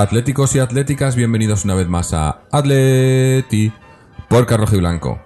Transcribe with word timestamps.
Atléticos 0.00 0.54
y 0.56 0.58
atléticas, 0.58 1.16
bienvenidos 1.16 1.66
una 1.66 1.74
vez 1.74 1.86
más 1.86 2.14
a 2.14 2.44
Atleti 2.50 3.70
por 4.28 4.48
Rojo 4.50 4.74
y 4.74 4.78
Blanco. 4.78 5.20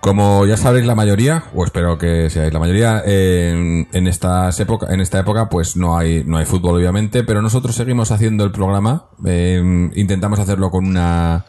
Como 0.00 0.44
ya 0.44 0.58
sabéis 0.58 0.84
la 0.84 0.94
mayoría, 0.94 1.44
o 1.54 1.64
espero 1.64 1.96
que 1.96 2.28
seáis 2.28 2.52
la 2.52 2.58
mayoría, 2.58 3.02
en, 3.06 3.86
estas 4.06 4.60
época, 4.60 4.92
en 4.92 5.00
esta 5.00 5.20
época 5.20 5.48
pues 5.48 5.74
no 5.74 5.96
hay, 5.96 6.22
no 6.26 6.36
hay 6.36 6.44
fútbol 6.44 6.76
obviamente, 6.76 7.24
pero 7.24 7.40
nosotros 7.40 7.74
seguimos 7.74 8.10
haciendo 8.10 8.44
el 8.44 8.52
programa, 8.52 9.06
eh, 9.24 9.90
intentamos 9.94 10.38
hacerlo 10.38 10.70
con 10.70 10.84
una, 10.84 11.46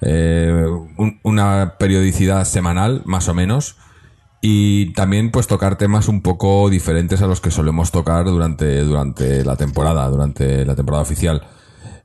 eh, 0.00 0.66
un- 0.96 1.20
una 1.22 1.74
periodicidad 1.78 2.44
semanal, 2.44 3.02
más 3.04 3.28
o 3.28 3.34
menos, 3.34 3.76
y 4.44 4.92
también 4.92 5.30
pues 5.30 5.46
tocar 5.46 5.78
temas 5.78 6.08
un 6.08 6.20
poco 6.20 6.68
diferentes 6.68 7.22
a 7.22 7.28
los 7.28 7.40
que 7.40 7.52
solemos 7.52 7.92
tocar 7.92 8.24
durante, 8.24 8.80
durante 8.80 9.44
la 9.44 9.56
temporada, 9.56 10.08
durante 10.08 10.66
la 10.66 10.74
temporada 10.74 11.04
oficial. 11.04 11.46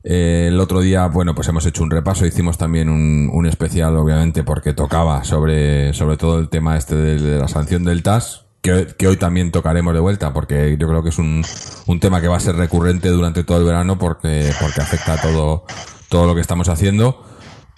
Eh, 0.04 0.46
el 0.46 0.60
otro 0.60 0.80
día, 0.80 1.08
bueno, 1.08 1.34
pues 1.34 1.48
hemos 1.48 1.66
hecho 1.66 1.82
un 1.82 1.90
repaso, 1.90 2.24
hicimos 2.24 2.56
también 2.56 2.88
un, 2.88 3.28
un 3.32 3.46
especial, 3.46 3.96
obviamente, 3.96 4.44
porque 4.44 4.72
tocaba 4.72 5.24
sobre, 5.24 5.92
sobre 5.94 6.16
todo 6.16 6.38
el 6.38 6.48
tema 6.48 6.76
este 6.76 6.94
de, 6.94 7.40
la 7.40 7.48
sanción 7.48 7.82
del 7.82 8.04
TAS, 8.04 8.44
que, 8.62 8.86
que 8.96 9.08
hoy 9.08 9.16
también 9.16 9.50
tocaremos 9.50 9.92
de 9.92 10.00
vuelta, 10.00 10.32
porque 10.32 10.76
yo 10.78 10.86
creo 10.86 11.02
que 11.02 11.08
es 11.08 11.18
un, 11.18 11.44
un 11.86 11.98
tema 11.98 12.20
que 12.20 12.28
va 12.28 12.36
a 12.36 12.40
ser 12.40 12.54
recurrente 12.54 13.08
durante 13.08 13.42
todo 13.42 13.58
el 13.58 13.64
verano, 13.64 13.98
porque, 13.98 14.52
porque 14.60 14.80
afecta 14.80 15.14
a 15.14 15.20
todo, 15.20 15.64
todo 16.08 16.26
lo 16.26 16.36
que 16.36 16.40
estamos 16.40 16.68
haciendo. 16.68 17.27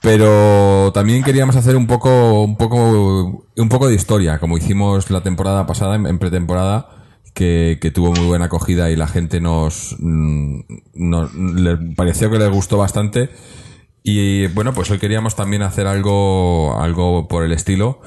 Pero 0.02 0.92
también 0.94 1.22
queríamos 1.22 1.56
hacer 1.56 1.76
un 1.76 1.86
poco, 1.86 2.42
un 2.42 2.56
poco, 2.56 3.44
un 3.56 3.68
poco 3.68 3.88
de 3.88 3.94
historia, 3.94 4.38
como 4.38 4.56
hicimos 4.56 5.10
la 5.10 5.22
temporada 5.22 5.66
pasada, 5.66 5.96
en, 5.96 6.18
pretemporada, 6.18 6.88
que, 7.34 7.78
que 7.80 7.90
tuvo 7.90 8.12
muy 8.12 8.26
buena 8.26 8.46
acogida 8.46 8.90
y 8.90 8.96
la 8.96 9.06
gente 9.06 9.40
nos, 9.40 9.96
mm, 9.98 10.60
nos 10.94 11.34
le 11.34 11.76
pareció 11.94 12.30
que 12.30 12.38
les 12.38 12.50
gustó 12.50 12.78
bastante. 12.78 13.28
Y 14.02 14.46
bueno, 14.48 14.72
pues 14.72 14.90
hoy 14.90 14.98
queríamos 14.98 15.36
también 15.36 15.62
hacer 15.62 15.86
algo, 15.86 16.80
algo 16.80 17.28
por 17.28 17.44
el 17.44 17.52
estilo. 17.52 18.00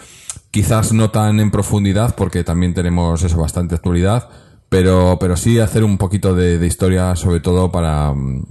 Quizás 0.50 0.94
no 0.94 1.12
tan 1.12 1.40
en 1.40 1.52
profundidad, 1.52 2.16
porque 2.16 2.44
también 2.44 2.74
tenemos 2.74 3.22
eso 3.24 3.38
bastante 3.38 3.76
actualidad, 3.76 4.30
pero, 4.70 5.18
pero 5.20 5.38
sí 5.38 5.60
hacer 5.60 5.84
un 5.84 6.00
poquito 6.00 6.34
de, 6.34 6.58
de 6.58 6.66
historia, 6.68 7.16
sobre 7.16 7.40
todo 7.40 7.72
para, 7.72 8.14
mm, 8.14 8.46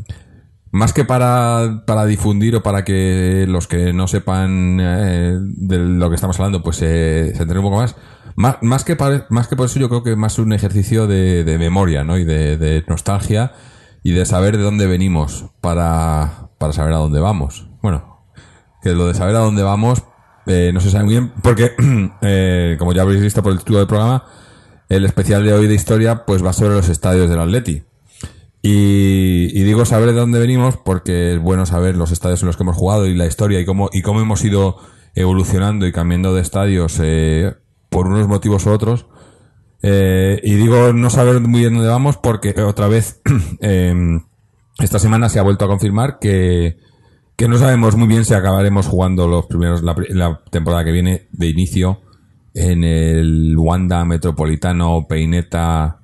más 0.73 0.93
que 0.93 1.05
para, 1.05 1.85
para 1.87 2.05
difundir 2.07 2.57
o 2.57 2.63
para 2.63 2.85
que 2.85 3.45
los 3.49 3.69
que 3.69 3.93
no 3.93 4.09
sepan 4.09 4.79
eh, 4.81 5.37
de 5.41 5.79
lo 5.79 6.09
que 6.09 6.15
estamos 6.17 6.39
hablando, 6.41 6.63
pues 6.63 6.81
eh, 6.83 7.33
se 7.37 7.43
enteren 7.43 7.59
un 7.63 7.71
poco 7.71 7.77
más. 7.83 7.95
Más, 8.35 8.57
más, 8.63 8.83
que 8.85 8.97
para- 8.97 9.27
más 9.29 9.47
que 9.49 9.57
por 9.57 9.67
eso, 9.67 9.79
yo 9.79 9.89
creo 9.91 10.03
que 10.03 10.17
más 10.17 10.39
un 10.39 10.53
ejercicio 10.55 11.07
de, 11.07 11.45
de 11.45 11.59
memoria, 11.59 12.03
¿no? 12.05 12.17
Y 12.19 12.25
de, 12.25 12.57
de 12.57 12.83
nostalgia 12.89 13.53
y 14.03 14.13
de 14.13 14.25
saber 14.25 14.57
de 14.57 14.63
dónde 14.63 14.87
venimos 14.87 15.47
para, 15.61 16.49
para 16.59 16.73
saber 16.73 16.95
a 16.95 16.99
dónde 16.99 17.21
vamos. 17.21 17.69
Bueno, 17.83 18.25
que 18.83 18.95
lo 18.95 19.07
de 19.07 19.15
saber 19.15 19.37
a 19.37 19.41
dónde 19.41 19.63
vamos 19.63 20.03
eh, 20.47 20.71
no 20.73 20.81
se 20.81 20.91
sabe 20.91 21.05
muy 21.05 21.13
bien, 21.15 21.33
porque, 21.43 21.73
eh, 22.23 22.77
como 22.79 22.93
ya 22.95 23.03
habréis 23.03 23.21
visto 23.21 23.43
por 23.43 23.53
el 23.53 23.59
título 23.59 23.79
del 23.79 23.87
programa, 23.87 24.25
el 24.89 25.05
especial 25.05 25.45
de 25.45 25.53
hoy 25.53 25.67
de 25.69 25.75
historia 25.75 26.25
pues 26.25 26.45
va 26.45 26.53
sobre 26.55 26.75
los 26.75 26.89
estadios 26.89 27.29
del 27.29 27.39
Atleti. 27.41 27.85
Y, 28.65 29.65
digo 29.65 29.85
saber 29.85 30.13
de 30.13 30.21
dónde 30.21 30.39
venimos 30.39 30.77
porque 30.77 31.35
es 31.35 31.41
bueno 31.41 31.67
saber 31.67 31.97
los 31.97 32.13
estadios 32.13 32.43
en 32.43 32.47
los 32.47 32.57
que 32.57 32.63
hemos 32.63 32.77
jugado 32.77 33.07
y 33.07 33.15
la 33.15 33.27
historia 33.27 33.61
y 33.61 33.65
cómo, 33.65 33.91
y 33.93 34.03
cómo 34.03 34.21
hemos 34.21 34.45
ido 34.45 34.77
evolucionando 35.17 35.85
y 35.87 35.93
cambiando 35.93 36.33
de 36.33 36.43
estadios 36.43 36.99
eh, 37.03 37.55
por 37.91 38.07
unos 38.07 38.29
motivos 38.29 38.65
u 38.67 38.71
otros. 38.71 39.07
Eh, 39.83 40.41
y 40.45 40.55
digo 40.55 40.93
no 40.93 41.11
saber 41.11 41.41
muy 41.41 41.61
bien 41.61 41.75
dónde 41.75 41.89
vamos 41.89 42.17
porque 42.17 42.55
eh, 42.57 42.63
otra 42.63 42.87
vez 42.87 43.21
em, 43.61 44.21
esta 44.79 45.01
semana 45.01 45.29
se 45.29 45.41
ha 45.41 45.43
vuelto 45.43 45.65
a 45.65 45.69
confirmar 45.69 46.21
que, 46.21 46.79
que 47.35 47.49
no 47.49 47.59
sabemos 47.59 47.97
muy 47.97 48.07
bien 48.07 48.25
si 48.25 48.33
acabaremos 48.33 48.87
jugando 48.87 49.27
los 49.27 49.47
primeros 49.47 49.83
la, 49.83 49.97
la 50.11 50.41
temporada 50.53 50.85
que 50.85 50.93
viene 50.93 51.27
de 51.33 51.49
inicio 51.49 52.01
en 52.55 52.85
el 52.85 53.57
Wanda 53.59 54.05
Metropolitano 54.05 55.05
Peineta 55.09 56.02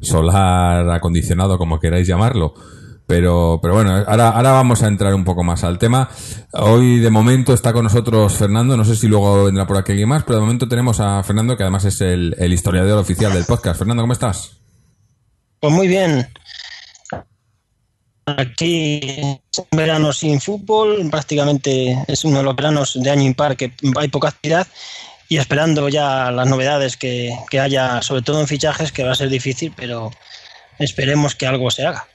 solar 0.00 0.88
acondicionado, 0.90 1.58
como 1.58 1.78
queráis 1.78 2.06
llamarlo. 2.06 2.54
Pero, 3.08 3.58
pero 3.62 3.72
bueno, 3.72 4.04
ahora, 4.06 4.28
ahora 4.28 4.52
vamos 4.52 4.82
a 4.82 4.86
entrar 4.86 5.14
un 5.14 5.24
poco 5.24 5.42
más 5.42 5.64
al 5.64 5.78
tema. 5.78 6.10
Hoy 6.52 6.98
de 6.98 7.08
momento 7.08 7.54
está 7.54 7.72
con 7.72 7.84
nosotros 7.84 8.34
Fernando, 8.34 8.76
no 8.76 8.84
sé 8.84 8.96
si 8.96 9.08
luego 9.08 9.44
vendrá 9.44 9.66
por 9.66 9.78
aquí 9.78 9.92
alguien 9.92 10.10
más, 10.10 10.24
pero 10.24 10.36
de 10.36 10.42
momento 10.42 10.68
tenemos 10.68 11.00
a 11.00 11.22
Fernando, 11.22 11.56
que 11.56 11.62
además 11.62 11.86
es 11.86 12.02
el, 12.02 12.34
historiador 12.52 12.98
oficial 12.98 13.32
del 13.32 13.46
podcast. 13.46 13.78
Fernando, 13.78 14.02
¿cómo 14.02 14.12
estás? 14.12 14.58
Pues 15.58 15.72
muy 15.72 15.88
bien. 15.88 16.28
Aquí 18.26 19.00
un 19.56 19.78
verano 19.78 20.12
sin 20.12 20.38
fútbol, 20.38 21.08
prácticamente 21.10 22.04
es 22.06 22.26
uno 22.26 22.38
de 22.38 22.44
los 22.44 22.56
veranos 22.56 22.92
de 23.02 23.08
año 23.08 23.22
impar 23.22 23.56
que 23.56 23.72
hay 23.96 24.08
poca 24.08 24.28
actividad 24.28 24.66
y 25.28 25.36
esperando 25.36 25.88
ya 25.88 26.30
las 26.30 26.48
novedades 26.48 26.96
que, 26.96 27.32
que 27.50 27.60
haya, 27.60 28.02
sobre 28.02 28.22
todo 28.22 28.40
en 28.40 28.46
fichajes, 28.46 28.92
que 28.92 29.04
va 29.04 29.12
a 29.12 29.16
ser 29.16 29.28
difícil, 29.28 29.72
pero 29.76 30.10
esperemos 30.78 31.34
que 31.34 31.46
algo 31.46 31.70
se 31.70 31.86
haga. 31.86 32.06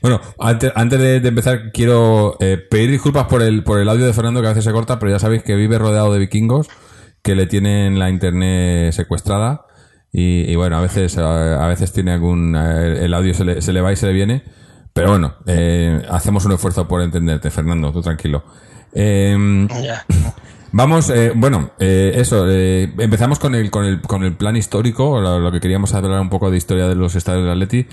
Bueno, 0.00 0.20
antes, 0.38 0.72
antes 0.74 0.98
de, 1.00 1.20
de 1.20 1.28
empezar, 1.28 1.72
quiero 1.72 2.36
eh, 2.40 2.56
pedir 2.70 2.90
disculpas 2.90 3.26
por 3.26 3.42
el, 3.42 3.62
por 3.64 3.80
el 3.80 3.88
audio 3.88 4.06
de 4.06 4.12
Fernando 4.12 4.40
que 4.40 4.46
a 4.46 4.50
veces 4.50 4.64
se 4.64 4.72
corta, 4.72 4.98
pero 4.98 5.12
ya 5.12 5.18
sabéis 5.18 5.42
que 5.42 5.56
vive 5.56 5.78
rodeado 5.78 6.12
de 6.12 6.20
vikingos 6.20 6.68
que 7.22 7.34
le 7.34 7.46
tienen 7.46 7.98
la 7.98 8.08
internet 8.08 8.92
secuestrada. 8.92 9.66
Y, 10.12 10.50
y 10.50 10.56
bueno, 10.56 10.78
a 10.78 10.80
veces, 10.80 11.18
a, 11.18 11.64
a 11.64 11.68
veces 11.68 11.92
tiene 11.92 12.12
algún. 12.12 12.56
eh, 12.56 13.04
el 13.04 13.14
audio 13.14 13.34
se 13.34 13.44
le, 13.44 13.62
se 13.62 13.72
le 13.72 13.80
va 13.80 13.92
y 13.92 13.96
se 13.96 14.06
le 14.06 14.12
viene. 14.12 14.42
Pero 14.92 15.10
bueno, 15.10 15.36
eh, 15.46 16.02
hacemos 16.10 16.44
un 16.46 16.52
esfuerzo 16.52 16.88
por 16.88 17.02
entenderte, 17.02 17.50
Fernando, 17.50 17.92
tú 17.92 18.00
tranquilo. 18.02 18.44
Ya. 19.82 20.04
Vamos, 20.72 21.10
eh, 21.10 21.32
bueno, 21.34 21.72
eh, 21.78 22.12
eso, 22.14 22.46
eh, 22.48 22.92
empezamos 22.98 23.38
con 23.38 23.54
el, 23.54 23.70
con 23.70 23.84
el, 23.84 24.00
con 24.00 24.22
el 24.22 24.36
plan 24.36 24.56
histórico, 24.56 25.20
lo, 25.20 25.50
que 25.50 25.60
queríamos 25.60 25.94
hablar 25.94 26.20
un 26.20 26.30
poco 26.30 26.50
de 26.50 26.56
historia 26.56 26.86
de 26.86 26.94
los 26.94 27.16
estadios 27.16 27.42
del 27.42 27.52
Atleti, 27.52 27.86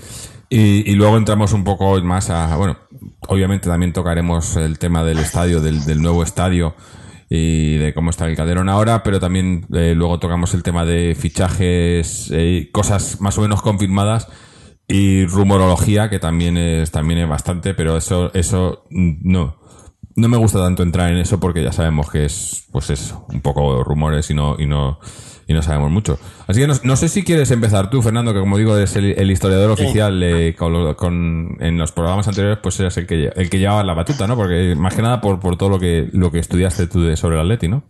y, 0.48 0.90
y 0.90 0.94
luego 0.94 1.16
entramos 1.16 1.52
un 1.52 1.64
poco 1.64 2.00
más 2.02 2.30
a, 2.30 2.56
bueno, 2.56 2.78
obviamente 3.26 3.68
también 3.68 3.92
tocaremos 3.92 4.56
el 4.56 4.78
tema 4.78 5.04
del 5.04 5.18
estadio, 5.18 5.60
del, 5.60 5.84
del 5.84 6.00
nuevo 6.00 6.22
estadio 6.22 6.74
y 7.30 7.76
de 7.76 7.92
cómo 7.92 8.10
está 8.10 8.26
el 8.26 8.36
Calderón 8.36 8.68
ahora, 8.68 9.02
pero 9.02 9.20
también 9.20 9.66
eh, 9.74 9.94
luego 9.94 10.18
tocamos 10.18 10.54
el 10.54 10.62
tema 10.62 10.84
de 10.84 11.14
fichajes, 11.14 12.30
eh, 12.32 12.70
cosas 12.72 13.20
más 13.20 13.36
o 13.38 13.42
menos 13.42 13.60
confirmadas 13.60 14.28
y 14.86 15.26
rumorología, 15.26 16.08
que 16.08 16.18
también 16.18 16.56
es, 16.56 16.90
también 16.90 17.20
es 17.20 17.28
bastante, 17.28 17.74
pero 17.74 17.96
eso, 17.98 18.32
eso 18.32 18.84
mm, 18.90 19.30
no. 19.30 19.57
No 20.18 20.28
me 20.28 20.36
gusta 20.36 20.58
tanto 20.58 20.82
entrar 20.82 21.10
en 21.12 21.18
eso 21.18 21.38
porque 21.38 21.62
ya 21.62 21.72
sabemos 21.72 22.10
que 22.10 22.24
es, 22.24 22.64
pues 22.72 22.90
es 22.90 23.14
un 23.28 23.40
poco 23.40 23.84
rumores 23.84 24.28
y 24.30 24.34
no, 24.34 24.56
y 24.58 24.66
no, 24.66 24.98
y 25.46 25.54
no 25.54 25.62
sabemos 25.62 25.90
mucho. 25.92 26.18
Así 26.48 26.60
que 26.60 26.66
no, 26.66 26.74
no 26.82 26.96
sé 26.96 27.08
si 27.08 27.22
quieres 27.22 27.50
empezar 27.52 27.88
tú, 27.88 28.02
Fernando, 28.02 28.34
que 28.34 28.40
como 28.40 28.58
digo, 28.58 28.76
eres 28.76 28.96
el, 28.96 29.12
el 29.18 29.30
historiador 29.30 29.76
Sí. 29.76 29.84
oficial 29.84 30.20
eh, 30.24 30.56
con, 30.56 31.56
en 31.60 31.78
los 31.78 31.92
programas 31.92 32.26
anteriores, 32.26 32.58
pues 32.62 32.80
eras 32.80 32.96
el 32.96 33.06
que, 33.06 33.30
el 33.34 33.48
que 33.48 33.58
llevaba 33.60 33.84
la 33.84 33.94
batuta, 33.94 34.26
¿no? 34.26 34.34
Porque 34.34 34.74
más 34.76 34.94
que 34.94 35.02
nada 35.02 35.20
por, 35.20 35.38
por 35.38 35.56
todo 35.56 35.68
lo 35.68 35.78
que, 35.78 36.08
lo 36.12 36.32
que 36.32 36.40
estudiaste 36.40 36.88
tú 36.88 37.02
de, 37.04 37.16
sobre 37.16 37.36
el 37.36 37.42
Atleti, 37.42 37.68
¿no? 37.68 37.84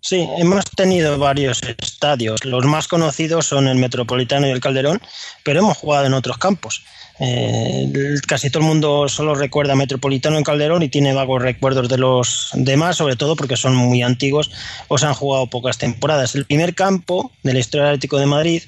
Sí, 0.00 0.26
hemos 0.38 0.64
tenido 0.64 1.18
varios 1.18 1.60
estadios. 1.62 2.44
Los 2.44 2.64
más 2.64 2.86
conocidos 2.88 3.44
son 3.46 3.66
el 3.68 3.76
Metropolitano 3.76 4.46
y 4.46 4.50
el 4.50 4.60
Calderón, 4.60 5.00
pero 5.44 5.60
hemos 5.60 5.76
jugado 5.76 6.06
en 6.06 6.14
otros 6.14 6.38
campos. 6.38 6.82
Eh, 7.18 7.90
casi 8.26 8.50
todo 8.50 8.62
el 8.62 8.68
mundo 8.68 9.08
solo 9.08 9.34
recuerda 9.34 9.74
Metropolitano 9.74 10.38
y 10.38 10.42
Calderón 10.42 10.82
y 10.82 10.88
tiene 10.88 11.14
vagos 11.14 11.42
recuerdos 11.42 11.88
de 11.88 11.98
los 11.98 12.50
demás, 12.52 12.96
sobre 12.96 13.16
todo 13.16 13.36
porque 13.36 13.56
son 13.56 13.74
muy 13.74 14.02
antiguos 14.02 14.50
o 14.88 14.98
se 14.98 15.06
han 15.06 15.14
jugado 15.14 15.46
pocas 15.46 15.78
temporadas. 15.78 16.34
El 16.34 16.44
primer 16.44 16.74
campo 16.74 17.32
de 17.42 17.54
la 17.54 17.58
historia 17.58 17.84
del 17.84 17.94
Atlético 17.94 18.18
de 18.18 18.26
Madrid 18.26 18.62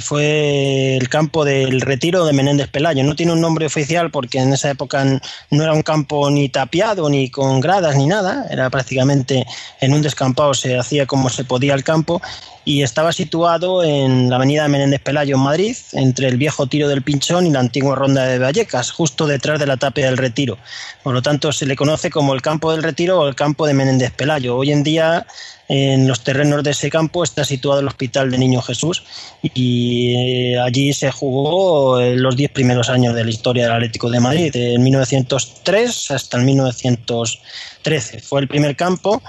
fue 0.00 0.96
el 0.96 1.08
campo 1.08 1.44
del 1.44 1.80
retiro 1.80 2.24
de 2.24 2.32
Menéndez 2.32 2.68
Pelayo. 2.68 3.02
No 3.04 3.16
tiene 3.16 3.32
un 3.32 3.40
nombre 3.40 3.66
oficial 3.66 4.10
porque 4.10 4.38
en 4.38 4.52
esa 4.52 4.70
época 4.70 5.04
no 5.50 5.62
era 5.62 5.72
un 5.72 5.82
campo 5.82 6.30
ni 6.30 6.48
tapiado, 6.48 7.08
ni 7.08 7.30
con 7.30 7.60
gradas, 7.60 7.96
ni 7.96 8.06
nada. 8.06 8.46
Era 8.50 8.70
prácticamente 8.70 9.46
en 9.80 9.94
un 9.94 10.02
descampado, 10.02 10.54
se 10.54 10.78
hacía 10.78 11.06
como 11.06 11.28
se 11.28 11.44
podía 11.44 11.74
el 11.74 11.84
campo. 11.84 12.20
y 12.64 12.82
estaba 12.82 13.12
situado 13.12 13.82
en 13.82 14.30
la 14.30 14.36
avenida 14.36 14.68
Menéndez 14.68 15.00
Pelayo 15.00 15.36
en 15.36 15.42
Madrid, 15.42 15.76
entre 15.92 16.28
el 16.28 16.36
viejo 16.36 16.66
tiro 16.66 16.88
del 16.88 17.02
Pinchón 17.02 17.46
y 17.46 17.50
la 17.50 17.60
antigua 17.60 17.96
ronda 17.96 18.24
de 18.24 18.38
Vallecas, 18.38 18.92
justo 18.92 19.26
detrás 19.26 19.58
de 19.58 19.66
la 19.66 19.76
tapia 19.76 20.06
del 20.06 20.16
Retiro. 20.16 20.58
Por 21.02 21.14
lo 21.14 21.22
tanto, 21.22 21.52
se 21.52 21.66
le 21.66 21.74
conoce 21.74 22.10
como 22.10 22.34
el 22.34 22.42
campo 22.42 22.70
del 22.70 22.82
Retiro 22.82 23.20
o 23.20 23.28
el 23.28 23.34
campo 23.34 23.66
de 23.66 23.74
Menéndez 23.74 24.12
Pelayo. 24.12 24.56
Hoy 24.56 24.70
en 24.70 24.84
día, 24.84 25.26
en 25.74 26.06
los 26.06 26.22
terrenos 26.22 26.62
de 26.62 26.72
ese 26.72 26.90
campo 26.90 27.24
está 27.24 27.46
situado 27.46 27.80
el 27.80 27.88
Hospital 27.88 28.30
de 28.30 28.36
Niño 28.36 28.60
Jesús 28.60 29.04
y 29.42 30.52
eh, 30.52 30.60
allí 30.60 30.92
se 30.92 31.10
jugó 31.10 31.98
eh, 31.98 32.14
los 32.14 32.36
diez 32.36 32.50
primeros 32.50 32.90
años 32.90 33.14
de 33.14 33.24
la 33.24 33.30
historia 33.30 33.64
del 33.64 33.72
Atlético 33.72 34.10
de 34.10 34.20
Madrid, 34.20 34.52
de 34.52 34.78
1903 34.78 36.10
hasta 36.10 36.36
el 36.36 36.44
1913. 36.44 38.20
Fue 38.20 38.42
el 38.42 38.48
primer 38.48 38.76
campo 38.76 39.22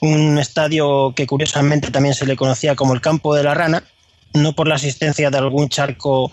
un 0.00 0.38
estadio 0.38 1.12
que 1.16 1.26
curiosamente 1.26 1.90
también 1.90 2.14
se 2.14 2.24
le 2.24 2.36
conocía 2.36 2.76
como 2.76 2.94
el 2.94 3.00
Campo 3.00 3.34
de 3.34 3.42
la 3.42 3.54
Rana, 3.54 3.82
no 4.34 4.52
por 4.52 4.68
la 4.68 4.76
existencia 4.76 5.30
de 5.30 5.38
algún 5.38 5.68
charco 5.68 6.30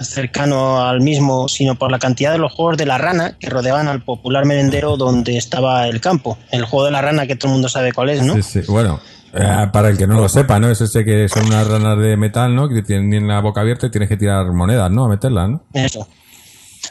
cercano 0.00 0.86
al 0.86 1.00
mismo, 1.00 1.48
sino 1.48 1.76
por 1.76 1.90
la 1.90 1.98
cantidad 1.98 2.32
de 2.32 2.38
los 2.38 2.52
juegos 2.52 2.76
de 2.76 2.86
la 2.86 2.98
rana 2.98 3.36
que 3.38 3.48
rodeaban 3.48 3.88
al 3.88 4.02
popular 4.02 4.44
merendero 4.44 4.96
donde 4.96 5.36
estaba 5.36 5.88
el 5.88 6.00
campo. 6.00 6.38
El 6.50 6.64
juego 6.64 6.86
de 6.86 6.92
la 6.92 7.02
rana 7.02 7.26
que 7.26 7.36
todo 7.36 7.48
el 7.48 7.54
mundo 7.54 7.68
sabe 7.68 7.92
cuál 7.92 8.10
es, 8.10 8.22
¿no? 8.22 8.34
Sí, 8.34 8.42
sí. 8.42 8.60
Bueno, 8.68 9.00
eh, 9.32 9.66
para 9.72 9.88
el 9.88 9.98
que 9.98 10.06
no 10.06 10.20
lo 10.20 10.28
sepa, 10.28 10.58
¿no? 10.58 10.70
Es 10.70 10.80
ese 10.80 11.04
que 11.04 11.28
son 11.28 11.46
unas 11.46 11.66
ranas 11.66 11.98
de 11.98 12.16
metal, 12.16 12.54
¿no? 12.54 12.68
Que 12.68 12.82
tienen 12.82 13.26
la 13.28 13.40
boca 13.40 13.60
abierta 13.60 13.86
y 13.86 13.90
tienes 13.90 14.08
que 14.08 14.16
tirar 14.16 14.46
monedas, 14.52 14.90
¿no? 14.90 15.04
A 15.04 15.08
meterlas, 15.08 15.48
¿no? 15.48 15.62
Eso. 15.72 16.08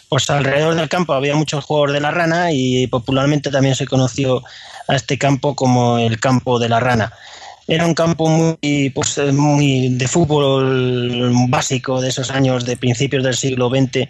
Pues 0.10 0.30
alrededor 0.30 0.75
del 0.75 0.89
campo 0.89 1.13
había 1.13 1.36
muchos 1.36 1.63
juegos 1.63 1.94
de 1.94 2.00
la 2.00 2.12
rana 2.12 2.51
y 2.51 2.88
popularmente 2.88 3.50
también 3.50 3.75
se 3.75 3.88
conoció 3.88 4.44
a 4.88 4.95
este 4.95 5.18
campo 5.18 5.56
como 5.56 5.98
el 5.98 6.19
campo 6.19 6.60
de 6.60 6.69
la 6.69 6.80
rana. 6.80 7.13
Era 7.69 7.86
un 7.86 7.94
campo 7.94 8.30
muy, 8.30 8.90
pues, 8.92 9.18
muy 9.34 9.90
de 9.90 10.08
fútbol 10.08 11.34
básico 11.50 12.00
de 12.00 12.10
esos 12.10 12.31
años 12.31 12.66
de 12.66 12.78
principios 12.78 13.25
del 13.25 13.36
siglo 13.36 13.69
XX, 13.69 14.08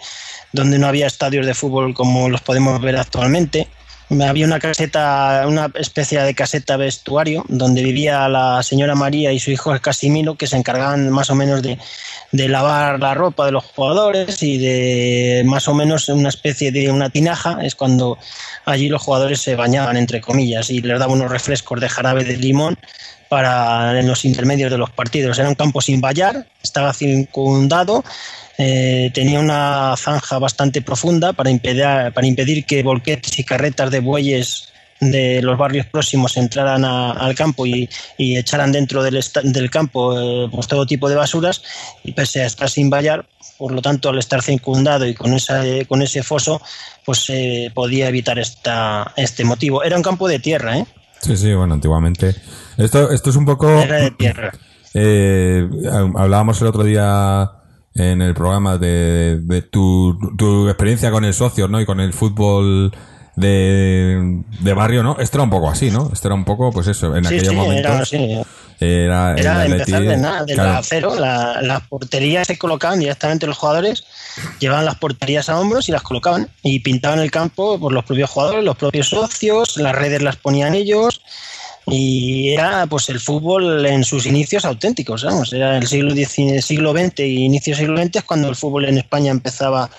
donde 0.53 0.77
no 0.77 0.85
había 0.85 1.07
estadios 1.07 1.47
de 1.47 1.55
fútbol 1.55 1.95
como 1.95 2.29
los 2.29 2.41
podemos 2.41 2.79
ver 2.79 2.97
actualmente. 2.97 3.67
Había 4.09 4.45
una 4.45 4.59
caseta, 4.59 5.43
una 5.47 5.71
especie 5.73 6.21
de 6.21 6.35
caseta 6.35 6.77
vestuario 6.77 7.43
donde 7.49 7.83
vivía 7.83 8.29
la 8.29 8.61
señora 8.61 8.93
María 8.93 9.33
y 9.33 9.39
su 9.39 9.49
hijo 9.49 9.77
Casimiro, 9.81 10.35
que 10.35 10.47
se 10.47 10.55
encargaban 10.55 11.09
más 11.09 11.31
o 11.31 11.35
menos 11.35 11.63
de, 11.63 11.79
de 12.31 12.47
lavar 12.47 12.99
la 12.99 13.15
ropa 13.15 13.47
de 13.47 13.53
los 13.53 13.65
jugadores 13.65 14.41
y 14.43 14.59
de 14.59 15.43
más 15.45 15.67
o 15.67 15.73
menos 15.73 16.07
una 16.09 16.29
especie 16.29 16.71
de 16.71 16.91
una 16.91 17.09
tinaja, 17.09 17.57
es 17.63 17.73
cuando 17.73 18.19
allí 18.65 18.87
los 18.87 19.01
jugadores 19.01 19.41
se 19.41 19.55
bañaban, 19.55 19.97
entre 19.97 20.21
comillas, 20.21 20.69
y 20.69 20.79
les 20.79 20.99
daban 20.99 21.17
unos 21.17 21.31
refrescos 21.31 21.81
de 21.81 21.89
jarabe 21.89 22.23
de 22.23 22.37
limón 22.37 22.77
para 23.29 23.99
en 23.99 24.07
los 24.07 24.25
intermedios 24.25 24.71
de 24.71 24.77
los 24.77 24.89
partidos. 24.89 25.37
Era 25.39 25.49
un 25.49 25.55
campo 25.55 25.81
sin 25.81 26.01
vallar, 26.01 26.47
estaba 26.61 26.93
circundado, 26.93 28.03
eh, 28.57 29.11
tenía 29.13 29.39
una 29.39 29.95
zanja 29.97 30.39
bastante 30.39 30.81
profunda 30.81 31.33
para 31.33 31.49
impedir, 31.49 31.83
para 32.13 32.27
impedir 32.27 32.65
que 32.65 32.83
volquetes 32.83 33.37
y 33.39 33.43
carretas 33.43 33.91
de 33.91 33.99
bueyes 33.99 34.69
de 34.99 35.41
los 35.41 35.57
barrios 35.57 35.85
próximos 35.85 36.37
entraran 36.37 36.83
al 36.83 37.35
campo 37.35 37.65
y, 37.65 37.87
echaran 38.17 38.71
dentro 38.71 39.03
del, 39.03 39.23
del 39.43 39.69
campo 39.69 40.19
eh, 40.19 40.49
pues 40.51 40.67
todo 40.67 40.85
tipo 40.85 41.07
de 41.07 41.15
basuras 41.15 41.61
y 42.03 42.13
pese 42.13 42.41
a 42.41 42.47
estar 42.47 42.69
sin 42.69 42.89
vallar, 42.89 43.27
por 43.57 43.71
lo 43.71 43.81
tanto 43.81 44.09
al 44.09 44.17
estar 44.17 44.41
circundado 44.41 45.05
y 45.05 45.13
con, 45.13 45.33
esa, 45.33 45.63
con 45.87 46.01
ese 46.01 46.23
foso, 46.23 46.61
pues 47.05 47.19
se 47.19 47.71
podía 47.73 48.07
evitar 48.07 48.39
esta, 48.39 49.13
este 49.15 49.43
motivo. 49.43 49.83
Era 49.83 49.97
un 49.97 50.03
campo 50.03 50.27
de 50.27 50.39
tierra, 50.39 50.79
¿eh? 50.79 50.85
Sí, 51.21 51.35
sí, 51.37 51.53
bueno, 51.53 51.75
antiguamente. 51.75 52.35
Esto, 52.77 53.11
esto 53.11 53.29
es 53.29 53.35
un 53.35 53.45
poco. 53.45 53.69
Era 53.69 53.97
de 53.97 54.11
tierra. 54.11 54.51
Eh, 54.99 55.69
hablábamos 56.15 56.59
el 56.61 56.67
otro 56.67 56.83
día 56.83 57.51
en 57.93 58.21
el 58.21 58.33
programa 58.33 58.79
de, 58.79 59.39
de 59.41 59.61
tu, 59.61 60.17
tu, 60.35 60.67
experiencia 60.69 61.11
con 61.11 61.23
el 61.23 61.35
socio, 61.35 61.67
¿no? 61.67 61.79
Y 61.79 61.85
con 61.85 61.99
el 61.99 62.13
fútbol 62.13 62.91
de, 63.35 64.41
de, 64.61 64.73
barrio, 64.73 65.03
¿no? 65.03 65.17
Esto 65.19 65.37
era 65.37 65.43
un 65.43 65.49
poco 65.51 65.69
así, 65.69 65.91
¿no? 65.91 66.09
Esto 66.11 66.29
era 66.29 66.35
un 66.35 66.45
poco, 66.45 66.71
pues 66.71 66.87
eso, 66.87 67.15
en 67.15 67.25
sí, 67.25 67.35
aquellos 67.35 67.49
sí, 67.49 67.55
momentos. 67.55 67.91
Era, 67.91 68.01
así. 68.01 68.41
era, 68.79 69.35
era 69.35 69.65
el 69.65 69.73
empezar 69.73 70.01
Atleti- 70.01 70.07
de 70.07 70.17
nada, 70.17 70.45
de 70.45 70.53
claro. 70.53 70.73
la 70.73 70.83
cero. 70.83 71.15
La, 71.19 71.61
las 71.61 71.81
porterías 71.87 72.47
se 72.47 72.57
colocaban 72.57 72.99
directamente 72.99 73.45
los 73.45 73.57
jugadores, 73.57 74.03
llevaban 74.59 74.85
las 74.85 74.95
porterías 74.95 75.49
a 75.49 75.59
hombros 75.59 75.89
y 75.89 75.91
las 75.91 76.01
colocaban. 76.01 76.49
Y 76.63 76.79
pintaban 76.79 77.19
el 77.19 77.29
campo 77.29 77.79
por 77.79 77.93
los 77.93 78.03
propios 78.03 78.31
jugadores, 78.31 78.63
los 78.63 78.77
propios 78.77 79.09
socios, 79.09 79.77
las 79.77 79.95
redes 79.95 80.23
las 80.23 80.37
ponían 80.37 80.73
ellos. 80.73 81.21
Y 81.89 82.49
era 82.49 82.85
pues 82.87 83.07
el 83.07 83.19
fútbol 83.21 83.85
en 83.85 84.03
sus 84.03 84.25
inicios 84.25 84.65
auténticos, 84.65 85.23
vamos, 85.23 85.53
era 85.53 85.77
el 85.77 85.87
siglo 85.87 86.13
XIX, 86.13 86.63
siglo 86.63 86.91
XX 86.91 87.19
y 87.21 87.45
inicio 87.45 87.71
del 87.71 87.79
siglo 87.85 87.97
XX 88.03 88.15
es 88.17 88.23
cuando 88.25 88.49
el 88.49 88.57
fútbol 88.57 88.85
en 88.85 88.97
España 88.97 89.31
empezaba 89.31 89.89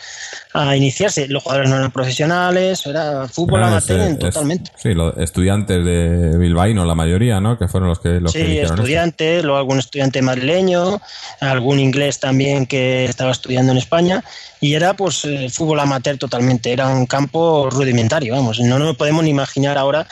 a 0.53 0.77
iniciarse. 0.77 1.29
Los 1.29 1.43
jugadores 1.43 1.71
no 1.71 1.77
eran 1.79 1.91
profesionales, 1.91 2.85
era 2.85 3.27
fútbol 3.29 3.65
amateur 3.65 4.01
es- 4.01 4.19
totalmente. 4.19 4.71
sí, 4.77 4.93
los 4.93 5.17
estudiantes 5.17 5.83
de 5.83 6.37
Bilbaíno, 6.37 6.85
la 6.85 6.95
mayoría, 6.95 7.41
¿no? 7.41 7.59
Que 7.59 7.69
fueron 7.69 7.89
los 7.89 8.01
que, 8.01 8.21
los 8.21 8.33
Sí, 8.33 8.59
estudiantes, 8.59 9.43
luego 9.43 9.59
algún 9.59 9.79
estudiante 9.79 10.21
madrileño, 10.21 11.01
algún 11.41 11.81
inglés 11.81 12.21
también 12.21 12.67
que 12.67 13.07
estaba 13.07 13.31
estudiando 13.31 13.73
en 13.73 13.79
España, 13.79 14.23
y 14.61 14.75
era 14.75 14.93
pues 14.95 15.25
eh, 15.25 15.49
fútbol 15.51 15.81
amateur 15.81 16.19
totalmente, 16.19 16.71
era 16.71 16.89
un 16.89 17.07
campo 17.07 17.71
rudimentario, 17.71 18.35
vamos, 18.35 18.61
no 18.61 18.79
nos 18.79 18.95
podemos 18.97 19.25
ni 19.25 19.31
imaginar 19.31 19.79
ahora 19.79 20.07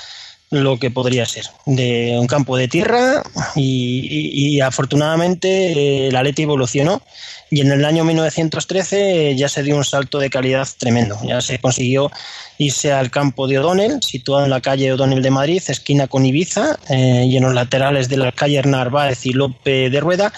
lo 0.63 0.79
que 0.79 0.91
podría 0.91 1.25
ser, 1.27 1.47
de 1.67 2.17
un 2.19 2.27
campo 2.27 2.57
de 2.57 2.69
tierra 2.69 3.23
y, 3.55 4.07
y- 4.11 4.57
y 4.57 4.61
afortunadamente 4.61 5.49
eh, 5.73 6.09
el 6.09 6.17
Atleti 6.17 6.43
evolucionó 6.43 7.03
y 7.51 7.61
en 7.61 7.71
el 7.73 7.85
año 7.85 8.03
1913 8.05 9.35
ya 9.37 9.49
se 9.49 9.63
dio 9.63 9.77
un 9.77 9.85
salto 9.85 10.19
de 10.19 10.31
calidad 10.31 10.67
tremendo, 10.79 11.17
ya 11.25 11.41
se 11.41 11.59
consiguió 11.59 12.11
irse 12.59 12.93
al 12.93 13.11
campo 13.11 13.47
de 13.47 13.59
O'Donnell, 13.59 14.03
situado 14.03 14.45
en 14.45 14.51
la 14.51 14.61
calle 14.61 14.93
O'Donnell 14.93 15.23
de 15.23 15.31
Madrid, 15.31 15.63
esquina 15.69 16.07
con 16.09 16.25
Ibiza, 16.27 16.79
eh, 16.89 17.25
y 17.29 17.37
en 17.37 17.43
los 17.45 17.55
laterales 17.55 18.09
de 18.09 18.17
las 18.17 18.35
calles 18.35 18.65
Narváez 18.67 19.27
y 19.27 19.31
Lope 19.33 19.91
de 19.91 20.01
Rueda, 20.01 20.33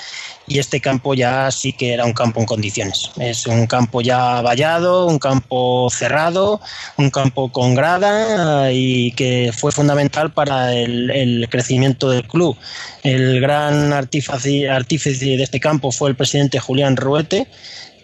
y 0.49 0.59
este 0.59 0.81
campo 0.81 1.15
ya 1.15 1.51
sí 1.51 1.73
que 1.73 1.93
era 1.93 2.05
un 2.05 2.13
campo 2.13 2.41
en 2.41 2.47
condiciones. 2.47 3.11
Es 3.19 3.47
un 3.47 3.67
campo 3.67 4.01
ya 4.01 4.41
vallado, 4.41 5.07
un 5.07 5.19
campo 5.19 5.89
cerrado, 5.91 6.61
un 6.97 7.11
campo 7.11 7.53
con 7.53 7.75
grada 7.75 8.73
y 8.73 9.13
que 9.13 9.53
fue 9.57 9.73
fundamental 9.73 10.33
para 10.33 10.75
el, 10.75 11.11
el 11.11 11.49
crecimiento 11.51 12.11
del 12.11 12.27
club. 12.27 12.57
El 13.03 13.41
gran 13.41 13.93
artífice, 13.93 14.69
artífice 14.69 15.37
de 15.37 15.43
este 15.43 15.61
campo 15.61 15.93
fue 15.93 16.11
el 16.11 16.17
presidente 16.17 16.59
Julián 16.59 16.97
Ruete, 16.97 17.47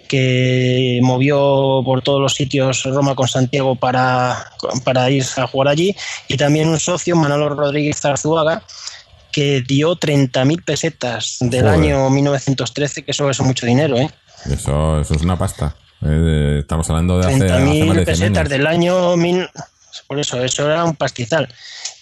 que 0.08 1.00
movió 1.02 1.82
por 1.84 2.02
todos 2.02 2.20
los 2.20 2.34
sitios 2.34 2.82
Roma 2.84 3.14
con 3.14 3.26
Santiago 3.26 3.74
para, 3.74 4.52
para 4.84 5.10
ir 5.10 5.24
a 5.36 5.46
jugar 5.46 5.68
allí, 5.68 5.96
y 6.28 6.36
también 6.36 6.68
un 6.68 6.78
socio, 6.78 7.16
Manolo 7.16 7.48
Rodríguez 7.48 8.00
Zarzuaga, 8.00 8.62
que 9.34 9.62
dio 9.62 9.96
30.000 9.96 10.64
pesetas 10.64 11.38
del 11.40 11.64
Joder. 11.64 11.80
año 11.80 12.08
1913, 12.08 13.02
que 13.02 13.10
eso 13.10 13.28
es 13.28 13.40
mucho 13.40 13.66
dinero, 13.66 13.96
¿eh? 13.96 14.08
Eso, 14.48 15.00
eso 15.00 15.14
es 15.14 15.22
una 15.22 15.36
pasta. 15.36 15.74
Eh, 16.02 16.58
estamos 16.60 16.88
hablando 16.88 17.18
de 17.18 17.26
hace, 17.26 17.44
hace 17.52 17.64
más 17.64 17.68
30.000 17.68 17.94
de 17.94 17.94
100 17.94 18.04
pesetas 18.04 18.38
años. 18.38 18.48
del 18.50 18.66
año... 18.68 19.16
Mil... 19.16 19.48
Por 20.06 20.20
eso, 20.20 20.42
eso 20.42 20.70
era 20.70 20.84
un 20.84 20.94
pastizal. 20.94 21.48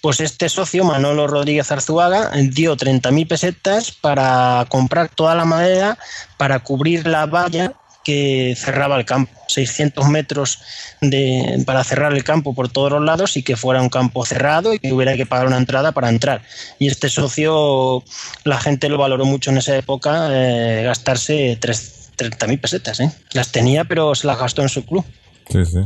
Pues 0.02 0.20
este 0.20 0.48
socio, 0.48 0.84
Manolo 0.84 1.26
Rodríguez 1.26 1.70
Arzuaga, 1.72 2.30
dio 2.50 2.76
30.000 2.76 3.28
pesetas 3.28 3.92
para 3.92 4.66
comprar 4.68 5.08
toda 5.08 5.34
la 5.34 5.44
madera 5.44 5.98
para 6.36 6.58
cubrir 6.58 7.06
la 7.06 7.26
valla 7.26 7.72
que 8.04 8.54
cerraba 8.56 8.96
el 8.98 9.04
campo. 9.04 9.32
600 9.48 10.08
metros 10.08 10.58
de, 11.02 11.62
para 11.66 11.84
cerrar 11.84 12.12
el 12.14 12.24
campo 12.24 12.54
por 12.54 12.70
todos 12.70 12.90
los 12.90 13.02
lados 13.04 13.36
y 13.36 13.42
que 13.42 13.54
fuera 13.56 13.82
un 13.82 13.90
campo 13.90 14.24
cerrado 14.24 14.72
y 14.72 14.78
que 14.78 14.92
hubiera 14.92 15.14
que 15.16 15.26
pagar 15.26 15.46
una 15.46 15.58
entrada 15.58 15.92
para 15.92 16.08
entrar. 16.08 16.42
Y 16.78 16.86
este 16.88 17.08
socio, 17.10 18.02
la 18.44 18.58
gente 18.58 18.88
lo 18.88 18.96
valoró 18.98 19.24
mucho 19.26 19.50
en 19.50 19.58
esa 19.58 19.76
época, 19.76 20.28
eh, 20.32 20.82
gastarse 20.84 21.58
tres- 21.60 22.10
30.000 22.16 22.60
pesetas. 22.60 23.00
¿eh? 23.00 23.10
Las 23.32 23.52
tenía, 23.52 23.84
pero 23.84 24.14
se 24.14 24.26
las 24.26 24.38
gastó 24.38 24.62
en 24.62 24.68
su 24.68 24.84
club. 24.86 25.04
Sí, 25.50 25.64
sí. 25.66 25.78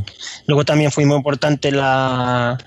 Luego 0.45 0.63
también 0.65 0.91
fue 0.91 1.05
muy 1.05 1.17
importante 1.17 1.71
la, 1.71 2.57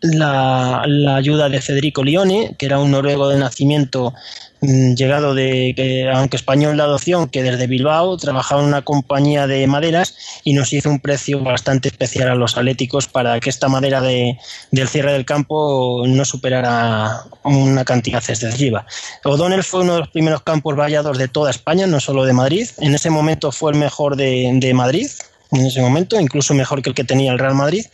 la, 0.00 0.82
la 0.86 1.16
ayuda 1.16 1.48
de 1.48 1.60
Federico 1.60 2.02
Lione, 2.04 2.54
que 2.58 2.66
era 2.66 2.78
un 2.78 2.90
noruego 2.90 3.28
de 3.28 3.38
nacimiento 3.38 4.14
llegado 4.60 5.34
de, 5.34 5.72
que, 5.74 6.08
aunque 6.10 6.36
español 6.36 6.76
de 6.76 6.82
adopción, 6.82 7.28
que 7.28 7.42
desde 7.42 7.66
Bilbao 7.66 8.16
trabajaba 8.16 8.62
en 8.62 8.68
una 8.68 8.82
compañía 8.82 9.46
de 9.46 9.66
maderas 9.66 10.14
y 10.44 10.52
nos 10.52 10.72
hizo 10.72 10.90
un 10.90 11.00
precio 11.00 11.40
bastante 11.40 11.88
especial 11.88 12.28
a 12.28 12.34
los 12.34 12.56
atléticos 12.56 13.06
para 13.06 13.40
que 13.40 13.50
esta 13.50 13.68
madera 13.68 14.00
de, 14.00 14.38
del 14.70 14.88
cierre 14.88 15.12
del 15.12 15.24
campo 15.24 16.04
no 16.06 16.24
superara 16.24 17.24
una 17.44 17.84
cantidad 17.84 18.22
excesiva. 18.26 18.86
O'Donnell 19.24 19.64
fue 19.64 19.80
uno 19.80 19.94
de 19.94 20.00
los 20.00 20.08
primeros 20.08 20.42
campos 20.42 20.76
vallados 20.76 21.18
de 21.18 21.28
toda 21.28 21.50
España, 21.50 21.86
no 21.86 22.00
solo 22.00 22.24
de 22.24 22.32
Madrid. 22.32 22.68
En 22.78 22.94
ese 22.94 23.10
momento 23.10 23.52
fue 23.52 23.72
el 23.72 23.78
mejor 23.78 24.16
de, 24.16 24.50
de 24.54 24.74
Madrid, 24.74 25.08
en 25.52 25.66
ese 25.66 25.80
momento, 25.80 26.18
incluso 26.20 26.54
mejor 26.54 26.82
que 26.82 26.90
el 26.90 26.94
que 26.94 27.04
tenía 27.04 27.32
el 27.32 27.38
Real 27.38 27.54
Madrid, 27.54 27.84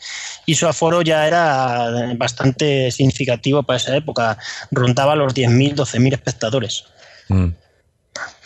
y 0.45 0.55
su 0.55 0.67
aforo 0.67 1.03
ya 1.03 1.27
era 1.27 2.15
bastante 2.17 2.91
significativo 2.91 3.63
para 3.63 3.79
esa 3.79 3.97
época, 3.97 4.39
rondaba 4.71 5.17
los 5.17 5.35
10.000, 5.35 5.75
12.000 5.75 6.13
espectadores. 6.13 6.85
Mm. 7.29 7.49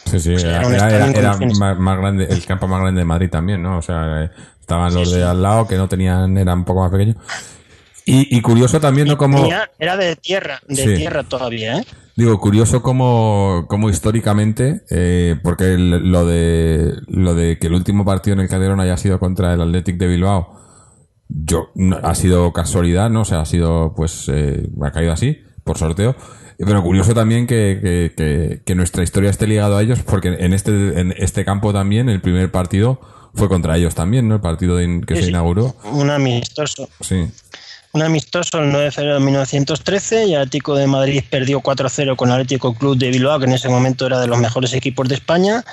Sí, 0.06 0.18
sí, 0.18 0.38
sea, 0.38 0.62
era, 0.62 1.36
más, 1.36 1.78
más 1.78 1.98
grande, 1.98 2.26
el 2.28 2.44
campo 2.44 2.66
más 2.66 2.80
grande 2.80 3.00
de 3.00 3.04
Madrid 3.04 3.30
también, 3.30 3.62
¿no? 3.62 3.78
O 3.78 3.82
sea, 3.82 4.24
eh, 4.24 4.30
estaban 4.60 4.92
los 4.92 5.12
de 5.12 5.22
al 5.22 5.42
lado 5.42 5.68
que 5.68 5.76
no 5.76 5.88
tenían, 5.88 6.36
eran 6.36 6.58
un 6.58 6.64
poco 6.64 6.80
más 6.80 6.90
pequeños. 6.90 7.16
Y, 8.04 8.36
y 8.36 8.40
curioso 8.40 8.80
también, 8.80 9.06
¿no? 9.06 9.16
Como, 9.16 9.48
era 9.78 9.96
de 9.96 10.16
tierra, 10.16 10.60
de 10.66 10.82
Sí. 10.82 10.94
tierra 10.94 11.22
todavía, 11.22 11.78
¿eh? 11.78 11.84
Digo, 12.16 12.38
curioso 12.40 12.82
como, 12.82 13.66
como 13.68 13.88
históricamente, 13.90 14.82
eh, 14.90 15.36
porque 15.42 15.74
el- 15.74 16.10
lo 16.12 16.26
de, 16.26 16.94
lo 17.08 17.34
de 17.34 17.58
que 17.58 17.66
el 17.68 17.74
último 17.74 18.04
partido 18.04 18.34
en 18.34 18.40
el 18.40 18.48
Calderón 18.48 18.80
haya 18.80 18.96
sido 18.96 19.18
contra 19.18 19.54
el 19.54 19.60
Athletic 19.60 19.96
de 19.96 20.06
Bilbao, 20.08 20.54
yo, 21.28 21.68
no- 21.74 21.98
ha 22.02 22.14
sido 22.14 22.52
casualidad, 22.52 23.08
¿no? 23.10 23.22
O 23.22 23.24
sea, 23.24 23.40
ha 23.40 23.46
sido, 23.46 23.94
pues, 23.96 24.28
eh, 24.32 24.68
ha 24.82 24.90
caído 24.90 25.12
así, 25.12 25.38
por 25.64 25.78
sorteo. 25.78 26.16
Pero 26.58 26.82
curioso 26.82 27.14
también 27.14 27.46
que, 27.46 27.78
que, 27.80 28.12
que- 28.16 28.62
que 28.66 28.74
nuestra 28.74 29.02
historia 29.02 29.30
esté 29.30 29.46
ligado 29.46 29.76
a 29.78 29.82
ellos, 29.82 30.00
porque 30.02 30.28
en 30.28 30.52
este, 30.52 31.00
en 31.00 31.14
este 31.16 31.44
campo 31.44 31.72
también, 31.72 32.08
el 32.10 32.20
primer 32.20 32.50
partido 32.50 33.00
fue 33.32 33.48
contra 33.48 33.76
ellos 33.78 33.94
también, 33.94 34.28
¿no? 34.28 34.34
El 34.34 34.40
partido 34.42 34.76
de- 34.76 35.00
que 35.06 35.16
Sí, 35.16 35.22
se 35.22 35.28
inauguró. 35.30 35.74
Un 35.92 36.10
amistoso. 36.10 36.88
Sí. 37.00 37.30
Un 37.92 38.02
amistoso 38.02 38.60
el 38.60 38.70
9 38.70 38.84
de 38.84 38.90
febrero 38.92 39.14
de 39.14 39.20
1913 39.20 40.26
y 40.26 40.34
el 40.34 40.42
Atlético 40.42 40.76
de 40.76 40.86
Madrid 40.86 41.24
perdió 41.28 41.60
4-0 41.60 42.14
con 42.14 42.28
el 42.28 42.34
Atlético 42.34 42.72
Club 42.74 42.96
de 42.96 43.10
Bilbao, 43.10 43.40
que 43.40 43.46
en 43.46 43.52
ese 43.52 43.68
momento 43.68 44.06
era 44.06 44.20
de 44.20 44.28
los 44.28 44.38
mejores 44.38 44.72
equipos 44.74 45.08
de 45.08 45.16
España. 45.16 45.64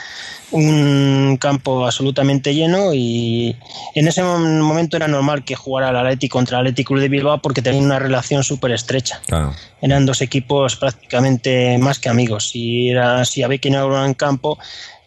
Un 0.49 1.37
campo 1.39 1.85
absolutamente 1.85 2.55
lleno 2.55 2.91
y 2.93 3.55
en 3.93 4.07
ese 4.07 4.23
mom- 4.23 4.61
momento 4.61 4.97
era 4.97 5.07
normal 5.07 5.43
que 5.43 5.53
jugara 5.55 5.89
el 5.91 5.95
Atlético 5.97 6.39
contra 6.39 6.57
el 6.57 6.61
Atlético 6.67 6.93
Club 6.93 7.01
de 7.01 7.09
Bilbao 7.09 7.39
porque 7.39 7.61
tenían 7.61 7.85
una 7.85 7.99
relación 7.99 8.43
súper 8.43 8.71
estrecha. 8.71 9.21
Claro. 9.27 9.53
Eran 9.81 10.07
dos 10.07 10.21
equipos 10.21 10.75
prácticamente 10.75 11.77
más 11.77 11.99
que 11.99 12.09
amigos. 12.09 12.49
Si, 12.49 12.89
era, 12.89 13.25
si 13.25 13.43
había 13.43 13.59
inaugurar 13.61 14.07
un 14.07 14.15
campo, 14.15 14.57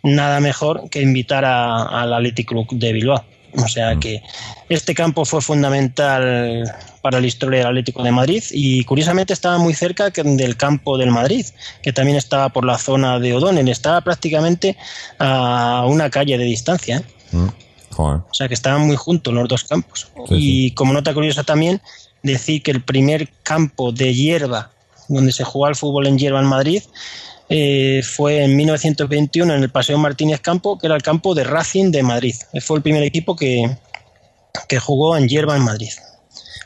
nada 0.05 0.39
mejor 0.39 0.89
que 0.91 1.03
invitar 1.03 1.45
al 1.45 2.13
Atlético 2.15 2.65
Club 2.67 2.79
de 2.79 2.93
Bilbao. 2.93 3.25
O 3.57 3.69
sea 3.69 3.97
que 3.97 4.23
este 4.69 4.95
campo 4.95 5.25
fue 5.25 5.41
fundamental 5.41 6.65
para 7.03 7.21
la 7.21 7.27
historia 7.27 7.61
del 7.61 7.69
Atlético 7.69 8.03
de 8.03 8.13
Madrid 8.13 8.43
y 8.51 8.85
curiosamente 8.85 9.33
estaba 9.33 9.59
muy 9.59 9.75
cerca 9.75 10.11
del 10.11 10.57
campo 10.57 10.99
del 10.99 11.11
Madrid, 11.11 11.47
que 11.83 11.93
también 11.93 12.17
estaba 12.17 12.51
por 12.51 12.65
la 12.65 12.79
zona 12.79 13.19
de 13.19 13.35
O'Donnell, 13.35 13.69
estaba 13.69 14.01
prácticamente 14.03 14.77
a 15.19 15.85
una 15.87 16.11
calle 16.11 16.39
de 16.39 16.45
distancia. 16.45 16.99
¿eh? 16.99 17.37
Mm. 17.37 17.49
Joder. 17.91 18.21
O 18.31 18.35
sea 18.35 18.49
que 18.49 18.55
estaban 18.55 18.87
muy 18.87 18.97
juntos 18.97 19.35
los 19.35 19.49
dos 19.49 19.65
campos. 19.65 20.09
Sí, 20.29 20.35
y 20.67 20.71
como 20.73 20.93
nota 20.93 21.13
curiosa 21.13 21.43
también, 21.43 21.81
decir 22.23 22.63
que 22.63 22.71
el 22.71 22.83
primer 22.83 23.29
campo 23.43 23.93
de 23.93 24.15
hierba 24.15 24.71
donde 25.09 25.33
se 25.33 25.45
jugaba 25.45 25.71
el 25.71 25.77
fútbol 25.77 26.07
en 26.07 26.19
hierba 26.19 26.41
en 26.41 26.47
Madrid 26.47 26.83
eh, 27.53 28.03
fue 28.05 28.45
en 28.45 28.57
1921 28.57 29.53
en 29.53 29.63
el 29.65 29.71
Paseo 29.71 29.99
Martínez 29.99 30.41
Campo, 30.41 30.79
que 30.79 30.87
era 30.87 30.95
el 30.95 31.03
campo 31.03 31.35
de 31.35 31.43
Racing 31.43 31.91
de 31.91 32.05
Madrid. 32.05 32.37
Fue 32.61 32.77
el 32.77 32.83
primer 32.83 33.03
equipo 33.03 33.35
que, 33.35 33.77
que 34.69 34.79
jugó 34.79 35.17
en 35.17 35.29
hierba 35.29 35.57
en 35.57 35.65
Madrid. 35.65 35.91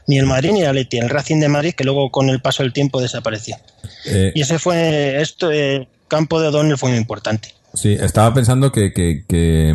Ni 0.06 0.18
el 0.18 0.26
Madrid 0.26 0.52
ni 0.52 0.60
el 0.60 0.68
Atleti, 0.68 0.98
el 0.98 1.08
Racing 1.08 1.40
de 1.40 1.48
Madrid, 1.48 1.72
que 1.74 1.84
luego 1.84 2.10
con 2.10 2.28
el 2.28 2.42
paso 2.42 2.62
del 2.62 2.74
tiempo 2.74 3.00
desapareció. 3.00 3.56
Eh, 4.04 4.32
Y 4.34 4.42
ese 4.42 4.58
fue, 4.58 5.22
esto, 5.22 5.50
el 5.50 5.88
campo 6.06 6.38
de 6.38 6.48
O'Donnell 6.48 6.76
fue 6.76 6.90
muy 6.90 6.98
importante. 6.98 7.54
Sí, 7.72 7.94
estaba 7.98 8.34
pensando 8.34 8.70
que, 8.70 8.92
que, 8.92 9.24
que, 9.26 9.74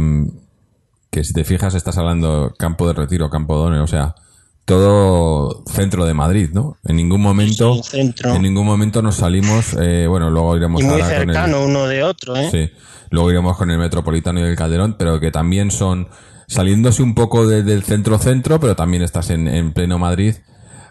que 1.09 1.23
si 1.23 1.33
te 1.33 1.43
fijas 1.43 1.73
estás 1.73 1.97
hablando 1.97 2.53
campo 2.55 2.87
de 2.87 2.93
retiro, 2.93 3.31
campo 3.31 3.57
Done, 3.57 3.79
o 3.79 3.87
sea, 3.87 4.13
todo 4.69 5.63
centro 5.67 6.05
de 6.05 6.13
Madrid, 6.13 6.49
¿no? 6.53 6.77
En 6.85 6.95
ningún 6.95 7.21
momento, 7.21 7.75
Sí, 7.75 7.81
centro. 7.83 8.33
en 8.35 8.41
ningún 8.43 8.65
momento 8.65 9.01
nos 9.01 9.15
salimos, 9.15 9.75
eh, 9.81 10.05
bueno, 10.07 10.29
luego 10.29 10.55
iremos 10.55 10.81
Y 10.81 10.85
muy 10.85 10.93
ahora 10.93 11.05
con 11.05 11.13
el- 11.13 11.35
cercano 11.35 11.65
uno 11.65 11.87
de 11.87 12.03
otro, 12.03 12.35
¿eh? 12.35 12.49
Sí, 12.51 12.69
luego 13.09 13.31
iremos 13.31 13.57
con 13.57 13.71
el 13.71 13.79
Metropolitano 13.79 14.39
y 14.39 14.43
el 14.43 14.55
Calderón, 14.55 14.95
pero 14.97 15.19
que 15.19 15.31
también 15.31 15.71
son 15.71 16.07
saliéndose 16.47 17.01
un 17.03 17.15
poco 17.15 17.47
de- 17.47 17.63
del 17.63 17.83
centro-centro, 17.83 18.59
pero 18.59 18.75
también 18.75 19.03
estás 19.03 19.29
en, 19.31 19.47
en 19.47 19.73
pleno 19.73 19.97
Madrid, 19.99 20.35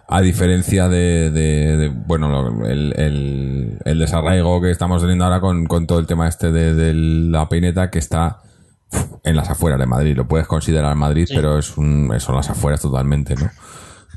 a 0.08 0.20
diferencia 0.22 0.88
de, 0.88 1.30
de- 1.30 1.76
de, 1.76 1.88
bueno, 1.88 2.64
el, 2.66 2.94
el, 2.96 3.78
el 3.84 3.98
desarraigo 3.98 4.60
que 4.60 4.70
estamos 4.70 5.02
teniendo 5.02 5.24
ahora 5.24 5.40
con, 5.40 5.66
con 5.66 5.86
todo 5.86 5.98
el 5.98 6.06
tema 6.06 6.26
este 6.28 6.50
de, 6.50 6.74
de 6.74 6.94
la 6.94 7.48
peineta 7.48 7.90
que 7.90 7.98
está 7.98 8.38
en 9.24 9.36
las 9.36 9.50
afueras 9.50 9.78
de 9.78 9.86
Madrid. 9.86 10.16
Lo 10.16 10.28
puedes 10.28 10.46
considerar 10.46 10.94
Madrid, 10.96 11.26
pero 11.28 11.58
es 11.58 11.76
un, 11.76 12.12
son 12.18 12.36
las 12.36 12.50
afueras 12.50 12.80
totalmente, 12.80 13.34
¿no? 13.34 13.50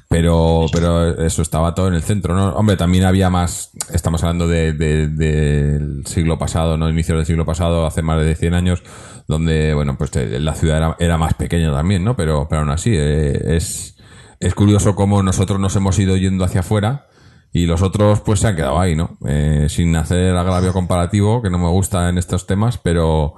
Pero, 0.10 0.66
pero 0.74 1.24
eso 1.26 1.42
estaba 1.42 1.74
todo 1.74 1.88
en 1.88 1.94
el 1.94 2.04
centro, 2.04 2.36
¿no? 2.36 2.50
Hombre, 2.56 2.76
también 2.76 3.06
había 3.06 3.30
más, 3.30 3.72
estamos 3.94 4.22
hablando 4.24 4.46
de, 4.46 4.74
de- 4.74 5.08
del 5.08 6.06
siglo 6.06 6.38
pasado, 6.38 6.78
¿no? 6.78 6.90
Inicios 6.90 7.18
del 7.18 7.26
siglo 7.26 7.46
pasado, 7.46 7.86
hace 7.86 8.02
más 8.02 8.20
de 8.22 8.36
100 8.36 8.54
años, 8.54 8.84
donde, 9.30 9.74
bueno, 9.74 9.98
pues 9.98 10.14
eh, 10.18 10.38
la 10.42 10.54
ciudad 10.54 10.78
era, 10.78 10.96
era 11.00 11.18
más 11.18 11.34
pequeña 11.36 11.72
también, 11.72 12.04
¿no? 12.04 12.18
Pero, 12.18 12.48
pero 12.50 12.62
aún 12.62 12.72
así, 12.72 12.92
eh, 12.94 13.56
es, 13.56 13.96
es 14.42 14.54
curioso 14.54 14.96
cómo 14.96 15.24
nosotros 15.24 15.62
nos 15.62 15.78
hemos 15.78 15.98
ido 15.98 16.18
yendo 16.18 16.44
hacia 16.44 16.60
afuera 16.60 17.08
y 17.54 17.66
los 17.66 17.82
otros 17.82 18.20
pues 18.20 18.42
se 18.42 18.48
han 18.50 18.58
quedado 18.58 18.82
ahí, 18.82 18.98
¿no? 18.98 19.18
Eh, 19.26 19.68
sin 19.70 19.96
hacer 19.96 20.36
agravio 20.36 20.74
comparativo, 20.74 21.42
que 21.42 21.50
no 21.50 21.58
me 21.58 21.70
gusta 21.70 22.10
en 22.10 22.18
estos 22.18 22.48
temas, 22.48 22.78
pero, 22.78 23.36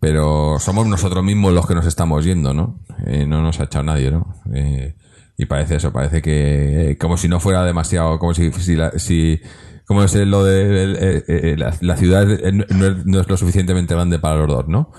pero 0.00 0.58
somos 0.58 0.86
nosotros 0.86 1.22
mismos 1.22 1.52
los 1.52 1.66
que 1.66 1.74
nos 1.74 1.86
estamos 1.86 2.24
yendo, 2.24 2.54
¿no? 2.54 2.80
Eh, 3.06 3.26
no 3.26 3.42
nos 3.42 3.60
ha 3.60 3.64
echado 3.64 3.84
nadie, 3.84 4.10
¿no? 4.10 4.34
Eh, 4.52 4.96
y 5.36 5.46
parece 5.46 5.76
eso, 5.76 5.92
parece 5.92 6.20
que 6.22 6.90
eh, 6.92 6.98
como 6.98 7.16
si 7.16 7.28
no 7.28 7.38
fuera 7.40 7.64
demasiado, 7.64 8.18
como 8.18 8.34
si, 8.34 8.50
si, 8.52 8.76
la- 8.76 8.98
si 8.98 9.40
como 9.86 10.02
es 10.04 10.14
lo 10.14 10.44
de 10.44 10.84
eh, 10.98 11.24
eh, 11.28 11.54
la, 11.58 11.74
la 11.80 11.96
ciudad 11.96 12.24
no, 12.52 12.64
no 13.04 13.20
es 13.20 13.28
lo 13.28 13.36
suficientemente 13.36 13.94
grande 13.94 14.18
para 14.18 14.36
los 14.36 14.48
dos, 14.48 14.68
¿no? 14.68 14.90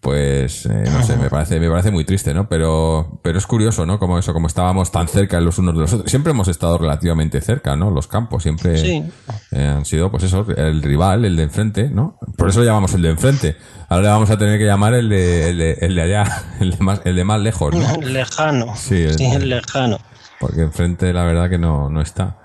Pues 0.00 0.64
eh, 0.66 0.84
no 0.92 1.02
sé, 1.02 1.16
me 1.16 1.28
parece, 1.28 1.58
me 1.58 1.68
parece 1.68 1.90
muy 1.90 2.04
triste, 2.04 2.32
¿no? 2.32 2.48
Pero, 2.48 3.18
pero 3.20 3.36
es 3.36 3.46
curioso, 3.48 3.84
¿no? 3.84 3.98
Como 3.98 4.16
eso, 4.16 4.32
como 4.32 4.46
estábamos 4.46 4.92
tan 4.92 5.08
cerca 5.08 5.40
los 5.40 5.58
unos 5.58 5.74
de 5.74 5.80
los 5.80 5.92
otros. 5.92 6.08
Siempre 6.08 6.30
hemos 6.30 6.46
estado 6.46 6.78
relativamente 6.78 7.40
cerca, 7.40 7.74
¿no? 7.74 7.90
Los 7.90 8.06
campos 8.06 8.44
siempre 8.44 8.78
Sí. 8.78 9.02
eh, 9.50 9.66
han 9.76 9.84
sido, 9.84 10.08
pues 10.12 10.22
eso, 10.22 10.46
el 10.56 10.82
rival, 10.82 11.24
el 11.24 11.34
de 11.36 11.42
enfrente, 11.42 11.90
¿no? 11.90 12.16
Por 12.36 12.48
eso 12.48 12.60
lo 12.60 12.66
llamamos 12.66 12.94
el 12.94 13.02
de 13.02 13.10
enfrente. 13.10 13.56
Ahora 13.88 14.02
le 14.04 14.08
vamos 14.10 14.30
a 14.30 14.38
tener 14.38 14.56
que 14.60 14.66
llamar 14.66 14.94
el 14.94 15.08
de, 15.08 15.50
el 15.50 15.58
de, 15.58 15.72
el 15.80 15.94
de 15.96 16.02
allá, 16.02 16.42
el 16.60 16.70
de 16.70 16.78
más, 16.78 17.00
el 17.04 17.16
de 17.16 17.24
más 17.24 17.40
lejos, 17.40 17.74
¿no? 17.74 17.96
Lejano. 18.00 18.76
Sí, 18.76 19.02
es 19.02 19.18
lejano. 19.42 19.98
Porque 20.38 20.60
enfrente 20.62 21.12
la 21.12 21.24
verdad 21.24 21.50
que 21.50 21.58
no, 21.58 21.90
no 21.90 22.00
está. 22.00 22.36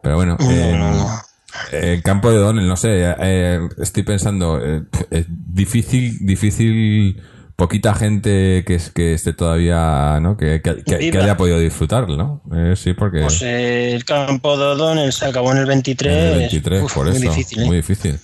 Pero 0.00 0.14
bueno, 0.14 0.36
No, 0.38 0.48
eh, 0.48 0.76
no, 0.78 0.90
no. 0.92 1.08
El 1.72 2.02
campo 2.02 2.30
de 2.30 2.38
Donel, 2.38 2.66
no 2.68 2.76
sé, 2.76 3.14
eh, 3.20 3.60
estoy 3.80 4.02
pensando, 4.02 4.60
eh, 4.64 4.82
es 5.10 5.26
difícil, 5.28 6.18
difícil, 6.26 7.22
poquita 7.56 7.94
gente 7.94 8.64
que, 8.66 8.74
es- 8.76 8.90
que 8.90 9.14
esté 9.14 9.32
todavía, 9.32 10.18
¿no? 10.20 10.36
Que, 10.36 10.60
que, 10.60 10.76
que- 10.82 10.82
que 10.84 11.10
Viva. 11.10 11.22
haya 11.22 11.36
podido 11.36 11.58
disfrutarlo, 11.58 12.16
¿no? 12.16 12.42
Eh, 12.54 12.74
sí, 12.76 12.92
porque 12.94 13.20
Pues 13.22 13.40
eh, 13.42 13.92
el 13.94 14.04
campo 14.04 14.56
de 14.58 14.64
O'Donnell 14.64 15.12
se 15.12 15.26
acabó 15.26 15.52
en 15.52 15.58
el 15.58 15.66
23. 15.66 16.12
en 16.12 16.32
el 16.32 16.38
23, 16.38 16.82
Uf, 16.82 16.94
por 16.94 17.06
muy 17.06 17.16
eso, 17.16 17.28
difícil, 17.30 17.62
¿eh? 17.62 17.66
muy 17.66 17.76
difícil. 17.76 18.18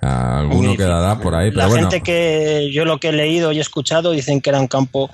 Alguno 0.00 0.76
quedará 0.76 1.18
por 1.18 1.34
ahí, 1.34 1.50
pero 1.50 1.62
La 1.62 1.66
bueno. 1.66 1.90
gente 1.90 2.04
que 2.04 2.70
yo 2.72 2.84
lo 2.84 2.98
que 3.00 3.08
he 3.08 3.12
leído 3.12 3.50
y 3.50 3.58
escuchado 3.58 4.12
dicen 4.12 4.40
que 4.40 4.50
era 4.50 4.60
un 4.60 4.68
campo 4.68 5.10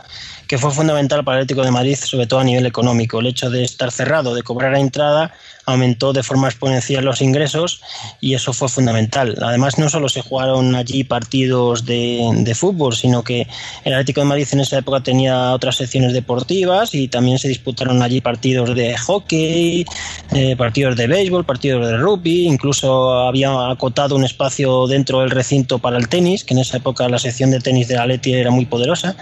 que 0.46 0.58
fue 0.58 0.70
fundamental 0.72 1.24
para 1.24 1.38
el 1.38 1.44
Atlético 1.44 1.64
de 1.64 1.70
Madrid, 1.70 1.96
sobre 1.96 2.26
todo 2.26 2.40
a 2.40 2.44
nivel 2.44 2.66
económico. 2.66 3.20
El 3.20 3.28
hecho 3.28 3.48
de 3.48 3.64
estar 3.64 3.90
cerrado, 3.90 4.34
de 4.34 4.42
cobrar 4.42 4.74
a 4.74 4.78
entrada, 4.80 5.32
aumentó 5.66 6.12
de 6.12 6.22
forma 6.22 6.48
exponencial 6.48 7.04
los 7.04 7.22
ingresos 7.22 7.80
y 8.20 8.34
eso 8.34 8.52
fue 8.52 8.68
fundamental. 8.68 9.36
Además, 9.42 9.78
no 9.78 9.88
solo 9.88 10.08
se 10.08 10.22
jugaron 10.22 10.74
allí 10.74 11.04
partidos 11.04 11.84
de, 11.84 12.30
de 12.38 12.54
fútbol, 12.54 12.94
sino 12.94 13.22
que 13.22 13.46
el 13.84 13.92
Atlético 13.92 14.20
de 14.20 14.26
Madrid 14.26 14.48
en 14.52 14.60
esa 14.60 14.78
época 14.78 15.00
tenía 15.00 15.52
otras 15.52 15.76
secciones 15.76 16.12
deportivas 16.12 16.94
y 16.94 17.08
también 17.08 17.38
se 17.38 17.48
disputaron 17.48 18.02
allí 18.02 18.20
partidos 18.20 18.74
de 18.74 18.96
hockey, 18.96 19.84
eh, 20.32 20.56
partidos 20.56 20.96
de 20.96 21.06
béisbol, 21.06 21.44
partidos 21.44 21.86
de 21.86 21.96
rugby, 21.96 22.46
incluso 22.46 23.26
había 23.26 23.70
acotado 23.70 24.16
un 24.16 24.24
espacio 24.24 24.86
dentro 24.86 25.20
del 25.20 25.30
recinto 25.30 25.78
para 25.78 25.96
el 25.96 26.08
tenis, 26.08 26.44
que 26.44 26.54
en 26.54 26.60
esa 26.60 26.78
época 26.78 27.08
la 27.08 27.18
sección 27.18 27.50
de 27.50 27.60
tenis 27.60 27.88
del 27.88 27.98
Atleti 27.98 28.34
era 28.34 28.50
muy 28.50 28.66
poderosa, 28.66 29.16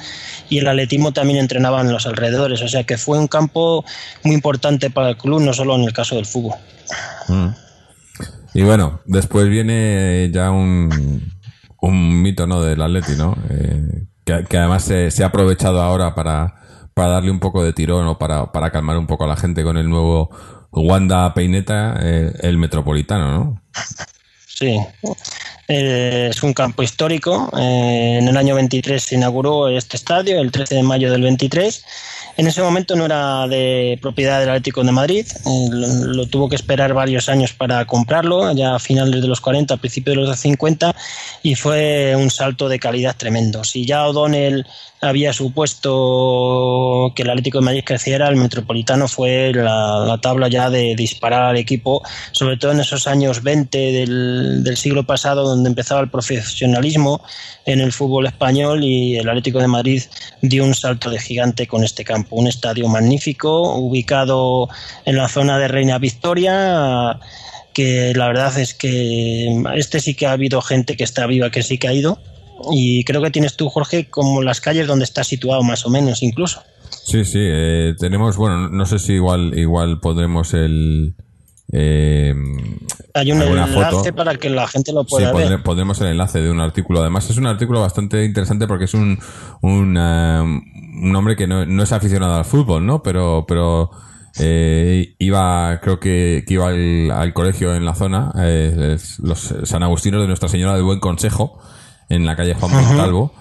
y 0.48 0.58
el 0.58 0.68
atletismo 0.68 1.12
también 1.12 1.38
entrenaba 1.38 1.80
en 1.80 1.92
los 1.92 2.06
alrededores, 2.06 2.62
o 2.62 2.68
sea 2.68 2.84
que 2.84 2.98
fue 2.98 3.18
un 3.18 3.28
campo 3.28 3.84
muy 4.22 4.34
importante 4.34 4.90
para 4.90 5.10
el 5.10 5.16
club, 5.16 5.40
no 5.40 5.52
solo 5.52 5.74
en 5.76 5.82
el 5.82 5.92
caso 5.92 6.16
del 6.16 6.26
fútbol. 6.32 6.58
Mm. 7.28 7.48
Y 8.54 8.62
bueno, 8.62 9.00
después 9.06 9.48
viene 9.48 10.30
ya 10.32 10.50
un, 10.50 11.32
un 11.80 12.22
mito, 12.22 12.46
¿no? 12.46 12.62
Del 12.62 12.82
Atleti, 12.82 13.12
¿no? 13.16 13.36
Eh, 13.50 14.06
que, 14.24 14.44
que 14.48 14.58
además 14.58 14.84
se, 14.84 15.10
se 15.10 15.24
ha 15.24 15.28
aprovechado 15.28 15.80
ahora 15.82 16.14
para, 16.14 16.54
para 16.94 17.12
darle 17.12 17.30
un 17.30 17.40
poco 17.40 17.64
de 17.64 17.72
tirón 17.72 18.06
o 18.06 18.18
para, 18.18 18.52
para 18.52 18.70
calmar 18.70 18.98
un 18.98 19.06
poco 19.06 19.24
a 19.24 19.28
la 19.28 19.36
gente 19.36 19.64
con 19.64 19.76
el 19.76 19.88
nuevo 19.88 20.30
Wanda 20.70 21.32
Peineta, 21.34 21.96
eh, 22.00 22.32
el 22.40 22.58
Metropolitano, 22.58 23.30
¿no? 23.30 23.62
Sí. 24.46 24.78
Eh, 25.74 26.28
es 26.30 26.42
un 26.42 26.52
campo 26.52 26.82
histórico. 26.82 27.50
Eh, 27.56 28.18
en 28.20 28.28
el 28.28 28.36
año 28.36 28.54
23 28.54 29.02
se 29.02 29.14
inauguró 29.14 29.70
este 29.70 29.96
estadio, 29.96 30.38
el 30.38 30.52
13 30.52 30.74
de 30.74 30.82
mayo 30.82 31.10
del 31.10 31.22
23. 31.22 31.84
En 32.36 32.46
ese 32.46 32.62
momento 32.62 32.94
no 32.94 33.06
era 33.06 33.46
de 33.48 33.98
propiedad 34.02 34.40
del 34.40 34.50
Atlético 34.50 34.84
de 34.84 34.92
Madrid, 34.92 35.26
eh, 35.26 35.68
lo, 35.70 35.86
lo, 36.12 36.26
tuvo 36.26 36.50
que 36.50 36.56
esperar 36.56 36.92
varios 36.92 37.30
años 37.30 37.54
para 37.54 37.86
comprarlo, 37.86 38.52
ya 38.52 38.74
a 38.74 38.78
finales 38.78 39.22
de 39.22 39.28
los 39.28 39.40
40, 39.40 39.72
a 39.72 39.76
principios 39.78 40.16
de 40.16 40.22
los 40.22 40.38
50, 40.38 40.94
y 41.42 41.54
fue 41.54 42.16
un 42.16 42.30
salto 42.30 42.68
de 42.68 42.78
calidad 42.78 43.16
tremendo. 43.16 43.64
Si 43.64 43.86
ya 43.86 44.06
O'Donnell 44.06 44.66
había 45.02 45.32
supuesto 45.32 47.12
que 47.14 47.22
el 47.22 47.30
Atlético 47.30 47.58
de 47.58 47.64
Madrid 47.64 47.82
creciera, 47.84 48.28
el 48.28 48.36
Metropolitano 48.36 49.08
fue 49.08 49.52
la, 49.52 50.04
la, 50.06 50.18
tabla 50.18 50.46
ya 50.48 50.70
de 50.70 50.94
disparar 50.94 51.42
al 51.42 51.56
equipo, 51.56 52.02
sobre 52.30 52.56
todo 52.56 52.70
en 52.70 52.80
esos 52.80 53.08
años 53.08 53.42
20 53.42 53.78
del, 53.78 54.62
del, 54.62 54.76
siglo 54.76 55.04
pasado, 55.04 55.42
donde 55.42 55.68
empezaba 55.68 56.00
el 56.00 56.08
profesionalismo 56.08 57.20
en 57.66 57.80
el 57.80 57.92
fútbol 57.92 58.26
español 58.26 58.84
y 58.84 59.16
el 59.16 59.28
Atlético 59.28 59.58
de 59.58 59.66
Madrid 59.66 60.02
dio 60.40 60.64
un 60.64 60.74
salto 60.74 61.10
de 61.10 61.18
gigante 61.18 61.66
con 61.66 61.82
este 61.82 62.04
campo. 62.04 62.36
Un 62.36 62.46
estadio 62.46 62.86
magnífico, 62.88 63.74
ubicado 63.74 64.68
en 65.04 65.16
la 65.16 65.28
zona 65.28 65.58
de 65.58 65.66
Reina 65.66 65.98
Victoria 65.98 67.18
que 67.72 68.12
la 68.14 68.26
verdad 68.26 68.56
es 68.58 68.74
que 68.74 69.62
este 69.74 69.98
sí 70.00 70.14
que 70.14 70.26
ha 70.26 70.32
habido 70.32 70.60
gente 70.60 70.94
que 70.94 71.04
está 71.04 71.26
viva 71.26 71.50
que 71.50 71.62
sí 71.62 71.78
que 71.78 71.88
ha 71.88 71.94
ido 71.94 72.18
y 72.70 73.04
creo 73.04 73.22
que 73.22 73.30
tienes 73.30 73.56
tú, 73.56 73.68
Jorge, 73.68 74.08
como 74.08 74.42
las 74.42 74.60
calles 74.60 74.86
donde 74.86 75.04
está 75.04 75.24
situado 75.24 75.62
más 75.62 75.84
o 75.86 75.90
menos 75.90 76.22
incluso. 76.22 76.62
Sí, 77.04 77.24
sí, 77.24 77.40
eh, 77.40 77.94
tenemos, 77.98 78.36
bueno, 78.36 78.68
no 78.68 78.86
sé 78.86 78.98
si 78.98 79.14
igual, 79.14 79.58
igual 79.58 80.00
podremos 80.00 80.54
el... 80.54 81.14
Eh, 81.72 82.34
Hay 83.14 83.32
un 83.32 83.42
enlace 83.42 83.72
foto. 83.72 84.14
para 84.14 84.36
que 84.36 84.50
la 84.50 84.68
gente 84.68 84.92
lo 84.92 85.04
pueda 85.04 85.32
sí, 85.32 85.36
ver. 85.36 85.62
Pondremos 85.62 86.00
el 86.02 86.08
enlace 86.08 86.40
de 86.40 86.50
un 86.50 86.60
artículo. 86.60 87.00
Además, 87.00 87.28
es 87.30 87.38
un 87.38 87.46
artículo 87.46 87.80
bastante 87.80 88.24
interesante 88.24 88.66
porque 88.66 88.84
es 88.84 88.94
un, 88.94 89.18
un, 89.62 89.96
uh, 89.96 90.42
un 91.06 91.16
hombre 91.16 91.34
que 91.34 91.46
no, 91.46 91.64
no, 91.64 91.82
es 91.82 91.92
aficionado 91.92 92.34
al 92.36 92.44
fútbol, 92.44 92.84
¿no? 92.84 93.02
Pero, 93.02 93.46
pero 93.48 93.90
eh, 94.38 95.14
iba, 95.18 95.80
creo 95.82 95.98
que, 95.98 96.44
que 96.46 96.54
iba 96.54 96.68
al, 96.68 97.10
al, 97.10 97.32
colegio 97.32 97.74
en 97.74 97.84
la 97.84 97.94
zona, 97.94 98.32
eh, 98.38 98.96
los 99.22 99.54
San 99.64 99.82
Agustinos 99.82 100.20
de 100.20 100.26
Nuestra 100.26 100.48
Señora 100.48 100.74
del 100.74 100.84
Buen 100.84 101.00
Consejo 101.00 101.58
en 102.08 102.26
la 102.26 102.36
calle 102.36 102.54
Juan 102.54 102.72
Montalvo. 102.72 103.32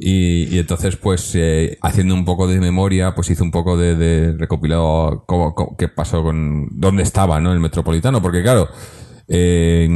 Y, 0.00 0.54
y, 0.54 0.60
entonces, 0.60 0.96
pues, 0.96 1.32
eh, 1.34 1.76
haciendo 1.82 2.14
un 2.14 2.24
poco 2.24 2.46
de 2.46 2.60
memoria, 2.60 3.16
pues 3.16 3.30
hizo 3.30 3.42
un 3.42 3.50
poco 3.50 3.76
de, 3.76 3.96
de 3.96 4.32
recopilado 4.36 5.24
cómo, 5.26 5.56
cómo, 5.56 5.76
qué 5.76 5.88
pasó 5.88 6.22
con, 6.22 6.68
dónde 6.70 7.02
estaba, 7.02 7.40
¿no? 7.40 7.52
El 7.52 7.58
metropolitano, 7.58 8.22
porque 8.22 8.42
claro, 8.42 8.68
eh, 9.26 9.88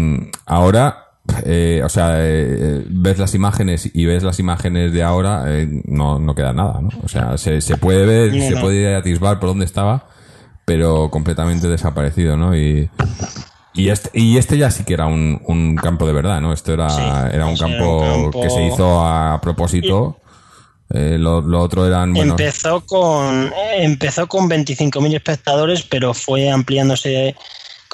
ahora, 0.44 1.12
eh, 1.44 1.82
o 1.84 1.88
sea, 1.88 2.16
eh, 2.18 2.84
ves 2.88 3.18
las 3.18 3.34
imágenes 3.34 3.90
y 3.94 4.04
ves 4.04 4.22
las 4.22 4.38
imágenes 4.40 4.92
de 4.92 5.02
ahora, 5.02 5.44
eh, 5.46 5.68
no, 5.84 6.18
no 6.18 6.34
queda 6.34 6.52
nada, 6.52 6.80
¿no? 6.80 6.90
O 7.02 7.08
sea, 7.08 7.38
se, 7.38 7.60
se 7.60 7.76
puede 7.76 8.04
ver, 8.04 8.34
no, 8.34 8.44
se 8.44 8.54
no. 8.56 8.60
puede 8.60 8.94
atisbar 8.94 9.38
por 9.38 9.48
dónde 9.50 9.64
estaba, 9.64 10.08
pero 10.64 11.10
completamente 11.10 11.68
desaparecido, 11.68 12.36
¿no? 12.36 12.56
Y, 12.56 12.90
y 13.74 13.88
este, 13.88 14.10
y 14.18 14.36
este 14.38 14.58
ya 14.58 14.70
sí 14.70 14.84
que 14.84 14.94
era 14.94 15.06
un, 15.06 15.40
un 15.46 15.76
campo 15.76 16.06
de 16.06 16.12
verdad, 16.12 16.40
¿no? 16.40 16.52
Esto 16.52 16.72
era, 16.72 16.90
sí, 16.90 17.02
era, 17.34 17.46
un, 17.46 17.56
campo 17.56 18.04
era 18.04 18.14
un, 18.14 18.22
campo 18.24 18.42
que 18.42 18.50
se 18.50 18.66
hizo 18.66 19.04
a 19.04 19.40
propósito. 19.40 20.18
Eh, 20.94 21.16
lo, 21.18 21.40
lo, 21.40 21.60
otro 21.60 21.86
eran. 21.86 22.12
Bueno... 22.12 22.32
Empezó 22.32 22.82
con 22.84 23.50
empezó 23.76 24.26
con 24.26 24.50
25.000 24.50 25.14
espectadores, 25.14 25.82
pero 25.84 26.12
fue 26.12 26.50
ampliándose 26.50 27.34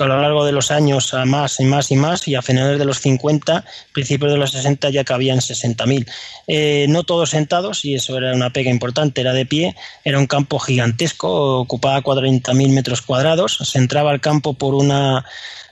a 0.05 0.09
lo 0.09 0.20
largo 0.20 0.44
de 0.44 0.52
los 0.52 0.70
años 0.70 1.12
a 1.14 1.24
más 1.24 1.61
y 1.61 1.64
más 1.64 1.90
y 1.90 1.96
más 1.96 2.29
y 2.29 2.35
a 2.35 2.42
finales 2.42 2.79
de 2.79 2.85
los 2.85 3.00
50, 3.00 3.64
principios 3.92 4.33
de 4.33 4.38
los 4.38 4.52
60 4.52 4.90
ya 4.90 5.05
cabían 5.05 5.38
60.000. 5.38 6.07
Eh, 6.46 6.87
no 6.88 7.05
todos 7.05 7.31
sentados 7.31 7.85
y 7.85 7.94
eso 7.94 8.16
era 8.16 8.33
una 8.33 8.50
pega 8.50 8.70
importante, 8.70 9.20
era 9.20 9.33
de 9.33 9.46
pie, 9.46 9.74
era 10.05 10.18
un 10.18 10.26
campo 10.26 10.59
gigantesco, 10.59 11.61
ocupaba 11.61 12.02
40.000 12.02 12.72
metros 12.72 13.02
cuadrados, 13.02 13.59
se 13.62 13.79
entraba 13.79 14.11
al 14.11 14.20
campo 14.20 14.55
por 14.55 14.74
una 14.74 15.24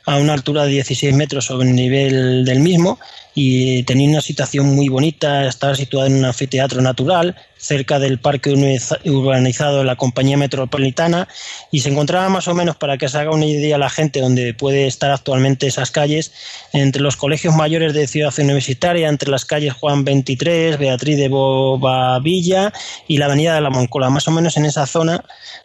a 0.06 0.16
una 0.16 0.32
altura 0.32 0.64
de 0.64 0.70
16 0.70 1.14
metros 1.14 1.46
sobre 1.46 1.68
el 1.68 1.74
nivel 1.74 2.44
del 2.44 2.60
mismo 2.60 2.98
y 3.38 3.82
tenía 3.82 4.08
una 4.08 4.22
situación 4.22 4.74
muy 4.74 4.88
bonita, 4.88 5.46
estaba 5.46 5.74
situada 5.74 6.06
en 6.06 6.14
un 6.14 6.24
anfiteatro 6.24 6.80
natural 6.80 7.36
cerca 7.58 7.98
del 7.98 8.18
parque 8.18 8.54
urbanizado 9.04 9.78
de 9.78 9.84
la 9.84 9.96
compañía 9.96 10.38
metropolitana 10.38 11.28
y 11.70 11.80
se 11.80 11.90
encontraba 11.90 12.30
más 12.30 12.48
o 12.48 12.54
menos 12.54 12.76
para 12.76 12.96
que 12.96 13.08
se 13.08 13.18
haga 13.18 13.32
una 13.32 13.44
idea 13.44 13.76
la 13.76 13.90
gente 13.90 14.20
donde 14.20 14.54
puede 14.54 14.86
estar 14.86 15.10
actualmente 15.10 15.66
esas 15.66 15.90
calles 15.90 16.32
entre 16.72 17.02
los 17.02 17.16
colegios 17.16 17.54
mayores 17.54 17.92
de 17.92 18.06
Ciudad 18.06 18.32
Universitaria 18.38 19.08
entre 19.08 19.30
las 19.30 19.44
calles 19.44 19.74
Juan 19.74 20.04
23, 20.04 20.78
Beatriz 20.78 21.18
de 21.18 21.28
Bobavilla 21.28 22.72
y 23.06 23.18
la 23.18 23.26
avenida 23.26 23.54
de 23.54 23.60
la 23.60 23.70
Moncola 23.70 24.08
más 24.08 24.26
o 24.28 24.30
menos 24.30 24.56
en 24.56 24.64
esa 24.64 24.86
zona 24.86 25.22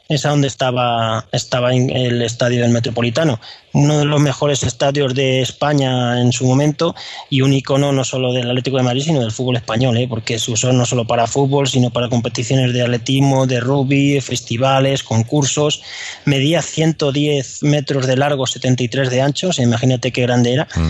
es 0.10 0.24
donde 0.24 0.48
estaba, 0.48 1.26
estaba 1.32 1.74
el 1.74 2.22
estadio 2.22 2.64
del 2.64 2.72
Metropolitano 2.72 3.40
uno 3.74 4.00
de 4.00 4.06
los 4.06 4.20
mejores 4.20 4.64
estadios 4.64 5.14
de 5.14 5.42
España 5.42 6.20
en 6.20 6.32
su 6.32 6.46
momento 6.46 6.96
y 7.30 7.42
un 7.42 7.54
icono 7.62 7.92
no 7.92 8.04
solo 8.04 8.34
del 8.34 8.50
Atlético 8.50 8.78
de 8.78 8.84
Madrid, 8.84 9.04
sino 9.04 9.22
del 9.22 9.32
fútbol 9.32 9.58
español, 9.58 9.98
¿eh? 9.98 10.08
porque 10.08 10.38
se 10.38 10.52
usó 10.52 10.72
no 10.74 10.86
solo 10.86 11.06
para 11.08 11.28
fútbol, 11.28 11.68
sino 11.68 11.90
para 11.90 12.10
competiciones 12.10 12.74
de 12.74 12.82
atletismo, 12.82 13.48
de 13.48 13.60
rugby, 13.60 14.22
festivales, 14.22 15.04
concursos. 15.04 15.82
Medía 16.26 16.62
110 16.62 17.64
metros 17.64 18.08
de 18.08 18.18
largo, 18.18 18.46
73 18.46 19.10
de 19.10 19.22
ancho, 19.22 19.50
o 19.50 19.54
sea, 19.54 19.64
imagínate 19.64 20.12
qué 20.12 20.22
grande 20.22 20.54
era. 20.54 20.68
Mm 20.76 20.90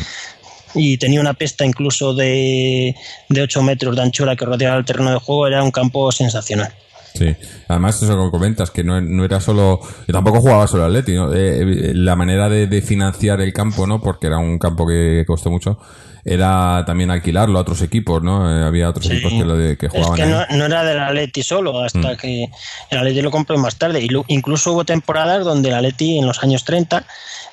y 0.74 0.98
tenía 0.98 1.20
una 1.20 1.34
pista 1.34 1.66
incluso 1.66 2.14
de, 2.14 2.96
de 3.30 3.42
8 3.42 3.64
metros 3.64 3.96
de 3.96 4.02
anchura 4.04 4.36
que 4.36 4.46
rodeaba 4.46 4.78
el 4.78 4.86
terreno 4.86 5.12
de 5.12 5.20
juego, 5.20 5.48
era 5.48 5.64
un 5.64 5.72
campo 5.72 6.12
sensacional. 6.12 6.74
Sí, 7.14 7.36
además 7.68 8.02
eso 8.02 8.24
que 8.24 8.32
comentas, 8.32 8.72
que 8.72 8.86
no, 8.86 9.02
no 9.02 9.26
era 9.26 9.42
solo, 9.42 9.82
yo 10.08 10.14
tampoco 10.14 10.40
jugaba 10.40 10.66
solo 10.66 10.86
Atleti, 10.86 11.14
¿no? 11.14 11.34
Eh, 11.34 11.92
la 11.94 12.16
manera 12.16 12.48
de, 12.48 12.68
de, 12.68 12.82
financiar 12.82 13.42
el 13.42 13.52
campo, 13.52 13.86
¿no? 13.86 14.00
Porque 14.02 14.28
era 14.28 14.38
un 14.38 14.58
campo 14.58 14.88
que 14.88 15.26
costó 15.28 15.52
mucho, 15.52 15.78
era 16.24 16.84
también 16.86 17.12
alquilarlo 17.12 17.58
a 17.58 17.62
otros 17.62 17.82
equipos, 17.82 18.22
¿no? 18.22 18.50
Eh, 18.50 18.64
había 18.64 18.90
otros 18.90 19.06
sí. 19.06 19.14
equipos 19.14 19.34
que, 19.34 19.46
lo 19.46 19.58
de, 19.58 19.78
que 19.78 19.90
jugaban. 19.90 20.20
Es 20.20 20.26
que 20.26 20.32
no, 20.32 20.58
no, 20.58 20.66
era 20.66 20.84
del 20.84 21.00
Atleti 21.00 21.44
solo, 21.44 21.80
hasta 21.80 22.14
mm. 22.14 22.18
que 22.18 22.50
el 22.90 22.98
Atleti 22.98 23.22
lo 23.22 23.32
compró 23.32 23.58
más 23.58 23.76
tarde. 23.76 24.02
Y 24.02 24.10
lo, 24.10 24.26
incluso 24.28 24.74
hubo 24.74 24.86
temporadas 24.86 25.44
donde 25.44 25.70
el 25.70 25.76
Atleti 25.76 26.20
en 26.20 26.28
los 26.28 26.44
años 26.44 26.64
30 26.64 27.06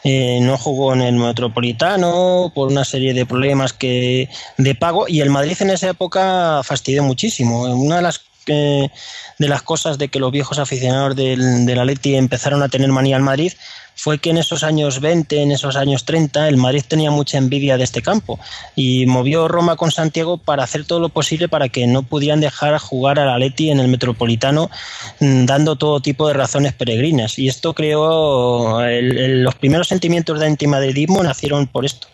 eh, 0.04 0.38
no 0.42 0.56
jugó 0.56 0.92
en 0.92 1.02
el 1.02 1.14
Metropolitano 1.14 2.52
por 2.54 2.68
una 2.68 2.84
serie 2.84 3.14
de 3.14 3.26
problemas 3.26 3.72
que 3.72 4.28
de 4.56 4.74
pago 4.74 5.06
y 5.08 5.20
el 5.20 5.30
Madrid 5.30 5.56
en 5.60 5.70
esa 5.70 5.90
época 5.90 6.62
fastidió 6.62 7.02
muchísimo. 7.02 7.62
Una 7.62 7.96
de 7.96 8.02
las 8.02 8.27
de 8.54 9.48
las 9.48 9.62
cosas 9.62 9.98
de 9.98 10.08
que 10.08 10.20
los 10.20 10.32
viejos 10.32 10.58
aficionados 10.58 11.16
del, 11.16 11.66
del 11.66 11.78
Atleti 11.78 12.14
empezaron 12.14 12.62
a 12.62 12.68
tener 12.68 12.90
manía 12.90 13.16
al 13.16 13.22
Madrid 13.22 13.52
fue 13.98 14.18
que 14.18 14.30
en 14.30 14.38
esos 14.38 14.62
años 14.62 15.00
20, 15.00 15.42
en 15.42 15.50
esos 15.50 15.74
años 15.74 16.04
30, 16.04 16.48
el 16.48 16.56
Madrid 16.56 16.84
tenía 16.86 17.10
mucha 17.10 17.36
envidia 17.36 17.76
de 17.76 17.82
este 17.82 18.00
campo 18.00 18.38
y 18.76 19.06
movió 19.06 19.48
Roma 19.48 19.74
con 19.74 19.90
Santiago 19.90 20.38
para 20.38 20.62
hacer 20.62 20.84
todo 20.84 21.00
lo 21.00 21.08
posible 21.08 21.48
para 21.48 21.68
que 21.68 21.88
no 21.88 22.04
pudieran 22.04 22.40
dejar 22.40 22.78
jugar 22.78 23.18
al 23.18 23.28
Atleti 23.28 23.72
en 23.72 23.80
el 23.80 23.88
Metropolitano 23.88 24.70
dando 25.18 25.74
todo 25.74 26.00
tipo 26.00 26.28
de 26.28 26.34
razones 26.34 26.74
peregrinas 26.74 27.40
y 27.40 27.48
esto 27.48 27.74
creó 27.74 28.80
el, 28.82 29.18
el, 29.18 29.42
los 29.42 29.56
primeros 29.56 29.88
sentimientos 29.88 30.38
de 30.38 30.46
antimadridismo 30.46 31.20
nacieron 31.24 31.66
por 31.66 31.84
esto. 31.84 32.06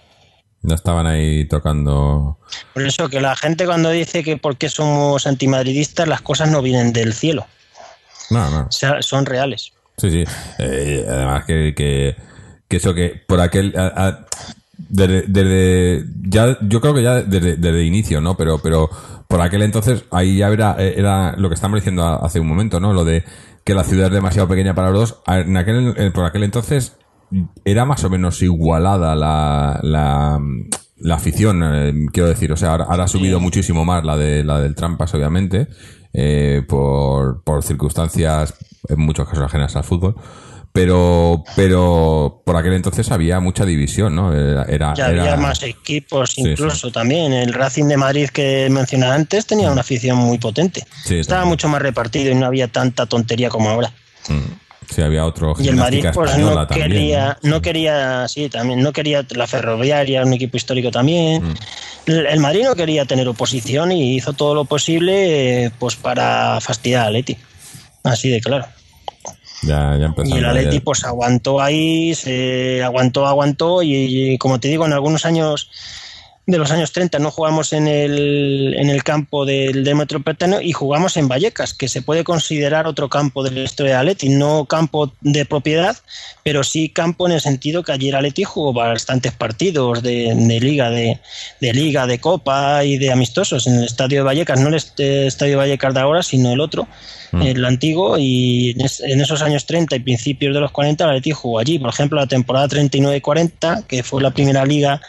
Ya 0.66 0.74
estaban 0.74 1.07
ahí 1.07 1.44
tocando. 1.46 2.38
Por 2.72 2.87
eso 2.87 3.11
que 3.11 3.20
la 3.20 3.37
gente 3.37 3.66
cuando 3.66 3.90
dice 3.90 4.24
que 4.24 4.38
porque 4.38 4.70
somos 4.70 5.27
antimadridistas 5.27 6.09
las 6.09 6.22
cosas 6.22 6.50
no 6.50 6.62
vienen 6.62 6.92
del 6.92 7.12
cielo. 7.12 7.46
No, 8.31 8.48
no. 8.48 8.62
O 8.62 8.72
sea, 8.72 9.03
son 9.03 9.27
reales. 9.27 9.74
Sí, 9.98 10.11
sí. 10.11 10.24
Eh, 10.59 11.05
además 11.07 11.44
que, 11.44 11.74
que, 11.77 12.16
que, 12.66 12.77
eso 12.79 12.94
que 12.94 13.22
por 13.27 13.40
aquel... 13.40 13.74
A, 13.77 14.09
a, 14.09 14.27
desde, 14.77 15.22
desde, 15.29 16.05
ya 16.22 16.59
yo 16.62 16.81
creo 16.81 16.94
que 16.94 17.03
ya 17.03 17.22
desde, 17.22 17.57
desde 17.57 17.85
inicio 17.85 18.20
no 18.20 18.37
pero 18.37 18.59
pero 18.59 18.90
por 19.29 19.40
aquel 19.40 19.62
entonces 19.62 20.05
ahí 20.11 20.38
ya 20.38 20.48
era, 20.48 20.74
era 20.79 21.37
lo 21.37 21.48
que 21.48 21.55
estamos 21.55 21.79
diciendo 21.79 22.05
hace 22.05 22.40
un 22.40 22.48
momento 22.48 22.81
no 22.81 22.92
lo 22.92 23.05
de 23.05 23.24
que 23.62 23.72
la 23.72 23.85
ciudad 23.85 24.09
es 24.09 24.12
demasiado 24.12 24.48
pequeña 24.48 24.74
para 24.74 24.90
los 24.90 25.11
dos 25.11 25.22
en 25.29 25.57
aquel 25.57 26.12
por 26.12 26.24
aquel 26.24 26.42
entonces 26.42 26.96
era 27.64 27.84
más 27.84 28.04
o 28.04 28.10
menos 28.10 28.42
igualada 28.42 29.14
la, 29.14 29.80
la, 29.82 30.40
la 30.98 31.14
afición, 31.14 31.62
eh, 31.64 31.92
quiero 32.12 32.28
decir. 32.28 32.52
O 32.52 32.56
sea, 32.56 32.72
ahora, 32.72 32.84
ahora 32.84 33.04
ha 33.04 33.08
subido 33.08 33.40
muchísimo 33.40 33.84
más 33.84 34.04
la 34.04 34.16
de 34.16 34.44
la 34.44 34.60
del 34.60 34.74
Trampas, 34.74 35.14
obviamente, 35.14 35.68
eh, 36.12 36.62
por, 36.68 37.42
por 37.42 37.62
circunstancias 37.62 38.54
en 38.88 39.00
muchos 39.00 39.28
casos 39.28 39.44
ajenas 39.44 39.76
al 39.76 39.84
fútbol. 39.84 40.14
Pero, 40.72 41.44
pero 41.54 42.42
por 42.44 42.56
aquel 42.56 42.72
entonces 42.72 43.08
había 43.12 43.38
mucha 43.38 43.64
división, 43.64 44.16
¿no? 44.16 44.32
Era, 44.34 44.92
ya 44.94 45.06
había 45.06 45.22
era... 45.22 45.37
más 45.37 45.62
equipos, 45.62 46.37
incluso 46.37 46.76
sí, 46.76 46.87
sí. 46.88 46.92
también. 46.92 47.32
El 47.32 47.52
Racing 47.52 47.84
de 47.84 47.96
Madrid 47.96 48.28
que 48.30 48.68
mencionaba 48.72 49.14
antes 49.14 49.46
tenía 49.46 49.70
una 49.70 49.82
afición 49.82 50.18
muy 50.18 50.38
potente. 50.38 50.84
Estaba 51.04 51.42
también. 51.42 51.48
mucho 51.48 51.68
más 51.68 51.80
repartido 51.80 52.32
y 52.32 52.34
no 52.34 52.46
había 52.46 52.66
tanta 52.66 53.06
tontería 53.06 53.50
como 53.50 53.70
ahora. 53.70 53.92
Mm. 54.28 54.63
Sí, 54.88 55.02
había 55.02 55.24
otro 55.24 55.54
y 55.58 55.68
el 55.68 55.76
Madrid 55.76 56.06
pues 56.12 56.36
no 56.38 56.66
también, 56.66 56.90
quería, 56.90 57.38
¿no? 57.42 57.50
no 57.50 57.62
quería, 57.62 58.28
sí, 58.28 58.48
también 58.48 58.82
no 58.82 58.92
quería 58.92 59.24
la 59.30 59.46
ferroviaria, 59.46 60.22
un 60.22 60.32
equipo 60.32 60.56
histórico 60.56 60.90
también. 60.90 61.42
Mm. 61.42 61.54
El, 62.06 62.26
el 62.26 62.40
Madrid 62.40 62.64
no 62.64 62.74
quería 62.74 63.04
tener 63.04 63.26
oposición 63.28 63.92
y 63.92 64.16
hizo 64.16 64.32
todo 64.32 64.54
lo 64.54 64.64
posible, 64.64 65.72
pues 65.78 65.96
para 65.96 66.60
fastidiar 66.60 67.06
a 67.06 67.10
Leti. 67.10 67.36
Así 68.02 68.28
de 68.28 68.40
claro. 68.40 68.66
Ya, 69.62 69.96
ya 69.98 70.14
Y 70.24 70.38
el 70.38 70.44
Atleti 70.44 70.80
pues 70.80 71.04
aguantó 71.04 71.60
ahí, 71.60 72.14
se 72.14 72.82
aguantó, 72.82 73.26
aguantó 73.26 73.82
y, 73.82 74.32
y 74.32 74.38
como 74.38 74.60
te 74.60 74.68
digo, 74.68 74.84
en 74.84 74.92
algunos 74.92 75.24
años 75.24 75.70
de 76.46 76.59
los 76.59 76.70
años 76.70 76.92
30 76.92 77.18
no 77.20 77.30
jugamos 77.30 77.72
en 77.72 77.88
el, 77.88 78.74
en 78.78 78.90
el 78.90 79.02
campo 79.02 79.46
del, 79.46 79.83
del 79.83 79.94
Metropolitano 79.94 80.61
y 80.61 80.72
jugamos 80.72 81.16
en 81.16 81.26
Vallecas, 81.26 81.72
que 81.72 81.88
se 81.88 82.02
puede 82.02 82.22
considerar 82.22 82.87
otro 82.87 83.09
campo 83.09 83.42
de 83.42 83.50
la 83.50 83.62
historia 83.62 83.92
de 83.94 83.98
Atleti, 84.00 84.28
no 84.28 84.66
campo 84.66 85.12
de 85.22 85.46
propiedad, 85.46 85.96
pero 86.42 86.62
sí 86.62 86.90
campo 86.90 87.26
en 87.26 87.33
el 87.33 87.40
sentido 87.40 87.83
que 87.83 87.92
ayer 87.92 88.14
Atleti 88.14 88.44
jugó 88.44 88.74
bastantes 88.74 89.33
partidos 89.33 90.02
de, 90.02 90.35
de 90.35 90.61
liga, 90.61 90.90
de, 90.90 91.18
de 91.62 91.72
liga, 91.72 92.07
de 92.07 92.18
copa 92.18 92.85
y 92.85 92.98
de 92.98 93.11
amistosos 93.11 93.66
en 93.66 93.76
el 93.76 93.85
estadio 93.85 94.18
de 94.18 94.24
Vallecas, 94.24 94.61
no 94.61 94.68
el 94.68 94.74
est- 94.74 95.00
estadio 95.00 95.52
de 95.52 95.57
Vallecas 95.57 95.94
de 95.94 96.00
ahora, 96.00 96.22
sino 96.22 96.52
el 96.52 96.61
otro, 96.61 96.87
Mm. 97.33 97.42
el 97.42 97.64
antiguo, 97.64 98.16
y 98.16 98.70
en, 98.78 98.83
es- 98.83 99.00
en 99.00 99.20
esos 99.20 99.42
años 99.42 99.66
30 99.66 99.96
y 99.96 100.00
principios 100.00 100.54
de 100.54 100.61
los 100.61 100.70
40 100.70 101.02
el 101.02 101.11
Atleti 101.11 101.33
jugó 101.33 101.59
allí. 101.59 101.80
Por 101.80 101.88
ejemplo, 101.88 102.20
la 102.20 102.28
temporada 102.28 102.68
39-40, 102.68 103.87
que 103.88 104.04
fue 104.04 104.22
la 104.22 104.30
primera 104.30 104.64
liga 104.64 105.00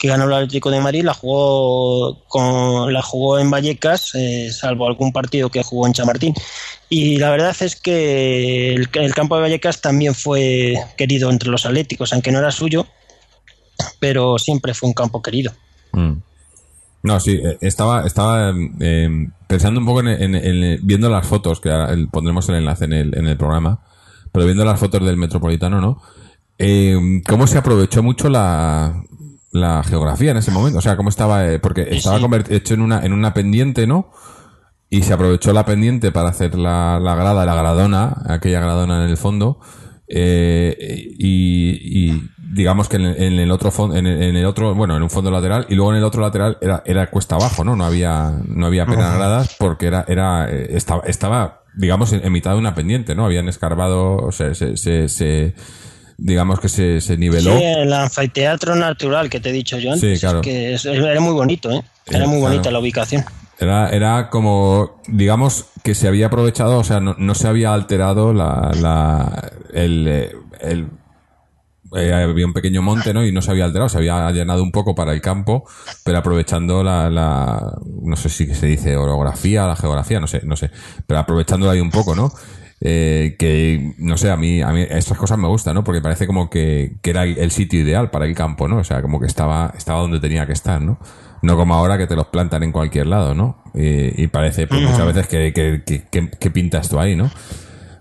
que 0.00 0.08
ganó 0.08 0.24
el 0.24 0.32
Atlético 0.32 0.70
de 0.70 0.80
Madrid, 0.80 1.04
la 1.04 1.12
jugó 1.12 2.24
con, 2.26 2.90
la 2.90 3.02
jugó 3.02 3.38
en 3.38 3.50
Vallecas, 3.50 4.14
eh, 4.14 4.50
salvo 4.50 4.88
algún 4.88 5.12
partido 5.12 5.50
que 5.50 5.62
jugó 5.62 5.86
en 5.86 5.92
Chamartín. 5.92 6.32
Y 6.88 7.18
la 7.18 7.28
verdad 7.30 7.54
es 7.60 7.76
que 7.76 8.72
el, 8.72 8.88
campo 9.14 9.36
de 9.36 9.42
Vallecas 9.42 9.82
también 9.82 10.14
fue 10.14 10.74
querido 10.96 11.28
entre 11.30 11.50
los 11.50 11.66
atléticos, 11.66 12.14
aunque 12.14 12.32
no 12.32 12.38
era 12.38 12.50
suyo, 12.50 12.86
pero 13.98 14.38
siempre 14.38 14.72
fue 14.72 14.88
un 14.88 14.94
campo 14.94 15.20
querido. 15.20 15.52
Mm. 15.92 16.14
No, 17.02 17.20
sí, 17.20 17.32
eh, 17.32 17.58
estaba, 17.60 18.06
estaba 18.06 18.54
eh, 18.80 19.28
pensando 19.48 19.80
un 19.80 19.86
poco 19.86 20.00
en, 20.00 20.08
en- 20.08 20.34
en- 20.34 20.80
viendo 20.82 21.10
las 21.10 21.26
fotos, 21.26 21.60
que 21.60 21.70
pondremos 22.10 22.48
el 22.48 22.54
enlace 22.54 22.86
en 22.86 22.94
el, 22.94 23.18
en 23.18 23.26
el 23.26 23.36
programa, 23.36 23.80
pero 24.32 24.46
viendo 24.46 24.64
las 24.64 24.80
fotos 24.80 25.04
del 25.04 25.18
Metropolitano, 25.18 25.78
¿no? 25.78 26.00
Eh, 26.58 27.20
¿Cómo 27.28 27.46
se 27.46 27.58
aprovechó 27.58 28.02
mucho 28.02 28.28
la, 28.30 29.02
la 29.52 29.82
geografía 29.82 30.30
en 30.32 30.36
ese 30.38 30.50
momento? 30.50 30.78
O 30.78 30.82
sea, 30.82 30.96
¿cómo 30.96 31.08
estaba? 31.08 31.46
eh, 31.50 31.58
porque 31.58 31.86
estaba 31.90 32.18
sí. 32.18 32.24
hecho 32.54 32.74
en 32.74 32.82
una, 32.82 33.04
en 33.04 33.12
una 33.12 33.34
pendiente, 33.34 33.86
¿no? 33.86 34.10
Y 34.88 35.02
se 35.02 35.12
aprovechó 35.12 35.52
la 35.52 35.64
pendiente 35.64 36.10
para 36.12 36.30
hacer 36.30 36.56
la, 36.56 36.98
la 37.00 37.14
grada, 37.14 37.44
la 37.46 37.54
gradona, 37.54 38.16
aquella 38.26 38.60
gradona 38.60 39.04
en 39.04 39.10
el 39.10 39.16
fondo. 39.16 39.60
eh, 40.08 40.76
y, 41.18 42.10
y 42.10 42.22
digamos 42.52 42.88
que 42.88 42.96
en 42.96 43.02
el, 43.06 43.22
en 43.22 43.32
el 43.34 43.50
otro 43.52 43.70
fondo, 43.70 43.94
en 43.96 44.06
el, 44.08 44.20
en 44.22 44.36
el 44.36 44.44
otro, 44.44 44.74
bueno, 44.74 44.96
en 44.96 45.02
un 45.04 45.10
fondo 45.10 45.30
lateral, 45.30 45.66
y 45.68 45.76
luego 45.76 45.92
en 45.92 45.98
el 45.98 46.04
otro 46.04 46.20
lateral 46.20 46.58
era, 46.60 46.82
era 46.84 47.08
cuesta 47.08 47.36
abajo, 47.36 47.62
¿no? 47.62 47.76
No 47.76 47.84
había, 47.84 48.32
no 48.48 48.66
había 48.66 48.82
apenas 48.82 49.14
gradas 49.16 49.54
porque 49.58 49.86
era, 49.86 50.04
era, 50.08 50.50
eh, 50.50 50.70
estaba, 50.76 51.02
estaba, 51.06 51.62
digamos, 51.76 52.12
en, 52.12 52.24
en 52.24 52.32
mitad 52.32 52.52
de 52.52 52.58
una 52.58 52.74
pendiente, 52.74 53.14
¿no? 53.14 53.24
Habían 53.24 53.48
escarbado, 53.48 54.16
o 54.16 54.32
sea, 54.32 54.52
se, 54.54 54.76
se, 54.76 55.08
se- 55.08 55.54
digamos 56.22 56.60
que 56.60 56.68
se, 56.68 57.00
se 57.00 57.16
niveló. 57.16 57.56
Sí, 57.58 57.64
el 57.64 57.92
anfiteatro 57.92 58.76
natural 58.76 59.28
que 59.30 59.40
te 59.40 59.48
he 59.50 59.52
dicho 59.52 59.78
yo 59.78 59.92
antes, 59.92 60.18
Sí, 60.18 60.20
claro. 60.20 60.40
que 60.42 60.74
es- 60.74 60.84
era 60.84 61.20
muy 61.20 61.32
bonito, 61.32 61.70
¿eh? 61.70 61.82
Era 62.06 62.24
Eh, 62.24 62.28
muy 62.28 62.40
bonita 62.40 62.62
claro. 62.62 62.74
la 62.74 62.78
ubicación. 62.80 63.24
Era, 63.58 63.90
era 63.90 64.30
como, 64.30 65.00
digamos, 65.06 65.66
que 65.82 65.94
se 65.94 66.08
había 66.08 66.26
aprovechado, 66.26 66.78
o 66.78 66.84
sea, 66.84 67.00
no, 67.00 67.14
no 67.18 67.34
se 67.34 67.46
había 67.48 67.74
alterado 67.74 68.32
la, 68.32 68.72
la, 68.80 69.50
el, 69.72 70.06
eh, 70.08 70.32
el- 70.60 70.88
eh, 71.96 72.12
había 72.12 72.46
un 72.46 72.52
pequeño 72.52 72.82
monte, 72.82 73.12
¿no? 73.12 73.24
Y 73.24 73.32
no 73.32 73.42
se 73.42 73.50
había 73.50 73.64
alterado, 73.64 73.88
se 73.88 73.98
había 73.98 74.26
allanado 74.26 74.62
un 74.62 74.70
poco 74.70 74.94
para 74.94 75.12
el 75.12 75.20
campo, 75.20 75.64
pero 76.04 76.18
aprovechando 76.18 76.84
la, 76.84 77.10
la 77.10 77.74
no 78.02 78.16
sé 78.16 78.28
si 78.28 78.54
se 78.54 78.66
dice 78.66 78.96
orografía, 78.96 79.66
la 79.66 79.74
geografía, 79.74 80.20
no 80.20 80.28
sé, 80.28 80.42
no 80.44 80.54
sé, 80.56 80.70
pero 81.06 81.18
aprovechándola 81.20 81.72
ahí 81.72 81.80
un 81.80 81.90
poco, 81.90 82.14
¿no? 82.14 82.32
Eh, 82.82 83.36
que, 83.38 83.92
no 83.98 84.16
sé, 84.16 84.30
a 84.30 84.36
mí, 84.38 84.62
a 84.62 84.68
mí 84.72 84.86
estas 84.88 85.18
cosas 85.18 85.36
me 85.38 85.48
gustan, 85.48 85.74
¿no? 85.74 85.84
Porque 85.84 86.00
parece 86.00 86.26
como 86.26 86.48
que, 86.48 86.94
que 87.02 87.10
era 87.10 87.24
el 87.24 87.50
sitio 87.50 87.80
ideal 87.80 88.10
para 88.10 88.24
el 88.24 88.34
campo, 88.34 88.68
¿no? 88.68 88.78
O 88.78 88.84
sea, 88.84 89.02
como 89.02 89.20
que 89.20 89.26
estaba, 89.26 89.74
estaba 89.76 90.00
donde 90.00 90.18
tenía 90.20 90.46
que 90.46 90.52
estar, 90.54 90.80
¿no? 90.80 90.98
No 91.42 91.56
como 91.56 91.74
ahora 91.74 91.98
que 91.98 92.06
te 92.06 92.16
los 92.16 92.26
plantan 92.28 92.62
en 92.62 92.72
cualquier 92.72 93.06
lado, 93.06 93.34
¿no? 93.34 93.62
Y, 93.74 94.22
y 94.22 94.26
parece 94.28 94.66
pues, 94.66 94.80
muchas 94.82 95.06
veces 95.06 95.26
que, 95.26 95.52
que, 95.52 95.82
que, 96.10 96.30
que- 96.30 96.50
pintas 96.50 96.88
tú 96.88 96.98
ahí, 96.98 97.16
¿no? 97.16 97.30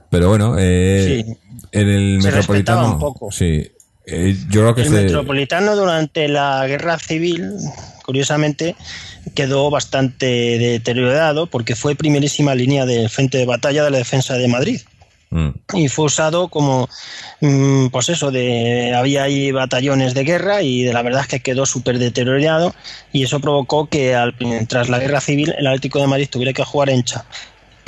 Pero 0.10 0.30
bueno, 0.30 0.56
eh, 0.58 1.24
Sí. 1.26 1.38
en 1.74 1.90
el 1.90 2.22
Se 2.22 2.32
metropolitano. 2.32 2.94
un 2.94 3.00
poco. 3.00 3.32
Sí. 3.32 3.70
Eh, 4.12 4.36
yo 4.50 4.62
creo 4.62 4.76
que 4.76 4.82
El 4.82 4.88
se- 4.90 4.94
metropolitano 5.04 5.76
durante 5.76 6.28
la 6.28 6.66
guerra 6.68 6.98
civil, 7.00 7.52
curiosamente, 8.06 8.76
quedó 9.36 9.70
bastante 9.70 10.26
deteriorado 10.58 11.48
porque 11.48 11.76
fue 11.76 11.96
primerísima 11.96 12.56
línea 12.56 12.86
del 12.86 13.10
frente 13.10 13.38
de 13.38 13.46
batalla 13.46 13.84
de 13.84 13.92
la 13.92 13.98
defensa 13.98 14.36
de 14.36 14.48
Madrid. 14.48 14.82
Mm, 15.32 15.50
y 15.76 15.90
fue 15.90 16.06
usado 16.06 16.48
como 16.48 16.90
mm, 17.42 17.90
pues 17.90 18.10
eso 18.10 18.32
de 18.32 18.96
había 18.96 19.22
ahí 19.24 19.52
batallones 19.52 20.16
de 20.16 20.24
guerra 20.24 20.64
y 20.64 20.82
de 20.82 20.92
la 20.92 21.04
verdad 21.04 21.22
es 21.22 21.28
que 21.28 21.40
quedó 21.42 21.68
súper 21.68 22.00
deteriorado 22.00 22.74
y 23.14 23.26
eso 23.26 23.40
provocó 23.40 23.86
que 23.86 24.16
al, 24.16 24.34
tras 24.68 24.90
la 24.90 24.98
guerra 24.98 25.22
civil 25.22 25.54
el 25.56 25.68
Atlético 25.68 26.00
de 26.00 26.08
Madrid 26.08 26.30
tuviera 26.32 26.52
que 26.52 26.64
jugar 26.64 26.90
en 26.90 27.04
Cha 27.04 27.26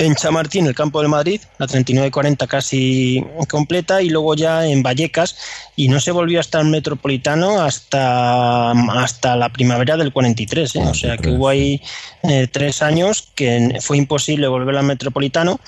en 0.02 0.14
Chamartín, 0.14 0.66
el 0.66 0.74
campo 0.74 1.00
de 1.02 1.08
Madrid, 1.08 1.40
la 1.58 1.66
39-40 1.66 2.46
casi 2.46 3.24
completa, 3.48 4.02
y 4.02 4.10
luego 4.10 4.34
ya 4.34 4.66
en 4.66 4.82
Vallecas, 4.82 5.36
y 5.76 5.88
no 5.88 6.00
se 6.00 6.10
volvió 6.10 6.40
hasta 6.40 6.60
el 6.60 6.68
Metropolitano 6.68 7.60
hasta, 7.60 8.70
hasta 8.70 9.36
la 9.36 9.48
primavera 9.50 9.96
del 9.96 10.12
43, 10.12 10.76
¿eh? 10.76 10.78
o 10.80 10.94
sea 10.94 11.16
que 11.16 11.30
43. 11.30 11.36
hubo 11.36 11.48
ahí 11.48 11.80
eh, 12.22 12.48
tres 12.50 12.82
años 12.82 13.28
que 13.34 13.78
fue 13.80 13.96
imposible 13.96 14.48
volver 14.48 14.76
al 14.76 14.84
Metropolitano 14.84 15.60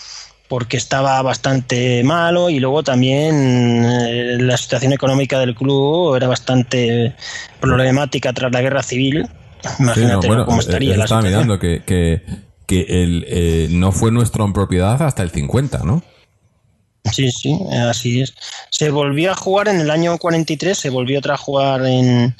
porque 0.49 0.77
estaba 0.77 1.21
bastante 1.23 2.05
malo 2.05 2.51
y 2.51 2.61
luego 2.61 2.83
también 2.83 3.85
eh, 3.85 4.37
la 4.39 4.57
situación 4.57 4.93
económica 4.93 5.39
del 5.39 5.55
club 5.55 6.15
era 6.15 6.29
bastante 6.29 7.15
problemática 7.61 8.33
tras 8.33 8.53
la 8.53 8.61
guerra 8.61 8.83
civil. 8.83 9.27
sí, 9.63 9.69
no, 9.79 9.85
Imagínate 9.85 10.27
bueno, 10.27 10.45
cómo 10.45 10.59
eh, 10.59 10.61
estaría 10.61 10.97
la 10.97 11.05
estaba 11.05 11.23
situación. 11.23 11.47
mirando 11.47 11.59
que, 11.59 11.83
que, 11.85 12.23
que 12.67 12.87
el, 12.89 13.25
eh, 13.29 13.69
no 13.71 13.93
fue 13.93 14.11
nuestro 14.11 14.45
en 14.45 14.53
propiedad 14.53 15.03
hasta 15.03 15.23
el 15.23 15.31
50, 15.31 15.79
¿no? 15.85 16.03
Sí, 17.13 17.31
sí, 17.31 17.59
así 17.71 18.23
es. 18.23 18.35
Se 18.71 18.91
volvió 18.91 19.31
a 19.31 19.35
jugar 19.35 19.69
en 19.69 19.81
el 19.81 19.91
año 19.91 20.17
43, 20.19 20.77
se 20.77 20.91
volvió 20.91 21.19
otra 21.19 21.35
a 21.35 21.39
jugar 21.39 21.85
en, 21.85 22.35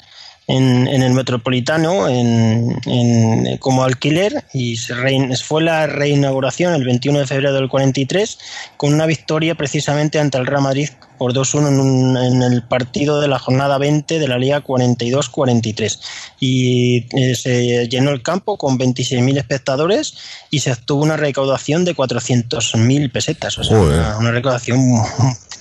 en, 0.47 0.87
en 0.87 1.01
el 1.01 1.13
Metropolitano 1.13 2.07
en, 2.07 2.75
en- 2.85 3.57
como 3.57 3.83
alquiler 3.83 4.43
y 4.53 4.77
se 4.77 4.93
rein- 4.93 5.35
fue 5.41 5.63
la 5.63 5.87
reinauguración 5.87 6.73
el 6.75 6.83
21 6.83 7.19
de 7.19 7.27
febrero 7.27 7.53
del 7.53 7.67
43 7.69 8.37
con 8.77 8.93
una 8.93 9.05
victoria 9.07 9.55
precisamente 9.55 10.19
ante 10.19 10.37
el 10.37 10.45
Real 10.45 10.61
Madrid 10.61 10.89
por 11.17 11.33
2-1 11.33 11.67
en, 11.69 11.79
un- 11.79 12.17
en 12.17 12.43
el 12.43 12.61
partido 12.63 13.21
de 13.21 13.27
la 13.27 13.39
jornada 13.39 13.77
20 13.77 14.19
de 14.19 14.27
la 14.27 14.37
Liga 14.37 14.61
42-43 14.63 15.99
y 16.39 17.07
eh, 17.17 17.35
se 17.35 17.87
llenó 17.87 18.11
el 18.11 18.21
campo 18.21 18.57
con 18.57 18.77
26.000 18.77 19.37
espectadores 19.37 20.15
y 20.51 20.59
se 20.59 20.71
obtuvo 20.71 21.03
una 21.03 21.17
recaudación 21.17 21.85
de 21.85 21.95
400.000 21.95 23.11
pesetas, 23.11 23.57
o 23.57 23.63
sea, 23.63 23.77
una, 23.79 24.17
una 24.17 24.31
recaudación 24.31 24.79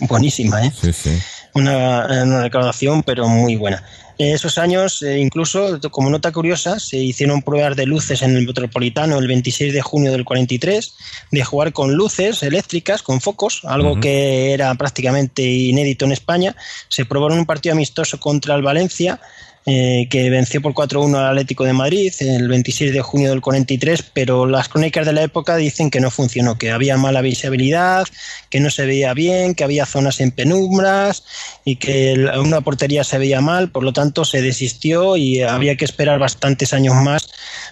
buenísima, 0.01 0.65
¿eh? 0.67 0.73
Sí, 0.79 0.93
sí. 0.93 1.11
Una, 1.55 2.07
una 2.25 2.43
recaudación, 2.43 3.03
pero 3.03 3.29
muy 3.29 3.57
buena. 3.57 3.83
En 4.17 4.33
esos 4.33 4.59
años, 4.59 5.03
eh, 5.03 5.19
incluso 5.19 5.81
como 5.91 6.09
nota 6.09 6.31
curiosa, 6.31 6.79
se 6.79 6.99
hicieron 6.99 7.43
pruebas 7.43 7.75
de 7.77 7.85
luces 7.85 8.23
en 8.23 8.37
el 8.37 8.47
Metropolitano 8.47 9.19
el 9.19 9.27
26 9.27 9.73
de 9.73 9.83
junio 9.83 10.13
del 10.13 10.25
43, 10.25 10.95
de 11.33 11.45
jugar 11.45 11.73
con 11.73 11.95
luces 11.95 12.43
eléctricas, 12.45 13.03
con 13.03 13.21
focos, 13.21 13.63
algo 13.65 13.99
que 13.99 14.53
era 14.53 14.73
prácticamente 14.77 15.43
inédito 15.43 16.05
en 16.05 16.13
España. 16.13 16.55
Se 16.89 17.05
probó 17.05 17.33
en 17.33 17.41
un 17.41 17.47
partido 17.47 17.75
amistoso 17.75 18.21
contra 18.21 18.55
el 18.55 18.63
Valencia, 18.63 19.21
eh, 19.67 20.07
que 20.11 20.29
venció 20.29 20.61
por 20.61 20.75
4-1 20.75 21.17
al 21.17 21.31
Atlético 21.31 21.65
de 21.65 21.73
Madrid 21.73 22.13
el 22.21 22.49
26 22.49 22.93
de 22.93 23.01
junio 23.01 23.31
del 23.31 23.41
43, 23.41 24.05
pero 24.13 24.45
las 24.47 24.69
crónicas 24.69 25.07
de 25.07 25.13
la 25.15 25.23
época 25.23 25.57
dicen 25.57 25.91
que 25.91 26.01
no 26.01 26.11
funcionó, 26.11 26.59
que 26.59 26.71
había 26.71 26.97
mala 26.99 27.23
visibilidad, 27.23 28.07
que 28.51 28.61
no 28.61 28.69
se 28.71 28.85
veía 28.85 29.15
bien, 29.15 29.55
que 29.55 29.65
había 29.65 29.87
zonas 29.87 30.21
en 30.21 30.33
penumbras 30.33 31.25
y 31.65 31.77
que 31.77 32.29
una 32.39 32.61
portería 32.61 33.05
se 33.05 33.17
veía 33.19 33.41
mal, 33.41 33.71
por 33.71 33.85
lo 33.85 33.93
tanto 33.93 34.25
se 34.25 34.43
desistió 34.43 35.17
y 35.17 35.41
había 35.43 35.77
que 35.77 35.85
esperar 35.87 36.19
bastantes 36.19 36.73
años 36.75 36.95
más 36.97 37.31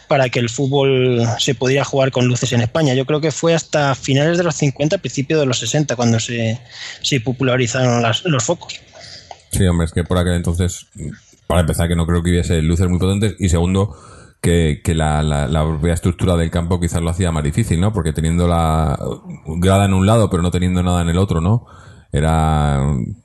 para 0.08 0.28
que 0.28 0.38
el 0.38 0.48
fútbol 0.48 1.26
se 1.38 1.54
pudiera 1.54 1.84
jugar 1.84 2.10
con 2.10 2.26
luces 2.26 2.52
en 2.52 2.60
España. 2.62 2.94
Yo 2.94 3.04
creo 3.06 3.20
que 3.20 3.32
fue 3.32 3.54
hasta 3.54 3.94
finales 3.94 4.38
de 4.38 4.44
los 4.44 4.54
50, 4.56 4.98
principios 4.98 5.40
de 5.40 5.46
los 5.46 5.58
60 5.58 5.96
cuando 5.96 6.18
se, 6.20 6.58
se 7.02 7.20
popularizaron 7.20 8.02
las- 8.02 8.24
los 8.24 8.42
focos. 8.44 8.80
Sí, 9.50 9.64
hombre, 9.66 9.84
es 9.86 9.92
que 9.92 10.04
por 10.04 10.16
aquel 10.18 10.34
entonces, 10.34 10.86
para 11.52 11.60
empezar, 11.62 11.88
que 11.88 11.96
no 11.96 12.06
creo 12.06 12.22
que 12.22 12.30
hubiese 12.30 12.60
luces 12.62 12.88
muy 12.88 12.98
potentes, 12.98 13.36
y 13.38 13.48
segundo, 13.48 13.96
que, 14.40 14.80
que 14.82 14.94
la, 14.94 15.22
la, 15.22 15.46
la 15.46 15.62
propia 15.64 15.94
estructura 15.94 16.36
del 16.36 16.50
campo 16.50 16.80
quizás 16.80 17.00
lo 17.00 17.10
hacía 17.10 17.30
más 17.30 17.44
difícil, 17.44 17.80
¿no? 17.80 17.92
Porque 17.92 18.12
teniendo 18.12 18.48
la 18.48 18.98
grada 19.46 19.84
en 19.84 19.94
un 19.94 20.06
lado, 20.06 20.28
pero 20.28 20.42
no 20.42 20.50
teniendo 20.50 20.82
nada 20.82 21.02
en 21.02 21.08
el 21.08 21.18
otro, 21.18 21.40
¿no? 21.40 21.66
era, 22.12 22.82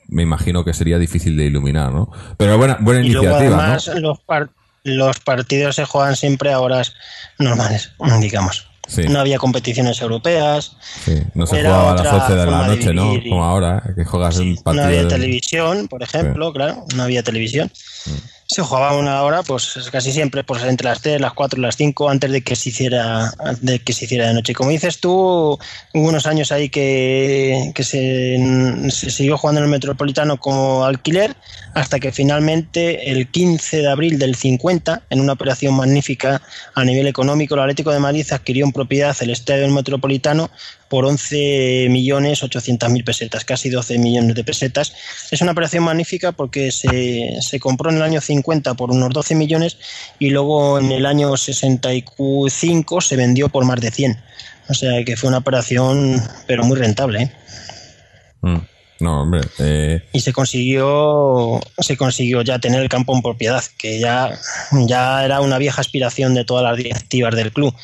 me 0.07 0.23
imagino 0.23 0.63
que 0.63 0.73
sería 0.73 0.97
difícil 0.97 1.35
de 1.35 1.45
iluminar, 1.45 1.91
¿no? 1.91 2.09
Pero 2.37 2.57
buena, 2.57 2.77
buena 2.79 3.01
Y 3.01 3.09
luego 3.09 3.25
iniciativa, 3.27 3.57
además 3.57 3.91
¿no? 3.93 3.99
los, 3.99 4.19
par- 4.21 4.49
los 4.83 5.19
partidos 5.19 5.75
se 5.75 5.83
juegan 5.85 6.15
siempre 6.15 6.53
a 6.53 6.61
horas 6.61 6.93
normales, 7.37 7.91
digamos. 8.21 8.65
Sí. 8.87 9.03
No 9.09 9.19
había 9.19 9.37
competiciones 9.37 10.01
europeas, 10.01 10.77
Sí, 11.03 11.13
no 11.33 11.45
se 11.45 11.57
jugaba 11.61 11.91
a 11.91 11.95
las 11.95 12.01
otra 12.07 12.15
11 12.23 12.35
de 12.35 12.45
la 12.45 12.67
noche, 12.67 12.93
¿no? 12.93 13.13
y- 13.15 13.29
Como 13.29 13.43
ahora, 13.43 13.83
que 13.95 14.05
juegas 14.05 14.37
un 14.37 14.53
no 14.55 14.61
partido. 14.61 14.85
había 14.85 15.03
de- 15.03 15.09
televisión, 15.09 15.87
por 15.89 16.01
ejemplo, 16.03 16.53
claro, 16.53 16.85
no 16.95 17.03
había 17.03 17.21
televisión. 17.21 17.69
Mm. 18.05 18.11
Se 18.49 18.61
jugaba 18.61 18.95
una 18.95 19.21
hora, 19.23 19.43
pues 19.43 19.89
casi 19.91 20.13
siempre, 20.13 20.41
pues 20.43 20.63
entre 20.63 20.87
las 20.87 21.01
3, 21.01 21.19
las 21.19 21.33
4 21.33 21.59
y 21.59 21.63
las 21.63 21.75
5, 21.75 22.09
antes 22.09 22.31
de 22.31 22.41
que 22.41 22.55
se 22.55 22.69
hiciera 22.69 23.33
de 23.59 23.79
que 23.79 23.91
se 23.91 24.05
hiciera 24.05 24.27
de 24.27 24.33
noche. 24.33 24.53
Como 24.53 24.69
dices 24.69 24.99
tú, 25.01 25.11
hubo 25.11 25.59
unos 25.93 26.25
años 26.27 26.53
ahí 26.53 26.69
que, 26.69 27.73
que 27.75 27.83
se, 27.83 28.39
se 28.89 29.11
siguió 29.11 29.37
jugando 29.37 29.59
en 29.59 29.65
el 29.65 29.71
Metropolitano 29.71 30.37
como 30.37 30.85
alquiler, 30.85 31.35
hasta 31.73 31.99
que 31.99 32.13
finalmente 32.13 33.11
el 33.11 33.29
15 33.29 33.81
de 33.81 33.91
abril 33.91 34.17
del 34.17 34.35
50, 34.35 35.03
en 35.09 35.19
una 35.19 35.33
operación 35.33 35.75
magnífica 35.75 36.41
a 36.73 36.85
nivel 36.85 37.07
económico, 37.07 37.55
el 37.55 37.61
Atlético 37.61 37.91
de 37.91 37.99
Madrid 37.99 38.25
adquirió 38.31 38.65
en 38.65 38.71
propiedad 38.71 39.15
el 39.19 39.31
Estadio 39.31 39.63
del 39.63 39.71
Metropolitano 39.71 40.49
por 40.89 41.05
11.800.000 41.05 43.03
pesetas, 43.03 43.45
casi 43.45 43.69
12 43.69 43.97
millones 43.97 44.35
de 44.35 44.43
pesetas. 44.43 44.93
Es 45.31 45.41
una 45.41 45.51
operación 45.51 45.83
magnífica 45.83 46.31
porque 46.31 46.71
se, 46.71 47.37
se 47.41 47.59
compró 47.59 47.89
en 47.89 47.97
el 47.97 48.03
año 48.03 48.21
50 48.21 48.73
por 48.75 48.91
unos 48.91 49.09
12 49.09 49.35
millones 49.35 49.77
y 50.19 50.29
luego 50.29 50.79
en 50.79 50.91
el 50.91 51.05
año 51.05 51.35
65 51.35 53.01
se 53.01 53.15
vendió 53.15 53.49
por 53.49 53.65
más 53.65 53.81
de 53.81 53.91
100. 53.91 54.17
O 54.69 54.73
sea 54.73 55.03
que 55.05 55.15
fue 55.15 55.29
una 55.29 55.39
operación, 55.39 56.21
pero 56.45 56.63
muy 56.63 56.77
rentable. 56.77 57.23
¿eh? 57.23 57.31
Mm. 58.41 58.57
No, 58.99 59.21
hombre. 59.21 59.41
eh, 59.59 60.01
y 60.11 60.21
se 60.21 60.33
consiguió 60.33 61.59
se 61.77 61.95
consiguió 61.97 62.41
ya 62.41 62.57
tener 62.57 62.81
el 62.81 62.89
campo 62.89 63.15
en 63.15 63.21
propiedad 63.21 63.63
que 63.77 63.99
ya 63.99 64.31
ya 64.71 65.23
era 65.23 65.41
una 65.41 65.59
vieja 65.59 65.81
aspiración 65.81 66.33
de 66.33 66.45
todas 66.45 66.63
las 66.63 66.77
directivas 66.77 67.35
del 67.35 67.51
club 67.51 67.75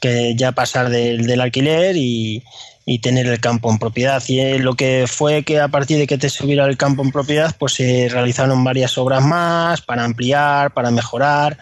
que 0.00 0.34
ya 0.36 0.52
pasar 0.52 0.90
del, 0.90 1.26
del 1.26 1.40
alquiler 1.40 1.96
y, 1.96 2.42
y 2.86 3.00
tener 3.00 3.26
el 3.26 3.38
campo 3.38 3.70
en 3.70 3.78
propiedad 3.78 4.22
y 4.28 4.40
eh, 4.40 4.58
lo 4.58 4.74
que 4.74 5.04
fue 5.06 5.42
que 5.42 5.60
a 5.60 5.68
partir 5.68 5.98
de 5.98 6.06
que 6.06 6.16
te 6.16 6.30
subiera 6.30 6.66
el 6.66 6.78
campo 6.78 7.02
en 7.02 7.12
propiedad 7.12 7.54
pues 7.58 7.74
se 7.74 8.08
realizaron 8.08 8.64
varias 8.64 8.96
obras 8.96 9.22
más 9.22 9.82
para 9.82 10.04
ampliar 10.04 10.72
para 10.72 10.90
mejorar 10.90 11.58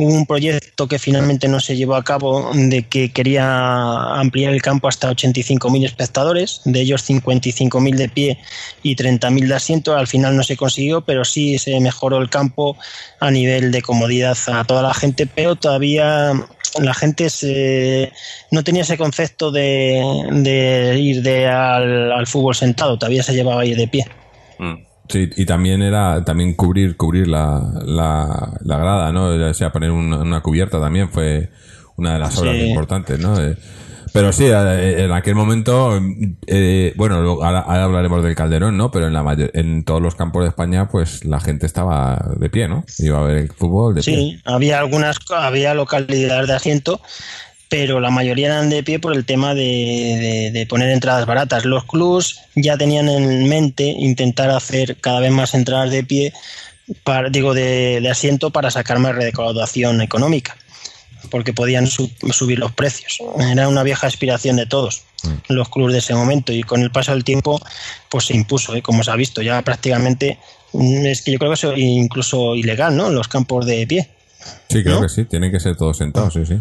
hubo 0.00 0.14
un 0.14 0.26
proyecto 0.26 0.88
que 0.88 0.98
finalmente 0.98 1.46
no 1.46 1.60
se 1.60 1.76
llevó 1.76 1.94
a 1.94 2.04
cabo 2.04 2.50
de 2.54 2.84
que 2.84 3.12
quería 3.12 4.14
ampliar 4.18 4.52
el 4.52 4.62
campo 4.62 4.88
hasta 4.88 5.10
85.000 5.10 5.84
espectadores, 5.84 6.62
de 6.64 6.80
ellos 6.80 7.08
55.000 7.08 7.96
de 7.96 8.08
pie 8.08 8.38
y 8.82 8.96
30.000 8.96 9.48
de 9.48 9.54
asiento. 9.54 9.94
Al 9.94 10.06
final 10.06 10.36
no 10.36 10.42
se 10.42 10.56
consiguió, 10.56 11.02
pero 11.02 11.24
sí 11.24 11.58
se 11.58 11.78
mejoró 11.80 12.18
el 12.18 12.30
campo 12.30 12.78
a 13.18 13.30
nivel 13.30 13.72
de 13.72 13.82
comodidad 13.82 14.38
a 14.46 14.64
toda 14.64 14.82
la 14.82 14.94
gente, 14.94 15.26
pero 15.26 15.56
todavía 15.56 16.32
la 16.78 16.94
gente 16.94 17.30
se, 17.30 18.12
no 18.50 18.62
tenía 18.62 18.82
ese 18.82 18.96
concepto 18.98 19.50
de, 19.50 20.00
de 20.32 20.98
ir 20.98 21.22
de 21.22 21.48
al, 21.48 22.12
al 22.12 22.26
fútbol 22.26 22.54
sentado, 22.54 22.98
todavía 22.98 23.22
se 23.22 23.34
llevaba 23.34 23.62
a 23.62 23.64
ir 23.66 23.76
de 23.76 23.88
pie. 23.88 24.06
Sí, 25.08 25.28
y 25.36 25.44
también 25.44 25.82
era 25.82 26.24
también 26.24 26.54
cubrir 26.54 26.96
cubrir 26.96 27.26
la, 27.26 27.60
la, 27.84 28.52
la 28.60 28.78
grada, 28.78 29.10
¿no? 29.10 29.26
O 29.48 29.54
sea, 29.54 29.72
poner 29.72 29.90
una, 29.90 30.18
una 30.18 30.40
cubierta 30.40 30.80
también 30.80 31.10
fue 31.10 31.48
una 31.96 32.12
de 32.12 32.18
las 32.20 32.38
obras 32.38 32.54
Sí. 32.54 32.68
importantes, 32.68 33.18
¿no? 33.18 33.36
Eh, 33.42 33.56
pero 34.12 34.32
sí, 34.32 34.44
eh, 34.46 35.04
en 35.04 35.12
aquel 35.12 35.34
momento, 35.34 36.00
eh, 36.46 36.92
bueno, 36.96 37.16
ahora, 37.16 37.60
ahora 37.60 37.84
hablaremos 37.84 38.22
del 38.24 38.34
Calderón, 38.34 38.76
¿no? 38.76 38.90
Pero 38.90 39.06
en 39.06 39.12
la 39.12 39.22
mayor, 39.22 39.50
en 39.54 39.84
todos 39.84 40.00
los 40.02 40.14
campos 40.14 40.42
de 40.42 40.48
España, 40.48 40.88
pues 40.88 41.24
la 41.24 41.40
gente 41.40 41.66
estaba 41.66 42.22
de 42.36 42.48
pie, 42.50 42.68
¿no? 42.68 42.84
Iba 42.98 43.20
a 43.20 43.24
ver 43.24 43.36
el 43.36 43.52
fútbol 43.52 43.94
de 43.94 44.02
pie. 44.02 44.14
Sí, 44.16 44.40
había 44.44 44.78
algunas, 44.78 45.18
había 45.30 45.74
localidades 45.74 46.48
de 46.48 46.54
asiento, 46.54 47.00
pero 47.68 48.00
la 48.00 48.10
mayoría 48.10 48.46
eran 48.48 48.68
de 48.70 48.82
pie 48.82 48.98
por 48.98 49.14
el 49.14 49.24
tema 49.24 49.54
de, 49.54 49.62
de- 49.62 50.50
de 50.52 50.66
poner 50.66 50.90
entradas 50.90 51.24
baratas. 51.26 51.64
Los 51.64 51.84
clubs 51.84 52.40
ya 52.56 52.76
tenían 52.76 53.08
en 53.08 53.48
mente 53.48 53.84
intentar 53.84 54.50
hacer 54.50 54.96
cada 55.00 55.20
vez 55.20 55.30
más 55.30 55.54
entradas 55.54 55.90
de 55.90 56.02
pie, 56.02 56.32
para, 57.04 57.28
digo, 57.30 57.54
de, 57.54 58.00
de 58.00 58.10
asiento 58.10 58.50
para 58.50 58.72
sacar 58.72 58.98
más 58.98 59.14
recaudación 59.14 60.00
económica, 60.02 60.56
porque 61.30 61.52
podían 61.54 61.86
su- 61.86 62.10
subir 62.32 62.58
los 62.58 62.72
precios. 62.72 63.18
Era 63.38 63.68
una 63.68 63.82
vieja 63.82 64.06
aspiración 64.06 64.56
de 64.56 64.66
todos 64.66 65.02
los 65.48 65.68
clubes 65.68 65.92
de 65.92 65.98
ese 66.00 66.14
momento 66.14 66.52
y 66.52 66.62
con 66.62 66.80
el 66.82 66.90
paso 66.90 67.12
del 67.12 67.24
tiempo 67.24 67.60
pues 68.08 68.24
se 68.26 68.34
impuso, 68.34 68.74
¿eh? 68.74 68.82
como 68.82 69.02
se 69.04 69.10
ha 69.10 69.16
visto, 69.16 69.40
ya 69.42 69.60
prácticamente 69.62 70.38
mm, 70.72 71.06
es 71.06 71.22
que 71.22 71.32
yo 71.32 71.38
creo 71.38 71.50
que 71.52 71.54
es 71.54 71.78
incluso 71.78 72.54
ilegal, 72.56 72.96
¿no? 72.96 73.10
Los 73.10 73.28
campos 73.28 73.64
de 73.66 73.86
pie. 73.86 74.10
Sí, 74.68 74.82
creo 74.82 74.96
¿no? 74.96 75.02
que 75.02 75.08
sí, 75.08 75.24
tienen 75.26 75.50
que 75.52 75.60
ser 75.60 75.76
todos 75.76 75.98
sentados, 75.98 76.32
sí, 76.34 76.44
sí. 76.46 76.60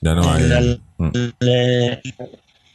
Ya 0.00 0.14
no 0.14 0.32
hay. 0.32 0.42
El- 0.42 0.80
Mm. 0.96 1.10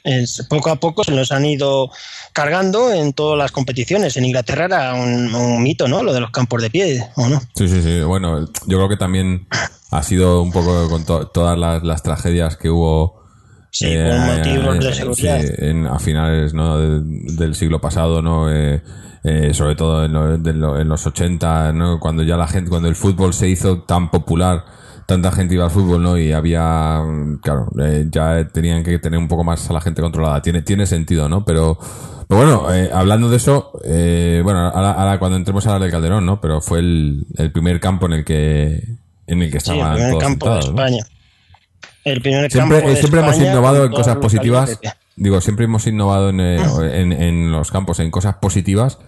Es- 0.09 0.45
poco 0.49 0.69
a 0.71 0.75
poco 0.75 1.03
se 1.03 1.11
los 1.11 1.31
han 1.31 1.45
ido 1.45 1.89
cargando 2.33 2.91
en 2.93 3.13
todas 3.13 3.37
las 3.37 3.51
competiciones. 3.51 4.17
En 4.17 4.25
Inglaterra 4.25 4.65
era 4.65 4.93
un, 4.93 5.33
un 5.33 5.63
mito, 5.63 5.87
¿no? 5.87 6.03
Lo 6.03 6.13
de 6.13 6.19
los 6.21 6.31
campos 6.31 6.61
de 6.61 6.69
pie, 6.69 7.07
¿o 7.15 7.27
no? 7.27 7.39
Sí, 7.55 7.67
sí, 7.67 7.81
sí. 7.81 8.01
Bueno, 8.01 8.41
yo 8.67 8.77
creo 8.77 8.89
que 8.89 8.97
también 8.97 9.47
ha 9.91 10.03
sido 10.03 10.41
un 10.41 10.51
poco 10.51 10.89
con 10.89 11.05
to- 11.05 11.27
todas 11.27 11.57
las, 11.57 11.83
las 11.83 12.03
tragedias 12.03 12.57
que 12.57 12.69
hubo. 12.69 13.19
Sí, 13.71 13.85
eh, 13.87 14.09
por 14.09 14.35
motivos 14.35 14.79
de 14.79 14.89
eh, 14.89 14.93
seguridad. 14.93 15.41
sí, 15.41 15.47
en- 15.59 15.85
a 15.85 15.99
finales 15.99 16.53
¿no? 16.55 16.79
del, 16.79 17.35
del 17.37 17.53
siglo 17.55 17.79
pasado, 17.79 18.21
¿no? 18.21 18.51
Eh, 18.51 18.81
eh, 19.23 19.53
sobre 19.53 19.75
todo 19.75 20.05
en, 20.05 20.13
lo- 20.13 20.37
de 20.37 20.53
lo- 20.53 20.79
en 20.79 20.87
los 20.89 21.05
80, 21.05 21.71
¿no? 21.73 21.99
Cuando 21.99 22.23
ya 22.23 22.35
la 22.37 22.47
gente, 22.47 22.69
cuando 22.69 22.87
el 22.87 22.95
fútbol 22.95 23.33
se 23.33 23.47
hizo 23.49 23.83
tan 23.83 24.09
popular, 24.09 24.63
tanta 25.09 25.31
gente 25.31 25.55
iba 25.55 25.65
al 25.65 25.71
fútbol, 25.71 26.03
¿no? 26.03 26.17
Y 26.17 26.31
había, 26.31 27.01
claro, 27.41 27.67
eh, 27.81 28.05
ya 28.11 28.47
tenían 28.47 28.83
que 28.83 28.99
tener 28.99 29.17
un 29.19 29.27
poco 29.27 29.43
más 29.43 29.67
a 29.69 29.73
la 29.73 29.81
gente 29.81 30.01
controlada. 30.03 30.41
Tiene, 30.41 30.61
tiene 30.61 30.85
sentido, 30.85 31.27
¿no? 31.27 31.43
Pero, 31.43 31.79
pero 32.27 32.39
bueno, 32.39 32.73
eh, 32.73 32.91
hablando 32.93 33.27
de 33.27 33.37
eso, 33.37 33.71
eh, 33.83 34.41
bueno, 34.43 34.59
ahora, 34.59 34.91
ahora 34.91 35.17
cuando 35.17 35.35
entremos 35.35 35.65
a 35.65 35.69
hablar 35.71 35.81
del 35.81 35.91
Calderón, 35.91 36.25
¿no? 36.27 36.39
Pero 36.39 36.61
fue 36.61 36.79
el, 36.79 37.25
el 37.37 37.51
primer 37.51 37.79
campo 37.79 38.05
en 38.05 38.13
el 38.13 38.23
que, 38.23 38.83
en 39.25 39.41
el 39.41 39.51
que 39.51 39.59
Sí, 39.59 39.71
el 39.71 39.77
estaban 39.77 39.95
primer 39.95 40.11
todos 40.11 40.23
campo 40.23 40.45
sentados, 40.45 40.65
de 40.67 40.71
¿no? 40.73 40.85
España. 40.85 41.05
El 42.05 42.21
primer 42.21 42.51
Siempre, 42.51 42.77
campo 42.77 42.89
eh, 42.89 42.93
de 42.93 42.99
siempre 42.99 43.19
hemos 43.21 43.37
innovado 43.39 43.85
en 43.85 43.91
cosas 43.91 44.15
positivas. 44.17 44.69
localidades 44.69 44.95
de. 44.99 45.23
Digo, 45.23 45.41
siempre 45.41 45.65
hemos 45.65 45.85
innovado 45.87 46.29
en, 46.29 46.39
eh, 46.39 46.57
en, 46.93 47.11
en 47.11 47.51
los 47.51 47.71
campos, 47.71 47.99
en 47.99 48.11
cosas 48.11 48.35
positivas 48.35 48.99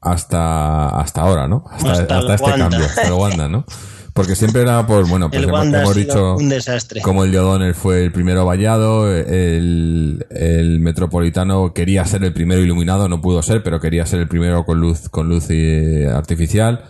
hasta, 0.00 0.88
hasta 0.88 1.20
ahora, 1.22 1.48
¿no? 1.48 1.64
Hasta, 1.70 1.92
Hasta 1.92 2.18
hasta 2.18 2.18
el 2.18 2.30
este 2.34 2.50
cambio, 2.58 2.84
hasta 2.84 3.14
Wanda, 3.14 3.48
¿no? 3.48 3.64
Porque 4.16 4.34
siempre 4.34 4.62
era 4.62 4.84
por, 4.86 5.06
bueno, 5.08 5.28
pues 5.30 5.42
El 5.42 5.50
hemos, 5.50 5.94
dicho 5.94 6.36
un 6.36 6.48
desastre. 6.48 7.02
como 7.02 7.22
el 7.24 7.30
de 7.32 7.38
O'Donnell 7.38 7.74
fue 7.74 8.02
el 8.02 8.10
primero 8.12 8.46
vallado, 8.46 9.14
el, 9.14 10.24
el 10.30 10.80
Metropolitano 10.80 11.74
quería 11.74 12.04
ser 12.06 12.24
el 12.24 12.32
primero 12.32 12.62
iluminado, 12.62 13.08
no 13.08 13.20
pudo 13.20 13.42
ser, 13.42 13.62
pero 13.62 13.78
quería 13.78 14.06
ser 14.06 14.20
el 14.20 14.28
primero 14.28 14.64
con 14.64 14.80
luz, 14.80 15.08
con 15.10 15.28
luz 15.28 15.46
eh, 15.50 16.08
artificial. 16.12 16.82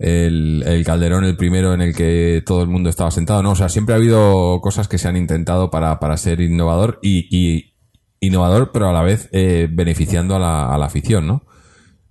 El, 0.00 0.64
el 0.66 0.84
Calderón 0.84 1.24
el 1.24 1.36
primero 1.36 1.72
en 1.72 1.80
el 1.80 1.94
que 1.94 2.42
todo 2.44 2.62
el 2.62 2.68
mundo 2.68 2.90
estaba 2.90 3.12
sentado, 3.12 3.42
¿no? 3.44 3.52
O 3.52 3.56
sea, 3.56 3.68
siempre 3.68 3.94
ha 3.94 3.98
habido 3.98 4.60
cosas 4.60 4.88
que 4.88 4.98
se 4.98 5.06
han 5.06 5.16
intentado 5.16 5.70
para, 5.70 6.00
para 6.00 6.16
ser 6.16 6.40
innovador 6.40 6.98
y, 7.00 7.28
y 7.30 7.74
innovador, 8.18 8.72
pero 8.72 8.88
a 8.88 8.92
la 8.92 9.02
vez 9.02 9.28
eh, 9.30 9.68
beneficiando 9.70 10.34
a 10.34 10.40
la, 10.40 10.74
a 10.74 10.78
la 10.78 10.86
afición, 10.86 11.28
¿no? 11.28 11.44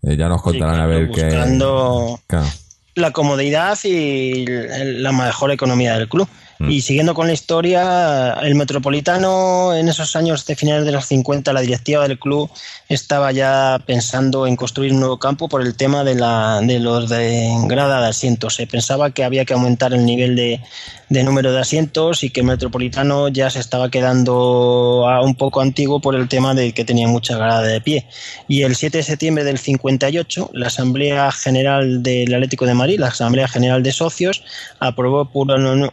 Eh, 0.02 0.15
ya 0.15 0.30
nos 0.30 0.39
Sí, 0.39 0.43
contarán 0.43 0.76
claro, 0.76 0.91
a 0.91 0.95
ver 0.95 1.12
qué. 1.12 1.23
buscando 1.26 2.19
Claro. 2.28 2.47
La 2.95 3.12
comodidad 3.12 3.77
y 3.84 4.45
la 4.45 5.12
mejor 5.12 5.51
economía 5.51 5.97
del 5.97 6.08
club. 6.08 6.27
Y 6.69 6.82
siguiendo 6.82 7.13
con 7.13 7.28
la 7.28 7.34
historia, 7.34 8.34
el 8.41 8.56
Metropolitano 8.56 9.73
en 9.76 9.88
esos 9.89 10.15
años 10.15 10.45
de 10.45 10.56
finales 10.56 10.86
de 10.86 10.91
los 10.91 11.06
50, 11.06 11.52
la 11.54 11.62
directiva 11.62 12.08
del 12.08 12.19
club 12.19 12.49
estaba 12.89 13.32
ya 13.32 13.82
pensando 13.86 14.45
en 14.47 14.56
construir 14.56 14.93
un 14.93 14.99
nuevo 14.99 15.17
campo 15.19 15.49
por 15.49 15.62
el 15.62 15.76
tema 15.76 16.04
de, 16.04 16.15
la, 16.15 16.62
de 16.62 16.80
los 16.80 17.10
de 17.10 17.49
grada 17.67 18.02
de 18.02 18.08
asientos. 18.08 18.56
Se 18.56 18.67
pensaba 18.67 19.12
que 19.12 19.23
había 19.23 19.45
que 19.45 19.54
aumentar 19.54 19.93
el 19.93 20.06
nivel 20.06 20.36
de, 20.36 20.62
de 21.10 21.23
número 21.23 21.52
de 21.52 21.60
asientos 21.60 22.23
y 22.23 22.30
que 22.30 22.41
el 22.41 22.45
Metropolitano 22.47 23.28
ya 23.30 23.49
se 23.49 23.60
estaba 23.60 23.89
quedando 23.89 25.08
a- 25.08 25.21
un 25.21 25.36
poco 25.36 25.62
antiguo 25.62 25.99
por 26.02 26.15
el 26.15 26.28
tema 26.28 26.54
de 26.54 26.71
que 26.73 26.86
tenía 26.86 27.08
mucha 27.08 27.36
grada 27.38 27.62
de 27.62 27.82
pie. 27.82 28.06
Y 28.47 28.63
el 28.63 28.76
7 28.76 28.97
de 28.99 29.04
septiembre 29.04 29.43
del 29.43 29.58
58, 29.58 30.52
la 30.54 30.67
Asamblea 30.67 31.32
General 31.32 32.04
del 32.04 32.34
Atlético 32.34 32.65
de 32.65 32.73
Madrid, 32.73 32.99
la 32.99 33.08
Asamblea 33.08 33.47
General 33.47 33.82
de 33.84 33.91
Socios, 33.91 34.43
aprobó 34.80 35.26
por 35.26 35.52
una- 35.52 35.91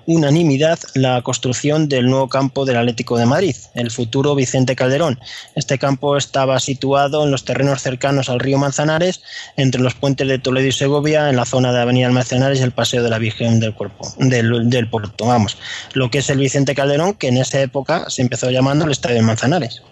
la 0.94 1.22
construcción 1.22 1.88
del 1.88 2.08
nuevo 2.08 2.28
campo 2.28 2.64
del 2.64 2.76
Atlético 2.76 3.16
de 3.16 3.26
Madrid, 3.26 3.56
el 3.74 3.90
futuro 3.90 4.34
Vicente 4.34 4.76
Calderón. 4.76 5.18
Este 5.54 5.78
campo 5.78 6.16
estaba 6.16 6.60
situado 6.60 7.24
en 7.24 7.30
los 7.30 7.44
terrenos 7.44 7.82
cercanos 7.82 8.28
al 8.28 8.40
río 8.40 8.58
Manzanares, 8.58 9.22
entre 9.56 9.80
los 9.80 9.94
puentes 9.94 10.28
de 10.28 10.38
Toledo 10.38 10.66
y 10.66 10.72
Segovia, 10.72 11.30
en 11.30 11.36
la 11.36 11.44
zona 11.44 11.72
de 11.72 11.80
Avenida 11.80 12.10
Manzanares 12.10 12.60
y 12.60 12.62
el 12.62 12.72
Paseo 12.72 13.02
de 13.02 13.10
la 13.10 13.18
Virgen 13.18 13.60
del 13.60 13.74
Cuerpo, 13.74 14.06
del, 14.18 14.88
Puerto, 14.90 15.26
vamos. 15.26 15.56
Lo 15.94 16.10
que 16.10 16.18
es 16.18 16.30
el 16.30 16.38
Vicente 16.38 16.74
Calderón, 16.74 17.14
que 17.14 17.28
en 17.28 17.38
esa 17.38 17.60
época 17.60 18.08
se 18.08 18.22
empezó 18.22 18.50
llamando 18.50 18.84
el 18.84 18.92
Estadio 18.92 19.16
de 19.16 19.22
Manzanares. 19.22 19.82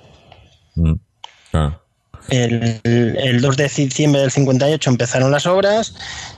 Mm. 0.74 0.94
El, 2.28 2.80
el 2.84 3.40
2 3.40 3.56
de 3.56 3.68
diciembre 3.68 4.20
del 4.20 4.30
58 4.30 4.90
empezaron 4.90 5.30
las 5.30 5.46
obras 5.46 5.94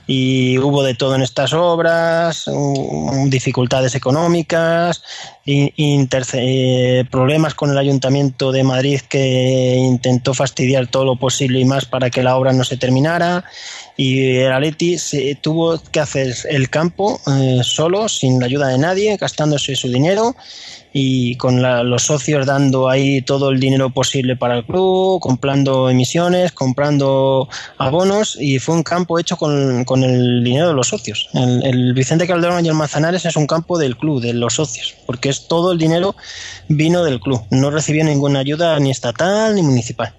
y 0.07 0.57
hubo 0.57 0.83
de 0.83 0.93
todo 0.93 1.15
en 1.15 1.21
estas 1.21 1.53
obras, 1.53 2.47
um, 2.47 3.29
dificultades 3.29 3.95
económicas, 3.95 5.03
eh, 5.45 7.05
problemas 7.09 7.55
con 7.55 7.71
el 7.71 7.77
Ayuntamiento 7.77 8.51
de 8.51 8.63
Madrid 8.63 9.01
que 9.09 9.75
intentó 9.77 10.33
fastidiar 10.33 10.87
todo 10.87 11.05
lo 11.05 11.15
posible 11.17 11.59
y 11.59 11.65
más 11.65 11.85
para 11.85 12.09
que 12.09 12.23
la 12.23 12.35
obra 12.37 12.53
no 12.53 12.63
se 12.63 12.77
terminara. 12.77 13.43
Y 13.97 14.37
el 14.37 14.51
Atleti 14.51 14.97
se 14.97 15.35
tuvo 15.35 15.81
que 15.91 15.99
hacer 15.99 16.33
el 16.49 16.69
campo 16.69 17.19
eh, 17.27 17.61
solo, 17.63 18.07
sin 18.09 18.39
la 18.39 18.45
ayuda 18.45 18.67
de 18.67 18.77
nadie, 18.77 19.17
gastándose 19.17 19.75
su 19.75 19.89
dinero 19.89 20.35
y 20.93 21.35
con 21.37 21.61
la- 21.61 21.83
los 21.83 22.03
socios 22.03 22.45
dando 22.45 22.89
ahí 22.89 23.21
todo 23.21 23.49
el 23.49 23.59
dinero 23.59 23.89
posible 23.91 24.35
para 24.35 24.57
el 24.57 24.65
club, 24.65 25.21
comprando 25.21 25.89
emisiones, 25.89 26.51
comprando 26.51 27.47
abonos 27.77 28.37
y 28.39 28.59
fue 28.59 28.75
un 28.75 28.83
campo 28.83 29.17
hecho 29.17 29.37
con, 29.37 29.85
con 29.85 30.03
el 30.03 30.43
dinero 30.43 30.67
de 30.67 30.73
los 30.73 30.89
socios. 30.89 31.29
El, 31.33 31.63
el 31.65 31.93
Vicente 31.93 32.27
Calderón 32.27 32.65
y 32.65 32.69
el 32.69 32.73
Manzanares 32.75 33.25
es 33.25 33.35
un 33.37 33.47
campo 33.47 33.77
del 33.79 33.95
club, 33.97 34.21
de 34.21 34.33
los 34.33 34.55
socios, 34.55 34.95
porque 35.05 35.29
es 35.29 35.47
todo 35.47 35.71
el 35.71 35.77
dinero 35.77 36.15
vino 36.67 37.03
del 37.03 37.19
club. 37.21 37.41
No 37.51 37.71
recibió 37.71 38.03
ninguna 38.03 38.39
ayuda 38.39 38.77
ni 38.79 38.91
estatal 38.91 39.55
ni 39.55 39.61
municipal. 39.61 40.13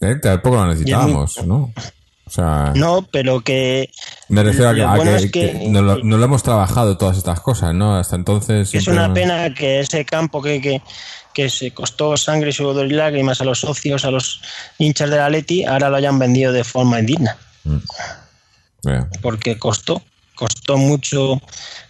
Eh, 0.00 0.16
Tampoco 0.22 0.56
lo 0.56 0.66
necesitábamos, 0.66 1.36
¿no? 1.46 1.72
O 2.26 2.30
sea, 2.30 2.72
No, 2.74 3.06
pero 3.12 3.40
que 3.40 3.88
me 4.28 4.42
refiero 4.42 4.70
a 4.70 4.74
que, 4.74 4.82
a 4.82 4.96
bueno 4.96 5.12
que- 5.12 5.16
es 5.16 5.30
que- 5.30 5.52
que 5.60 5.68
no, 5.68 5.80
lo, 5.80 5.98
no 6.02 6.16
lo 6.18 6.24
hemos 6.24 6.42
trabajado 6.42 6.96
todas 6.98 7.16
estas 7.16 7.38
cosas, 7.40 7.72
¿no? 7.72 7.96
Hasta 7.96 8.16
entonces. 8.16 8.74
Es 8.74 8.88
una 8.88 9.04
hemos- 9.04 9.14
pena 9.14 9.54
que 9.54 9.78
ese 9.78 10.04
campo 10.04 10.42
que, 10.42 10.60
que, 10.60 10.82
que 11.32 11.48
se 11.48 11.70
costó 11.72 12.16
sangre, 12.16 12.50
sudor 12.50 12.86
y 12.86 12.94
lágrimas 12.94 13.40
a 13.40 13.44
los 13.44 13.60
socios, 13.60 14.04
a 14.04 14.10
los 14.10 14.40
hinchas 14.78 15.08
del 15.10 15.20
Atleti, 15.20 15.64
ahora 15.64 15.88
lo 15.88 15.96
hayan 15.96 16.18
vendido 16.18 16.52
de 16.52 16.64
forma 16.64 16.98
indigna, 16.98 17.36
Eh, 18.88 19.02
porque 19.22 19.58
costó, 19.58 20.02
costó 20.36 20.76
mucho 20.76 21.40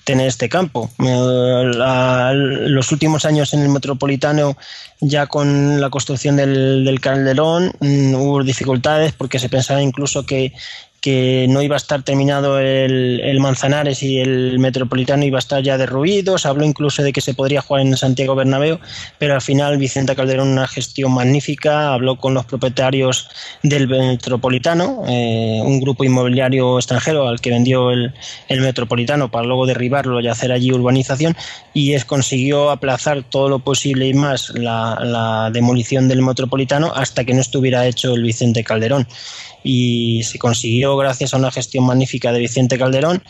tener 0.04 0.28
este 0.28 0.48
campo. 0.48 0.88
La- 0.98 2.32
los 2.32 2.90
últimos 2.92 3.26
años 3.26 3.52
en 3.52 3.60
el 3.60 3.68
Metropolitano, 3.68 4.56
ya 5.00 5.26
con 5.26 5.80
la 5.80 5.90
construcción 5.90 6.36
del, 6.36 6.84
del 6.84 7.00
Calderón, 7.00 7.72
mm, 7.80 8.14
hubo 8.14 8.42
dificultades 8.42 9.12
porque 9.12 9.38
se 9.38 9.50
pensaba 9.50 9.82
incluso 9.82 10.24
que 10.24 10.54
que 11.00 11.46
no 11.48 11.62
iba 11.62 11.76
a 11.76 11.78
estar 11.78 12.02
terminado 12.02 12.58
el, 12.58 13.38
Manzanares 13.40 14.02
y 14.02 14.18
el 14.18 14.58
Metropolitano 14.58 15.24
iba 15.24 15.38
a 15.38 15.40
estar 15.40 15.62
ya 15.62 15.78
derruido. 15.78 16.38
Se 16.38 16.48
habló 16.48 16.64
incluso 16.64 17.02
de 17.02 17.12
que 17.12 17.20
se 17.20 17.34
podría 17.34 17.60
jugar 17.60 17.82
en 17.82 17.96
Santiago 17.96 18.34
Bernabéu, 18.34 18.78
pero 19.18 19.34
al 19.34 19.42
final 19.42 19.78
Vicente 19.78 20.16
Calderón, 20.16 20.48
una 20.48 20.66
gestión 20.66 21.12
magnífica, 21.12 21.92
habló 21.92 22.16
con 22.16 22.34
los 22.34 22.44
propietarios 22.44 23.28
del 23.62 23.88
Metropolitano, 23.88 25.04
eh, 25.06 25.60
un 25.62 25.80
grupo 25.80 26.04
inmobiliario 26.04 26.78
extranjero 26.78 27.28
al 27.28 27.40
que 27.40 27.50
vendió 27.50 27.90
el, 27.90 28.12
Metropolitano 28.48 29.30
para 29.30 29.46
luego 29.46 29.66
derribarlo 29.66 30.20
y 30.20 30.28
hacer 30.28 30.50
allí 30.50 30.72
urbanización, 30.72 31.36
y 31.72 31.92
es 31.92 32.04
consiguió 32.04 32.70
aplazar 32.70 33.22
todo 33.22 33.48
lo 33.48 33.58
posible 33.60 34.08
y 34.08 34.14
más 34.14 34.50
la 34.50 35.50
demolición 35.52 36.08
del 36.08 36.22
Metropolitano 36.22 36.92
hasta 36.94 37.24
que 37.24 37.34
no 37.34 37.40
estuviera 37.40 37.86
hecho 37.86 38.14
el 38.14 38.22
Vicente 38.22 38.64
Calderón 38.64 39.06
y 39.66 40.22
se 40.22 40.38
consiguió 40.38 40.96
gracias 40.96 41.34
a 41.34 41.38
una 41.38 41.50
gestión 41.50 41.84
magnífica 41.84 42.32
de 42.32 42.38
Vicente 42.38 42.78
Calderón 42.78 43.20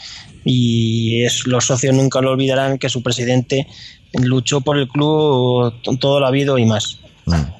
y 0.44 1.25
es, 1.25 1.46
los 1.46 1.64
socios 1.64 1.94
nunca 1.94 2.20
lo 2.20 2.33
olvidarán 2.33 2.79
que 2.79 2.90
su 2.90 3.03
presidente 3.03 3.66
luchó 4.12 4.61
por 4.61 4.77
el 4.77 4.87
club 4.87 5.72
todo 5.99 6.20
lo 6.20 6.27
habido 6.27 6.59
y 6.59 6.66
más. 6.66 6.99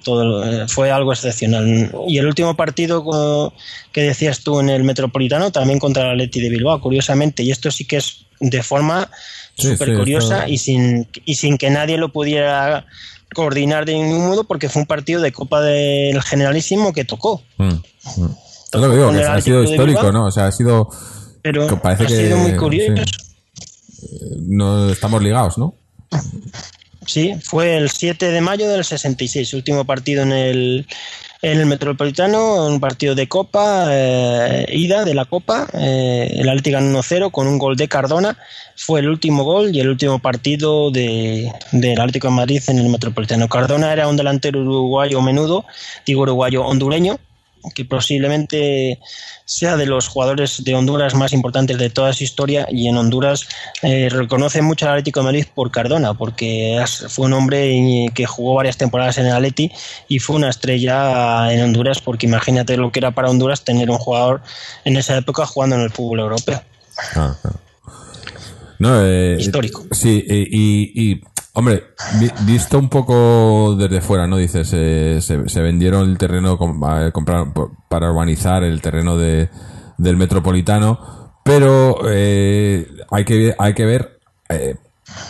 Todo, 0.05 0.45
eh, 0.45 0.69
fue 0.69 0.93
algo 0.93 1.13
excepcional. 1.13 1.91
Y 2.07 2.19
el 2.19 2.27
último 2.27 2.55
partido 2.55 3.53
que 3.91 4.03
decías 4.03 4.41
tú 4.41 4.61
en 4.61 4.69
el 4.69 4.85
Metropolitano, 4.85 5.51
también 5.51 5.81
contra 5.81 6.05
el 6.05 6.11
Atleti 6.11 6.41
de 6.41 6.51
Bilbao, 6.51 6.81
curiosamente, 6.81 7.43
y 7.43 7.51
esto 7.51 7.73
sí 7.73 7.85
que 7.85 7.97
es 7.97 8.27
de 8.39 8.63
forma 8.63 9.11
súper 9.57 9.89
sí, 9.89 9.97
curiosa 9.97 10.49
y, 10.49 10.59
sin, 10.59 11.09
y 11.25 11.35
sin 11.35 11.59
que 11.59 11.71
nadie 11.71 11.97
lo 11.97 12.13
pudiera 12.13 12.87
coordinar 13.35 13.87
de 13.87 13.95
ningún 13.95 14.29
modo, 14.29 14.45
porque 14.45 14.69
fue 14.69 14.83
un 14.83 14.87
partido 14.87 15.21
de 15.21 15.33
Copa 15.33 15.61
del 15.63 16.23
Generalísimo 16.23 16.93
que 16.93 17.05
tocó. 17.05 17.43
mm, 17.57 17.65
mm. 17.65 18.46
Es 18.73 18.81
lo 18.81 18.91
que 18.91 18.97
digo, 18.97 19.13
que 19.13 19.23
ha 19.25 19.41
sido 19.41 19.61
de 19.63 19.71
histórico, 19.71 20.01
Bilbao. 20.01 20.13
¿no? 20.13 20.27
O 20.27 20.31
sea, 20.31 20.47
ha 20.49 20.53
sido. 20.53 20.89
Pero 21.43 21.67
Que 21.67 21.77
parece 21.77 22.05
ha 22.05 22.07
que- 22.07 22.17
sido 22.17 22.37
muy 22.39 22.57
curioso. 22.57 23.03
sí. 23.05 23.17
No 24.49 24.91
estamos 24.91 25.23
ligados, 25.23 25.59
¿no? 25.59 25.75
Sí, 27.07 27.35
fue 27.43 27.77
el 27.77 27.91
7 27.91 28.31
de 28.31 28.41
mayo 28.41 28.69
del 28.69 28.85
66, 28.85 29.55
último 29.55 29.85
partido 29.85 30.23
en 30.23 30.33
el, 30.33 30.87
en 31.41 31.61
el 31.61 31.67
Metropolitano, 31.67 32.67
un 32.67 32.81
partido 32.81 33.15
de 33.15 33.29
Copa, 33.29 33.87
eh, 33.91 34.67
ida 34.73 35.05
de 35.05 35.15
la 35.15 35.25
Copa, 35.25 35.69
eh, 35.73 36.35
el 36.37 36.49
Atlético 36.49 36.75
ganó 36.79 36.99
1-0 37.01 37.31
con 37.31 37.47
un 37.47 37.59
gol 37.59 37.77
de 37.77 37.87
Cardona, 37.89 38.37
fue 38.75 39.01
el 39.01 39.09
último 39.09 39.45
gol 39.45 39.75
y 39.75 39.79
el 39.81 39.89
último 39.89 40.19
partido 40.19 40.91
de, 40.91 41.51
del 41.71 42.01
Atlético 42.01 42.27
de 42.29 42.35
Madrid 42.35 42.63
en 42.67 42.79
el 42.79 42.89
Metropolitano. 42.89 43.49
Cardona 43.49 43.93
era 43.93 44.09
un 44.09 44.17
delantero 44.17 44.61
uruguayo 44.61 45.21
menudo, 45.23 45.65
digo 46.05 46.23
uruguayo 46.23 46.65
hondureño, 46.65 47.19
que 47.75 47.85
posiblemente 47.85 48.99
sea 49.45 49.77
de 49.77 49.87
los 49.87 50.09
jugadores 50.09 50.65
de 50.65 50.75
Honduras 50.75 51.15
más 51.15 51.33
importantes 51.33 51.79
de 51.79 51.91
toda 51.91 52.13
su 52.13 52.25
historia 52.25 52.67
y 52.71 52.89
en 52.89 52.97
Honduras 52.97 53.49
eh, 53.83 54.09
reconoce 54.11 54.63
mucho 54.63 54.87
al 54.87 54.93
Atlético 54.93 55.21
de 55.21 55.25
Madrid 55.25 55.47
por 55.55 55.71
Cardona, 55.71 56.15
porque 56.15 56.83
fue 57.09 57.27
un 57.27 57.33
hombre 57.33 58.11
que 58.15 58.27
jugó 58.27 58.55
varias 58.55 58.77
temporadas 58.77 59.19
en 59.19 59.27
el 59.27 59.33
Atleti 59.33 59.71
y 60.09 60.19
fue 60.19 60.37
una 60.37 60.51
estrella 60.51 61.53
en 61.53 61.63
Honduras, 61.63 62.01
porque 62.01 62.27
imagínate 62.27 62.77
lo 62.77 62.91
que 62.91 63.01
era 63.01 63.13
para 63.13 63.31
Honduras 63.31 63.63
tener 63.63 63.91
un 63.91 63.99
jugador 63.99 64.43
en 64.85 64.97
esa 64.97 65.17
época 65.17 65.47
jugando 65.47 65.77
en 65.77 65.83
el 65.83 65.91
fútbol 65.91 66.21
europeo. 66.21 66.63
Claro, 67.13 67.37
claro. 67.41 67.61
No, 68.79 69.07
eh, 69.07 69.37
Histórico. 69.39 69.87
Sí, 69.91 70.25
y, 70.29 71.13
y, 71.13 71.23
hombre, 71.57 71.85
vi- 72.21 72.31
visto 72.45 72.79
un 72.79 72.89
poco 72.89 73.75
desde 73.77 74.01
fuera, 74.01 74.27
¿no? 74.27 74.37
Dices, 74.37 74.71
eh, 74.73 75.19
se, 75.21 75.49
se 75.49 75.61
vendieron 75.63 76.09
el 76.09 76.19
terreno 76.19 76.57
comprar- 76.59 77.53
para 77.89 78.11
urbanizar 78.11 78.63
el 78.63 78.81
terreno 78.81 79.17
de, 79.17 79.49
del 79.99 80.17
metropolitano, 80.17 80.99
pero 81.45 81.99
eh, 82.09 82.87
hay, 83.11 83.25
que, 83.25 83.55
hay 83.59 83.75
que 83.75 83.87
ver 83.87 84.21
eh, 84.49 84.77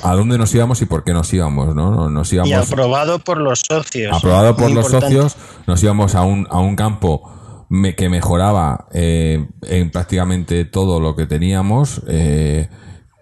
a 0.02 0.14
dónde 0.14 0.36
nos 0.38 0.54
íbamos 0.54 0.80
y 0.82 0.86
por 0.86 1.04
qué 1.04 1.12
nos 1.12 1.32
íbamos, 1.32 1.74
¿no? 1.74 1.90
No- 1.90 2.10
Nos 2.10 2.32
íbamos 2.32 2.50
Y 2.50 2.54
aprobado 2.54 3.18
por 3.20 3.38
los 3.38 3.60
socios. 3.60 4.16
aprobado 4.16 4.56
por 4.56 4.70
los 4.70 4.86
importante. 4.86 5.14
socios, 5.16 5.36
nos 5.66 5.82
íbamos 5.82 6.14
a 6.14 6.22
un, 6.22 6.46
a 6.50 6.58
un 6.58 6.74
campo 6.76 7.66
me- 7.68 7.94
que 7.94 8.08
mejoraba 8.08 8.86
eh, 8.92 9.46
en 9.62 9.90
prácticamente 9.90 10.64
todo 10.64 10.98
lo 11.00 11.14
que 11.14 11.26
teníamos, 11.26 12.02
eh, 12.08 12.68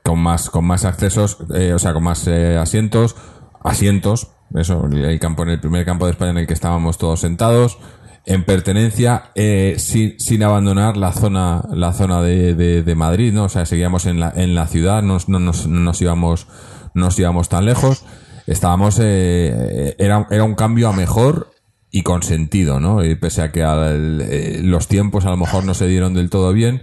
con 0.04 0.20
más, 0.20 0.50
con 0.50 0.64
más 0.64 0.84
accesos, 0.84 1.38
eh, 1.54 1.72
o 1.72 1.78
sea, 1.78 1.92
con 1.94 2.04
más 2.04 2.26
eh, 2.28 2.56
asientos, 2.58 3.16
asientos, 3.64 4.28
eso, 4.54 4.86
el 4.86 5.18
campo 5.18 5.42
en 5.42 5.48
el 5.50 5.60
primer 5.60 5.84
campo 5.84 6.04
de 6.04 6.12
España 6.12 6.30
en 6.32 6.38
el 6.38 6.46
que 6.46 6.52
estábamos 6.54 6.98
todos 6.98 7.20
sentados, 7.20 7.78
en 8.26 8.44
pertenencia, 8.44 9.30
eh, 9.34 9.74
sin, 9.78 10.18
sin 10.20 10.42
abandonar 10.42 10.96
la 10.96 11.12
zona, 11.12 11.62
la 11.72 11.92
zona 11.92 12.22
de, 12.22 12.54
de, 12.54 12.82
de 12.82 12.94
Madrid, 12.94 13.32
¿no? 13.32 13.44
O 13.44 13.48
sea, 13.48 13.66
seguíamos 13.66 14.06
en 14.06 14.20
la, 14.20 14.32
en 14.36 14.54
la 14.54 14.66
ciudad, 14.66 15.02
no, 15.02 15.18
no 15.26 15.38
nos, 15.40 15.66
no 15.66 15.80
nos 15.80 16.00
íbamos, 16.00 16.46
no 16.94 17.06
nos 17.06 17.18
íbamos 17.18 17.48
tan 17.48 17.64
lejos 17.64 18.04
estábamos 18.46 18.98
eh, 19.02 19.96
era, 19.98 20.26
era 20.30 20.44
un 20.44 20.54
cambio 20.54 20.88
a 20.88 20.92
mejor 20.92 21.50
y 21.90 22.02
con 22.02 22.22
sentido, 22.22 22.78
¿no? 22.78 23.02
Y 23.04 23.14
pese 23.14 23.40
a 23.40 23.52
que 23.52 23.62
al- 23.62 24.20
eh, 24.20 24.60
los 24.62 24.86
tiempos 24.86 25.24
a 25.24 25.30
lo 25.30 25.38
mejor 25.38 25.64
no 25.64 25.72
se 25.72 25.86
dieron 25.86 26.12
del 26.12 26.28
todo 26.28 26.52
bien 26.52 26.82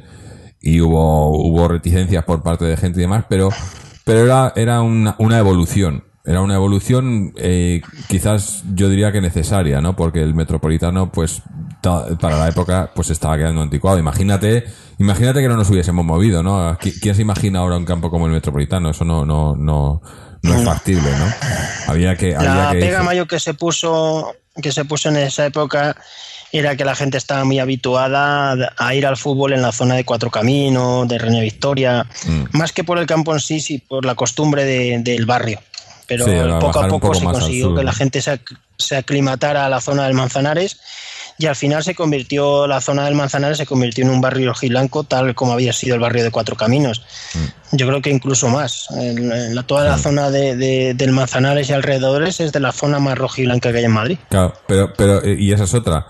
y 0.62 0.80
hubo, 0.82 1.30
hubo 1.38 1.68
reticencias 1.68 2.24
por 2.24 2.43
parte 2.43 2.66
de 2.66 2.78
gente 2.78 2.99
y 2.99 3.03
demás, 3.03 3.26
pero, 3.28 3.49
pero 4.05 4.26
era, 4.26 4.53
era 4.55 4.82
una, 4.82 5.16
una 5.20 5.39
evolución. 5.39 6.03
Era 6.24 6.41
una 6.41 6.53
evolución 6.53 7.34
eh, 7.36 7.82
quizás 8.07 8.64
yo 8.76 8.89
diría 8.89 9.12
que 9.12 9.22
necesaria, 9.22 9.82
¿no? 9.82 9.95
Porque 9.95 10.22
el 10.22 10.36
metropolitano, 10.36 11.12
pues, 11.12 11.41
ta- 11.82 12.05
para 12.20 12.38
la 12.38 12.47
época, 12.47 12.91
pues 12.93 13.09
estaba 13.09 13.38
quedando 13.38 13.64
anticuado. 13.64 13.97
Imagínate, 13.97 14.66
imagínate 14.99 15.41
que 15.41 15.47
no 15.47 15.57
nos 15.57 15.72
hubiésemos 15.72 16.05
movido, 16.05 16.43
¿no? 16.43 16.78
¿Qui- 16.78 16.99
¿Quién 17.01 17.16
se 17.16 17.24
imagina 17.24 17.57
ahora 17.59 17.76
un 17.76 17.86
campo 17.86 18.12
como 18.12 18.28
el 18.28 18.34
metropolitano? 18.34 18.91
Eso 18.91 19.03
no, 19.03 19.26
no, 19.26 19.55
no, 19.55 20.03
no 20.43 20.53
es 20.53 20.64
factible, 20.64 21.09
¿no? 21.09 21.26
Había 21.91 22.16
que, 22.16 22.36
había 22.36 22.66
La 22.66 22.72
que 22.74 22.80
pega 22.82 23.01
mayor 23.01 23.28
que 23.28 23.39
se 23.39 23.55
puso 23.55 24.32
que 24.62 24.72
se 24.72 24.86
puso 24.86 25.09
en 25.09 25.16
esa 25.18 25.47
época 25.47 25.95
era 26.52 26.76
que 26.76 26.84
la 26.86 26.95
gente 26.95 27.18
estaba 27.18 27.43
muy 27.45 27.60
habituada 27.60 28.74
a 28.78 28.95
ir 28.95 29.06
al 29.06 29.18
fútbol 29.18 29.54
en 29.54 29.62
la 29.62 29.72
zona 29.72 29.95
de 29.95 30.04
Cuatro 30.06 30.30
Caminos, 30.30 31.08
de 31.08 31.18
Reña 31.18 31.41
Victoria, 31.41 32.06
Mm. 32.26 32.43
más 32.58 32.72
que 32.72 32.84
por 32.84 32.97
el 32.99 33.06
campo 33.06 33.34
en 33.34 33.39
sí, 33.39 33.60
sí 33.60 33.78
por 33.80 34.06
la 34.06 34.16
costumbre 34.16 34.66
de- 34.66 34.99
del 34.99 35.26
barrio. 35.26 35.60
Pero 36.08 36.26
Sí, 36.26 36.32
a 36.32 36.60
poco 36.60 36.80
a 36.80 36.88
poco 36.89 36.99
poco 37.08 37.14
se 37.16 37.24
consiguió 37.26 37.74
que 37.76 37.84
la 37.84 37.93
gente 37.93 38.22
se, 38.22 38.34
ac- 38.34 38.58
se 38.78 38.97
aclimatara 38.97 39.66
a 39.66 39.70
la 39.70 39.80
zona 39.80 40.04
del 40.06 40.14
Manzanares 40.14 40.78
y 41.38 41.45
al 41.45 41.56
final 41.56 41.84
se 41.86 41.95
convirtió, 41.95 42.68
la 42.68 42.82
zona 42.82 43.06
del 43.06 43.16
Manzanares 43.16 43.58
se 43.58 43.66
convirtió 43.66 44.04
en 44.04 44.10
un 44.10 44.20
barrio 44.20 44.49
rojiblanco 44.49 45.06
tal 45.06 45.34
como 45.36 45.54
había 45.54 45.72
sido 45.72 45.95
el 45.95 46.02
barrio 46.02 46.24
de 46.24 46.32
Cuatro 46.32 46.58
Caminos. 46.58 47.02
Mm. 47.34 47.78
Yo 47.78 47.88
creo 47.88 48.02
que 48.02 48.10
incluso 48.10 48.49
más. 48.49 48.88
En 48.91 49.56
la, 49.56 49.64
toda 49.64 49.86
la 49.86 49.97
zona 49.97 50.30
de, 50.30 50.58
de- 50.58 50.93
del 50.95 51.14
Manzanares 51.14 51.70
y 51.70 51.74
alrededores 51.74 52.41
es 52.41 52.52
de 52.52 52.60
la 52.60 52.74
zona 52.74 52.99
más 52.99 53.18
rojiblanca 53.18 53.72
que 53.72 53.78
hay 53.78 53.86
en 53.86 53.91
Madrid. 53.91 54.18
Claro, 54.30 54.54
pero, 54.68 54.93
pero, 54.93 55.24
eh, 55.24 55.38
y 55.39 55.54
esa 55.54 55.64
es 55.64 55.74
otra. 55.74 56.06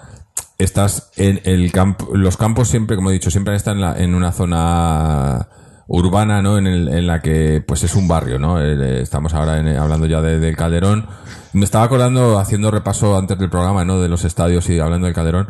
Estás 0.58 1.12
en 1.18 1.42
el 1.46 1.72
campo, 1.72 2.10
los 2.16 2.38
campos 2.38 2.68
siempre, 2.68 2.96
como 2.96 3.10
he 3.10 3.14
dicho, 3.14 3.32
siempre 3.32 3.56
están 3.56 3.78
en, 3.78 3.82
la- 3.82 3.98
en 3.98 4.14
una 4.14 4.32
zona 4.32 5.48
urbana, 5.88 6.42
¿no? 6.44 6.58
En, 6.60 6.68
el- 6.68 6.88
en 6.90 7.08
la 7.08 7.20
que, 7.22 7.64
pues 7.68 7.84
es 7.84 7.96
un 7.96 8.08
barrio, 8.08 8.38
¿no? 8.38 8.62
Eh, 8.62 9.02
estamos 9.02 9.34
ahora 9.34 9.58
en- 9.60 9.76
hablando 9.76 10.06
ya 10.06 10.22
de- 10.22 10.40
del 10.40 10.56
Calderón. 10.56 11.08
Me 11.54 11.66
estaba 11.66 11.84
acordando, 11.86 12.38
haciendo 12.40 12.70
repaso 12.72 13.18
antes 13.18 13.40
del 13.40 13.50
programa, 13.50 13.84
¿no? 13.86 14.00
De 14.00 14.08
los 14.08 14.24
estadios 14.24 14.70
y 14.70 14.80
hablando 14.80 15.06
del 15.08 15.16
Calderón. 15.16 15.50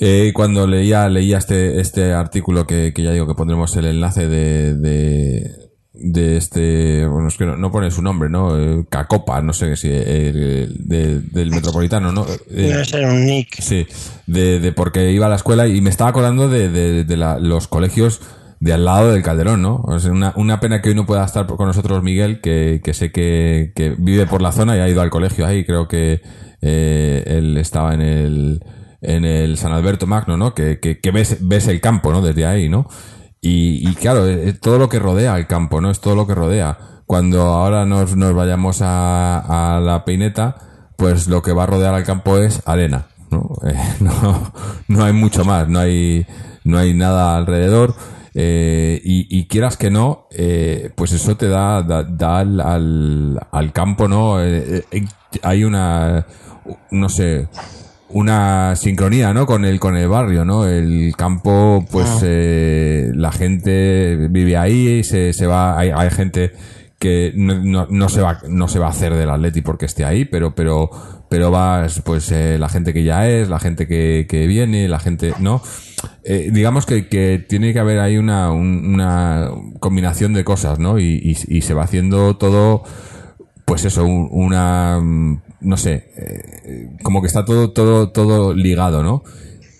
Eh, 0.00 0.32
cuando 0.34 0.66
leía, 0.66 1.08
leía 1.08 1.38
este, 1.38 1.80
este 1.80 2.12
artículo 2.14 2.66
que, 2.66 2.92
que 2.94 3.02
ya 3.02 3.10
digo 3.12 3.26
que 3.26 3.34
pondremos 3.34 3.76
el 3.76 3.86
enlace 3.86 4.26
de, 4.28 4.74
de, 4.74 5.67
de 6.00 6.36
este, 6.36 7.06
bueno, 7.06 7.28
es 7.28 7.36
que 7.36 7.44
no, 7.46 7.56
no 7.56 7.70
pone 7.72 7.90
su 7.90 8.02
nombre, 8.02 8.28
¿no? 8.30 8.56
Eh, 8.58 8.84
Cacopa, 8.88 9.42
no 9.42 9.52
sé 9.52 9.74
si, 9.76 9.88
eh, 9.90 10.68
de- 10.78 11.20
del 11.20 11.50
Metropolitano, 11.50 12.12
¿no? 12.12 12.24
Eh, 12.50 12.68
Debe 12.68 12.84
ser 12.84 13.04
un 13.06 13.24
nick. 13.26 13.60
Sí, 13.60 13.86
de, 14.26 14.60
de 14.60 14.72
porque 14.72 15.10
iba 15.12 15.26
a 15.26 15.28
la 15.28 15.36
escuela 15.36 15.66
y 15.66 15.80
me 15.80 15.90
estaba 15.90 16.10
acordando 16.10 16.48
de, 16.48 16.68
de, 16.68 17.04
de 17.04 17.16
la- 17.16 17.38
los 17.38 17.66
colegios 17.68 18.20
de 18.60 18.72
al 18.72 18.84
lado 18.84 19.12
del 19.12 19.22
Calderón, 19.22 19.62
¿no? 19.62 19.84
Sea, 20.00 20.10
una, 20.12 20.32
una 20.36 20.58
pena 20.60 20.80
que 20.82 20.88
hoy 20.88 20.94
no 20.94 21.06
pueda 21.06 21.24
estar 21.24 21.46
con 21.46 21.66
nosotros 21.66 22.02
Miguel, 22.02 22.40
que, 22.40 22.80
que 22.82 22.94
sé 22.94 23.12
que, 23.12 23.72
que 23.74 23.94
vive 23.98 24.26
por 24.26 24.42
la 24.42 24.52
zona 24.52 24.76
y 24.76 24.80
ha 24.80 24.88
ido 24.88 25.00
al 25.00 25.10
colegio 25.10 25.46
ahí. 25.46 25.64
Creo 25.64 25.86
que 25.88 26.20
eh, 26.60 27.22
él 27.26 27.56
estaba 27.56 27.94
en 27.94 28.00
el, 28.00 28.60
en 29.00 29.24
el 29.24 29.58
San 29.58 29.70
Alberto 29.72 30.06
Magno, 30.08 30.36
¿no? 30.36 30.54
Que, 30.54 30.80
que, 30.80 30.98
que 30.98 31.10
ves, 31.12 31.38
ves 31.40 31.68
el 31.68 31.80
campo, 31.80 32.10
¿no? 32.12 32.20
Desde 32.20 32.46
ahí, 32.46 32.68
¿no? 32.68 32.88
Y, 33.40 33.88
y 33.88 33.94
claro, 33.94 34.26
es 34.26 34.60
todo 34.60 34.78
lo 34.78 34.88
que 34.88 34.98
rodea 34.98 35.36
el 35.36 35.46
campo, 35.46 35.80
¿no? 35.80 35.90
Es 35.90 36.00
todo 36.00 36.14
lo 36.16 36.26
que 36.26 36.34
rodea. 36.34 36.78
Cuando 37.06 37.42
ahora 37.42 37.84
nos, 37.86 38.16
nos 38.16 38.34
vayamos 38.34 38.82
a, 38.82 39.76
a 39.76 39.80
la 39.80 40.04
peineta, 40.04 40.56
pues 40.96 41.28
lo 41.28 41.40
que 41.42 41.52
va 41.52 41.62
a 41.64 41.66
rodear 41.66 41.94
al 41.94 42.04
campo 42.04 42.36
es 42.38 42.62
arena, 42.66 43.06
¿no? 43.30 43.48
Eh, 43.66 43.74
no, 44.00 44.52
no 44.88 45.04
hay 45.04 45.12
mucho 45.12 45.44
más, 45.44 45.68
no 45.68 45.78
hay, 45.78 46.26
no 46.64 46.78
hay 46.78 46.94
nada 46.94 47.36
alrededor. 47.36 47.94
eh, 48.34 49.00
y, 49.04 49.26
y 49.38 49.46
quieras 49.46 49.76
que 49.76 49.90
no, 49.90 50.26
eh, 50.32 50.90
pues 50.96 51.12
eso 51.12 51.36
te 51.36 51.48
da, 51.48 51.82
da, 51.82 52.02
da 52.04 52.38
al, 52.40 52.60
al, 52.60 53.40
al 53.52 53.72
campo, 53.72 54.08
¿no? 54.08 54.42
Eh, 54.42 54.84
eh, 54.90 55.04
hay 55.42 55.64
una, 55.64 56.26
no 56.90 57.08
sé, 57.08 57.48
una 58.10 58.74
sincronía, 58.76 59.32
¿no? 59.34 59.46
Con 59.46 59.64
el, 59.64 59.78
con 59.80 59.96
el 59.96 60.08
barrio, 60.08 60.44
¿no? 60.44 60.66
El 60.66 61.14
campo, 61.16 61.84
pues, 61.90 62.08
eh, 62.22 63.10
la 63.14 63.32
gente 63.32 64.28
vive 64.30 64.56
ahí, 64.56 65.04
se, 65.04 65.32
se 65.32 65.46
va, 65.46 65.78
hay, 65.78 65.90
hay 65.94 66.10
gente 66.10 66.52
que 66.98 67.32
no, 67.36 67.54
no, 67.62 67.86
no 67.90 68.08
se 68.08 68.20
va, 68.20 68.40
no 68.48 68.66
se 68.66 68.78
va 68.78 68.86
a 68.86 68.90
hacer 68.90 69.14
del 69.14 69.30
Atleti 69.30 69.60
porque 69.60 69.86
esté 69.86 70.04
ahí, 70.04 70.24
pero, 70.24 70.54
pero, 70.54 70.90
pero 71.28 71.50
va, 71.52 71.86
pues, 72.04 72.32
eh, 72.32 72.56
la 72.58 72.68
gente 72.68 72.92
que 72.92 73.04
ya 73.04 73.28
es, 73.28 73.48
la 73.48 73.60
gente 73.60 73.86
que, 73.86 74.26
que 74.28 74.46
viene, 74.46 74.88
la 74.88 74.98
gente, 74.98 75.32
¿no? 75.38 75.62
Eh, 76.24 76.50
digamos 76.52 76.86
que, 76.86 77.08
que 77.08 77.44
tiene 77.46 77.72
que 77.72 77.78
haber 77.78 78.00
ahí 78.00 78.16
una, 78.16 78.50
un- 78.52 78.94
una 78.94 79.50
combinación 79.80 80.32
de 80.32 80.44
cosas, 80.44 80.78
¿no? 80.78 80.98
Y, 80.98 81.20
y, 81.22 81.56
y 81.58 81.60
se 81.62 81.74
va 81.74 81.84
haciendo 81.84 82.36
todo, 82.36 82.82
pues 83.64 83.84
eso, 83.84 84.04
un- 84.04 84.28
una, 84.32 84.98
mm, 85.00 85.40
no 85.60 85.76
sé, 85.76 86.10
eh, 86.16 86.90
como 87.02 87.20
que 87.20 87.26
está 87.26 87.44
todo, 87.44 87.70
todo, 87.72 88.10
todo 88.10 88.54
ligado, 88.54 89.02
¿no? 89.02 89.22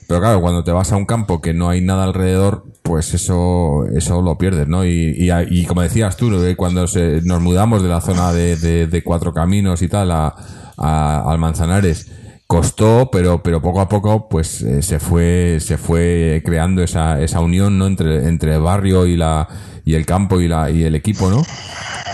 Pero 0.07 0.21
claro, 0.21 0.41
cuando 0.41 0.65
te 0.65 0.73
vas 0.73 0.91
a 0.93 0.97
un 0.97 1.05
campo 1.05 1.41
que 1.41 1.53
no 1.53 1.69
hay 1.69 1.83
nada 1.83 2.05
alrededor, 2.05 2.65
pues 2.83 3.13
eso, 3.13 3.85
eso 3.95 4.23
lo 4.23 4.39
pierdes, 4.39 4.67
¿no? 4.67 4.85
Y, 4.87 5.15
y, 5.51 5.65
como 5.67 5.83
decías 5.83 6.17
tú, 6.17 6.31
cuando 6.57 6.87
se, 6.87 7.21
nos 7.23 7.43
mudamos 7.43 7.83
de 7.83 7.89
la 7.91 8.01
zona 8.01 8.33
de, 8.33 8.57
de, 8.57 8.87
de 8.87 9.03
Cuatro 9.05 9.35
Caminos 9.35 9.83
y 9.83 9.89
tal 9.89 10.11
a- 10.11 10.35
al 10.79 11.39
Manzanares, 11.39 12.11
costó, 12.49 13.11
pero, 13.13 13.43
pero 13.45 13.63
poco 13.63 13.81
a 13.81 13.89
poco, 13.89 14.29
pues 14.29 14.63
eh, 14.63 14.83
se 14.83 14.99
fue, 14.99 15.59
se 15.61 15.79
fue 15.79 16.43
creando 16.45 16.83
esa, 16.83 17.21
esa 17.23 17.41
unión, 17.41 17.79
¿no? 17.79 17.87
Entre, 17.87 18.27
entre 18.27 18.55
el 18.57 18.63
barrio 18.63 19.07
y 19.07 19.17
la, 19.17 19.47
y 19.85 19.95
el 19.95 20.07
campo 20.07 20.41
y 20.41 20.49
la, 20.49 20.71
y 20.71 20.83
el 20.83 20.97
equipo, 20.97 21.31
¿no? 21.31 21.43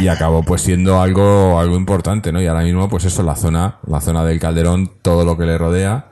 y 0.00 0.08
acabó 0.08 0.42
pues 0.42 0.62
siendo 0.62 1.00
algo 1.00 1.60
algo 1.60 1.76
importante 1.76 2.32
no 2.32 2.42
y 2.42 2.46
ahora 2.48 2.64
mismo 2.64 2.88
pues 2.88 3.04
eso 3.04 3.22
la 3.22 3.36
zona 3.36 3.78
la 3.86 4.00
zona 4.00 4.24
del 4.24 4.40
Calderón 4.40 4.90
todo 5.02 5.24
lo 5.24 5.38
que 5.38 5.46
le 5.46 5.56
rodea 5.56 6.10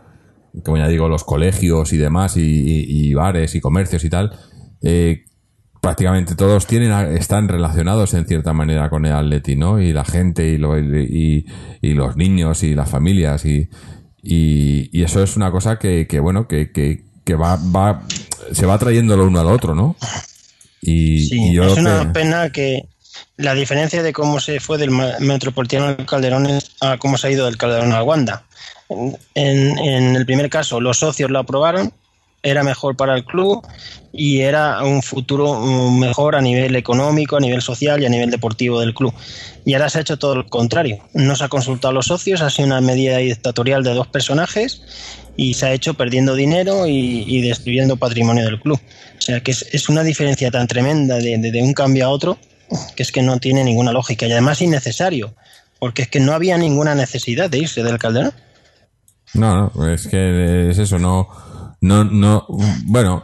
como 0.65 0.77
ya 0.77 0.87
digo 0.87 1.09
los 1.09 1.25
colegios 1.25 1.93
y 1.93 1.97
demás 1.97 2.37
y, 2.37 2.43
y- 2.43 3.09
y 3.09 3.15
bares 3.15 3.57
y 3.57 3.61
comercios 3.61 4.05
y 4.05 4.09
tal 4.11 4.39
eh, 4.83 5.25
prácticamente 5.81 6.37
todos 6.37 6.69
tienen 6.69 6.93
están 7.17 7.49
relacionados 7.49 8.15
en 8.15 8.25
cierta 8.27 8.53
manera 8.53 8.89
con 8.89 9.05
el 9.05 9.13
Atleti 9.15 9.57
no 9.57 9.81
y 9.81 9.93
la 9.93 10.05
gente 10.05 10.47
y, 10.47 10.59
lo- 10.59 10.79
y, 10.79 11.45
y 11.81 11.95
los 11.95 12.17
niños 12.17 12.63
y 12.63 12.77
las 12.77 12.89
familias 12.89 13.45
y, 13.45 13.69
y, 14.23 14.89
y 14.97 15.03
eso 15.05 15.23
es 15.23 15.37
una 15.37 15.51
cosa 15.51 15.79
que, 15.79 16.07
que 16.07 16.21
bueno 16.21 16.47
que, 16.49 16.71
que, 16.73 17.03
que 17.25 17.35
va, 17.35 17.57
va 17.57 18.03
se 18.53 18.67
va 18.67 18.79
trayendo 18.79 19.17
lo 19.17 19.27
uno 19.27 19.41
al 19.41 19.49
otro 19.49 19.75
no 19.75 19.97
y, 20.81 21.27
Sí, 21.27 21.37
y 21.51 21.55
yo 21.55 21.65
es 21.65 21.79
una 21.79 22.13
pena 22.13 22.51
que 22.51 22.83
la 23.37 23.55
diferencia 23.55 24.03
de 24.03 24.13
cómo 24.13 24.41
se 24.41 24.59
fue 24.61 24.79
del 24.79 24.91
Metropolitano 24.91 25.87
al 25.87 26.07
Calderón 26.07 26.49
a 26.81 26.99
cómo 26.99 27.17
se 27.19 27.27
ha 27.27 27.31
ido 27.31 27.47
del 27.47 27.57
Calderón 27.57 27.93
al 27.93 28.03
Wanda. 28.05 28.45
En, 28.89 29.17
en- 29.35 29.79
en 29.79 30.17
el 30.17 30.27
primer 30.27 30.51
caso, 30.51 30.81
los 30.81 30.99
socios 30.99 31.31
lo 31.31 31.39
aprobaron, 31.39 31.93
era 32.43 32.63
mejor 32.65 32.97
para 32.97 33.15
el 33.15 33.25
club 33.25 33.65
y 34.13 34.41
era 34.41 34.83
un 34.83 35.03
futuro 35.03 35.55
mm, 35.61 35.99
mejor 36.01 36.35
a 36.35 36.41
nivel 36.41 36.75
económico, 36.77 37.37
a 37.37 37.41
nivel 37.41 37.63
social 37.63 38.03
y 38.03 38.07
a 38.07 38.11
nivel 38.11 38.31
deportivo 38.31 38.81
del 38.81 38.93
club. 38.95 39.15
Y 39.65 39.75
ahora 39.75 39.89
se 39.89 39.99
ha 39.99 40.01
hecho 40.01 40.19
todo 40.19 40.35
lo 40.35 40.47
contrario. 40.49 40.99
No 41.15 41.37
se 41.37 41.45
ha 41.45 41.49
consultado 41.49 41.91
a 41.91 41.95
los 41.95 42.07
socios, 42.07 42.41
ha 42.43 42.51
sido 42.51 42.67
una 42.67 42.81
medida 42.81 43.19
dictatorial 43.19 43.85
de 43.85 43.95
dos 43.95 44.09
personajes 44.09 44.83
y 45.37 45.55
se 45.55 45.67
ha 45.67 45.73
hecho 45.73 45.95
perdiendo 45.95 46.35
dinero 46.35 46.87
y, 46.87 47.41
destruyendo 47.43 47.97
patrimonio 47.97 48.45
del 48.45 48.61
club. 48.61 48.81
O 49.19 49.21
sea 49.21 49.41
que 49.41 49.53
es, 49.53 49.65
es 49.73 49.89
una 49.89 50.03
diferencia 50.03 50.51
tan 50.51 50.67
tremenda 50.67 51.17
de, 51.17 51.39
de- 51.39 51.53
de 51.53 51.63
un 51.63 51.75
cambio 51.75 52.07
a 52.07 52.09
otro 52.11 52.39
que 52.97 53.03
es 53.03 53.13
que 53.13 53.23
no 53.23 53.39
tiene 53.39 53.63
ninguna 53.65 53.93
lógica 53.93 54.27
y 54.27 54.33
además 54.33 54.61
innecesario, 54.63 55.35
porque 55.79 56.03
es 56.03 56.09
que 56.09 56.21
no 56.21 56.33
había 56.33 56.57
ninguna 56.59 56.95
necesidad 56.95 57.49
de 57.51 57.59
irse 57.59 57.83
del 57.83 57.99
Calderón. 57.99 58.33
No, 59.35 59.71
no, 59.75 59.93
es 59.93 60.07
que 60.09 60.71
es 60.71 60.79
eso, 60.79 60.99
no, 60.99 61.29
no, 61.81 62.05
no, 62.05 62.47
bueno, 62.85 63.23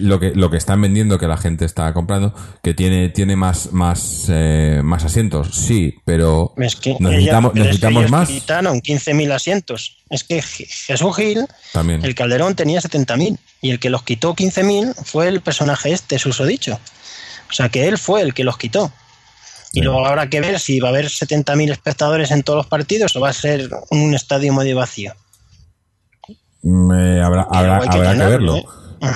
lo 0.00 0.18
que 0.18 0.34
lo 0.34 0.48
que 0.50 0.56
están 0.56 0.80
vendiendo 0.80 1.18
que 1.18 1.26
la 1.26 1.36
gente 1.36 1.64
está 1.66 1.92
comprando, 1.92 2.34
que 2.62 2.72
tiene 2.72 3.10
tiene 3.10 3.36
más 3.36 3.72
más 3.72 4.26
eh, 4.30 4.80
más 4.82 5.04
asientos, 5.04 5.48
sí, 5.54 5.94
pero 6.04 6.54
Es 6.56 6.74
que 6.76 6.96
necesitamos 6.98 7.52
ella- 7.52 7.62
pero 7.62 7.64
es 7.70 7.78
que 7.80 7.86
necesitamos 7.86 8.10
más 8.10 8.28
quitaron 8.28 8.80
15.000 8.80 9.32
asientos. 9.32 9.98
Es 10.08 10.24
que 10.24 10.40
Jesús 10.40 11.16
Gil, 11.16 11.46
también. 11.72 12.04
el 12.04 12.14
Calderón 12.14 12.54
tenía 12.54 12.80
70.000 12.80 13.38
y 13.60 13.70
el 13.70 13.78
que 13.78 13.90
los 13.90 14.02
quitó 14.04 14.34
15.000 14.34 14.94
fue 15.04 15.28
el 15.28 15.40
personaje 15.42 15.92
este, 15.92 16.18
susodicho. 16.18 16.78
O 17.50 17.52
sea 17.52 17.68
que 17.68 17.86
él 17.88 17.98
fue 17.98 18.22
el 18.22 18.32
que 18.34 18.42
los 18.44 18.56
quitó. 18.56 18.90
Y 19.72 19.80
Sí. 19.80 19.84
luego 19.84 20.06
habrá 20.06 20.30
que 20.30 20.40
ver 20.40 20.58
si 20.60 20.80
va 20.80 20.88
a 20.88 20.92
haber 20.92 21.10
70.000 21.10 21.70
espectadores 21.70 22.30
en 22.30 22.42
todos 22.42 22.56
los 22.56 22.66
partidos 22.66 23.14
o 23.16 23.20
va 23.20 23.28
a 23.28 23.32
ser 23.34 23.68
un 23.90 24.14
estadio 24.14 24.54
medio 24.54 24.76
vacío. 24.76 25.12
Me- 26.62 27.20
habrá 27.20 27.42
habrá, 27.50 27.78
hay 27.82 27.88
que 27.88 27.96
habrá 27.96 28.12
que 28.12 28.18
verlo, 28.24 28.56
¿eh? 28.56 28.64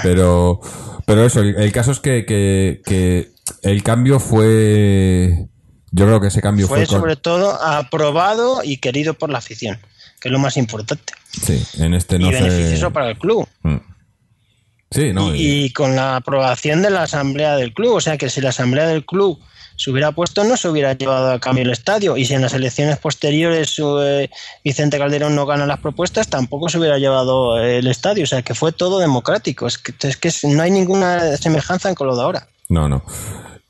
Pero 0.03 0.61
pero 1.07 1.25
eso, 1.25 1.41
el, 1.41 1.57
el 1.57 1.73
caso 1.73 1.91
es 1.93 1.99
que, 2.01 2.25
que, 2.25 2.83
que 2.85 3.31
el 3.63 3.83
cambio 3.83 4.21
fue, 4.21 5.47
yo 5.91 6.07
creo 6.07 6.21
que 6.21 6.29
ese 6.29 6.41
cambio 6.41 6.69
fue, 6.69 6.79
Fue 6.79 6.87
con- 6.87 7.01
sobre 7.01 7.17
todo 7.17 7.61
aprobado 7.63 8.63
y 8.63 8.77
querido 8.77 9.15
por 9.15 9.31
la 9.31 9.39
afición, 9.39 9.79
que 10.21 10.29
es 10.29 10.33
lo 10.33 10.39
más 10.39 10.57
importante. 10.57 11.13
sí, 11.33 11.63
en 11.83 11.95
este 11.95 12.19
no 12.19 12.31
y 12.31 12.35
se- 12.35 12.43
beneficioso 12.43 12.93
para 12.93 13.11
el 13.11 13.19
club. 13.19 13.47
Mm. 13.63 13.77
Sí, 14.93 15.13
no, 15.13 15.35
y- 15.35 15.65
y 15.65 15.73
con 15.73 15.95
la 15.97 16.17
aprobación 16.17 16.83
de 16.83 16.91
la 16.91 17.05
asamblea 17.05 17.57
del 17.57 17.73
club. 17.75 17.95
O 17.95 18.01
sea 18.01 18.17
que 18.19 18.29
si 18.29 18.41
la 18.41 18.49
asamblea 18.51 18.87
del 18.89 19.05
club 19.07 19.41
se 19.81 19.91
hubiera 19.91 20.13
puesto, 20.13 20.45
no 20.45 20.59
se 20.59 20.69
hubiera 20.69 20.93
llevado 20.93 21.33
a 21.33 21.39
cambio 21.39 21.65
el 21.65 21.71
estadio. 21.71 22.17
Y 22.19 22.27
si 22.27 22.35
en 22.35 22.43
las 22.43 22.53
elecciones 22.53 22.99
posteriores 22.99 23.75
eh, 23.79 24.29
Vicente 24.63 24.99
Calderón 24.99 25.35
no 25.35 25.47
gana 25.47 25.65
las 25.65 25.81
propuestas, 25.81 26.29
tampoco 26.29 26.69
se 26.69 26.79
hubiera 26.79 26.99
llevado 26.99 27.57
el 27.59 27.87
estadio. 27.87 28.25
O 28.25 28.27
sea 28.27 28.43
que 28.43 28.55
fue 28.55 28.73
todo 28.73 28.99
democrático. 28.99 29.67
Es 29.67 29.79
que, 29.79 29.95
es 30.07 30.17
que 30.19 30.31
no 30.49 30.63
hay 30.63 30.71
ninguna 30.71 31.37
semejanza 31.39 31.95
con 31.95 32.09
lo 32.09 32.17
de 32.17 32.23
ahora. 32.23 32.49
No, 32.69 32.89
no. 32.91 33.03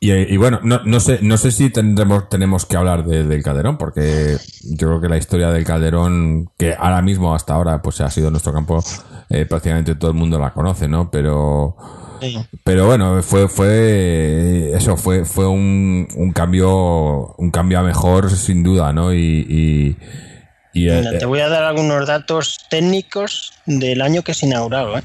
Y, 0.00 0.12
y 0.12 0.36
bueno, 0.38 0.61
no, 0.62 0.80
no 0.84 0.98
sé, 0.98 1.18
no 1.20 1.36
sé 1.36 1.52
si 1.52 1.70
tendremos, 1.70 2.28
tenemos 2.28 2.64
que 2.66 2.76
hablar 2.76 3.04
de- 3.04 3.24
del 3.24 3.42
Calderón, 3.42 3.76
porque 3.78 4.38
yo 4.64 4.88
creo 4.88 5.00
que 5.00 5.08
la 5.11 5.18
historia 5.18 5.50
del 5.50 5.64
Calderón, 5.64 6.50
que 6.58 6.74
ahora 6.74 7.02
mismo, 7.02 7.34
hasta 7.34 7.54
ahora, 7.54 7.82
pues 7.82 8.00
ha 8.00 8.11
sido 8.11 8.30
nuestro 8.30 8.52
campo, 8.52 8.82
eh, 9.28 9.44
prácticamente 9.44 9.94
todo 9.96 10.11
el 10.11 10.16
mundo 10.16 10.38
la 10.38 10.52
conoce, 10.54 10.88
¿no? 10.88 11.11
Pero, 11.11 11.76
Sí. 12.20 12.38
pero 12.64 12.86
bueno, 12.86 13.22
fue, 13.22 13.48
fue, 13.48 14.72
eso, 14.74 14.96
fue, 14.96 15.24
fue 15.24 15.46
un, 15.48 16.08
un 16.16 16.32
cambio, 16.32 17.34
un 17.38 17.50
cambio 17.50 17.78
a 17.78 17.82
mejor, 17.82 18.30
sin 18.30 18.62
duda, 18.62 18.92
¿no? 18.92 19.12
Y, 19.12 19.46
y, 19.48 19.96
Y, 20.72 20.88
eh, 20.88 21.02
te 21.18 21.26
voy 21.26 21.40
a 21.40 21.48
dar 21.48 21.64
algunos 21.64 22.06
datos 22.06 22.60
técnicos 22.70 23.52
del 23.66 24.00
año 24.02 24.22
que 24.22 24.34
se 24.34 24.46
inauguró. 24.46 24.98
¿eh? 24.98 25.02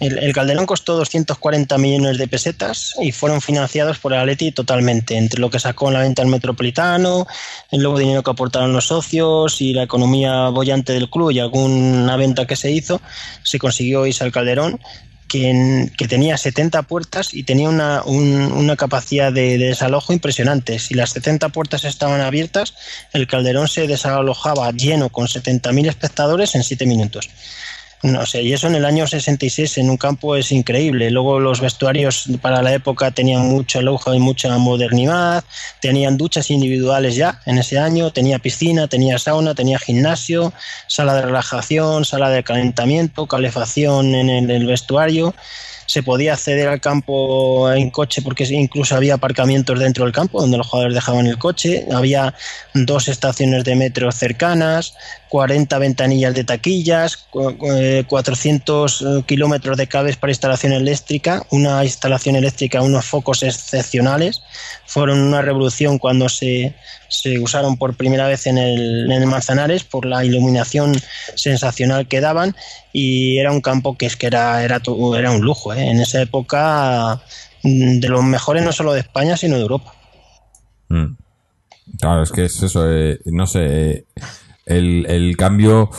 El, 0.00 0.18
el 0.18 0.32
Calderón 0.32 0.64
costó 0.64 0.96
240 0.96 1.76
millones 1.76 2.16
de 2.16 2.26
pesetas 2.26 2.94
y 3.02 3.12
fueron 3.12 3.42
financiados 3.42 3.98
por 3.98 4.14
el 4.14 4.20
Atleti 4.20 4.52
totalmente, 4.52 5.18
entre 5.18 5.40
lo 5.40 5.50
que 5.50 5.60
sacó 5.60 5.88
en 5.88 5.94
la 5.94 6.00
venta 6.00 6.22
al 6.22 6.28
Metropolitano, 6.28 7.26
el 7.70 7.82
luego 7.82 7.98
dinero 7.98 8.22
que 8.22 8.30
aportaron 8.30 8.72
los 8.72 8.86
socios 8.86 9.60
y 9.60 9.74
la 9.74 9.82
economía 9.82 10.48
bollante 10.48 10.94
del 10.94 11.10
club 11.10 11.30
y 11.32 11.40
alguna 11.40 12.16
venta 12.16 12.46
que 12.46 12.56
se 12.56 12.70
hizo, 12.70 13.00
se 13.42 13.58
consiguió 13.58 14.06
irse 14.06 14.24
al 14.24 14.32
Calderón, 14.32 14.80
que, 15.28 15.50
en- 15.50 15.88
que 15.96 16.06
tenía 16.08 16.36
70 16.36 16.82
puertas 16.82 17.34
y 17.34 17.42
tenía 17.44 17.68
una, 17.68 18.02
un- 18.04 18.52
una 18.52 18.76
capacidad 18.76 19.32
de, 19.32 19.58
de 19.58 19.66
desalojo 19.66 20.12
impresionante. 20.12 20.78
Si 20.78 20.94
las 20.94 21.10
70 21.10 21.48
puertas 21.50 21.84
estaban 21.84 22.20
abiertas, 22.20 22.74
el 23.12 23.26
Calderón 23.26 23.68
se 23.68 23.86
desalojaba 23.86 24.70
lleno 24.72 25.08
con 25.10 25.26
70.000 25.26 25.88
espectadores 25.88 26.54
en 26.54 26.62
7 26.64 26.86
minutos. 26.86 27.30
No 28.04 28.26
sé, 28.26 28.42
y 28.42 28.52
eso 28.52 28.66
en 28.66 28.74
el 28.74 28.84
año 28.84 29.06
66 29.06 29.78
en 29.78 29.88
un 29.88 29.96
campo 29.96 30.36
es 30.36 30.52
increíble. 30.52 31.10
Luego 31.10 31.40
los 31.40 31.62
vestuarios 31.62 32.28
para 32.42 32.60
la 32.60 32.74
época 32.74 33.10
tenían 33.12 33.48
mucho 33.48 33.80
lujo 33.80 34.12
y 34.12 34.18
mucha 34.18 34.58
modernidad, 34.58 35.42
tenían 35.80 36.18
duchas 36.18 36.50
individuales 36.50 37.16
ya 37.16 37.40
en 37.46 37.56
ese 37.56 37.78
año, 37.78 38.12
tenía 38.12 38.38
piscina, 38.40 38.88
tenía 38.88 39.18
sauna, 39.18 39.54
tenía 39.54 39.78
gimnasio, 39.78 40.52
sala 40.86 41.14
de 41.14 41.22
relajación, 41.22 42.04
sala 42.04 42.28
de 42.28 42.44
calentamiento, 42.44 43.26
calefacción 43.26 44.14
en 44.14 44.28
el, 44.28 44.50
el 44.50 44.66
vestuario. 44.66 45.34
Se 45.86 46.02
podía 46.02 46.34
acceder 46.34 46.68
al 46.68 46.80
campo 46.80 47.70
en 47.72 47.90
coche 47.90 48.20
porque 48.20 48.44
incluso 48.44 48.96
había 48.96 49.14
aparcamientos 49.14 49.78
dentro 49.78 50.04
del 50.04 50.12
campo 50.12 50.40
donde 50.40 50.58
los 50.58 50.66
jugadores 50.66 50.94
dejaban 50.94 51.26
el 51.26 51.38
coche. 51.38 51.86
Había 51.90 52.34
dos 52.74 53.08
estaciones 53.08 53.64
de 53.64 53.76
metro 53.76 54.10
cercanas, 54.12 54.94
40 55.34 55.78
ventanillas 55.80 56.32
de 56.32 56.44
taquillas, 56.44 57.16
cu- 57.16 57.58
cu- 57.58 57.72
eh, 57.72 58.04
400 58.06 59.02
eh, 59.02 59.22
kilómetros 59.26 59.76
de 59.76 59.88
cables 59.88 60.16
para 60.16 60.30
instalación 60.30 60.72
eléctrica, 60.72 61.44
una 61.50 61.82
instalación 61.82 62.36
eléctrica, 62.36 62.82
unos 62.82 63.04
focos 63.04 63.42
excepcionales. 63.42 64.42
Fueron 64.86 65.18
una 65.18 65.42
revolución 65.42 65.98
cuando 65.98 66.28
se, 66.28 66.76
se 67.08 67.40
usaron 67.40 67.76
por 67.78 67.96
primera 67.96 68.28
vez 68.28 68.46
en 68.46 68.58
el, 68.58 69.10
en 69.10 69.22
el 69.22 69.26
Manzanares 69.26 69.82
por 69.82 70.06
la 70.06 70.24
iluminación 70.24 70.94
sensacional 71.34 72.06
que 72.06 72.20
daban 72.20 72.54
y 72.92 73.38
era 73.38 73.50
un 73.50 73.60
campo 73.60 73.98
que 73.98 74.06
es 74.06 74.14
que 74.16 74.28
era, 74.28 74.62
era, 74.62 74.80
era 75.18 75.30
un 75.32 75.40
lujo. 75.40 75.74
¿eh? 75.74 75.90
En 75.90 75.98
esa 76.00 76.22
época 76.22 77.20
mm, 77.64 77.98
de 77.98 78.08
los 78.08 78.22
mejores 78.22 78.62
no 78.62 78.70
solo 78.70 78.92
de 78.92 79.00
España 79.00 79.36
sino 79.36 79.56
de 79.56 79.62
Europa. 79.62 79.96
Mm. 80.90 81.16
Claro, 81.98 82.22
es 82.22 82.30
que 82.30 82.44
es 82.44 82.62
eso, 82.62 82.84
no 83.26 83.46
sé, 83.48 84.04
el, 84.66 85.06
el 85.08 85.36
cambio 85.36 85.90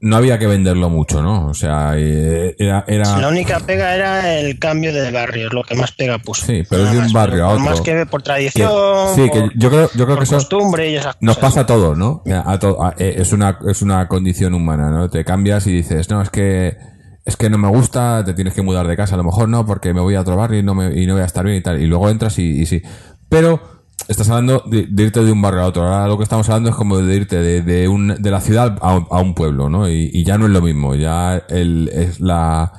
no 0.00 0.16
había 0.16 0.36
que 0.36 0.48
venderlo 0.48 0.90
mucho, 0.90 1.22
¿no? 1.22 1.46
O 1.46 1.54
sea, 1.54 1.92
eh, 1.96 2.56
era... 2.58 2.84
era 2.88 3.18
La 3.20 3.28
única 3.28 3.60
pega 3.60 3.94
era 3.94 4.36
el 4.40 4.58
cambio 4.58 4.92
de 4.92 5.12
barrio, 5.12 5.46
es 5.46 5.52
lo 5.52 5.62
que 5.62 5.76
más 5.76 5.92
pega 5.92 6.18
puso. 6.18 6.44
Sí, 6.44 6.64
pero 6.68 6.84
es 6.86 6.90
de 6.90 6.96
un 6.96 7.04
más, 7.04 7.12
barrio 7.12 7.44
a 7.44 7.48
por 7.50 7.60
otro. 7.60 7.70
Más 7.70 7.80
que 7.82 8.06
por 8.06 8.20
que- 8.20 8.24
tradición, 8.24 8.72
sí, 9.14 9.30
que 9.30 9.48
yo 9.54 9.70
creo, 9.70 9.88
yo 9.94 10.04
creo 10.04 10.16
por 10.16 10.18
que 10.18 10.24
eso 10.24 10.34
costumbre 10.38 10.90
y 10.90 10.96
esas 10.96 11.16
nos 11.20 11.38
pasa 11.38 11.60
a 11.60 11.66
todos, 11.66 11.96
¿no? 11.96 12.24
A 12.44 12.58
to- 12.58 12.82
a- 12.82 12.94
eh, 12.98 13.14
es 13.18 13.32
una 13.32 13.58
es 13.68 13.80
una 13.80 14.08
condición 14.08 14.54
humana, 14.54 14.90
¿no? 14.90 15.08
Te 15.08 15.24
cambias 15.24 15.68
y 15.68 15.72
dices, 15.72 16.10
no, 16.10 16.20
es 16.20 16.30
que 16.30 16.76
es 17.24 17.36
que 17.36 17.48
no 17.48 17.56
me 17.56 17.68
gusta, 17.68 18.24
te 18.24 18.34
tienes 18.34 18.54
que 18.54 18.62
mudar 18.62 18.88
de 18.88 18.96
casa, 18.96 19.14
a 19.14 19.18
lo 19.18 19.22
mejor 19.24 19.48
no, 19.48 19.64
porque 19.64 19.94
me 19.94 20.00
voy 20.00 20.16
a 20.16 20.22
otro 20.22 20.36
barrio 20.36 20.58
y 20.58 20.62
no 20.64 20.74
me 20.74 21.00
y 21.00 21.06
no 21.06 21.12
voy 21.12 21.22
a 21.22 21.26
estar 21.26 21.44
bien 21.44 21.58
y 21.58 21.60
tal, 21.62 21.80
y 21.80 21.86
luego 21.86 22.10
entras 22.10 22.40
y, 22.40 22.60
y 22.60 22.66
sí, 22.66 22.82
pero 23.28 23.81
estás 24.08 24.28
hablando 24.28 24.64
de, 24.66 24.86
irte 25.02 25.22
de 25.24 25.32
un 25.32 25.42
barrio 25.42 25.62
a 25.62 25.66
otro. 25.66 25.82
Ahora 25.82 26.08
lo 26.08 26.16
que 26.16 26.24
estamos 26.24 26.48
hablando 26.48 26.70
es 26.70 26.76
como 26.76 26.98
de 26.98 27.14
irte 27.14 27.40
de, 27.40 27.62
de, 27.62 27.88
un, 27.88 28.08
de 28.08 28.30
la 28.30 28.40
ciudad 28.40 28.78
a, 28.80 28.92
a 29.10 29.20
un 29.20 29.34
pueblo, 29.34 29.68
¿no? 29.68 29.88
Y, 29.88 30.24
ya 30.24 30.38
no 30.38 30.46
es 30.46 30.52
lo 30.52 30.62
mismo. 30.62 30.94
Ya 30.94 31.36
el, 31.48 31.88
es 31.92 32.20
la, 32.20 32.72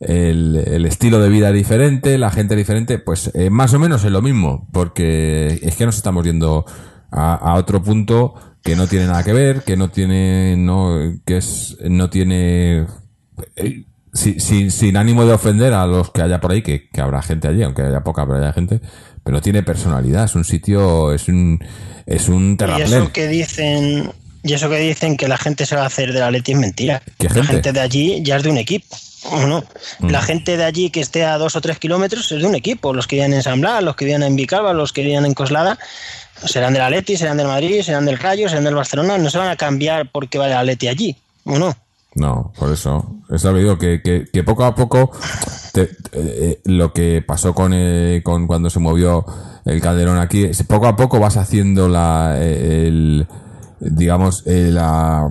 el, 0.00 0.56
el 0.56 0.86
estilo 0.86 1.20
de 1.20 1.28
vida 1.28 1.52
diferente, 1.52 2.18
la 2.18 2.30
gente 2.30 2.56
diferente, 2.56 2.98
pues 2.98 3.30
eh, 3.34 3.50
más 3.50 3.74
o 3.74 3.78
menos 3.78 4.04
es 4.04 4.12
lo 4.12 4.22
mismo, 4.22 4.68
porque 4.72 5.58
es 5.62 5.76
que 5.76 5.86
nos 5.86 5.96
estamos 5.96 6.24
yendo 6.24 6.64
a, 7.10 7.34
a 7.34 7.54
otro 7.54 7.82
punto 7.82 8.34
que 8.64 8.76
no 8.76 8.86
tiene 8.86 9.06
nada 9.06 9.22
que 9.22 9.34
ver, 9.34 9.62
que 9.62 9.76
no 9.76 9.90
tiene, 9.90 10.56
no, 10.56 11.20
que 11.26 11.36
es, 11.36 11.76
no 11.82 12.08
tiene, 12.08 12.86
eh, 13.56 13.84
si- 14.14 14.40
sin, 14.40 14.70
sin 14.70 14.96
ánimo 14.96 15.26
de 15.26 15.32
ofender 15.34 15.74
a 15.74 15.86
los 15.86 16.10
que 16.10 16.22
haya 16.22 16.40
por 16.40 16.52
ahí, 16.52 16.62
que, 16.62 16.88
que 16.88 17.00
habrá 17.00 17.20
gente 17.22 17.48
allí, 17.48 17.62
aunque 17.62 17.82
haya 17.82 18.00
poca, 18.02 18.24
pero 18.26 18.38
haya 18.38 18.52
gente, 18.52 18.80
pero 19.22 19.40
tiene 19.42 19.62
personalidad, 19.62 20.24
es 20.24 20.34
un 20.34 20.44
sitio, 20.44 21.12
es 21.12 21.28
un, 21.28 21.58
es 22.06 22.28
un 22.28 22.52
Y 22.52 22.56
terraplén. 22.56 23.02
eso 23.02 23.12
que 23.12 23.26
dicen, 23.28 24.12
y 24.42 24.52
eso 24.52 24.70
que 24.70 24.76
dicen 24.78 25.16
que 25.16 25.28
la 25.28 25.36
gente 25.38 25.66
se 25.66 25.76
va 25.76 25.82
a 25.82 25.86
hacer 25.86 26.12
de 26.12 26.20
la 26.20 26.30
Leti 26.30 26.52
es 26.52 26.58
mentira. 26.58 27.02
¿Qué 27.18 27.28
La 27.28 27.44
gente? 27.44 27.72
de 27.72 27.80
allí 27.80 28.22
ya 28.22 28.36
es 28.36 28.42
de 28.42 28.50
un 28.50 28.58
equipo. 28.58 28.96
¿O 29.30 29.40
no? 29.46 29.64
Mm. 30.00 30.10
La 30.10 30.20
gente 30.20 30.58
de 30.58 30.64
allí 30.64 30.90
que 30.90 31.00
esté 31.00 31.24
a 31.24 31.38
dos 31.38 31.56
o 31.56 31.60
tres 31.62 31.78
kilómetros 31.78 32.30
es 32.30 32.42
de 32.42 32.46
un 32.46 32.54
equipo. 32.54 32.92
Los 32.92 33.06
que 33.06 33.16
viven 33.16 33.32
en 33.32 33.42
San 33.42 33.58
Blas, 33.58 33.82
los 33.82 33.96
que 33.96 34.04
viven 34.04 34.22
en 34.22 34.36
Vicalba, 34.36 34.74
los 34.74 34.92
que 34.92 35.02
viven 35.02 35.24
en 35.24 35.32
Coslada, 35.32 35.78
serán 36.44 36.74
del 36.74 36.82
Atleti, 36.82 37.16
serán 37.16 37.38
del 37.38 37.46
Madrid, 37.46 37.80
serán 37.80 38.04
del 38.04 38.18
Rayo, 38.18 38.50
serán 38.50 38.64
del 38.64 38.74
Barcelona. 38.74 39.16
No 39.16 39.30
se 39.30 39.38
van 39.38 39.48
a 39.48 39.56
cambiar 39.56 40.10
porque 40.12 40.36
vaya 40.36 40.56
el 40.56 40.58
Atleti 40.68 40.88
allí. 40.88 41.16
¿O 41.44 41.58
no? 41.58 41.74
No, 42.16 42.52
por 42.58 42.72
eso. 42.72 43.16
Es 43.30 43.42
digo, 43.42 43.78
que, 43.78 44.00
que, 44.02 44.26
que 44.32 44.44
poco 44.44 44.64
a 44.64 44.74
poco 44.74 45.10
te- 45.72 45.90
eh, 46.12 46.60
lo 46.64 46.92
que 46.92 47.22
pasó 47.26 47.54
con, 47.54 47.72
eh, 47.74 48.20
con 48.24 48.46
cuando 48.46 48.70
se 48.70 48.78
movió 48.78 49.24
el 49.64 49.80
Calderón 49.80 50.18
aquí, 50.18 50.48
poco 50.68 50.86
a 50.86 50.94
poco 50.96 51.18
vas 51.18 51.36
haciendo 51.36 51.88
la, 51.88 52.36
eh, 52.38 52.86
el, 52.86 53.26
digamos, 53.80 54.44
eh, 54.46 54.70
la, 54.70 55.28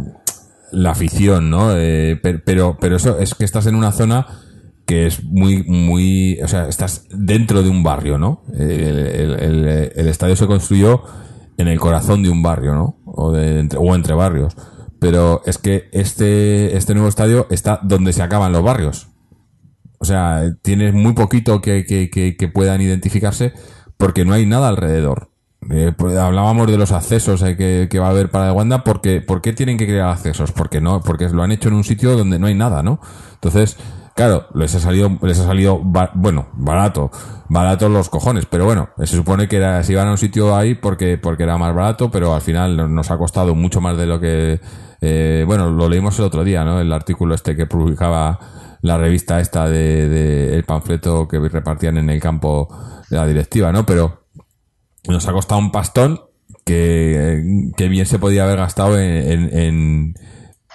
la 0.71 0.91
afición, 0.91 1.49
¿no? 1.49 1.75
Eh, 1.77 2.19
per- 2.21 2.43
pero, 2.43 2.77
pero 2.79 2.97
eso 2.97 3.17
es 3.19 3.33
que 3.35 3.45
estás 3.45 3.65
en 3.67 3.75
una 3.75 3.91
zona 3.91 4.27
que 4.85 5.07
es 5.07 5.23
muy, 5.23 5.63
muy, 5.63 6.41
o 6.41 6.47
sea, 6.49 6.67
estás 6.67 7.05
dentro 7.11 7.63
de 7.63 7.69
un 7.69 7.83
barrio, 7.83 8.17
¿no? 8.17 8.41
El, 8.53 8.69
el- 8.69 9.39
el- 9.39 9.91
el 9.95 10.07
estadio 10.09 10.35
se 10.35 10.47
construyó 10.47 11.03
en 11.57 11.69
el 11.69 11.79
corazón 11.79 12.23
de 12.23 12.29
un 12.29 12.43
barrio, 12.43 12.73
¿no? 12.73 12.97
O, 13.05 13.31
de, 13.31 13.59
entre, 13.59 13.79
o 13.79 13.95
entre 13.95 14.13
barrios. 14.13 14.55
Pero 15.03 15.41
es 15.45 15.57
que 15.57 15.89
este, 15.91 16.77
este 16.77 16.93
nuevo 16.93 17.09
estadio 17.09 17.45
está 17.49 17.77
donde 17.83 18.13
se 18.13 18.23
acaban 18.23 18.53
los 18.53 18.63
barrios. 18.63 19.09
O 19.99 20.05
sea, 20.05 20.43
tienes 20.61 20.93
muy 20.93 21.11
poquito 21.11 21.59
que, 21.59 21.85
que, 21.85 22.09
que, 22.09 22.47
puedan 22.47 22.79
identificarse 22.79 23.51
porque 23.97 24.23
no 24.23 24.31
hay 24.31 24.45
nada 24.45 24.69
alrededor. 24.69 25.29
Eh, 25.69 25.91
pues 25.97 26.17
hablábamos 26.17 26.67
de 26.67 26.77
los 26.77 26.93
accesos 26.93 27.41
eh, 27.41 27.57
que, 27.57 27.89
que 27.91 27.99
va 27.99 28.07
a 28.07 28.11
haber 28.11 28.31
para 28.31 28.53
Wanda. 28.53 28.85
Porque, 28.85 29.19
¿Por 29.19 29.41
qué 29.41 29.51
tienen 29.51 29.77
que 29.77 29.87
crear 29.87 30.07
accesos? 30.07 30.53
Porque 30.53 30.79
no, 30.79 31.01
porque 31.01 31.27
lo 31.27 31.43
han 31.43 31.51
hecho 31.51 31.67
en 31.67 31.75
un 31.75 31.83
sitio 31.83 32.15
donde 32.15 32.39
no 32.39 32.47
hay 32.47 32.55
nada, 32.55 32.81
¿no? 32.81 33.01
Entonces, 33.33 33.75
claro, 34.15 34.47
les 34.53 34.73
ha 34.75 34.79
salido, 34.79 35.17
les 35.21 35.37
ha 35.37 35.45
salido, 35.45 35.81
bueno, 36.13 36.47
barato, 36.53 37.11
barato 37.49 37.89
los 37.89 38.07
cojones, 38.09 38.45
pero 38.45 38.63
bueno, 38.63 38.87
se 38.99 39.07
supone 39.17 39.49
que 39.49 39.57
era, 39.57 39.83
se 39.83 39.91
iban 39.91 40.07
a 40.07 40.11
un 40.11 40.17
sitio 40.17 40.55
ahí 40.55 40.75
porque, 40.75 41.17
porque 41.17 41.43
era 41.43 41.57
más 41.57 41.75
barato, 41.75 42.09
pero 42.09 42.33
al 42.33 42.41
final 42.41 42.77
no- 42.77 42.87
nos 42.87 43.11
ha 43.11 43.17
costado 43.17 43.53
mucho 43.53 43.81
más 43.81 43.97
de 43.97 44.05
lo 44.05 44.19
que, 44.19 44.61
eh, 45.05 45.43
bueno, 45.45 45.69
lo 45.69 45.89
leímos 45.89 46.17
el 46.19 46.25
otro 46.25 46.45
día, 46.45 46.63
¿no? 46.63 46.79
El 46.79 46.93
artículo 46.93 47.35
este 47.35 47.57
que 47.57 47.65
publicaba 47.65 48.39
la 48.81 48.97
revista 48.97 49.41
esta 49.41 49.67
de, 49.67 50.07
de 50.07 50.55
el 50.55 50.63
panfleto 50.63 51.27
que 51.27 51.39
repartían 51.39 51.97
en 51.97 52.09
el 52.09 52.21
campo 52.21 52.69
de 53.09 53.17
la 53.17 53.27
directiva, 53.27 53.73
¿no? 53.73 53.85
Pero 53.85 54.27
nos 55.09 55.27
ha 55.27 55.33
costado 55.33 55.59
un 55.59 55.71
pastón 55.73 56.21
que, 56.65 57.71
que 57.75 57.89
bien 57.89 58.05
se 58.05 58.17
podía 58.17 58.45
haber 58.45 58.59
gastado 58.59 58.97
en, 58.97 60.15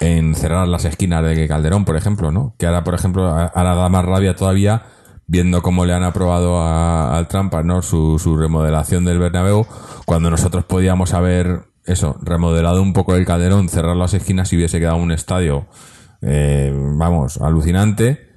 en, 0.00 0.34
cerrar 0.34 0.68
las 0.68 0.84
esquinas 0.84 1.24
de 1.24 1.48
Calderón, 1.48 1.86
por 1.86 1.96
ejemplo, 1.96 2.30
¿no? 2.30 2.54
Que 2.58 2.66
ahora, 2.66 2.84
por 2.84 2.94
ejemplo, 2.94 3.26
ahora 3.26 3.74
da 3.74 3.88
más 3.88 4.04
rabia 4.04 4.36
todavía 4.36 4.82
viendo 5.26 5.62
cómo 5.62 5.86
le 5.86 5.92
han 5.94 6.04
aprobado 6.04 6.62
al 6.62 7.28
Trampa, 7.28 7.62
¿no? 7.62 7.80
Su, 7.80 8.18
su 8.18 8.36
remodelación 8.36 9.04
del 9.06 9.18
Bernabéu, 9.18 9.66
cuando 10.06 10.30
nosotros 10.30 10.64
podíamos 10.64 11.14
haber, 11.14 11.62
eso, 11.88 12.16
remodelado 12.22 12.82
un 12.82 12.92
poco 12.92 13.16
el 13.16 13.26
Calderón, 13.26 13.68
cerrar 13.68 13.96
las 13.96 14.14
esquinas 14.14 14.52
y 14.52 14.56
hubiese 14.56 14.78
quedado 14.78 14.96
un 14.96 15.12
estadio, 15.12 15.66
eh, 16.22 16.72
vamos, 16.74 17.38
alucinante 17.38 18.28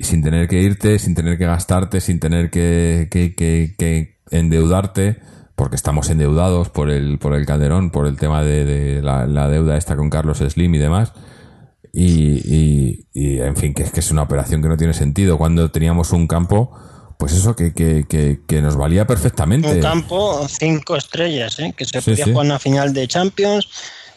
sin 0.00 0.22
tener 0.22 0.48
que 0.48 0.60
irte, 0.60 0.98
sin 0.98 1.14
tener 1.14 1.38
que 1.38 1.46
gastarte, 1.46 2.00
sin 2.00 2.20
tener 2.20 2.50
que, 2.50 3.08
que, 3.10 3.34
que, 3.34 3.74
que 3.76 4.20
endeudarte, 4.30 5.18
porque 5.56 5.76
estamos 5.76 6.08
endeudados 6.10 6.68
por 6.68 6.90
el, 6.90 7.18
por 7.18 7.34
el 7.34 7.46
Calderón, 7.46 7.90
por 7.90 8.06
el 8.06 8.16
tema 8.16 8.42
de, 8.42 9.00
la, 9.02 9.48
deuda 9.48 9.76
esta 9.76 9.96
con 9.96 10.10
Carlos 10.10 10.38
Slim 10.38 10.74
y 10.74 10.78
demás. 10.78 11.12
Y, 11.92 12.38
y, 12.44 13.08
y, 13.12 13.40
en 13.40 13.56
fin, 13.56 13.74
que 13.74 13.82
es 13.82 13.90
que 13.90 14.00
es 14.00 14.10
una 14.12 14.22
operación 14.22 14.62
que 14.62 14.68
no 14.68 14.76
tiene 14.76 14.92
sentido. 14.92 15.36
Cuando 15.36 15.70
teníamos 15.70 16.12
un 16.12 16.28
campo, 16.28 16.78
pues 17.18 17.32
eso 17.32 17.54
que, 17.54 17.74
que, 17.74 18.06
que, 18.08 18.40
que 18.46 18.62
nos 18.62 18.76
valía 18.76 19.06
perfectamente. 19.06 19.68
Un 19.70 19.80
campo, 19.80 20.46
cinco 20.48 20.96
estrellas, 20.96 21.58
¿eh? 21.58 21.74
que 21.76 21.84
se 21.84 22.00
Sí, 22.00 22.12
podía 22.12 22.24
sí. 22.24 22.30
jugar 22.32 22.46
una 22.46 22.58
final 22.58 22.94
de 22.94 23.06
Champions, 23.08 23.68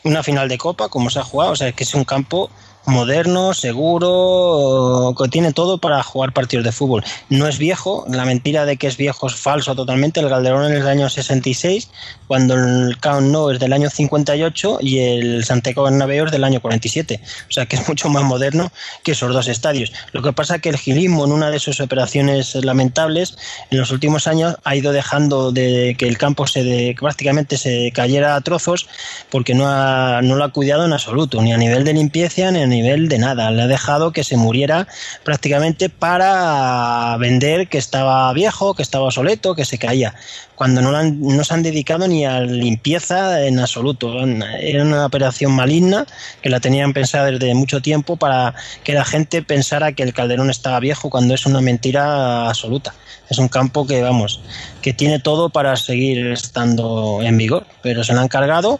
una 0.03 0.23
final 0.23 0.47
de 0.47 0.57
Copa, 0.57 0.87
como 0.87 1.09
se 1.09 1.19
ha 1.19 1.23
jugado. 1.23 1.51
O 1.51 1.55
sea, 1.55 1.71
que 1.71 1.83
es 1.83 1.93
un 1.95 2.05
campo 2.05 2.49
moderno, 2.85 3.53
seguro, 3.53 5.13
que 5.17 5.29
tiene 5.29 5.53
todo 5.53 5.77
para 5.77 6.01
jugar 6.03 6.33
partidos 6.33 6.65
de 6.65 6.71
fútbol. 6.71 7.03
No 7.29 7.47
es 7.47 7.57
viejo, 7.57 8.05
la 8.09 8.25
mentira 8.25 8.65
de 8.65 8.77
que 8.77 8.87
es 8.87 8.97
viejo 8.97 9.27
es 9.27 9.35
falso 9.35 9.75
totalmente. 9.75 10.19
El 10.19 10.29
Calderón 10.29 10.65
es 10.65 10.79
del 10.79 10.87
año 10.87 11.09
66, 11.09 11.89
cuando 12.27 12.55
el 12.55 12.97
Camp 12.99 13.27
Nou 13.27 13.51
es 13.51 13.59
del 13.59 13.73
año 13.73 13.89
58 13.89 14.79
y 14.81 14.99
el 14.99 15.45
Santiago 15.45 15.83
Bernabéu 15.83 16.25
es 16.25 16.31
del 16.31 16.43
año 16.43 16.61
47. 16.61 17.19
O 17.49 17.51
sea 17.51 17.65
que 17.65 17.75
es 17.75 17.87
mucho 17.87 18.09
más 18.09 18.23
moderno 18.23 18.71
que 19.03 19.11
esos 19.11 19.33
dos 19.33 19.47
estadios. 19.47 19.91
Lo 20.11 20.21
que 20.21 20.33
pasa 20.33 20.55
es 20.55 20.61
que 20.61 20.69
el 20.69 20.77
gilismo 20.77 21.25
en 21.25 21.31
una 21.31 21.51
de 21.51 21.59
sus 21.59 21.79
operaciones 21.79 22.55
lamentables 22.55 23.37
en 23.69 23.79
los 23.79 23.91
últimos 23.91 24.27
años 24.27 24.55
ha 24.63 24.75
ido 24.75 24.91
dejando 24.91 25.51
de 25.51 25.95
que 25.97 26.07
el 26.07 26.17
campo 26.17 26.47
se 26.47 26.63
de, 26.63 26.95
prácticamente 26.99 27.57
se 27.57 27.91
cayera 27.93 28.35
a 28.35 28.41
trozos 28.41 28.87
porque 29.29 29.53
no, 29.53 29.67
ha, 29.67 30.21
no 30.21 30.35
lo 30.35 30.43
ha 30.43 30.51
cuidado 30.51 30.85
en 30.85 30.93
absoluto, 30.93 31.41
ni 31.41 31.53
a 31.53 31.57
nivel 31.57 31.83
de 31.83 31.93
limpieza 31.93 32.51
ni 32.51 32.61
a 32.61 32.70
nivel 32.71 33.07
de 33.07 33.19
nada. 33.19 33.51
Le 33.51 33.61
ha 33.61 33.67
dejado 33.67 34.11
que 34.11 34.23
se 34.23 34.37
muriera 34.37 34.87
prácticamente 35.23 35.89
para 35.89 37.15
vender 37.19 37.67
que 37.67 37.77
estaba 37.77 38.33
viejo, 38.33 38.73
que 38.73 38.81
estaba 38.81 39.05
obsoleto, 39.05 39.53
que 39.53 39.65
se 39.65 39.77
caía, 39.77 40.15
cuando 40.55 40.81
no, 40.81 40.91
no 41.03 41.43
se 41.43 41.53
han 41.53 41.63
dedicado 41.63 42.07
ni 42.07 42.25
a 42.25 42.39
limpieza 42.41 43.45
en 43.45 43.59
absoluto. 43.59 44.13
Era 44.59 44.83
una 44.83 45.05
operación 45.05 45.51
maligna 45.51 46.05
que 46.41 46.49
la 46.49 46.59
tenían 46.59 46.93
pensada 46.93 47.31
desde 47.31 47.53
mucho 47.53 47.81
tiempo 47.81 48.15
para 48.17 48.55
que 48.83 48.93
la 48.93 49.05
gente 49.05 49.41
pensara 49.41 49.93
que 49.93 50.03
el 50.03 50.13
calderón 50.13 50.49
estaba 50.49 50.79
viejo 50.79 51.09
cuando 51.09 51.33
es 51.33 51.45
una 51.45 51.61
mentira 51.61 52.47
absoluta. 52.47 52.93
Es 53.29 53.37
un 53.37 53.47
campo 53.47 53.87
que, 53.87 54.01
vamos, 54.01 54.41
que 54.81 54.93
tiene 54.93 55.19
todo 55.19 55.49
para 55.49 55.75
seguir 55.77 56.27
estando 56.27 57.21
en 57.23 57.37
vigor, 57.37 57.65
pero 57.81 58.03
se 58.03 58.13
lo 58.13 58.19
han 58.19 58.27
cargado 58.27 58.79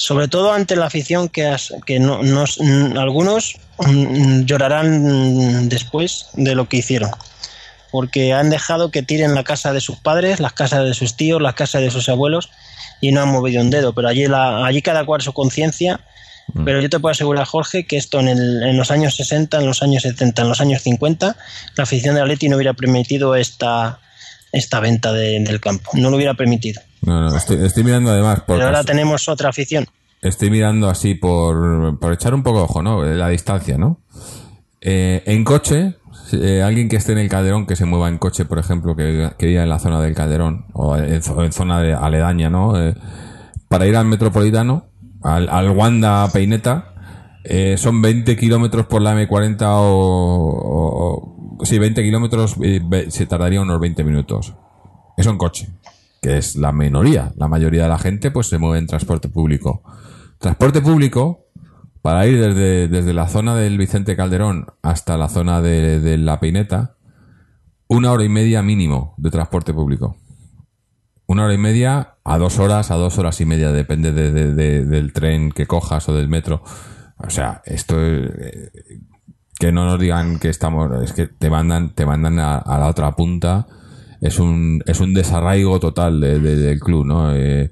sobre 0.00 0.28
todo 0.28 0.50
ante 0.54 0.76
la 0.76 0.86
afición 0.86 1.28
que, 1.28 1.54
que 1.84 2.00
no, 2.00 2.20
algunos 2.98 3.56
mm, 3.78 4.44
llorarán 4.44 5.68
después 5.68 6.28
de 6.32 6.54
lo 6.54 6.70
que 6.70 6.78
hicieron. 6.78 7.10
Porque 7.92 8.32
han 8.32 8.48
dejado 8.48 8.90
que 8.90 9.02
tiren 9.02 9.34
la 9.34 9.44
casa 9.44 9.74
de 9.74 9.82
sus 9.82 9.98
padres, 9.98 10.40
las 10.40 10.54
casas 10.54 10.86
de 10.86 10.94
sus 10.94 11.18
tíos, 11.18 11.42
las 11.42 11.52
casas 11.52 11.82
de 11.82 11.90
sus 11.90 12.08
abuelos 12.08 12.48
y 13.02 13.12
no 13.12 13.20
han 13.20 13.28
movido 13.28 13.60
un 13.60 13.68
dedo, 13.68 13.92
pero 13.92 14.08
allí, 14.08 14.26
la, 14.26 14.64
allí 14.64 14.80
cada 14.80 15.04
cual 15.04 15.20
su 15.20 15.34
conciencia, 15.34 16.00
mm. 16.54 16.64
pero 16.64 16.80
yo 16.80 16.88
te 16.88 16.98
puedo 16.98 17.12
asegurar, 17.12 17.44
Jorge, 17.44 17.84
que 17.84 17.98
esto 17.98 18.20
en, 18.20 18.28
el, 18.28 18.62
en, 18.62 18.78
los 18.78 18.90
años 18.90 19.16
60, 19.16 19.58
en 19.58 19.66
los 19.66 19.82
años 19.82 20.02
70, 20.04 20.40
en 20.40 20.48
los 20.48 20.62
años 20.62 20.80
50, 20.80 21.36
la 21.76 21.82
afición 21.82 22.14
de 22.14 22.22
Atleti 22.22 22.48
no 22.48 22.56
hubiera 22.56 22.72
permitido 22.72 23.34
esta, 23.34 23.98
esta 24.52 24.80
venta 24.80 25.12
del 25.12 25.60
campo, 25.60 25.90
no 25.94 26.10
lo 26.10 26.16
hubiera 26.16 26.34
permitido. 26.34 26.80
No, 27.02 27.20
no, 27.20 27.36
estoy, 27.36 27.84
mirando 27.84 28.10
además. 28.10 28.42
Pero 28.46 28.64
ahora 28.64 28.84
tenemos 28.84 29.28
otra 29.28 29.48
afición. 29.48 29.86
Estoy 30.20 30.50
mirando 30.50 30.88
así 30.90 31.14
por, 31.14 31.98
por 31.98 32.12
echar 32.12 32.34
un 32.34 32.42
poco 32.42 32.64
ojo, 32.64 32.82
¿no? 32.82 33.04
La 33.04 33.28
distancia, 33.28 33.78
¿no? 33.78 34.00
Eh, 34.82 35.22
en 35.26 35.44
coche, 35.44 35.96
eh, 36.32 36.62
alguien 36.62 36.88
que 36.88 36.96
esté 36.96 37.12
en 37.12 37.18
el 37.18 37.28
Calderón, 37.28 37.66
que 37.66 37.76
se 37.76 37.86
mueva 37.86 38.08
en 38.08 38.18
coche, 38.18 38.44
por 38.44 38.58
ejemplo, 38.58 38.94
que, 38.94 39.30
que 39.38 39.46
viva 39.46 39.62
en 39.62 39.68
la 39.68 39.78
zona 39.78 40.00
del 40.00 40.14
Calderón, 40.14 40.66
o 40.74 40.96
en, 40.96 41.22
zona 41.22 41.80
de 41.80 41.94
aledaña, 41.94 42.50
¿no? 42.50 42.80
Eh, 42.80 42.94
para 43.68 43.86
ir 43.86 43.96
al 43.96 44.06
Metropolitano, 44.06 44.86
al, 45.22 45.48
al 45.48 45.70
Wanda 45.70 46.28
Peineta, 46.32 46.90
eh, 47.44 47.76
son 47.78 48.02
20 48.02 48.36
kilómetros 48.36 48.86
por 48.86 49.00
la 49.00 49.14
M40 49.14 49.62
o, 49.62 49.80
o, 50.62 51.39
sí, 51.64 51.78
20 51.78 52.02
kilómetros, 52.02 52.56
se 53.08 53.26
tardaría 53.26 53.60
unos 53.60 53.80
20 53.80 54.04
minutos. 54.04 54.54
Eso 55.16 55.30
en 55.30 55.38
coche 55.38 55.68
que 56.20 56.36
es 56.36 56.56
la 56.56 56.72
minoría. 56.72 57.32
La 57.36 57.48
mayoría 57.48 57.84
de 57.84 57.88
la 57.88 57.98
gente 57.98 58.30
pues 58.30 58.48
se 58.48 58.58
mueve 58.58 58.78
en 58.78 58.86
transporte 58.86 59.28
público. 59.28 59.82
Transporte 60.38 60.80
público, 60.80 61.46
para 62.02 62.26
ir 62.26 62.40
desde, 62.40 62.88
desde 62.88 63.12
la 63.12 63.28
zona 63.28 63.56
del 63.56 63.78
Vicente 63.78 64.16
Calderón 64.16 64.66
hasta 64.82 65.16
la 65.16 65.28
zona 65.28 65.60
de, 65.60 66.16
La 66.18 66.40
Peineta, 66.40 66.96
una 67.88 68.12
hora 68.12 68.24
y 68.24 68.28
media 68.28 68.62
mínimo 68.62 69.14
de 69.16 69.30
transporte 69.30 69.74
público. 69.74 70.16
Una 71.26 71.44
hora 71.44 71.54
y 71.54 71.58
media 71.58 72.16
a 72.24 72.38
dos 72.38 72.58
horas, 72.58 72.90
a 72.90 72.96
dos 72.96 73.18
horas 73.18 73.40
y 73.40 73.44
media, 73.44 73.70
depende 73.70 74.12
del 74.12 75.12
tren 75.12 75.52
que 75.52 75.66
cojas 75.66 76.08
o 76.08 76.14
del 76.14 76.28
metro. 76.28 76.62
O 77.18 77.30
sea, 77.30 77.62
esto 77.64 78.00
es, 78.00 78.30
eh, 78.38 78.70
que 79.60 79.70
no 79.70 79.84
nos 79.84 80.00
digan 80.00 80.40
que 80.40 80.48
estamos, 80.48 80.90
es 81.04 81.12
que 81.12 81.28
te 81.28 81.50
mandan, 81.50 81.94
te 81.94 82.04
mandan 82.04 82.40
a 82.40 82.78
la 82.78 82.88
otra 82.88 83.14
punta 83.14 83.68
es 84.20 84.38
un, 84.38 84.82
es 84.86 85.00
un 85.00 85.14
desarraigo 85.14 85.80
total 85.80 86.20
del 86.20 86.78
club, 86.78 87.06
¿no? 87.06 87.34
Eh, 87.34 87.70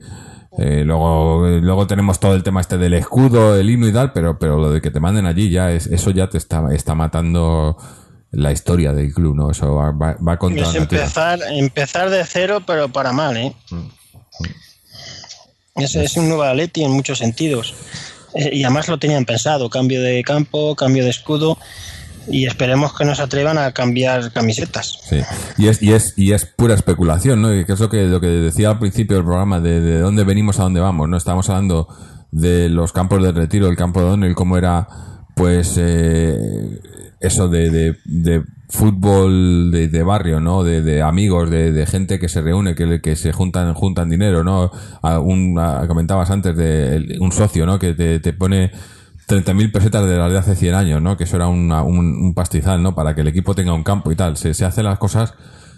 eh, 0.59 0.82
luego, 0.84 1.47
luego 1.47 1.86
tenemos 1.86 2.18
todo 2.18 2.34
el 2.34 2.43
tema 2.43 2.61
este 2.61 2.78
del 2.78 2.95
escudo, 2.95 3.55
el 3.55 3.68
himno 3.68 3.86
y 3.86 3.93
tal, 3.93 4.12
pero, 4.12 4.39
pero 4.39 4.59
lo 4.59 4.70
de 4.70 4.80
que 4.80 4.91
te 4.91 4.99
manden 4.99 5.26
allí 5.26 5.51
ya 5.51 5.70
es, 5.70 5.86
eso 5.86 6.11
ya 6.11 6.28
te 6.28 6.39
está, 6.39 6.74
está 6.74 6.95
matando 6.95 7.76
la 8.30 8.51
historia 8.51 8.93
del 8.93 9.12
club, 9.12 9.36
¿no? 9.36 9.51
Eso 9.51 9.74
va, 9.74 9.93
va, 9.93 10.39
contra 10.39 10.62
Es 10.62 10.74
empezar, 10.74 11.39
empezar 11.51 12.11
de 12.11 12.24
cero, 12.24 12.62
pero 12.66 12.89
para 12.89 13.12
mal, 13.12 13.36
¿eh? 13.36 13.55
Mm. 13.70 13.89
Ese 15.76 16.03
es 16.03 16.16
un 16.16 16.28
nuevo 16.28 16.43
Atleti 16.43 16.82
en 16.82 16.91
muchos 16.91 17.18
sentidos. 17.18 17.74
Eh, 18.39 18.51
y 18.53 18.62
además 18.62 18.89
lo 18.89 18.99
tenían 18.99 19.24
pensado, 19.24 19.68
cambio 19.68 20.01
de 20.01 20.22
campo, 20.22 20.76
cambio 20.76 21.03
de 21.03 21.11
escudo 21.11 21.59
y 22.30 22.47
esperemos 22.47 22.97
que 22.97 23.05
no 23.05 23.14
se 23.14 23.22
atrevan 23.22 23.59
a 23.59 23.72
cambiar 23.72 24.32
camisetas. 24.32 24.99
Sí, 25.03 25.20
y 25.57 25.68
es, 25.68 25.82
y 25.82 25.93
es, 25.93 26.14
y 26.16 26.32
es 26.32 26.45
pura 26.45 26.74
especulación, 26.74 27.43
¿no? 27.43 27.49
que 27.49 27.72
es 27.72 27.80
lo 27.80 27.89
que, 27.89 28.05
lo 28.05 28.20
que 28.20 28.28
decía 28.28 28.70
al 28.70 28.78
principio 28.78 29.16
del 29.16 29.24
programa, 29.24 29.61
de, 29.61 29.80
de 29.80 29.99
dónde 29.99 30.24
venimos 30.24 30.61
a 30.61 30.64
dónde 30.64 30.80
vamos, 30.80 31.09
¿no? 31.09 31.16
Estamos 31.16 31.49
hablando 31.49 31.89
de 32.30 32.68
los 32.68 32.93
campos 32.93 33.22
de 33.22 33.32
retiro, 33.32 33.66
del 33.66 33.76
campo 33.76 34.01
de 34.01 34.07
Donel, 34.07 34.34
cómo 34.34 34.57
era, 34.57 34.86
pues, 35.34 35.76
eh, 35.78 36.36
eso 37.20 37.48
de, 37.48 37.70
de, 37.70 37.96
de 38.04 38.42
fútbol 38.68 39.70
de, 39.70 39.88
de, 39.88 40.02
barrio, 40.02 40.40
¿no? 40.40 40.62
De, 40.62 40.82
de 40.82 41.02
amigos, 41.02 41.50
de, 41.50 41.72
de, 41.72 41.86
gente 41.86 42.18
que 42.18 42.28
se 42.28 42.40
reúne, 42.40 42.74
que, 42.74 43.00
que 43.00 43.16
se 43.16 43.32
juntan, 43.32 43.74
juntan 43.74 44.10
dinero, 44.10 44.44
¿no? 44.44 44.70
A 45.02 45.18
un, 45.18 45.58
comentabas 45.88 46.30
antes 46.30 46.56
de 46.56 47.16
un 47.20 47.32
socio, 47.32 47.66
¿no? 47.66 47.78
Que 47.78 47.94
te, 47.94 48.20
te 48.20 48.32
pone 48.32 48.70
30.000 49.28 49.72
pesetas 49.72 50.06
de 50.06 50.16
las 50.16 50.32
de 50.32 50.38
hace 50.38 50.56
100 50.56 50.74
años, 50.74 51.02
¿no? 51.02 51.16
Que 51.16 51.24
eso 51.24 51.36
era 51.36 51.48
un, 51.48 51.70
un, 51.70 52.34
pastizal, 52.34 52.82
¿no? 52.82 52.94
Para 52.94 53.14
que 53.14 53.20
el 53.20 53.28
equipo 53.28 53.54
tenga 53.54 53.74
un 53.74 53.84
campo 53.84 54.10
y 54.10 54.16
tal. 54.16 54.36
Se, 54.36 54.54
se 54.54 54.64
hacen 54.64 54.84
las 54.84 54.98
cosas 54.98 55.34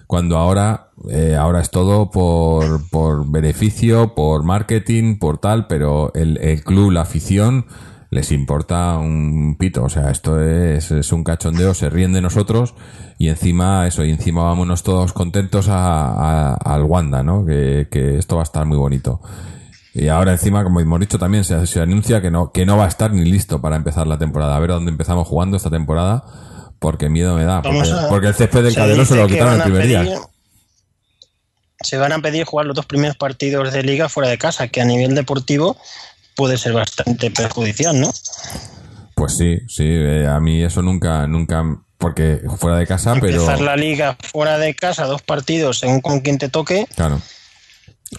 cuando 0.07 0.38
ahora, 0.38 0.91
eh, 1.09 1.36
ahora 1.36 1.61
es 1.61 1.70
todo 1.70 2.11
por, 2.11 2.88
por 2.91 3.28
beneficio, 3.30 4.14
por 4.14 4.45
marketing, 4.45 5.18
por 5.18 5.38
tal, 5.38 5.66
pero 5.66 6.12
el, 6.14 6.38
el 6.38 6.62
club, 6.62 6.93
la 6.93 7.03
afición, 7.03 7.66
les 8.11 8.33
importa 8.33 8.99
un 8.99 9.57
pito. 9.59 9.85
O 9.85 9.89
sea, 9.89 10.11
esto 10.11 10.43
es, 10.43 10.91
es, 10.91 11.13
un 11.13 11.25
cachondeo, 11.25 11.75
se 11.75 11.89
ríen 11.89 12.13
de 12.13 12.21
nosotros 12.21 12.75
y 13.19 13.29
encima, 13.29 13.87
eso, 13.87 14.05
y 14.05 14.11
encima 14.11 14.43
vámonos 14.43 14.83
todos 14.83 15.13
contentos 15.13 15.69
a, 15.69 16.55
al 16.55 16.85
Wanda, 16.85 17.23
¿no? 17.23 17.47
Que, 17.47 17.89
que 17.91 18.19
esto 18.19 18.37
va 18.37 18.43
a 18.43 18.45
estar 18.45 18.67
muy 18.67 18.77
bonito. 18.77 19.21
Y 19.93 20.09
ahora 20.09 20.33
encima, 20.33 20.63
como 20.63 20.81
hemos 20.81 21.01
dicho 21.01 21.19
también, 21.19 21.45
se, 21.45 21.67
se, 21.67 21.81
anuncia 21.81 22.21
que 22.21 22.31
no, 22.31 22.53
que 22.53 22.65
no 22.65 22.77
va 22.77 22.85
a 22.85 22.89
estar 22.89 23.13
ni 23.13 23.25
listo 23.25 23.61
para 23.61 23.77
empezar 23.77 24.07
la 24.07 24.19
temporada. 24.19 24.57
A 24.57 24.61
ver 24.61 24.71
dónde 24.71 24.91
empezamos 24.91 25.27
jugando 25.27 25.57
esta 25.57 25.71
temporada, 25.71 26.25
porque 26.79 27.09
miedo 27.09 27.37
me 27.37 27.45
da. 27.45 27.63
Porque, 27.63 28.29
el 28.29 28.35
césped 28.35 28.65
del 28.65 28.75
Calderón 28.75 29.07
se 29.07 29.17
lo 29.17 29.27
quitaron 29.27 29.55
el 29.55 29.63
primer 29.63 29.87
día. 29.87 30.21
Se 31.83 31.97
van 31.97 32.13
a 32.13 32.19
pedir 32.19 32.45
jugar 32.45 32.67
los 32.67 32.77
dos 32.77 32.87
primeros 32.87 33.17
partidos 33.17 33.73
de 33.73 33.83
liga 33.83 34.09
fuera 34.09 34.29
de 34.29 34.39
casa, 34.39 34.69
que 34.69 34.81
a 34.81 34.85
nivel 34.85 35.15
deportivo 35.15 35.77
puede 36.41 36.57
ser 36.57 36.72
bastante 36.72 37.30
perjudicial, 37.30 38.01
¿no? 38.01 38.11
Pues 39.14 39.36
sí, 39.36 39.59
sí, 39.68 39.84
eh, 39.84 40.26
a 40.26 40.41
mí 40.41 40.62
eso 40.62 40.80
nunca, 40.80 41.26
nunca, 41.26 41.62
porque 41.99 42.41
fuera 42.57 42.78
de 42.78 42.86
casa, 42.86 43.12
Empezar 43.12 43.57
pero... 43.57 43.66
La 43.66 43.76
liga 43.76 44.16
fuera 44.32 44.57
de 44.57 44.74
casa, 44.74 45.05
dos 45.05 45.20
partidos, 45.20 45.80
según 45.80 46.01
con 46.01 46.20
quien 46.20 46.38
te 46.38 46.49
toque. 46.49 46.86
Claro 46.97 47.20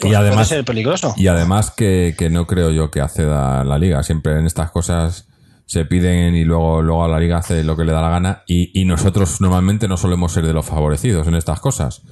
y 0.03 0.13
además, 0.13 0.47
ser 0.47 0.63
peligroso. 0.63 1.15
Y 1.17 1.28
además 1.28 1.72
que, 1.72 2.13
que, 2.15 2.30
no 2.30 2.45
creo 2.45 2.69
yo 2.69 2.91
que 2.91 3.01
acceda 3.01 3.61
a 3.61 3.63
la 3.63 3.80
liga. 3.80 4.03
Siempre 4.03 4.38
en 4.39 4.45
estas 4.45 4.69
cosas 4.69 5.28
se 5.65 5.86
piden 5.86 6.36
y 6.36 6.43
luego, 6.43 6.84
luego 6.84 7.03
a 7.03 7.07
la 7.07 7.19
liga 7.19 7.38
hace 7.38 7.63
lo 7.63 7.76
que 7.76 7.86
le 7.86 7.91
da 7.91 8.01
la 8.01 8.09
gana. 8.09 8.43
Y, 8.47 8.80
y 8.80 8.86
nosotros 8.86 9.41
normalmente 9.41 9.88
no 9.88 9.97
solemos 9.97 10.32
ser 10.32 10.45
de 10.45 10.53
los 10.53 10.65
favorecidos 10.65 11.28
en 11.28 11.36
estas 11.36 11.59
cosas. 11.59 12.03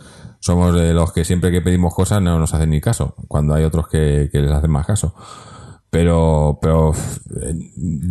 Somos 0.41 0.73
de 0.75 0.93
los 0.93 1.13
que 1.13 1.23
siempre 1.23 1.51
que 1.51 1.61
pedimos 1.61 1.93
cosas 1.93 2.21
no 2.21 2.39
nos 2.39 2.53
hacen 2.53 2.69
ni 2.69 2.81
caso. 2.81 3.15
Cuando 3.27 3.53
hay 3.53 3.63
otros 3.63 3.87
que, 3.87 4.29
que 4.31 4.39
les 4.39 4.51
hacen 4.51 4.71
más 4.71 4.85
caso. 4.85 5.13
Pero, 5.89 6.59
pero 6.61 6.93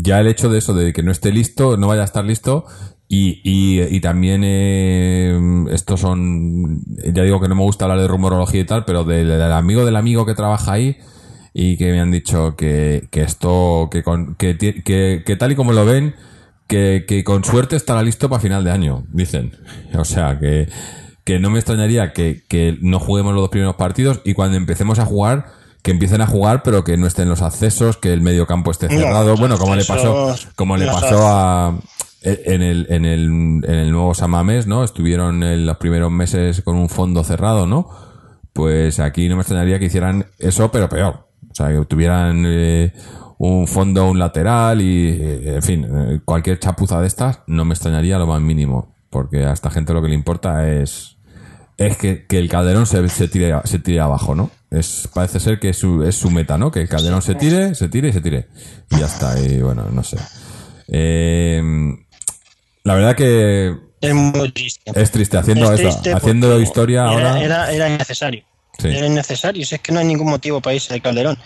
ya 0.02 0.20
el 0.20 0.26
hecho 0.26 0.48
de 0.48 0.58
eso, 0.58 0.74
de 0.74 0.92
que 0.92 1.02
no 1.02 1.12
esté 1.12 1.30
listo, 1.30 1.76
no 1.76 1.86
vaya 1.86 2.02
a 2.02 2.06
estar 2.06 2.24
listo, 2.24 2.64
y, 3.10 3.40
y, 3.42 3.80
y 3.82 4.00
también 4.00 4.42
eh, 4.44 5.66
estos 5.70 6.00
son, 6.00 6.82
ya 6.86 7.22
digo 7.22 7.40
que 7.40 7.48
no 7.48 7.54
me 7.54 7.62
gusta 7.62 7.86
hablar 7.86 8.00
de 8.00 8.08
rumorología 8.08 8.60
y 8.60 8.66
tal, 8.66 8.84
pero 8.84 9.04
del, 9.04 9.28
del 9.28 9.52
amigo 9.52 9.86
del 9.86 9.96
amigo 9.96 10.26
que 10.26 10.34
trabaja 10.34 10.72
ahí 10.72 10.98
y 11.54 11.76
que 11.76 11.90
me 11.90 12.00
han 12.00 12.10
dicho 12.10 12.54
que, 12.54 13.08
que 13.10 13.22
esto, 13.22 13.88
que, 13.90 14.02
con, 14.02 14.34
que, 14.34 14.58
que, 14.58 15.22
que, 15.24 15.36
tal 15.36 15.52
y 15.52 15.56
como 15.56 15.72
lo 15.72 15.86
ven, 15.86 16.14
que, 16.66 17.04
que 17.08 17.24
con 17.24 17.44
suerte 17.44 17.76
estará 17.76 18.02
listo 18.02 18.28
para 18.28 18.40
final 18.40 18.62
de 18.62 18.70
año, 18.70 19.04
dicen. 19.10 19.52
O 19.94 20.04
sea, 20.04 20.38
que, 20.38 20.68
que 21.24 21.38
no 21.38 21.50
me 21.50 21.58
extrañaría 21.58 22.12
que, 22.12 22.42
que 22.46 22.76
no 22.82 23.00
juguemos 23.00 23.32
los 23.32 23.42
dos 23.42 23.50
primeros 23.50 23.76
partidos 23.76 24.20
y 24.24 24.34
cuando 24.34 24.56
empecemos 24.56 24.98
a 24.98 25.06
jugar, 25.06 25.46
que 25.82 25.90
empiecen 25.90 26.20
a 26.20 26.26
jugar, 26.26 26.62
pero 26.62 26.84
que 26.84 26.96
no 26.96 27.06
estén 27.06 27.28
los 27.28 27.42
accesos, 27.42 27.96
que 27.96 28.12
el 28.12 28.20
medio 28.20 28.46
campo 28.46 28.70
esté 28.70 28.88
cerrado. 28.88 29.36
bueno, 29.36 29.58
como 29.58 29.76
le 29.76 29.84
pasó, 29.84 30.34
como 30.54 30.76
le 30.76 30.86
pasó 30.86 31.26
a 31.26 31.78
en 32.22 32.62
el, 32.62 32.86
en 32.90 33.04
el, 33.04 33.24
en 33.64 33.74
el 33.74 33.90
nuevo 33.90 34.14
Samamés, 34.14 34.66
¿no? 34.66 34.84
Estuvieron 34.84 35.42
en 35.42 35.66
los 35.66 35.76
primeros 35.76 36.10
meses 36.10 36.62
con 36.62 36.76
un 36.76 36.88
fondo 36.88 37.22
cerrado, 37.22 37.66
¿no? 37.66 37.88
Pues 38.52 38.98
aquí 38.98 39.28
no 39.28 39.36
me 39.36 39.42
extrañaría 39.42 39.78
que 39.78 39.86
hicieran 39.86 40.26
eso, 40.38 40.70
pero 40.70 40.88
peor. 40.88 41.28
O 41.50 41.54
sea, 41.54 41.68
que 41.68 41.84
tuvieran 41.86 42.44
eh, 42.46 42.92
un 43.38 43.68
fondo, 43.68 44.10
un 44.10 44.18
lateral 44.18 44.80
y, 44.80 45.08
eh, 45.10 45.54
en 45.56 45.62
fin, 45.62 45.84
eh, 45.84 46.20
cualquier 46.24 46.58
chapuza 46.58 47.00
de 47.00 47.06
estas 47.06 47.40
no 47.46 47.64
me 47.64 47.74
extrañaría 47.74 48.18
lo 48.18 48.26
más 48.26 48.40
mínimo. 48.40 48.94
Porque 49.10 49.44
a 49.44 49.52
esta 49.52 49.70
gente 49.70 49.94
lo 49.94 50.02
que 50.02 50.08
le 50.08 50.14
importa 50.14 50.68
es 50.68 51.16
es 51.78 51.96
que, 51.96 52.26
que 52.26 52.38
el 52.38 52.48
Calderón 52.48 52.86
se, 52.86 53.08
se 53.08 53.28
tire 53.28 53.54
se 53.64 53.78
tire 53.78 54.00
abajo, 54.00 54.34
¿no? 54.34 54.50
Es 54.70 55.08
parece 55.14 55.40
ser 55.40 55.58
que 55.58 55.70
es 55.70 55.78
su, 55.78 56.02
es 56.04 56.14
su 56.14 56.30
meta, 56.30 56.58
¿no? 56.58 56.70
Que 56.70 56.80
el 56.82 56.88
Calderón 56.88 57.22
se 57.22 57.34
tire, 57.34 57.74
se 57.74 57.88
tire 57.88 58.08
y 58.08 58.12
se 58.12 58.20
tire. 58.20 58.48
Y 58.90 58.98
ya 58.98 59.06
está, 59.06 59.40
y 59.40 59.60
bueno, 59.62 59.86
no 59.90 60.04
sé. 60.04 60.18
Eh, 60.88 61.62
la 62.84 62.94
verdad 62.94 63.16
que 63.16 63.74
Es 64.00 64.14
muy 64.14 64.50
triste. 64.52 64.90
es 64.94 65.10
triste 65.10 65.36
haciendo 65.38 65.72
Es 65.72 65.96
haciendo 66.14 66.60
historia 66.60 67.00
era, 67.02 67.10
ahora. 67.10 67.42
Era, 67.42 67.72
era 67.72 67.88
innecesario. 67.88 68.44
Sí. 68.78 68.88
Era 68.88 69.06
innecesario. 69.06 69.64
Si 69.66 69.74
es 69.74 69.80
que 69.80 69.92
no 69.92 70.00
hay 70.00 70.06
ningún 70.06 70.28
motivo 70.30 70.60
para 70.60 70.74
irse 70.74 70.92
de 70.94 71.00
Calderón. 71.00 71.38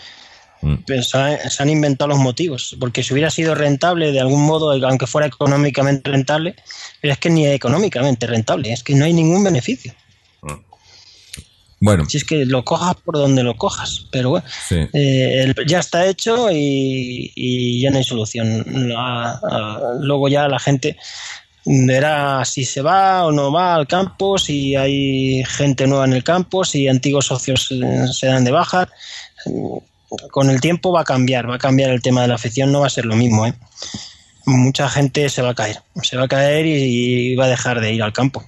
Mm. 0.61 0.75
Se, 1.01 1.17
han- 1.17 1.49
se 1.49 1.63
han 1.63 1.69
inventado 1.69 2.07
los 2.09 2.19
motivos. 2.19 2.75
Porque 2.79 3.03
si 3.03 3.13
hubiera 3.13 3.29
sido 3.29 3.55
rentable 3.55 4.11
de 4.11 4.19
algún 4.21 4.45
modo, 4.45 4.71
aunque 4.71 5.07
fuera 5.07 5.27
económicamente 5.27 6.09
rentable, 6.09 6.55
pero 7.01 7.13
es 7.13 7.19
que 7.19 7.29
ni 7.29 7.47
económicamente 7.47 8.27
rentable, 8.27 8.71
es 8.71 8.83
que 8.83 8.95
no 8.95 9.03
hay 9.05 9.13
ningún 9.13 9.43
beneficio. 9.43 9.93
Bueno, 11.85 12.05
Si 12.09 12.17
es 12.17 12.23
que 12.23 12.45
lo 12.45 12.63
cojas 12.63 12.95
por 13.03 13.15
donde 13.17 13.43
lo 13.43 13.55
cojas. 13.57 14.05
Pero 14.09 14.29
bueno, 14.29 14.45
sí. 14.69 14.75
eh, 14.93 15.43
el- 15.43 15.55
ya 15.67 15.79
está 15.79 16.05
hecho 16.07 16.49
y, 16.51 17.31
y 17.35 17.81
ya 17.81 17.91
no 17.91 17.97
hay 17.97 18.03
solución. 18.05 18.63
La- 18.89 19.31
a- 19.31 19.79
luego 19.99 20.29
ya 20.29 20.47
la 20.47 20.59
gente 20.59 20.95
verá 21.65 22.43
si 22.45 22.63
se 22.65 22.81
va 22.81 23.25
o 23.25 23.31
no 23.31 23.51
va 23.51 23.75
al 23.75 23.87
campo, 23.87 24.37
si 24.37 24.75
hay 24.75 25.43
gente 25.45 25.85
nueva 25.87 26.05
en 26.05 26.13
el 26.13 26.23
campo, 26.23 26.63
si 26.63 26.87
antiguos 26.87 27.25
socios 27.27 27.69
se 28.17 28.27
dan 28.27 28.43
de 28.45 28.51
baja. 28.51 28.87
Con 30.31 30.49
el 30.49 30.61
tiempo 30.61 30.91
va 30.91 31.01
a 31.01 31.05
cambiar, 31.05 31.49
va 31.49 31.55
a 31.55 31.59
cambiar 31.59 31.89
el 31.91 32.01
tema 32.01 32.21
de 32.21 32.27
la 32.27 32.35
afición, 32.35 32.71
no 32.71 32.81
va 32.81 32.87
a 32.87 32.89
ser 32.91 33.05
lo 33.05 33.15
mismo. 33.15 33.45
¿eh? 33.47 33.53
Mucha 34.45 34.87
gente 34.89 35.27
se 35.29 35.41
va 35.41 35.49
a 35.49 35.55
caer, 35.55 35.79
se 36.01 36.17
va 36.17 36.25
a 36.25 36.27
caer 36.27 36.65
y, 36.65 37.31
y 37.31 37.35
va 37.35 37.45
a 37.45 37.49
dejar 37.49 37.79
de 37.81 37.93
ir 37.93 38.03
al 38.03 38.13
campo. 38.13 38.43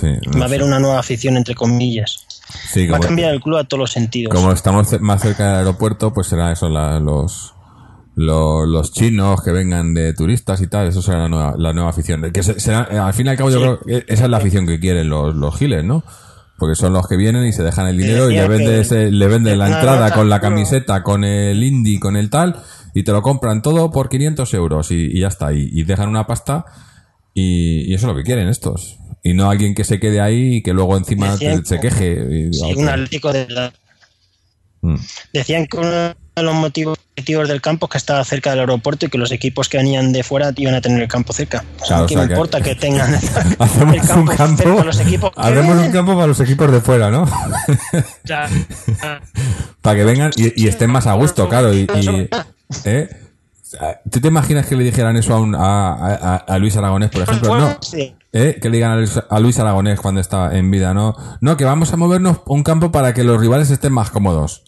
sí, 0.00 0.06
no 0.26 0.38
Va 0.38 0.44
a 0.44 0.48
haber 0.48 0.62
una 0.62 0.78
nueva 0.78 0.98
afición, 1.00 1.36
entre 1.36 1.54
comillas. 1.54 2.26
Sí, 2.50 2.86
Va 2.86 2.96
a 2.96 3.00
cambiar 3.00 3.32
el 3.34 3.40
club 3.40 3.58
a 3.58 3.64
todos 3.64 3.80
los 3.80 3.90
sentidos. 3.92 4.32
como 4.34 4.52
estamos 4.52 5.00
más 5.00 5.22
cerca 5.22 5.46
del 5.48 5.56
aeropuerto, 5.58 6.12
pues 6.12 6.26
será 6.28 6.52
eso, 6.52 6.68
la- 6.68 6.98
los, 7.00 7.54
los, 8.16 8.68
los 8.68 8.92
chinos 8.92 9.42
que 9.42 9.52
vengan 9.52 9.94
de 9.94 10.12
turistas 10.14 10.60
y 10.60 10.66
tal, 10.66 10.88
eso 10.88 11.00
será 11.02 11.20
la 11.20 11.28
nueva, 11.28 11.54
la 11.56 11.72
nueva 11.72 11.90
afición. 11.90 12.22
Que 12.32 12.42
se- 12.42 12.58
será, 12.60 12.88
eh, 12.90 12.98
al 12.98 13.14
fin 13.14 13.26
y 13.26 13.30
al 13.30 13.36
cabo, 13.36 13.50
yo 13.50 13.60
creo 13.60 13.80
que 13.80 14.04
esa 14.12 14.24
es 14.24 14.30
la 14.30 14.36
afición 14.38 14.66
que 14.66 14.78
quieren 14.80 15.08
los, 15.08 15.34
los 15.34 15.56
giles, 15.56 15.84
¿no? 15.84 16.02
Porque 16.58 16.74
son 16.74 16.92
los 16.92 17.06
que 17.08 17.16
vienen 17.16 17.46
y 17.46 17.52
se 17.52 17.62
dejan 17.62 17.86
el 17.86 17.96
dinero 17.96 18.30
y 18.30 18.34
le 18.34 18.46
venden, 18.46 19.18
le 19.18 19.26
venden 19.28 19.58
la 19.58 19.66
entrada 19.68 20.12
con 20.12 20.28
la 20.28 20.40
camiseta, 20.40 21.02
con 21.02 21.24
el 21.24 21.62
indie, 21.64 21.98
con 21.98 22.16
el 22.16 22.28
tal, 22.28 22.60
y 22.92 23.02
te 23.02 23.12
lo 23.12 23.22
compran 23.22 23.62
todo 23.62 23.90
por 23.90 24.10
500 24.10 24.52
euros 24.54 24.90
y, 24.90 24.96
y 24.96 25.20
ya 25.20 25.28
está. 25.28 25.54
Y, 25.54 25.70
y 25.72 25.84
dejan 25.84 26.10
una 26.10 26.26
pasta 26.26 26.66
y, 27.34 27.90
y 27.90 27.94
eso 27.94 28.06
es 28.06 28.12
lo 28.12 28.16
que 28.16 28.24
quieren 28.24 28.48
estos. 28.48 28.96
Y 29.22 29.34
no 29.34 29.50
alguien 29.50 29.74
que 29.74 29.84
se 29.84 30.00
quede 30.00 30.20
ahí 30.20 30.56
y 30.56 30.62
que 30.62 30.72
luego 30.72 30.96
encima 30.96 31.32
Decían 31.32 31.64
se 31.66 31.76
que- 31.78 31.88
queje. 31.88 32.48
y- 32.48 32.52
Sí, 32.54 32.74
un 32.76 32.88
Atlético 32.88 33.32
de 33.32 33.46
la- 33.48 33.72
Mm. 34.82 34.96
Decían 35.34 35.66
que 35.66 35.76
uno 35.76 35.90
de 35.90 36.14
los 36.42 36.54
motivos 36.54 36.96
del 37.16 37.60
campo 37.60 37.84
es 37.84 37.90
que 37.92 37.98
estaba 37.98 38.24
cerca 38.24 38.48
del 38.48 38.60
aeropuerto 38.60 39.04
y 39.04 39.08
que 39.10 39.18
los 39.18 39.30
equipos 39.30 39.68
que 39.68 39.76
venían 39.76 40.10
de 40.10 40.22
fuera 40.22 40.54
iban 40.56 40.74
a 40.74 40.80
tener 40.80 41.02
el 41.02 41.06
campo 41.08 41.34
cerca. 41.34 41.62
O 41.76 41.84
sea, 41.84 41.86
Claro, 41.86 42.04
o 42.04 42.06
¿qué 42.06 42.14
sea 42.14 42.22
me 42.22 42.28
que- 42.28 42.32
importa 42.32 42.60
que 42.62 42.74
tengan 42.76 43.14
Hacemos 43.58 43.94
el 43.94 44.00
campo, 44.00 44.30
un 44.30 44.36
campo, 44.38 44.62
cerca 44.62 44.84
los 44.84 45.00
equipos 45.00 45.32
que 45.32 45.40
hacemos 45.42 45.76
un 45.86 45.92
campo 45.92 46.14
para 46.14 46.26
los 46.28 46.40
equipos 46.40 46.72
de 46.72 46.80
fuera, 46.80 47.10
¿no? 47.10 47.28
Ya. 48.24 48.48
para 49.82 49.96
que 49.98 50.04
vengan 50.04 50.30
y, 50.36 50.64
y 50.64 50.68
estén 50.68 50.90
más 50.90 51.06
a 51.06 51.12
gusto, 51.12 51.46
claro. 51.46 51.74
Y, 51.74 51.80
y- 51.80 52.28
¿eh? 52.86 53.08
¿Tú 54.10 54.20
te 54.20 54.28
imaginas 54.28 54.66
que 54.66 54.76
le 54.76 54.84
dijeran 54.84 55.16
eso 55.16 55.34
a, 55.34 55.40
un- 55.40 55.54
a, 55.54 55.92
a- 55.92 56.36
a 56.36 56.58
Luis 56.58 56.76
Aragonés, 56.76 57.10
por 57.10 57.22
ejemplo? 57.22 57.56
No. 57.58 57.76
Sí. 57.82 58.14
¿Eh? 58.32 58.58
Que 58.60 58.68
le 58.68 58.76
digan 58.76 58.92
a 58.92 58.96
Luis, 58.96 59.20
a 59.28 59.40
Luis 59.40 59.58
Aragonés 59.58 60.00
cuando 60.00 60.20
está 60.20 60.56
en 60.56 60.70
vida, 60.70 60.94
¿no? 60.94 61.14
No, 61.40 61.56
que 61.56 61.64
vamos 61.64 61.92
a 61.92 61.96
movernos 61.96 62.40
un 62.46 62.62
campo 62.62 62.90
para 62.92 63.12
que 63.14 63.24
los 63.24 63.40
rivales 63.40 63.70
estén 63.70 63.92
más 63.92 64.10
cómodos. 64.10 64.64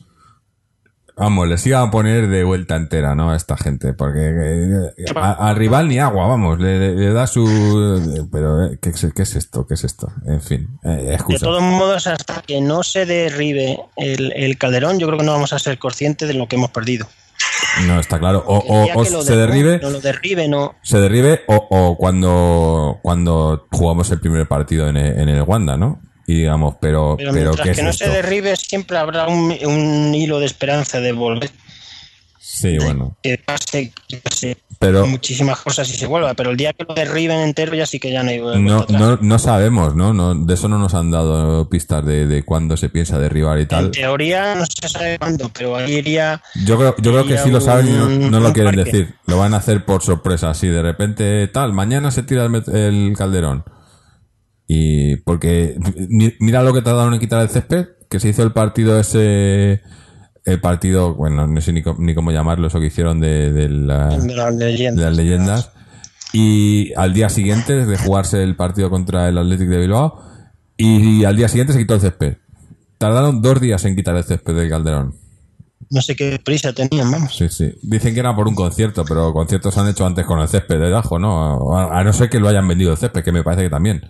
Vamos, 1.14 1.46
les 1.46 1.64
iba 1.66 1.80
a 1.82 1.90
poner 1.90 2.26
de 2.28 2.42
vuelta 2.42 2.74
entera, 2.74 3.14
¿no? 3.14 3.30
A 3.30 3.36
esta 3.36 3.56
gente, 3.56 3.92
porque 3.92 4.30
eh, 4.34 5.04
al 5.14 5.56
rival 5.56 5.86
ni 5.88 5.98
agua, 5.98 6.26
vamos, 6.26 6.58
le, 6.58 7.12
da 7.12 7.26
su... 7.26 8.28
Pero, 8.32 8.64
eh, 8.64 8.78
¿qué, 8.80 8.88
es- 8.90 9.06
qué 9.14 9.22
es 9.22 9.36
esto? 9.36 9.66
¿Qué 9.66 9.74
es 9.74 9.84
esto? 9.84 10.10
En 10.26 10.40
fin, 10.40 10.78
De 10.82 11.18
todos 11.38 11.62
modos, 11.62 12.06
hasta 12.06 12.40
que 12.42 12.60
no 12.62 12.82
se 12.82 13.04
derribe 13.04 13.78
el, 13.96 14.32
el 14.34 14.56
calderón, 14.56 14.98
yo 14.98 15.06
creo 15.06 15.18
que 15.18 15.24
no 15.26 15.32
vamos 15.32 15.52
a 15.52 15.58
ser 15.58 15.78
conscientes 15.78 16.26
de 16.28 16.34
lo 16.34 16.48
que 16.48 16.56
hemos 16.56 16.70
perdido. 16.70 17.06
No, 17.86 17.98
está 17.98 18.18
claro. 18.18 18.44
O, 18.46 18.58
o, 18.58 19.00
o 19.00 19.04
se 19.04 19.36
derribe, 19.36 19.80
No 19.82 19.90
lo 19.90 20.00
derribe, 20.00 20.48
no. 20.48 20.74
se 20.82 20.98
derribe, 20.98 21.42
o, 21.46 21.66
o 21.70 21.96
cuando, 21.96 22.98
cuando 23.02 23.66
jugamos 23.70 24.10
el 24.10 24.20
primer 24.20 24.46
partido 24.46 24.88
en 24.88 24.96
el, 24.96 25.18
en 25.20 25.28
el 25.28 25.42
Wanda, 25.42 25.76
¿no? 25.76 26.00
Y 26.26 26.34
digamos, 26.38 26.76
pero, 26.80 27.16
Pero, 27.16 27.32
pero, 27.32 27.44
mientras 27.50 27.64
¿qué 27.64 27.70
es 27.72 27.76
que 27.78 27.82
no 27.82 27.90
esto? 27.90 28.04
se 28.04 28.10
derribe, 28.10 28.54
siempre 28.56 28.96
habrá 28.98 29.26
un, 29.26 29.52
un 29.64 30.14
hilo 30.14 30.38
de 30.38 30.46
esperanza 30.46 31.00
de 31.00 31.12
volver. 31.12 31.50
Sí, 32.54 32.76
bueno. 32.78 33.16
Que 33.22 33.38
pase, 33.38 33.92
Pero 34.78 35.06
muchísimas 35.06 35.58
cosas 35.60 35.88
y 35.88 35.94
se 35.94 36.06
vuelva, 36.06 36.34
pero 36.34 36.50
el 36.50 36.56
día 36.58 36.74
que 36.74 36.84
lo 36.86 36.94
derriben 36.94 37.40
entero 37.40 37.74
ya 37.74 37.86
sí 37.86 37.98
que 37.98 38.12
ya 38.12 38.22
no 38.22 38.28
hay 38.28 38.38
no, 38.60 38.84
no, 38.90 39.16
no 39.16 39.38
sabemos, 39.38 39.96
¿no? 39.96 40.12
no 40.12 40.34
De 40.34 40.52
eso 40.52 40.68
no 40.68 40.78
nos 40.78 40.92
han 40.92 41.10
dado 41.10 41.66
pistas 41.70 42.04
de, 42.04 42.26
de 42.26 42.42
cuándo 42.44 42.76
se 42.76 42.90
piensa 42.90 43.18
derribar 43.18 43.58
y 43.58 43.62
En 43.62 43.68
tal. 43.68 43.90
teoría 43.90 44.54
no 44.54 44.66
se 44.66 44.86
sabe 44.86 45.18
cuándo, 45.18 45.50
pero 45.56 45.76
ahí 45.76 45.94
iría 45.94 46.42
Yo 46.66 46.76
creo, 46.76 46.94
yo 46.98 47.12
creo 47.12 47.26
que 47.26 47.38
sí 47.38 47.50
lo 47.50 47.62
saben 47.62 47.88
y 47.88 48.28
no, 48.28 48.38
lo 48.38 48.52
quieren 48.52 48.74
parque. 48.74 48.90
decir. 48.90 49.14
Lo 49.26 49.38
van 49.38 49.54
a 49.54 49.56
hacer 49.56 49.86
por 49.86 50.02
sorpresa, 50.02 50.50
así 50.50 50.68
de 50.68 50.82
repente 50.82 51.48
tal. 51.48 51.72
Mañana 51.72 52.10
se 52.10 52.22
tira 52.22 52.44
el, 52.44 52.62
el 52.76 53.14
calderón. 53.16 53.64
Y 54.68 55.16
porque 55.16 55.76
mi- 56.08 56.34
mira 56.38 56.62
lo 56.62 56.74
que 56.74 56.82
tardaron 56.82 57.14
en 57.14 57.20
quitar 57.20 57.40
el 57.40 57.48
césped, 57.48 57.86
que 58.10 58.20
se 58.20 58.28
hizo 58.28 58.42
el 58.42 58.52
partido 58.52 58.98
ese, 59.00 59.80
el 60.44 60.60
partido, 60.60 61.14
bueno, 61.14 61.46
no 61.46 61.60
sé 61.60 61.72
ni, 61.72 61.82
cómo- 61.82 62.00
ni 62.00 62.14
cómo 62.14 62.30
llamarlo, 62.32 62.66
eso 62.66 62.80
que 62.80 62.86
hicieron 62.86 63.20
de, 63.20 63.52
de 63.52 63.68
la- 63.68 64.08
de 64.18 64.34
las 64.34 64.58
de 64.58 64.64
leyendas. 64.66 65.04
las 65.04 65.16
leyendas. 65.16 65.70
Y 66.32 66.92
al 66.94 67.12
día 67.12 67.28
siguiente 67.28 67.84
de 67.86 67.98
jugarse 67.98 68.42
el 68.42 68.56
partido 68.56 68.88
contra 68.90 69.28
el 69.28 69.36
Athletic 69.38 69.68
de 69.68 69.78
Bilbao, 69.78 70.20
y 70.76 71.24
al 71.24 71.36
día 71.36 71.48
siguiente 71.48 71.72
se 71.74 71.78
quitó 71.78 71.94
el 71.94 72.00
césped. 72.00 72.36
Tardaron 72.98 73.42
dos 73.42 73.60
días 73.60 73.84
en 73.84 73.94
quitar 73.96 74.16
el 74.16 74.24
césped 74.24 74.54
del 74.54 74.68
Calderón. 74.70 75.14
No 75.90 76.00
sé 76.00 76.16
qué 76.16 76.40
prisa 76.42 76.72
tenían, 76.72 77.10
vamos. 77.10 77.36
Sí, 77.36 77.48
sí. 77.50 77.74
Dicen 77.82 78.14
que 78.14 78.20
era 78.20 78.34
por 78.34 78.48
un 78.48 78.54
concierto, 78.54 79.04
pero 79.04 79.32
conciertos 79.34 79.74
se 79.74 79.80
han 79.80 79.88
hecho 79.88 80.06
antes 80.06 80.24
con 80.24 80.40
el 80.40 80.48
césped 80.48 80.80
de 80.80 80.88
Dajo, 80.88 81.18
¿no? 81.18 81.76
A, 81.76 82.00
a 82.00 82.02
no 82.04 82.12
ser 82.14 82.30
que 82.30 82.40
lo 82.40 82.48
hayan 82.48 82.66
vendido 82.66 82.92
el 82.92 82.96
césped, 82.96 83.22
que 83.22 83.32
me 83.32 83.42
parece 83.42 83.64
que 83.64 83.70
también. 83.70 84.02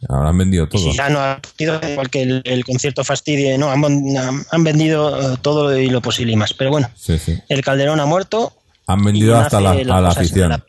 Ya, 0.00 0.16
Habrán 0.16 0.38
vendido 0.38 0.66
todo. 0.68 0.92
ya 0.94 1.08
no 1.10 1.20
ha 1.20 1.40
sido 1.58 1.78
igual 1.88 2.08
que 2.08 2.22
el, 2.22 2.40
el 2.44 2.64
concierto 2.64 3.04
fastidie, 3.04 3.58
no, 3.58 3.70
han, 3.70 3.84
han- 3.84 4.46
han 4.50 4.64
vendido 4.64 5.34
eh, 5.34 5.36
todo 5.42 5.76
y 5.78 5.90
lo 5.90 6.00
posible 6.00 6.32
y 6.32 6.36
más. 6.36 6.54
Pero 6.54 6.70
bueno, 6.70 6.90
Sí, 6.96 7.18
sí. 7.18 7.38
el 7.48 7.62
Calderón 7.62 8.00
ha 8.00 8.06
muerto. 8.06 8.52
Han 8.86 9.04
vendido 9.04 9.36
hasta 9.36 9.60
la, 9.60 9.72
a 9.72 10.00
la 10.00 10.08
afición. 10.08 10.48
la. 10.50 10.64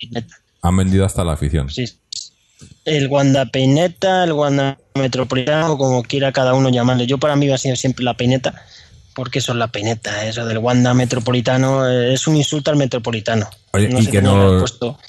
Han 0.64 0.78
vendido 0.78 1.06
hasta 1.06 1.24
la 1.24 1.34
afición. 1.34 1.70
Sí. 1.70 1.86
El 2.86 3.08
Wanda 3.08 3.46
Peineta, 3.46 4.24
el 4.26 4.34
Wanda 4.34 4.78
Metropolitano, 4.96 5.78
como 5.78 6.04
quiera 6.04 6.32
cada 6.32 6.54
uno 6.54 6.70
llamarle. 6.70 7.08
Yo 7.08 7.18
para 7.18 7.36
mí 7.36 7.48
va 7.48 7.56
a 7.56 7.58
ser 7.58 7.78
siempre 7.78 8.04
la 8.04 8.16
Peineta, 8.16 8.54
porque 9.16 9.40
eso 9.40 9.54
es 9.54 9.58
la 9.58 9.68
Peineta. 9.70 10.26
Eso 10.26 10.46
del 10.46 10.58
Wanda 10.60 10.94
Metropolitano 10.94 11.88
eh, 11.90 12.14
es 12.14 12.28
un 12.28 12.36
insulto 12.36 12.70
al 12.70 12.78
Metropolitano. 12.78 13.50
Oye, 13.72 13.90
y 13.98 14.04
sé 14.06 14.12
que 14.12 14.22
no- 14.22 14.52
han 14.54 14.60
puesto 14.60 15.00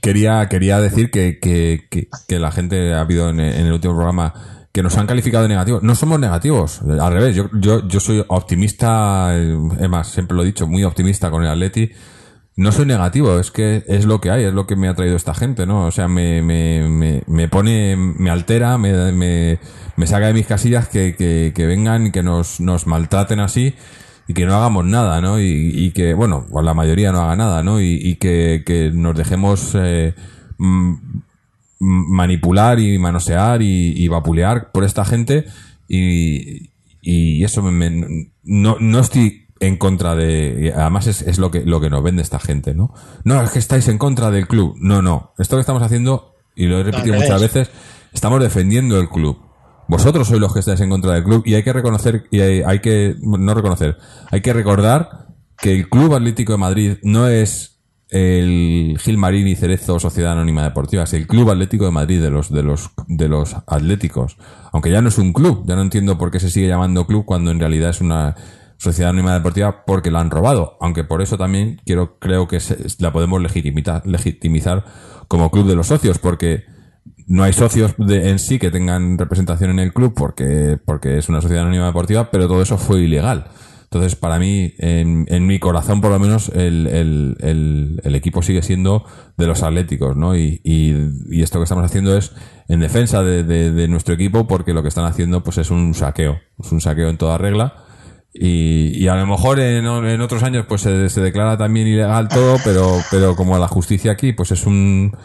Quería, 0.00 0.48
quería 0.48 0.80
decir 0.80 1.10
que, 1.10 1.38
que, 1.40 1.88
que, 1.90 2.38
la 2.38 2.50
gente 2.50 2.94
ha 2.94 3.00
habido 3.00 3.30
en, 3.30 3.40
en 3.40 3.66
el 3.66 3.72
último 3.72 3.94
programa 3.94 4.34
que 4.72 4.82
nos 4.82 4.96
han 4.98 5.06
calificado 5.06 5.44
de 5.44 5.48
negativos. 5.48 5.82
No 5.82 5.94
somos 5.94 6.20
negativos, 6.20 6.82
al 6.82 7.12
revés. 7.12 7.34
Yo, 7.34 7.48
yo, 7.54 7.88
yo 7.88 7.98
soy 7.98 8.22
optimista, 8.28 9.30
eh, 9.32 9.56
es 9.80 9.88
más, 9.88 10.08
siempre 10.08 10.36
lo 10.36 10.42
he 10.42 10.46
dicho, 10.46 10.66
muy 10.66 10.84
optimista 10.84 11.30
con 11.30 11.42
el 11.42 11.48
Atleti. 11.48 11.90
No 12.56 12.72
soy 12.72 12.84
negativo, 12.86 13.38
es 13.38 13.50
que 13.50 13.84
es 13.86 14.04
lo 14.04 14.20
que 14.20 14.30
hay, 14.30 14.44
es 14.44 14.52
lo 14.52 14.66
que 14.66 14.76
me 14.76 14.88
ha 14.88 14.94
traído 14.94 15.16
esta 15.16 15.34
gente, 15.34 15.66
¿no? 15.66 15.86
O 15.86 15.90
sea, 15.90 16.08
me, 16.08 16.42
me, 16.42 16.88
me, 16.88 17.22
me 17.26 17.48
pone, 17.48 17.96
me 17.96 18.30
altera, 18.30 18.76
me, 18.76 19.12
me, 19.12 19.58
me 19.96 20.06
saca 20.06 20.26
de 20.26 20.34
mis 20.34 20.46
casillas 20.46 20.88
que, 20.88 21.14
que, 21.16 21.52
que 21.54 21.66
vengan 21.66 22.08
y 22.08 22.12
que 22.12 22.22
nos, 22.22 22.60
nos 22.60 22.86
maltraten 22.86 23.40
así 23.40 23.74
y 24.28 24.34
que 24.34 24.46
no 24.46 24.54
hagamos 24.54 24.84
nada, 24.84 25.20
¿no? 25.20 25.40
Y, 25.40 25.72
y 25.74 25.90
que, 25.92 26.14
bueno, 26.14 26.46
pues 26.50 26.64
la 26.64 26.74
mayoría 26.74 27.12
no 27.12 27.20
haga 27.20 27.36
nada, 27.36 27.62
¿no? 27.62 27.80
Y, 27.80 27.94
y 27.94 28.16
que, 28.16 28.62
que 28.66 28.90
nos 28.92 29.16
dejemos 29.16 29.72
eh, 29.74 30.14
manipular 31.78 32.80
y 32.80 32.98
manosear 32.98 33.62
y, 33.62 33.92
y 33.96 34.08
vapulear 34.08 34.72
por 34.72 34.84
esta 34.84 35.04
gente 35.04 35.46
y, 35.88 36.70
y 37.02 37.44
eso 37.44 37.62
me, 37.62 38.28
no, 38.42 38.76
no 38.80 38.98
estoy 38.98 39.46
en 39.60 39.76
contra 39.76 40.14
de. 40.14 40.72
Además, 40.76 41.06
es, 41.06 41.22
es, 41.22 41.38
lo, 41.38 41.50
que, 41.50 41.64
lo 41.64 41.80
que 41.80 41.90
nos 41.90 42.02
vende 42.02 42.22
esta 42.22 42.38
gente, 42.38 42.74
¿no? 42.74 42.92
No, 43.24 43.42
es 43.42 43.50
que 43.50 43.58
estáis 43.58 43.88
en 43.88 43.98
contra 43.98 44.30
del 44.30 44.46
club. 44.46 44.76
No, 44.78 45.02
no. 45.02 45.32
Esto 45.38 45.56
que 45.56 45.60
estamos 45.60 45.82
haciendo, 45.82 46.34
y 46.54 46.66
lo 46.66 46.78
he 46.78 46.82
repetido 46.82 47.14
muchas 47.14 47.40
veces, 47.40 47.70
estamos 48.12 48.40
defendiendo 48.42 48.98
el 49.00 49.08
club. 49.08 49.38
Vosotros 49.88 50.28
sois 50.28 50.40
los 50.40 50.52
que 50.52 50.60
estáis 50.60 50.80
en 50.80 50.90
contra 50.90 51.14
del 51.14 51.24
club 51.24 51.42
y 51.46 51.54
hay 51.54 51.62
que 51.62 51.72
reconocer, 51.72 52.26
y 52.30 52.40
hay, 52.40 52.80
que, 52.80 53.16
no 53.20 53.54
reconocer, 53.54 53.96
hay 54.30 54.40
que 54.40 54.52
recordar 54.52 55.26
que 55.58 55.72
el 55.72 55.88
Club 55.88 56.14
Atlético 56.14 56.52
de 56.52 56.58
Madrid 56.58 56.96
no 57.02 57.28
es 57.28 57.80
el 58.10 58.98
Gilmarín 59.00 59.48
y 59.48 59.56
Cerezo 59.56 59.98
Sociedad 59.98 60.32
Anónima 60.32 60.64
Deportiva, 60.64 61.04
es 61.04 61.14
el 61.14 61.26
Club 61.26 61.50
Atlético 61.50 61.86
de 61.86 61.92
Madrid 61.92 62.20
de 62.20 62.30
los, 62.30 62.52
de 62.52 62.62
los, 62.62 62.90
de 63.08 63.28
los 63.28 63.56
atléticos. 63.66 64.36
Aunque 64.72 64.90
ya 64.90 65.00
no 65.00 65.08
es 65.08 65.18
un 65.18 65.32
club, 65.32 65.64
ya 65.66 65.76
no 65.76 65.82
entiendo 65.82 66.18
por 66.18 66.30
qué 66.30 66.40
se 66.40 66.50
sigue 66.50 66.68
llamando 66.68 67.06
club 67.06 67.24
cuando 67.24 67.50
en 67.50 67.60
realidad 67.60 67.90
es 67.90 68.00
una, 68.00 68.34
Sociedad 68.78 69.10
Anónima 69.10 69.32
Deportiva 69.32 69.84
porque 69.86 70.10
la 70.10 70.20
han 70.20 70.30
robado, 70.30 70.76
aunque 70.80 71.02
por 71.02 71.22
eso 71.22 71.38
también 71.38 71.80
quiero, 71.86 72.18
creo 72.18 72.46
que 72.46 72.58
la 72.98 73.12
podemos 73.12 73.40
legitimizar, 73.40 74.06
legitimizar 74.06 74.84
como 75.28 75.50
club 75.50 75.66
de 75.66 75.74
los 75.74 75.86
socios, 75.86 76.18
porque 76.18 76.64
no 77.26 77.42
hay 77.42 77.52
socios 77.52 77.94
de, 77.98 78.30
en 78.30 78.38
sí 78.38 78.58
que 78.58 78.70
tengan 78.70 79.18
representación 79.18 79.70
en 79.70 79.78
el 79.78 79.92
club 79.92 80.14
porque, 80.16 80.78
porque 80.84 81.18
es 81.18 81.28
una 81.28 81.40
sociedad 81.40 81.64
anónima 81.64 81.86
deportiva, 81.86 82.30
pero 82.30 82.48
todo 82.48 82.62
eso 82.62 82.78
fue 82.78 83.00
ilegal. 83.00 83.46
Entonces, 83.84 84.16
para 84.16 84.38
mí, 84.38 84.74
en, 84.78 85.26
en 85.28 85.46
mi 85.46 85.58
corazón, 85.58 86.00
por 86.00 86.10
lo 86.10 86.18
menos, 86.18 86.48
el, 86.50 86.86
el, 86.88 88.00
el, 88.02 88.14
equipo 88.16 88.42
sigue 88.42 88.62
siendo 88.62 89.04
de 89.36 89.46
los 89.46 89.62
atléticos, 89.62 90.16
¿no? 90.16 90.36
Y, 90.36 90.60
y, 90.64 91.40
esto 91.40 91.60
que 91.60 91.64
estamos 91.64 91.84
haciendo 91.84 92.16
es 92.16 92.32
en 92.68 92.80
defensa 92.80 93.22
de, 93.22 93.44
de, 93.44 93.70
de, 93.70 93.88
nuestro 93.88 94.14
equipo 94.14 94.48
porque 94.48 94.74
lo 94.74 94.82
que 94.82 94.88
están 94.88 95.04
haciendo, 95.04 95.44
pues, 95.44 95.58
es 95.58 95.70
un 95.70 95.94
saqueo. 95.94 96.40
Es 96.58 96.72
un 96.72 96.80
saqueo 96.80 97.08
en 97.08 97.16
toda 97.16 97.38
regla 97.38 97.86
y, 98.38 99.02
y, 99.02 99.08
a 99.08 99.16
lo 99.16 99.26
mejor 99.26 99.60
en, 99.60 99.86
en 99.86 100.20
otros 100.20 100.42
años 100.42 100.66
pues 100.68 100.82
se, 100.82 101.08
se, 101.08 101.20
declara 101.20 101.56
también 101.56 101.86
ilegal 101.86 102.28
todo, 102.28 102.56
pero, 102.64 102.98
pero 103.10 103.34
como 103.34 103.58
la 103.58 103.68
justicia 103.68 104.12
aquí 104.12 104.32
pues 104.32 104.50
es 104.50 104.66
un 104.66 105.16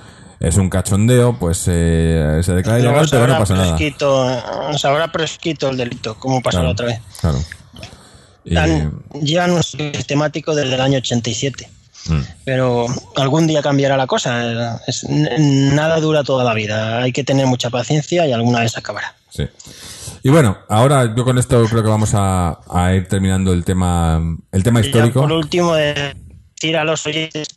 es 0.41 0.57
un 0.57 0.69
cachondeo, 0.69 1.37
pues 1.37 1.65
eh, 1.67 2.41
se 2.43 2.53
declara 2.53 2.79
ilegal, 2.79 3.07
pero 3.09 3.27
no 3.27 3.37
pasa 3.37 3.53
nada. 3.53 3.77
Se 4.77 4.87
habrá 4.87 5.11
prescrito 5.11 5.69
el 5.69 5.77
delito, 5.77 6.15
como 6.15 6.41
pasó 6.41 6.63
la 6.63 6.69
otra 6.69 6.87
vez. 6.87 6.99
Claro. 7.21 7.37
Y... 8.43 8.55
llevan 9.23 9.51
un 9.51 9.61
sistemático 9.61 10.55
desde 10.55 10.73
el 10.73 10.81
año 10.81 10.97
87. 10.97 11.69
Mm. 12.07 12.21
Pero 12.43 12.87
algún 13.15 13.45
día 13.45 13.61
cambiará 13.61 13.95
la 13.97 14.07
cosa. 14.07 14.81
Es, 14.87 15.05
nada 15.07 15.99
dura 15.99 16.23
toda 16.23 16.43
la 16.43 16.55
vida. 16.55 17.03
Hay 17.03 17.11
que 17.11 17.23
tener 17.23 17.45
mucha 17.45 17.69
paciencia 17.69 18.25
y 18.25 18.31
alguna 18.31 18.61
vez 18.61 18.75
acabará. 18.75 19.13
Sí. 19.29 19.47
Y 20.23 20.29
bueno, 20.29 20.57
ahora 20.69 21.13
yo 21.15 21.23
con 21.23 21.37
esto 21.37 21.63
creo 21.69 21.83
que 21.83 21.89
vamos 21.89 22.13
a, 22.15 22.59
a 22.67 22.95
ir 22.95 23.07
terminando 23.07 23.53
el 23.53 23.63
tema, 23.63 24.19
el 24.51 24.63
tema 24.63 24.81
histórico. 24.81 25.21
por 25.21 25.31
último, 25.31 25.75
decir 25.75 26.77
a 26.77 26.83
los 26.83 27.05
oyentes 27.05 27.47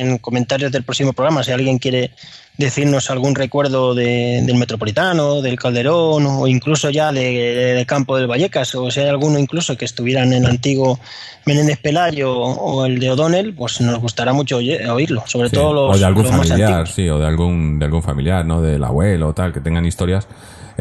en 0.00 0.16
comentarios 0.18 0.72
del 0.72 0.82
próximo 0.82 1.12
programa, 1.12 1.44
si 1.44 1.52
alguien 1.52 1.78
quiere 1.78 2.12
decirnos 2.56 3.10
algún 3.10 3.34
recuerdo 3.34 3.94
de, 3.94 4.42
del 4.44 4.56
Metropolitano, 4.56 5.42
del 5.42 5.58
Calderón 5.58 6.26
o 6.26 6.46
incluso 6.46 6.90
ya 6.90 7.12
de, 7.12 7.74
de, 7.74 7.86
Campo 7.86 8.16
del 8.16 8.26
Vallecas, 8.26 8.74
o 8.74 8.90
si 8.90 9.00
hay 9.00 9.08
alguno 9.08 9.38
incluso 9.38 9.76
que 9.76 9.84
estuviera 9.84 10.22
en 10.22 10.32
el 10.32 10.46
antiguo 10.46 10.98
Menéndez 11.44 11.78
Pelayo 11.78 12.34
o 12.34 12.86
el 12.86 12.98
de 12.98 13.10
O'Donnell, 13.10 13.54
pues 13.54 13.80
nos 13.80 13.98
gustará 13.98 14.32
mucho 14.32 14.56
oírlo, 14.56 15.22
sobre 15.26 15.50
sí, 15.50 15.56
todo 15.56 15.72
los 15.72 15.96
o 15.96 15.98
de 15.98 16.04
algún 16.04 16.24
los 16.24 16.32
familiar, 16.32 16.88
sí, 16.88 17.08
o 17.08 17.18
de 17.18 17.26
algún 17.26 17.78
de 17.78 17.84
algún 17.84 18.02
familiar, 18.02 18.44
¿no? 18.44 18.62
Del 18.62 18.82
abuelo 18.84 19.28
o 19.28 19.34
tal, 19.34 19.52
que 19.52 19.60
tengan 19.60 19.84
historias 19.84 20.26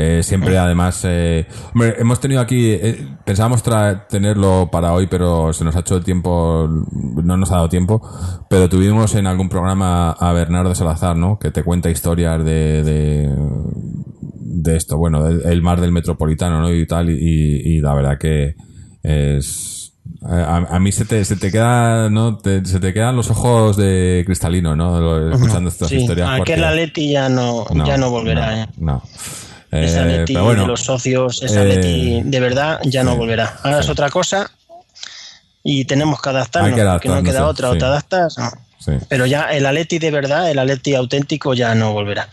eh, 0.01 0.23
siempre, 0.23 0.57
además, 0.57 1.01
eh, 1.03 1.45
hombre, 1.73 1.95
hemos 1.99 2.21
tenido 2.21 2.39
aquí, 2.39 2.71
eh, 2.71 3.05
pensábamos 3.25 3.61
tenerlo 4.07 4.69
para 4.71 4.93
hoy, 4.93 5.07
pero 5.07 5.51
se 5.51 5.65
nos 5.65 5.75
ha 5.75 5.81
hecho 5.81 5.97
el 5.97 6.05
tiempo, 6.05 6.69
no 6.69 7.35
nos 7.35 7.51
ha 7.51 7.55
dado 7.55 7.67
tiempo, 7.67 8.01
pero 8.49 8.69
tuvimos 8.69 9.13
en 9.15 9.27
algún 9.27 9.49
programa 9.49 10.11
a 10.11 10.31
Bernardo 10.31 10.73
Salazar, 10.73 11.17
¿no? 11.17 11.37
Que 11.37 11.51
te 11.51 11.63
cuenta 11.63 11.89
historias 11.89 12.45
de, 12.45 12.81
de, 12.81 13.29
de 14.39 14.77
esto, 14.77 14.97
bueno, 14.97 15.27
el, 15.27 15.41
el, 15.45 15.61
mar 15.61 15.81
del 15.81 15.91
metropolitano, 15.91 16.61
¿no? 16.61 16.73
Y 16.73 16.87
tal, 16.87 17.09
y, 17.09 17.61
y 17.65 17.81
la 17.81 17.93
verdad 17.93 18.17
que 18.17 18.55
es, 19.03 19.97
a, 20.21 20.55
a, 20.55 20.79
mí 20.79 20.93
se 20.93 21.03
te, 21.03 21.25
se 21.25 21.35
te 21.35 21.51
queda, 21.51 22.09
¿no? 22.09 22.37
Te, 22.37 22.63
se 22.63 22.79
te 22.79 22.93
quedan 22.93 23.17
los 23.17 23.29
ojos 23.31 23.75
de 23.75 24.23
cristalino, 24.25 24.77
¿no? 24.77 25.29
Escuchando 25.29 25.67
estas 25.67 25.89
sí, 25.89 25.97
historias. 25.97 26.39
Aquel 26.39 26.63
Atleti 26.63 27.11
ya 27.11 27.27
no, 27.27 27.65
no, 27.73 27.85
ya 27.85 27.97
no 27.97 28.09
volverá, 28.09 28.55
no, 28.55 28.61
¿eh? 28.61 28.67
no. 28.77 29.03
Esa 29.72 30.01
Eh, 30.03 30.17
Leti 30.20 30.34
pero 30.34 30.45
bueno, 30.45 30.61
de 30.63 30.67
los 30.67 30.82
socios, 30.82 31.43
esa 31.43 31.61
eh, 31.61 31.65
Leti 31.65 32.22
de 32.24 32.39
verdad 32.39 32.80
ya 32.86 33.03
no 33.03 33.15
volverá. 33.15 33.59
Ahora 33.63 33.80
es 33.80 33.89
otra 33.89 34.09
cosa 34.09 34.49
y 35.63 35.86
tenemos 35.86 36.22
que 36.22 36.30
adaptarnos, 36.30 36.74
que 36.80 36.84
porque 36.86 37.09
no 37.09 37.24
queda 37.24 37.39
sí, 37.39 37.43
otra, 37.45 37.70
o 37.70 37.78
te 37.78 37.86
adaptas. 37.86 38.38
no. 38.38 38.49
sí. 38.80 38.93
Pero 39.07 39.26
ya 39.26 39.43
el 39.51 39.65
Atleti 39.65 39.99
de 39.99 40.09
verdad, 40.11 40.49
el 40.49 40.57
Atleti 40.59 40.95
auténtico 40.95 41.53
ya 41.53 41.76
no 41.76 41.93
volverá. 41.93 42.30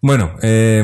Bueno, 0.00 0.32
eh, 0.42 0.82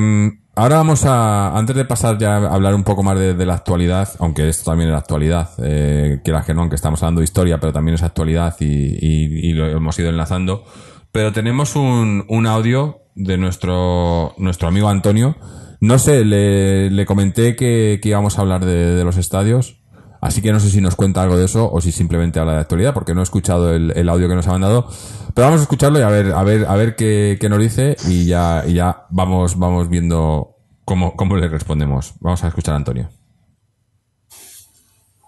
ahora 0.56 0.76
vamos 0.76 1.04
a, 1.04 1.56
antes 1.56 1.76
de 1.76 1.84
pasar 1.84 2.18
ya 2.18 2.36
a 2.36 2.54
hablar 2.54 2.74
un 2.74 2.82
poco 2.84 3.02
más 3.02 3.18
de, 3.18 3.34
de 3.34 3.46
la 3.46 3.54
actualidad, 3.54 4.08
aunque 4.18 4.48
esto 4.48 4.70
también 4.70 4.90
es 4.90 4.96
actualidad, 4.96 5.50
eh, 5.62 6.20
quieras 6.24 6.44
que 6.44 6.52
no, 6.54 6.60
aunque 6.62 6.76
estamos 6.76 7.02
hablando 7.02 7.20
de 7.20 7.24
historia, 7.26 7.58
pero 7.60 7.72
también 7.72 7.94
es 7.94 8.02
actualidad 8.02 8.56
y, 8.60 8.64
y- 8.66 9.50
y 9.50 9.52
lo 9.52 9.68
hemos 9.68 9.98
ido 9.98 10.08
enlazando. 10.08 10.64
Pero 11.12 11.32
tenemos 11.32 11.76
un, 11.76 12.24
un 12.28 12.46
audio 12.46 13.02
de 13.14 13.38
nuestro, 13.38 14.34
nuestro 14.38 14.68
amigo 14.68 14.88
Antonio. 14.88 15.36
No 15.80 15.98
sé, 15.98 16.24
le, 16.24 16.90
le 16.90 17.06
comenté 17.06 17.56
que, 17.56 18.00
que 18.02 18.08
íbamos 18.08 18.38
a 18.38 18.42
hablar 18.42 18.64
de, 18.64 18.94
de 18.94 19.04
los 19.04 19.16
estadios. 19.16 19.80
Así 20.20 20.40
que 20.40 20.52
no 20.52 20.60
sé 20.60 20.70
si 20.70 20.80
nos 20.80 20.96
cuenta 20.96 21.22
algo 21.22 21.36
de 21.36 21.44
eso 21.44 21.70
o 21.70 21.82
si 21.82 21.92
simplemente 21.92 22.40
habla 22.40 22.54
de 22.54 22.60
actualidad, 22.60 22.94
porque 22.94 23.12
no 23.14 23.20
he 23.20 23.24
escuchado 23.24 23.74
el, 23.74 23.92
el 23.94 24.08
audio 24.08 24.26
que 24.26 24.34
nos 24.34 24.46
ha 24.48 24.52
mandado. 24.52 24.88
Pero 25.34 25.46
vamos 25.46 25.60
a 25.60 25.64
escucharlo 25.64 25.98
y 25.98 26.02
a 26.02 26.08
ver, 26.08 26.32
a 26.32 26.42
ver, 26.42 26.64
a 26.66 26.74
ver 26.76 26.96
qué, 26.96 27.36
qué 27.38 27.48
nos 27.50 27.58
dice 27.58 27.96
y 28.08 28.24
ya, 28.24 28.64
y 28.66 28.72
ya 28.72 29.06
vamos, 29.10 29.58
vamos 29.58 29.90
viendo 29.90 30.56
cómo, 30.86 31.14
cómo 31.14 31.36
le 31.36 31.48
respondemos. 31.48 32.14
Vamos 32.20 32.42
a 32.42 32.48
escuchar 32.48 32.72
a 32.72 32.78
Antonio. 32.78 33.10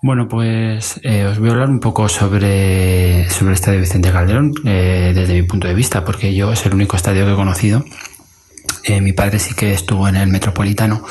Bueno, 0.02 0.28
pues 0.28 1.00
eh, 1.02 1.24
os 1.24 1.38
voy 1.38 1.48
a 1.48 1.52
hablar 1.52 1.70
un 1.70 1.80
poco 1.80 2.08
sobre, 2.08 3.28
sobre 3.30 3.50
el 3.50 3.54
estadio 3.54 3.80
Vicente 3.80 4.12
Calderón 4.12 4.52
eh, 4.64 5.12
desde 5.14 5.34
mi 5.34 5.42
punto 5.42 5.66
de 5.66 5.74
vista, 5.74 6.04
porque 6.04 6.34
yo 6.34 6.52
es 6.52 6.64
el 6.66 6.74
único 6.74 6.96
estadio 6.96 7.24
que 7.24 7.32
he 7.32 7.36
conocido. 7.36 7.84
Eh, 8.84 9.00
mi 9.00 9.12
padre 9.12 9.38
sí 9.38 9.54
que 9.54 9.72
estuvo 9.72 10.06
en 10.06 10.16
el 10.16 10.28
Metropolitano 10.28 11.02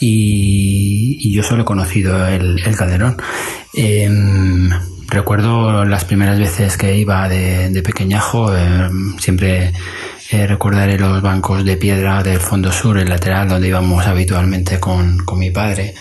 y, 0.00 1.34
yo 1.34 1.42
solo 1.42 1.62
he 1.62 1.64
conocido 1.66 2.26
el, 2.28 2.60
el 2.64 2.76
Calderón. 2.76 3.16
Em, 3.74 4.70
recuerdo 5.08 5.84
las 5.84 6.04
primeras 6.04 6.38
veces 6.38 6.76
que 6.76 6.96
iba 6.96 7.28
de, 7.28 7.68
de 7.70 7.82
pequeñajo, 7.82 8.54
em, 8.54 9.18
siempre 9.18 9.72
eh, 10.30 10.46
recordaré 10.46 10.98
los 10.98 11.20
bancos 11.20 11.64
de 11.64 11.76
piedra 11.76 12.22
del 12.22 12.38
fondo 12.38 12.72
sur, 12.72 12.98
el 12.98 13.08
lateral, 13.08 13.48
donde 13.48 13.68
íbamos 13.68 14.06
habitualmente 14.06 14.80
con, 14.80 15.18
con 15.18 15.38
mi 15.38 15.50
padre. 15.50 15.94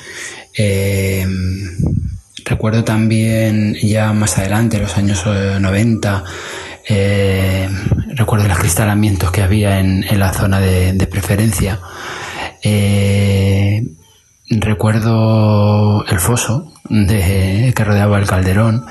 Eh, 0.56 1.26
recuerdo 2.46 2.84
también 2.84 3.76
ya 3.82 4.14
más 4.14 4.38
adelante, 4.38 4.80
los 4.80 4.98
años 4.98 5.24
eh, 5.26 5.58
90, 5.60 6.24
eh, 6.88 7.70
recuerdo 8.10 8.48
los 8.48 8.58
acristalamientos 8.58 9.32
que 9.32 9.42
había 9.42 9.80
en, 9.80 10.06
la 10.20 10.34
zona 10.34 10.60
de, 10.60 11.08
preferencia. 11.08 11.80
Eh, 12.62 13.84
recuerdo 14.50 16.06
el 16.08 16.20
foso 16.20 16.72
que 16.90 17.74
rodeaba 17.84 18.20
el 18.20 18.28
calderón, 18.28 18.86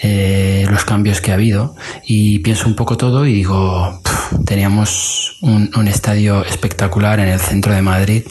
eh, 0.00 0.66
los 0.70 0.84
cambios 0.84 1.20
que 1.20 1.30
ha 1.30 1.34
habido 1.34 1.76
y 2.04 2.40
pienso 2.40 2.66
un 2.68 2.76
poco 2.76 2.96
todo 2.96 3.26
y 3.26 3.32
digo, 3.32 4.00
"Puf, 4.02 4.44
teníamos 4.44 5.38
un 5.42 5.88
estadio 5.88 6.44
espectacular 6.44 7.20
en 7.20 7.28
el 7.28 7.40
centro 7.40 7.72
de 7.72 7.82
Madrid 7.82 8.24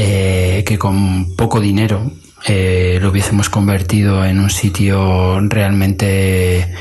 eh, 0.00 0.62
que 0.64 0.78
con 0.78 1.34
poco 1.34 1.60
dinero 1.60 2.12
eh, 2.46 3.00
lo 3.02 3.10
hubiésemos 3.10 3.50
convertido 3.50 4.24
en 4.24 4.38
un 4.38 4.48
sitio 4.48 5.40
realmente 5.40 6.72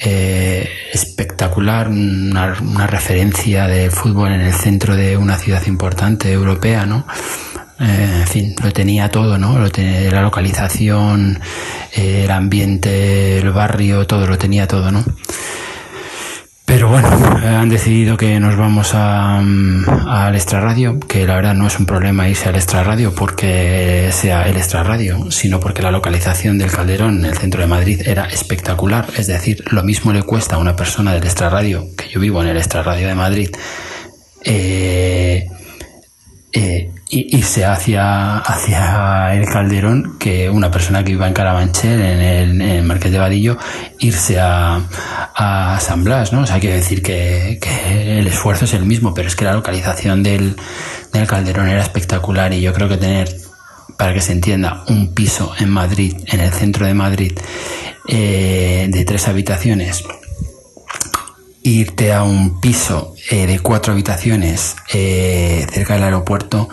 eh, 0.00 0.70
espectacular, 0.90 1.88
una, 1.88 2.54
referencia 2.86 3.66
del 3.66 3.90
fútbol 3.90 4.32
en 4.32 4.40
el 4.40 4.54
centro 4.54 4.96
de 4.96 5.18
una 5.18 5.36
ciudad 5.36 5.66
importante 5.66 6.32
europea, 6.32 6.86
¿no? 6.86 7.06
Eh, 7.78 8.20
en 8.20 8.26
fin, 8.26 8.54
lo 8.62 8.72
tenía 8.72 9.10
todo, 9.10 9.36
¿no? 9.36 9.58
Lo 9.58 9.68
tenía, 9.68 10.10
la 10.10 10.22
localización, 10.22 11.38
eh, 11.94 12.22
el 12.24 12.30
ambiente, 12.30 13.38
el 13.38 13.50
barrio, 13.50 14.06
todo, 14.06 14.26
lo 14.26 14.38
tenía 14.38 14.66
todo, 14.66 14.90
¿no? 14.90 15.04
Pero 16.64 16.88
bueno, 16.88 17.08
han 17.44 17.68
decidido 17.68 18.16
que 18.16 18.38
nos 18.40 18.56
vamos 18.56 18.92
a, 18.94 19.40
mm, 19.42 19.84
al 20.08 20.34
extrarradio, 20.34 20.98
que 21.00 21.26
la 21.26 21.36
verdad 21.36 21.54
no 21.54 21.66
es 21.66 21.78
un 21.78 21.86
problema 21.86 22.28
irse 22.28 22.48
al 22.48 22.54
extrarradio 22.56 23.14
porque 23.14 24.10
sea 24.12 24.48
el 24.48 24.56
extrarradio, 24.56 25.30
sino 25.30 25.60
porque 25.60 25.82
la 25.82 25.90
localización 25.90 26.58
del 26.58 26.70
Calderón 26.70 27.18
en 27.18 27.24
el 27.26 27.36
centro 27.36 27.60
de 27.60 27.66
Madrid 27.66 28.02
era 28.06 28.26
espectacular. 28.26 29.06
Es 29.16 29.26
decir, 29.26 29.64
lo 29.70 29.82
mismo 29.82 30.12
le 30.12 30.22
cuesta 30.22 30.56
a 30.56 30.58
una 30.58 30.76
persona 30.76 31.12
del 31.12 31.24
extrarradio, 31.24 31.86
que 31.96 32.08
yo 32.08 32.20
vivo 32.20 32.42
en 32.42 32.48
el 32.48 32.56
extrarradio 32.56 33.08
de 33.08 33.14
Madrid, 33.14 33.50
eh, 34.44 35.48
eh, 36.52 36.90
irse 37.12 37.64
hacia, 37.66 38.38
hacia 38.38 39.34
el 39.34 39.44
Calderón 39.44 40.16
que 40.18 40.48
una 40.48 40.70
persona 40.70 41.04
que 41.04 41.12
iba 41.12 41.28
en 41.28 41.34
Carabanchel, 41.34 42.00
en 42.00 42.20
el, 42.20 42.50
en 42.62 42.62
el 42.62 42.84
Marqués 42.84 43.12
de 43.12 43.18
Vadillo, 43.18 43.58
irse 43.98 44.40
a, 44.40 44.80
a 45.34 45.78
San 45.78 46.04
Blas, 46.04 46.32
¿no? 46.32 46.40
O 46.40 46.46
sea, 46.46 46.58
quiere 46.58 46.76
decir 46.76 47.02
que, 47.02 47.58
que, 47.60 48.18
el 48.18 48.26
esfuerzo 48.26 48.64
es 48.64 48.72
el 48.72 48.86
mismo, 48.86 49.12
pero 49.12 49.28
es 49.28 49.36
que 49.36 49.44
la 49.44 49.52
localización 49.52 50.22
del, 50.22 50.56
del 51.12 51.26
Calderón 51.26 51.68
era 51.68 51.82
espectacular 51.82 52.52
y 52.54 52.62
yo 52.62 52.72
creo 52.72 52.88
que 52.88 52.96
tener, 52.96 53.28
para 53.98 54.14
que 54.14 54.22
se 54.22 54.32
entienda, 54.32 54.82
un 54.88 55.12
piso 55.12 55.52
en 55.58 55.68
Madrid, 55.68 56.16
en 56.26 56.40
el 56.40 56.52
centro 56.52 56.86
de 56.86 56.94
Madrid, 56.94 57.38
eh, 58.08 58.86
de 58.88 59.04
tres 59.04 59.28
habitaciones, 59.28 60.02
irte 61.64 62.12
a 62.12 62.22
un 62.22 62.60
piso 62.60 63.14
eh, 63.30 63.46
de 63.46 63.60
cuatro 63.60 63.92
habitaciones 63.92 64.76
eh, 64.92 65.66
cerca 65.70 65.94
del 65.94 66.04
aeropuerto, 66.04 66.68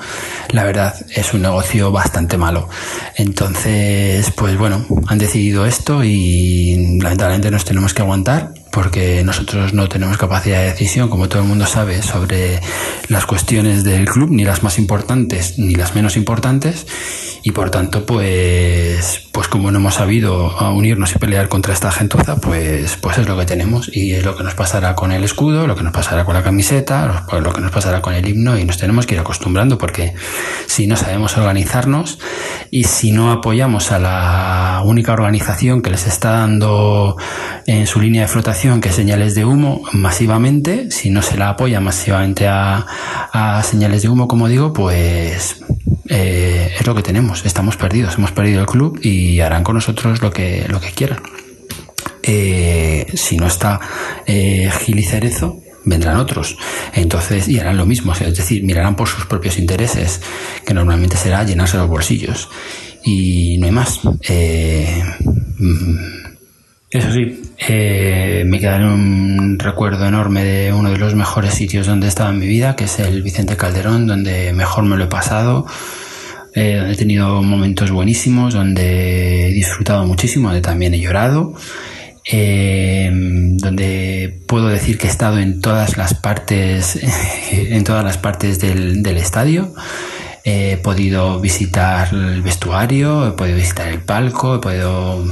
la 0.50 0.64
verdad 0.64 0.96
es 1.16 1.34
un 1.34 1.44
negocio 1.44 1.92
bastante 1.92 2.38
malo. 2.38 2.70
Entonces, 3.16 4.32
pues 4.36 4.58
bueno, 4.58 4.86
han 5.08 5.18
decidido 5.18 5.66
esto 5.66 6.04
y 6.04 7.00
lamentablemente 7.02 7.52
nos 7.52 7.66
tenemos 7.66 7.94
que 7.94 8.02
aguantar 8.02 8.54
porque 8.72 9.24
nosotros 9.24 9.74
no 9.74 9.88
tenemos 9.90 10.18
capacidad 10.18 10.60
de 10.60 10.68
decisión, 10.68 11.10
como 11.10 11.30
todo 11.30 11.42
el 11.42 11.48
mundo 11.48 11.66
sabe, 11.66 12.02
sobre 12.02 12.62
las 13.08 13.26
cuestiones 13.26 13.84
del 13.84 14.06
club, 14.06 14.30
ni 14.32 14.44
las 14.44 14.64
más 14.64 14.78
importantes 14.78 15.58
ni 15.58 15.76
las 15.76 15.96
menos 15.96 16.18
importantes 16.18 16.86
y 17.44 17.52
por 17.52 17.70
tanto 17.70 18.06
pues 18.06 19.28
pues 19.32 19.48
como 19.48 19.72
no 19.72 19.80
hemos 19.80 19.96
sabido 19.96 20.54
unirnos 20.74 21.16
y 21.16 21.20
pelear 21.20 21.48
contra 21.48 21.74
esta 21.74 21.92
gentuza 21.92 22.36
pues 22.38 22.98
pues 23.02 23.18
es 23.18 23.28
lo 23.28 23.38
que 23.38 23.46
tenemos 23.46 23.90
y 23.94 24.14
es 24.14 24.26
lo 24.26 24.36
que 24.36 24.44
nos 24.44 24.56
pasará 24.56 24.96
con 24.96 25.12
el 25.12 25.24
escudo 25.24 25.66
lo 25.66 25.76
que 25.76 25.84
nos 25.84 25.94
pasará 25.94 26.26
con 26.26 26.34
la 26.34 26.44
camiseta 26.44 27.26
lo 27.32 27.54
que 27.54 27.62
nos 27.62 27.72
pasará 27.72 28.02
con 28.02 28.14
el 28.14 28.28
himno 28.28 28.58
y 28.58 28.66
nos 28.66 28.78
tenemos 28.78 29.06
que 29.06 29.16
ir 29.16 29.22
acostumbrando 29.22 29.78
porque 29.78 30.14
si 30.68 30.88
no 30.88 30.98
sabemos 30.98 31.38
organizarnos 31.38 32.20
y 32.72 32.84
si 32.84 33.12
no 33.12 33.32
apoyamos 33.32 33.92
a 33.92 34.00
la 34.00 34.82
única 34.84 35.14
organización 35.14 35.82
que 35.82 35.92
les 35.92 36.08
está 36.08 36.32
dando 36.32 37.16
en 37.66 37.88
su 37.88 38.02
línea 38.02 38.24
de 38.24 38.28
flotación 38.28 38.59
que 38.60 38.90
es 38.90 38.96
señales 38.96 39.36
de 39.36 39.46
humo 39.46 39.84
masivamente 39.94 40.92
si 40.92 41.10
no 41.10 41.22
se 41.22 41.38
la 41.38 41.50
apoya 41.50 41.80
masivamente 41.80 42.46
a, 42.46 42.86
a 43.32 43.64
señales 43.64 44.02
de 44.02 44.10
humo 44.10 44.28
como 44.28 44.50
digo 44.50 44.74
pues 44.74 45.62
eh, 46.10 46.74
es 46.78 46.86
lo 46.86 46.94
que 46.94 47.02
tenemos, 47.02 47.46
estamos 47.46 47.78
perdidos, 47.78 48.16
hemos 48.16 48.32
perdido 48.34 48.60
el 48.60 48.66
club 48.66 49.00
y 49.02 49.40
harán 49.40 49.64
con 49.64 49.76
nosotros 49.76 50.22
lo 50.22 50.32
que, 50.32 50.66
lo 50.68 50.82
que 50.82 50.92
quieran. 50.92 51.22
Eh, 52.22 53.06
si 53.14 53.38
no 53.38 53.48
está 53.48 53.80
eh, 54.26 54.70
Gil 54.82 55.00
y 55.00 55.04
Cerezo, 55.04 55.62
vendrán 55.86 56.18
otros. 56.18 56.58
Entonces, 56.94 57.48
y 57.48 57.60
harán 57.60 57.78
lo 57.78 57.86
mismo, 57.86 58.12
es 58.12 58.36
decir, 58.36 58.64
mirarán 58.64 58.96
por 58.96 59.08
sus 59.08 59.26
propios 59.26 59.58
intereses, 59.58 60.20
que 60.66 60.74
normalmente 60.74 61.16
será 61.16 61.44
llenarse 61.44 61.78
los 61.78 61.88
bolsillos. 61.88 62.50
Y 63.06 63.58
no 63.60 63.68
hay 63.68 63.72
más. 63.72 64.02
Eh, 64.28 65.02
mm, 65.60 66.19
eso 66.92 67.12
sí, 67.12 67.40
eh, 67.68 68.44
me 68.48 68.60
queda 68.60 68.78
un 68.78 69.60
recuerdo 69.60 70.08
enorme 70.08 70.44
de 70.44 70.74
uno 70.74 70.90
de 70.90 70.98
los 70.98 71.14
mejores 71.14 71.54
sitios 71.54 71.86
donde 71.86 72.08
he 72.08 72.10
estado 72.10 72.32
en 72.32 72.40
mi 72.40 72.48
vida, 72.48 72.76
que 72.76 72.86
es 72.86 72.98
el 72.98 73.22
Vicente 73.22 73.56
Calderón, 73.56 74.08
donde 74.08 74.54
mejor 74.54 74.86
me 74.86 74.98
lo 74.98 75.04
he 75.04 75.08
pasado, 75.08 75.68
eh, 76.56 76.78
donde 76.78 76.94
he 76.94 76.98
tenido 76.98 77.44
momentos 77.44 77.92
buenísimos, 77.92 78.56
donde 78.56 79.50
he 79.50 79.54
disfrutado 79.54 80.04
muchísimo, 80.08 80.48
donde 80.48 80.62
también 80.62 80.96
he 80.96 81.00
llorado, 81.00 81.54
eh, 82.26 83.12
donde 83.12 84.42
puedo 84.48 84.70
decir 84.70 84.98
que 84.98 85.06
he 85.06 85.12
estado 85.12 85.38
en 85.38 85.62
todas 85.62 85.96
las 85.96 86.16
partes, 86.16 87.00
en 87.52 87.84
todas 87.84 88.04
las 88.04 88.18
partes 88.18 88.60
del, 88.60 89.04
del 89.04 89.18
estadio. 89.18 89.76
He 90.44 90.78
podido 90.78 91.40
visitar 91.40 92.08
el 92.12 92.42
vestuario, 92.42 93.28
he 93.28 93.32
podido 93.34 93.58
visitar 93.58 93.90
el 93.90 94.00
palco, 94.00 94.56
he 94.56 94.60
podido 94.60 95.24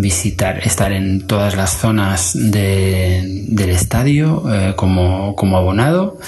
visitar, 0.00 0.58
estar 0.66 0.92
en 0.92 1.26
todas 1.26 1.56
las 1.56 1.76
zonas 1.76 2.32
de, 2.34 3.22
del 3.48 3.70
estadio 3.70 4.42
eh, 4.52 4.74
como, 4.76 5.34
como, 5.36 5.56
abonado, 5.56 6.18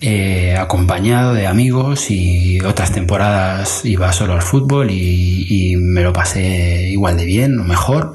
eh, 0.00 0.56
acompañado 0.58 1.34
de 1.34 1.46
amigos 1.46 2.10
y 2.10 2.60
otras 2.60 2.92
temporadas 2.92 3.84
iba 3.84 4.12
solo 4.12 4.32
al 4.32 4.42
fútbol 4.42 4.90
y, 4.90 5.76
me 5.76 6.02
lo 6.02 6.12
pasé 6.12 6.88
igual 6.90 7.16
de 7.16 7.24
bien 7.24 7.58
o 7.58 7.64
mejor 7.64 8.14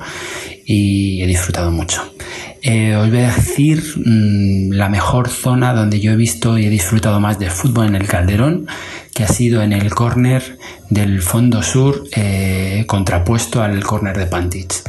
y 0.65 1.21
he 1.21 1.27
disfrutado 1.27 1.71
mucho. 1.71 2.01
Eh, 2.65 2.95
os 2.95 3.09
voy 3.09 3.19
a 3.19 3.35
decir 3.35 3.83
mmm, 3.97 4.71
la 4.71 4.87
mejor 4.87 5.27
zona 5.27 5.73
donde 5.73 5.99
yo 5.99 6.13
he 6.13 6.15
visto 6.15 6.57
y 6.57 6.65
he 6.65 6.69
disfrutado 6.69 7.19
más 7.19 7.37
del 7.37 7.51
fútbol 7.51 7.87
en 7.87 7.95
el 7.95 8.07
Calderón, 8.07 8.67
que 9.13 9.25
ha 9.25 9.27
sido 9.27 9.61
en 9.61 9.73
el 9.73 9.93
córner 9.93 10.57
del 10.89 11.21
fondo 11.21 11.61
sur 11.61 12.05
eh, 12.15 12.85
contrapuesto 12.87 13.61
al 13.61 13.83
córner 13.83 14.17
de 14.17 14.27
Pantich. 14.27 14.81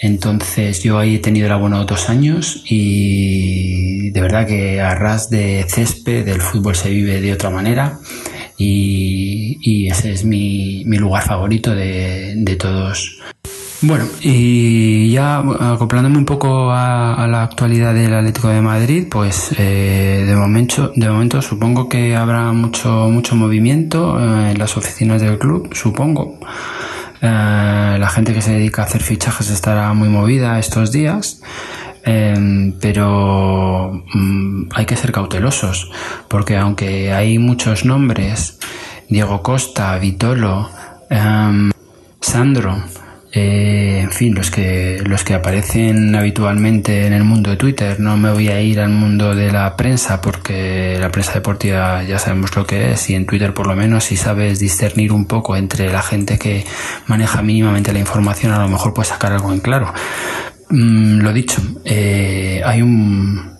Entonces 0.00 0.82
yo 0.82 0.98
ahí 0.98 1.14
he 1.14 1.18
tenido 1.18 1.46
el 1.46 1.52
abono 1.52 1.86
dos 1.86 2.10
años 2.10 2.62
y 2.68 4.10
de 4.10 4.20
verdad 4.20 4.46
que 4.46 4.82
a 4.82 4.94
ras 4.94 5.30
de 5.30 5.64
césped 5.66 6.26
del 6.26 6.42
fútbol 6.42 6.76
se 6.76 6.90
vive 6.90 7.22
de 7.22 7.32
otra 7.32 7.48
manera 7.48 8.00
y, 8.58 9.56
y 9.62 9.88
ese 9.88 10.12
es 10.12 10.26
mi, 10.26 10.84
mi 10.84 10.98
lugar 10.98 11.22
favorito 11.22 11.74
de, 11.74 12.34
de 12.36 12.56
todos 12.56 13.18
bueno, 13.86 14.06
y 14.20 15.10
ya 15.10 15.38
acoplándome 15.38 16.16
un 16.16 16.24
poco 16.24 16.70
a, 16.72 17.26
la 17.28 17.42
actualidad 17.42 17.92
del 17.92 18.14
Atlético 18.14 18.48
de 18.48 18.60
Madrid, 18.60 19.06
pues 19.10 19.54
eh, 19.58 20.24
de 20.26 20.36
momento, 20.36 20.92
de 20.94 21.08
momento 21.08 21.42
supongo 21.42 21.88
que 21.88 22.16
habrá 22.16 22.52
mucho, 22.52 23.08
mucho 23.10 23.36
movimiento 23.36 24.18
eh, 24.18 24.52
en 24.52 24.58
las 24.58 24.76
oficinas 24.76 25.20
del 25.20 25.38
club, 25.38 25.74
supongo. 25.74 26.38
Eh, 27.20 27.96
la 27.98 28.08
gente 28.08 28.32
que 28.32 28.40
se 28.40 28.52
dedica 28.52 28.82
a 28.82 28.84
hacer 28.86 29.02
fichajes 29.02 29.50
estará 29.50 29.92
muy 29.92 30.08
movida 30.08 30.58
estos 30.58 30.90
días. 30.90 31.42
Pero 32.04 33.90
um, 34.14 34.68
hay 34.74 34.84
que 34.84 34.94
ser 34.94 35.10
cautelosos, 35.10 35.90
porque 36.28 36.58
aunque 36.58 37.14
hay 37.14 37.38
muchos 37.38 37.86
nombres, 37.86 38.58
Diego 39.08 39.42
Costa, 39.42 39.96
Vitolo, 39.98 40.68
Sandro, 42.20 42.76
eh, 43.36 43.98
en 44.00 44.12
fin, 44.12 44.32
los 44.34 44.50
que, 44.50 45.02
los 45.04 45.24
que 45.24 45.34
aparecen 45.34 46.14
habitualmente 46.14 47.06
en 47.06 47.12
el 47.12 47.24
mundo 47.24 47.50
de 47.50 47.56
Twitter. 47.56 47.98
No 47.98 48.16
me 48.16 48.30
voy 48.30 48.48
a 48.48 48.60
ir 48.60 48.78
al 48.78 48.90
mundo 48.90 49.34
de 49.34 49.50
la 49.50 49.76
prensa 49.76 50.20
porque 50.20 50.96
la 51.00 51.10
prensa 51.10 51.32
deportiva 51.34 52.04
ya 52.04 52.20
sabemos 52.20 52.54
lo 52.54 52.64
que 52.64 52.92
es 52.92 53.10
y 53.10 53.16
en 53.16 53.26
Twitter 53.26 53.52
por 53.52 53.66
lo 53.66 53.74
menos 53.74 54.04
si 54.04 54.16
sabes 54.16 54.60
discernir 54.60 55.12
un 55.12 55.26
poco 55.26 55.56
entre 55.56 55.90
la 55.90 56.02
gente 56.02 56.38
que 56.38 56.64
maneja 57.08 57.42
mínimamente 57.42 57.92
la 57.92 57.98
información 57.98 58.52
a 58.52 58.60
lo 58.60 58.68
mejor 58.68 58.94
puedes 58.94 59.08
sacar 59.08 59.32
algo 59.32 59.52
en 59.52 59.58
claro. 59.58 59.92
Mm, 60.70 61.18
lo 61.20 61.32
dicho, 61.32 61.60
eh, 61.84 62.62
hay 62.64 62.82
un, 62.82 63.54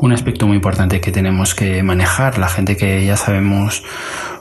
un 0.00 0.12
aspecto 0.12 0.46
muy 0.46 0.56
importante 0.56 1.00
que 1.00 1.12
tenemos 1.12 1.54
que 1.54 1.82
manejar. 1.84 2.38
La 2.38 2.48
gente 2.48 2.76
que 2.76 3.04
ya 3.04 3.16
sabemos 3.16 3.84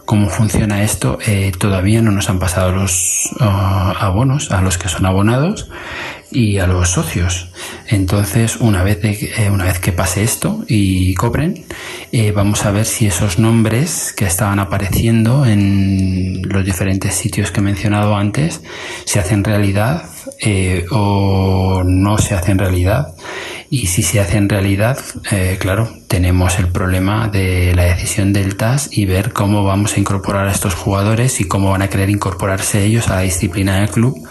cómo 0.09 0.27
funciona 0.27 0.81
esto, 0.81 1.19
eh, 1.23 1.51
todavía 1.55 2.01
no 2.01 2.09
nos 2.09 2.31
han 2.31 2.39
pasado 2.39 2.71
los 2.71 3.29
uh, 3.39 3.43
abonos 3.43 4.49
a 4.49 4.59
los 4.59 4.79
que 4.79 4.89
son 4.89 5.05
abonados 5.05 5.69
y 6.31 6.57
a 6.57 6.65
los 6.65 6.89
socios. 6.89 7.49
Entonces, 7.87 8.57
una 8.57 8.81
vez, 8.81 9.03
de, 9.03 9.11
eh, 9.37 9.51
una 9.51 9.65
vez 9.65 9.79
que 9.79 9.91
pase 9.91 10.23
esto 10.23 10.63
y 10.67 11.13
cobren, 11.13 11.63
eh, 12.11 12.31
vamos 12.31 12.65
a 12.65 12.71
ver 12.71 12.85
si 12.85 13.05
esos 13.05 13.37
nombres 13.37 14.11
que 14.17 14.25
estaban 14.25 14.57
apareciendo 14.57 15.45
en 15.45 16.41
los 16.41 16.65
diferentes 16.65 17.13
sitios 17.13 17.51
que 17.51 17.59
he 17.59 17.63
mencionado 17.63 18.15
antes 18.15 18.61
se 19.05 19.19
hacen 19.19 19.43
realidad 19.43 20.05
eh, 20.39 20.85
o 20.91 21.83
no 21.85 22.17
se 22.17 22.33
hacen 22.33 22.57
realidad. 22.57 23.13
Y 23.71 23.85
si 23.85 24.01
se 24.01 24.19
hace 24.19 24.37
en 24.37 24.49
realidad, 24.49 24.97
eh, 25.31 25.57
claro, 25.59 25.89
tenemos 26.07 26.57
el 26.57 26.69
problema 26.69 27.27
de 27.27 27.73
la 27.75 27.83
decisión 27.83 28.33
del 28.33 28.55
TAS 28.55 28.89
y 28.91 29.05
ver 29.05 29.31
cómo 29.31 29.63
vamos 29.63 29.95
a 29.95 29.99
incorporar 29.99 30.47
a 30.47 30.51
estos 30.51 30.73
jugadores 30.73 31.39
y 31.39 31.47
cómo 31.47 31.69
van 31.69 31.83
a 31.83 31.87
querer 31.87 32.09
incorporarse 32.09 32.83
ellos 32.83 33.09
a 33.09 33.15
la 33.17 33.21
disciplina 33.21 33.79
del 33.79 33.89
club. 33.89 34.27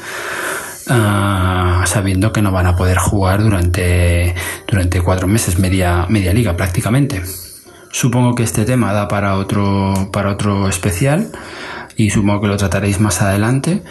Uh, 0.90 1.86
sabiendo 1.86 2.32
que 2.32 2.40
no 2.40 2.50
van 2.50 2.66
a 2.66 2.74
poder 2.74 2.96
jugar 2.96 3.42
durante, 3.42 4.34
durante 4.66 5.02
cuatro 5.02 5.28
meses, 5.28 5.58
media, 5.58 6.06
media 6.08 6.32
liga 6.32 6.56
prácticamente. 6.56 7.22
Supongo 7.92 8.34
que 8.34 8.42
este 8.42 8.64
tema 8.64 8.92
da 8.92 9.06
para 9.06 9.36
otro, 9.36 10.10
para 10.12 10.30
otro 10.30 10.68
especial 10.68 11.30
y 11.96 12.10
supongo 12.10 12.40
que 12.40 12.48
lo 12.48 12.56
trataréis 12.56 13.00
más 13.00 13.22
adelante. 13.22 13.82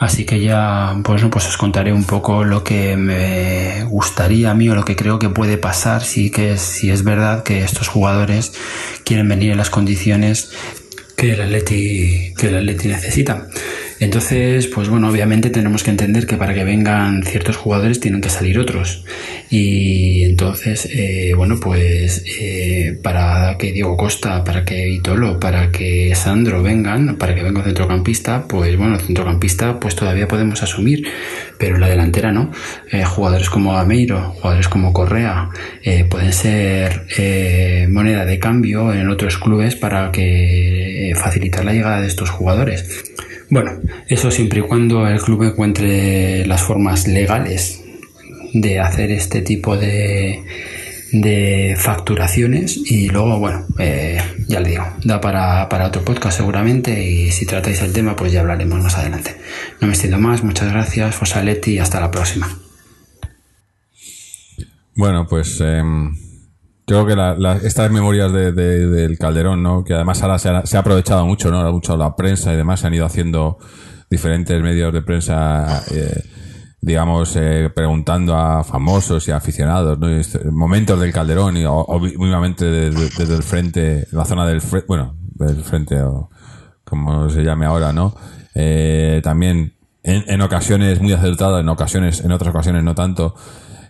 Así 0.00 0.24
que 0.24 0.40
ya, 0.40 0.98
pues, 1.04 1.22
pues 1.30 1.46
os 1.46 1.58
contaré 1.58 1.92
un 1.92 2.04
poco 2.04 2.42
lo 2.42 2.64
que 2.64 2.96
me 2.96 3.84
gustaría 3.84 4.50
a 4.50 4.54
mí 4.54 4.66
o 4.70 4.74
lo 4.74 4.82
que 4.82 4.96
creo 4.96 5.18
que 5.18 5.28
puede 5.28 5.58
pasar 5.58 6.02
si, 6.02 6.30
que, 6.30 6.56
si 6.56 6.90
es 6.90 7.04
verdad 7.04 7.42
que 7.42 7.62
estos 7.62 7.88
jugadores 7.88 8.54
quieren 9.04 9.28
venir 9.28 9.52
en 9.52 9.58
las 9.58 9.68
condiciones 9.68 10.52
que 11.18 11.34
el 11.34 11.42
Atleti, 11.42 12.32
que 12.34 12.48
el 12.48 12.56
Atleti 12.56 12.88
necesita. 12.88 13.48
Entonces, 14.00 14.66
pues 14.66 14.88
bueno, 14.88 15.10
obviamente 15.10 15.50
tenemos 15.50 15.84
que 15.84 15.90
entender 15.90 16.26
que 16.26 16.38
para 16.38 16.54
que 16.54 16.64
vengan 16.64 17.22
ciertos 17.22 17.58
jugadores 17.58 18.00
tienen 18.00 18.22
que 18.22 18.30
salir 18.30 18.58
otros. 18.58 19.04
Y 19.50 20.24
entonces, 20.24 20.88
eh, 20.90 21.34
bueno, 21.36 21.56
pues 21.60 22.24
eh, 22.40 22.98
para 23.02 23.58
que 23.58 23.72
Diego 23.72 23.98
Costa, 23.98 24.42
para 24.42 24.64
que 24.64 24.88
Itolo, 24.88 25.38
para 25.38 25.70
que 25.70 26.14
Sandro 26.14 26.62
vengan, 26.62 27.16
para 27.16 27.34
que 27.34 27.42
venga 27.42 27.58
un 27.58 27.66
centrocampista, 27.66 28.48
pues 28.48 28.74
bueno, 28.78 28.98
centrocampista 28.98 29.78
pues 29.78 29.94
todavía 29.94 30.26
podemos 30.26 30.62
asumir, 30.62 31.06
pero 31.58 31.76
la 31.76 31.88
delantera 31.88 32.32
no. 32.32 32.52
Eh, 32.90 33.04
jugadores 33.04 33.50
como 33.50 33.76
Ameiro, 33.76 34.30
jugadores 34.30 34.68
como 34.68 34.94
Correa, 34.94 35.50
pueden 36.08 36.32
ser 36.32 37.06
moneda 37.90 38.24
de 38.24 38.38
cambio 38.38 38.94
en 38.94 39.10
otros 39.10 39.36
clubes 39.36 39.76
para 39.76 40.10
que 40.10 41.12
facilitar 41.16 41.66
la 41.66 41.74
llegada 41.74 42.00
de 42.00 42.06
estos 42.06 42.30
jugadores. 42.30 43.04
Bueno, 43.50 43.72
eso 44.06 44.30
siempre 44.30 44.60
y 44.60 44.62
cuando 44.62 45.06
el 45.08 45.20
club 45.20 45.42
encuentre 45.42 46.46
las 46.46 46.62
formas 46.62 47.08
legales 47.08 47.82
de 48.54 48.78
hacer 48.78 49.10
este 49.10 49.42
tipo 49.42 49.76
de, 49.76 50.44
de 51.12 51.74
facturaciones 51.76 52.76
y 52.76 53.08
luego, 53.08 53.38
bueno, 53.40 53.66
eh, 53.78 54.20
ya 54.46 54.60
le 54.60 54.70
digo, 54.70 54.86
da 55.04 55.20
para, 55.20 55.68
para, 55.68 55.86
otro 55.86 56.04
podcast 56.04 56.38
seguramente 56.38 57.04
y 57.04 57.32
si 57.32 57.44
tratáis 57.44 57.82
el 57.82 57.92
tema 57.92 58.14
pues 58.14 58.32
ya 58.32 58.40
hablaremos 58.40 58.82
más 58.82 58.96
adelante. 58.96 59.36
No 59.80 59.88
me 59.88 59.94
extiendo 59.94 60.18
más, 60.18 60.44
muchas 60.44 60.70
gracias, 60.72 61.16
Fosaletti 61.16 61.72
y 61.72 61.78
hasta 61.78 62.00
la 62.00 62.10
próxima. 62.10 62.48
Bueno, 64.94 65.26
pues 65.28 65.60
em, 65.60 66.14
creo 66.90 67.06
que 67.06 67.66
estas 67.66 67.90
memorias 67.90 68.32
de, 68.32 68.52
del 68.52 69.16
Calderón, 69.16 69.62
¿no? 69.62 69.84
que 69.84 69.94
además 69.94 70.22
ahora 70.22 70.38
se 70.38 70.76
ha, 70.76 70.80
aprovechado 70.80 71.24
mucho, 71.24 71.50
¿no? 71.50 71.70
mucho 71.72 71.96
la 71.96 72.16
prensa 72.16 72.52
y 72.52 72.56
demás, 72.56 72.80
se 72.80 72.88
han 72.88 72.94
ido 72.94 73.06
haciendo 73.06 73.58
diferentes 74.10 74.60
medios 74.60 74.92
de 74.92 75.02
prensa, 75.02 75.84
eh, 75.92 76.24
digamos, 76.80 77.36
eh, 77.36 77.70
preguntando 77.72 78.34
a 78.34 78.64
famosos 78.64 79.28
y 79.28 79.30
aficionados, 79.30 80.00
¿no? 80.00 80.08
momentos 80.50 81.00
del 81.00 81.12
Calderón, 81.12 81.56
y 81.58 81.64
obviamente 81.64 82.64
desde, 82.64 83.34
el 83.36 83.42
frente, 83.44 84.08
la 84.10 84.24
zona 84.24 84.44
del 84.44 84.60
frente, 84.60 84.86
bueno, 84.88 85.14
del 85.34 85.62
frente, 85.62 86.02
o 86.02 86.28
como 86.82 87.30
se 87.30 87.44
llame 87.44 87.66
ahora, 87.66 87.92
¿no? 87.92 88.16
Eh, 88.52 89.20
también 89.22 89.74
en, 90.02 90.24
en 90.26 90.40
ocasiones 90.40 91.00
muy 91.00 91.12
acertadas, 91.12 91.60
en 91.60 91.68
ocasiones, 91.68 92.24
en 92.24 92.32
otras 92.32 92.52
ocasiones 92.52 92.82
no 92.82 92.96
tanto, 92.96 93.36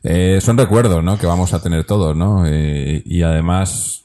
eh, 0.03 0.39
son 0.41 0.57
recuerdos, 0.57 1.05
¿no? 1.05 1.19
Que 1.19 1.27
vamos 1.27 1.53
a 1.53 1.63
tener 1.63 1.85
todos, 1.85 2.17
¿no? 2.17 2.47
Eh, 2.47 3.03
y 3.05 3.23
además, 3.23 4.05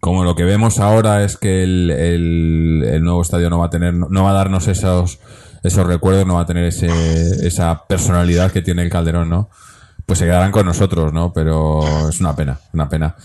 como 0.00 0.24
lo 0.24 0.34
que 0.34 0.44
vemos 0.44 0.80
ahora 0.80 1.22
es 1.24 1.36
que 1.36 1.62
el, 1.62 1.90
el, 1.90 3.02
nuevo 3.02 3.22
estadio 3.22 3.48
no 3.48 3.58
va 3.58 3.66
a 3.66 3.70
tener, 3.70 3.94
no 3.94 4.24
va 4.24 4.30
a 4.30 4.34
darnos 4.34 4.66
esos, 4.66 5.20
esos 5.62 5.86
recuerdos, 5.86 6.26
no 6.26 6.34
va 6.34 6.42
a 6.42 6.46
tener 6.46 6.64
ese, 6.64 6.88
esa 7.46 7.84
personalidad 7.86 8.50
que 8.50 8.62
tiene 8.62 8.82
el 8.82 8.90
Calderón, 8.90 9.28
¿no? 9.28 9.50
Pues 10.04 10.18
se 10.18 10.26
quedarán 10.26 10.52
con 10.52 10.66
nosotros, 10.66 11.12
¿no? 11.12 11.32
Pero 11.32 12.08
es 12.08 12.20
una 12.20 12.34
pena, 12.34 12.58
una 12.72 12.88
pena. 12.88 13.16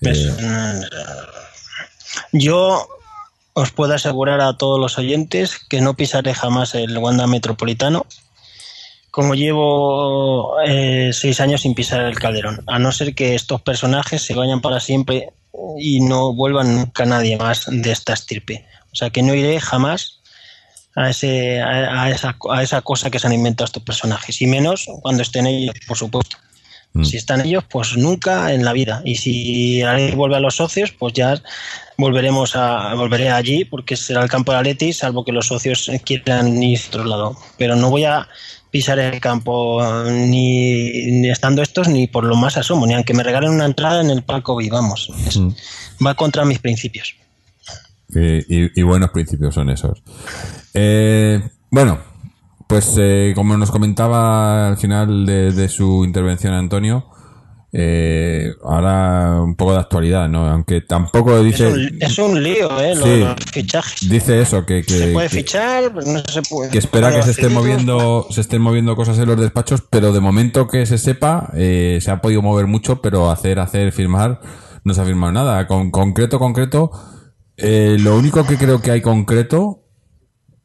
Pues, 0.00 0.18
eh, 0.18 0.80
yo 2.32 2.86
os 3.52 3.70
puedo 3.72 3.94
asegurar 3.94 4.40
a 4.40 4.56
todos 4.56 4.80
los 4.80 4.96
oyentes 4.96 5.58
que 5.68 5.80
no 5.80 5.94
pisaré 5.94 6.34
jamás 6.34 6.74
el 6.74 6.96
Wanda 6.98 7.26
Metropolitano 7.26 8.06
como 9.12 9.34
llevo 9.34 10.58
eh, 10.66 11.10
seis 11.12 11.38
años 11.40 11.60
sin 11.60 11.74
pisar 11.74 12.00
el 12.00 12.18
calderón, 12.18 12.64
a 12.66 12.78
no 12.78 12.92
ser 12.92 13.14
que 13.14 13.34
estos 13.34 13.60
personajes 13.60 14.22
se 14.22 14.34
vayan 14.34 14.62
para 14.62 14.80
siempre 14.80 15.28
y 15.78 16.00
no 16.00 16.32
vuelvan 16.32 16.74
nunca 16.74 17.04
nadie 17.04 17.36
más 17.36 17.66
de 17.68 17.92
esta 17.92 18.14
estirpe. 18.14 18.66
O 18.90 18.96
sea 18.96 19.10
que 19.10 19.22
no 19.22 19.34
iré 19.34 19.60
jamás 19.60 20.22
a, 20.96 21.10
ese, 21.10 21.60
a, 21.60 22.08
esa, 22.08 22.38
a 22.50 22.62
esa 22.62 22.80
cosa 22.80 23.10
que 23.10 23.18
se 23.18 23.26
han 23.26 23.34
inventado 23.34 23.66
estos 23.66 23.82
personajes, 23.82 24.40
y 24.40 24.46
menos 24.46 24.86
cuando 25.02 25.22
estén 25.22 25.46
ellos, 25.46 25.74
por 25.86 25.98
supuesto. 25.98 26.38
Mm. 26.94 27.04
Si 27.04 27.16
están 27.16 27.40
ellos, 27.40 27.64
pues 27.70 27.96
nunca 27.96 28.52
en 28.52 28.64
la 28.64 28.72
vida. 28.72 29.02
Y 29.04 29.16
si 29.16 29.82
alguien 29.82 30.16
vuelve 30.16 30.36
a 30.36 30.40
los 30.40 30.56
socios, 30.56 30.92
pues 30.92 31.14
ya 31.14 31.40
volveremos 31.96 32.54
a 32.56 32.94
volveré 32.94 33.30
allí 33.30 33.64
porque 33.64 33.96
será 33.96 34.22
el 34.22 34.28
campo 34.28 34.52
de 34.52 34.58
Atleti, 34.58 34.92
salvo 34.92 35.24
que 35.24 35.32
los 35.32 35.46
socios 35.46 35.90
quieran 36.04 36.62
ir 36.62 36.78
a 36.78 36.88
otro 36.88 37.04
lado. 37.04 37.36
Pero 37.58 37.76
no 37.76 37.90
voy 37.90 38.04
a 38.04 38.28
pisar 38.70 38.98
el 38.98 39.20
campo 39.20 39.82
ni, 40.10 41.28
estando 41.28 41.62
estos 41.62 41.88
ni 41.88 42.06
por 42.06 42.24
lo 42.24 42.36
más 42.36 42.56
asomo, 42.56 42.86
ni 42.86 42.94
aunque 42.94 43.14
me 43.14 43.22
regalen 43.22 43.50
una 43.50 43.66
entrada 43.66 44.00
en 44.00 44.10
el 44.10 44.22
palco 44.22 44.56
vivamos. 44.56 45.10
Mm. 45.36 46.04
Va 46.04 46.14
contra 46.14 46.44
mis 46.44 46.58
principios. 46.58 47.14
Y, 48.14 48.82
buenos 48.82 49.10
principios 49.10 49.54
son 49.54 49.70
esos. 49.70 50.02
Eh, 50.74 51.40
bueno, 51.70 51.98
pues 52.72 52.94
eh, 52.96 53.32
como 53.34 53.54
nos 53.58 53.70
comentaba 53.70 54.68
al 54.68 54.78
final 54.78 55.26
de 55.26 55.68
su 55.68 56.06
intervención 56.06 56.54
Antonio, 56.54 57.06
eh, 57.70 58.54
ahora 58.64 59.42
un 59.42 59.56
poco 59.56 59.72
de 59.72 59.80
actualidad, 59.80 60.26
¿no? 60.26 60.46
Aunque 60.46 60.80
tampoco 60.80 61.42
dice... 61.42 61.70
Es 62.00 62.18
un, 62.18 62.42
lío, 62.42 62.80
¿eh? 62.80 62.94
Los, 62.94 63.34
fichajes. 63.52 64.08
Dice 64.08 64.40
eso, 64.40 64.64
que... 64.64 64.82
que 64.84 64.94
se 64.94 65.12
puede 65.12 65.28
fichar, 65.28 65.94
no 65.94 66.22
se 66.26 66.40
puede. 66.40 66.70
Que 66.70 66.78
espera 66.78 67.12
que 67.12 67.22
se 67.22 67.32
estén 67.32 67.52
moviendo 67.52 68.26
se 68.30 68.40
estén 68.40 68.62
moviendo 68.62 68.96
cosas 68.96 69.18
en 69.18 69.26
los 69.26 69.38
despachos, 69.38 69.82
pero 69.90 70.14
de 70.14 70.20
momento 70.20 70.66
que 70.66 70.86
se 70.86 70.96
sepa, 70.96 71.50
eh, 71.54 71.98
se 72.00 72.10
ha 72.10 72.22
podido 72.22 72.40
mover 72.40 72.66
mucho, 72.66 73.02
pero 73.02 73.30
hacer, 73.30 73.58
hacer, 73.58 73.92
firmar, 73.92 74.40
no 74.82 74.94
se 74.94 75.02
ha 75.02 75.04
firmado 75.04 75.32
nada. 75.32 75.66
Con 75.66 75.90
concreto, 75.90 76.38
concreto, 76.38 76.90
eh, 77.58 77.98
lo 78.00 78.16
único 78.16 78.46
que 78.46 78.56
creo 78.56 78.80
que 78.80 78.92
hay 78.92 79.02
concreto 79.02 79.84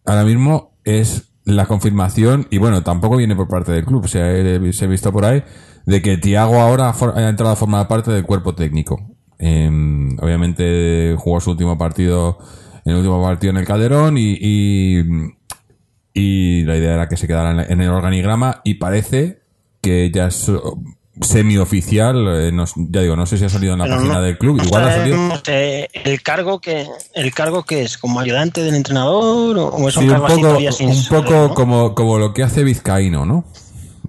ahora 0.06 0.24
mismo 0.24 0.78
es 0.86 1.27
la 1.48 1.66
confirmación, 1.66 2.48
y 2.50 2.58
bueno, 2.58 2.84
tampoco 2.84 3.18
viene 3.18 3.36
por 3.36 3.48
parte 3.48 3.72
del 3.72 3.86
club, 3.86 4.08
se 4.08 4.22
ha, 4.22 4.74
se 4.74 4.86
ha 4.86 4.88
visto 4.88 5.12
por 5.14 5.24
ahí, 5.26 5.44
de 5.86 6.02
que 6.02 6.18
Tiago 6.18 6.60
ahora 6.60 6.90
ha 6.90 7.30
entrado 7.30 7.54
a 7.54 7.56
formar 7.56 7.88
parte 7.88 8.12
del 8.12 8.26
cuerpo 8.26 8.54
técnico. 8.54 9.16
Em, 9.40 10.18
obviamente 10.20 11.16
jugó 11.18 11.40
su 11.40 11.52
último 11.52 11.78
partido 11.78 12.40
el 12.84 12.96
último 12.96 13.22
partido 13.22 13.52
en 13.52 13.58
el 13.58 13.66
Calderón 13.66 14.18
y, 14.18 14.38
y, 16.14 16.64
la 16.64 16.78
idea 16.78 16.94
era 16.94 17.08
que 17.10 17.18
se 17.18 17.28
quedara 17.28 17.66
en 17.66 17.82
el 17.82 17.90
organigrama 17.90 18.62
y 18.64 18.76
parece 18.76 19.42
que 19.82 20.10
ya 20.10 20.28
es 20.28 20.52
semioficial, 21.22 22.28
eh, 22.30 22.52
ya 22.90 23.02
digo, 23.02 23.16
no 23.16 23.26
sé 23.26 23.38
si 23.38 23.46
ha 23.46 23.50
salido 23.50 23.74
en 23.74 23.80
la 23.80 23.88
página 23.88 24.22
del 24.22 24.38
club, 24.38 24.62
igual 24.64 24.88
ha 24.88 24.96
salido. 24.96 25.18
Eh, 25.48 25.88
el 26.06 26.22
cargo 26.22 26.60
que 26.60 26.88
el 27.14 27.34
cargo 27.34 27.64
que 27.64 27.82
es 27.82 27.98
como 27.98 28.20
ayudante 28.20 28.64
del 28.64 28.76
entrenador 28.76 29.58
o 29.58 29.90
es 29.90 29.98
un 29.98 30.08
cargo 30.08 30.26
un 30.26 30.42
poco, 30.42 30.84
un 30.84 31.06
poco 31.10 31.54
como, 31.54 31.96
como 31.96 32.18
lo 32.18 32.34
que 32.34 32.44
hace 32.44 32.64
Vizcaíno, 32.64 33.26
¿no? 33.26 33.46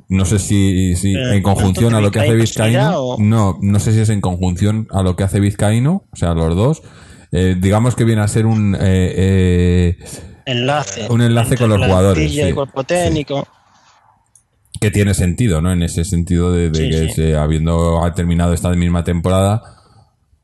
No 0.09 0.25
sé 0.25 0.39
si, 0.39 0.97
si 0.97 1.15
en 1.15 1.43
conjunción 1.43 1.95
a 1.95 2.01
lo 2.01 2.11
que 2.11 2.21
hace 2.21 2.35
Vizcaíno. 2.35 3.17
No, 3.19 3.59
no 3.61 3.79
sé 3.79 3.93
si 3.93 4.01
es 4.01 4.09
en 4.09 4.23
conjunción 4.23 4.89
a 4.91 5.03
lo 5.03 5.17
que 5.17 5.25
hace 5.25 5.39
Vizcaíno, 5.39 6.05
o 6.11 6.17
sea, 6.17 6.33
los 6.33 6.57
dos. 6.57 6.83
Eh, 7.31 7.57
digamos 7.59 7.95
que 7.95 8.05
viene 8.05 8.23
a 8.23 8.29
ser 8.29 8.47
un 8.47 8.75
eh, 8.75 8.79
eh, 8.81 9.99
enlace. 10.47 11.07
Un 11.11 11.21
enlace 11.21 11.59
con 11.59 11.69
los 11.69 11.79
jugadores. 11.79 12.33
Sí, 12.33 12.41
el 12.41 12.55
cuerpo 12.55 12.85
técnico. 12.85 13.47
Que 14.81 14.91
tiene 14.91 15.14
sentido, 15.14 15.61
¿no? 15.61 15.72
En 15.72 15.83
ese 15.83 16.05
sentido 16.05 16.53
de, 16.53 16.70
que 17.14 17.37
habiendo 17.37 18.01
terminado 18.14 18.53
esta 18.53 18.70
misma 18.70 19.05
temporada, 19.05 19.62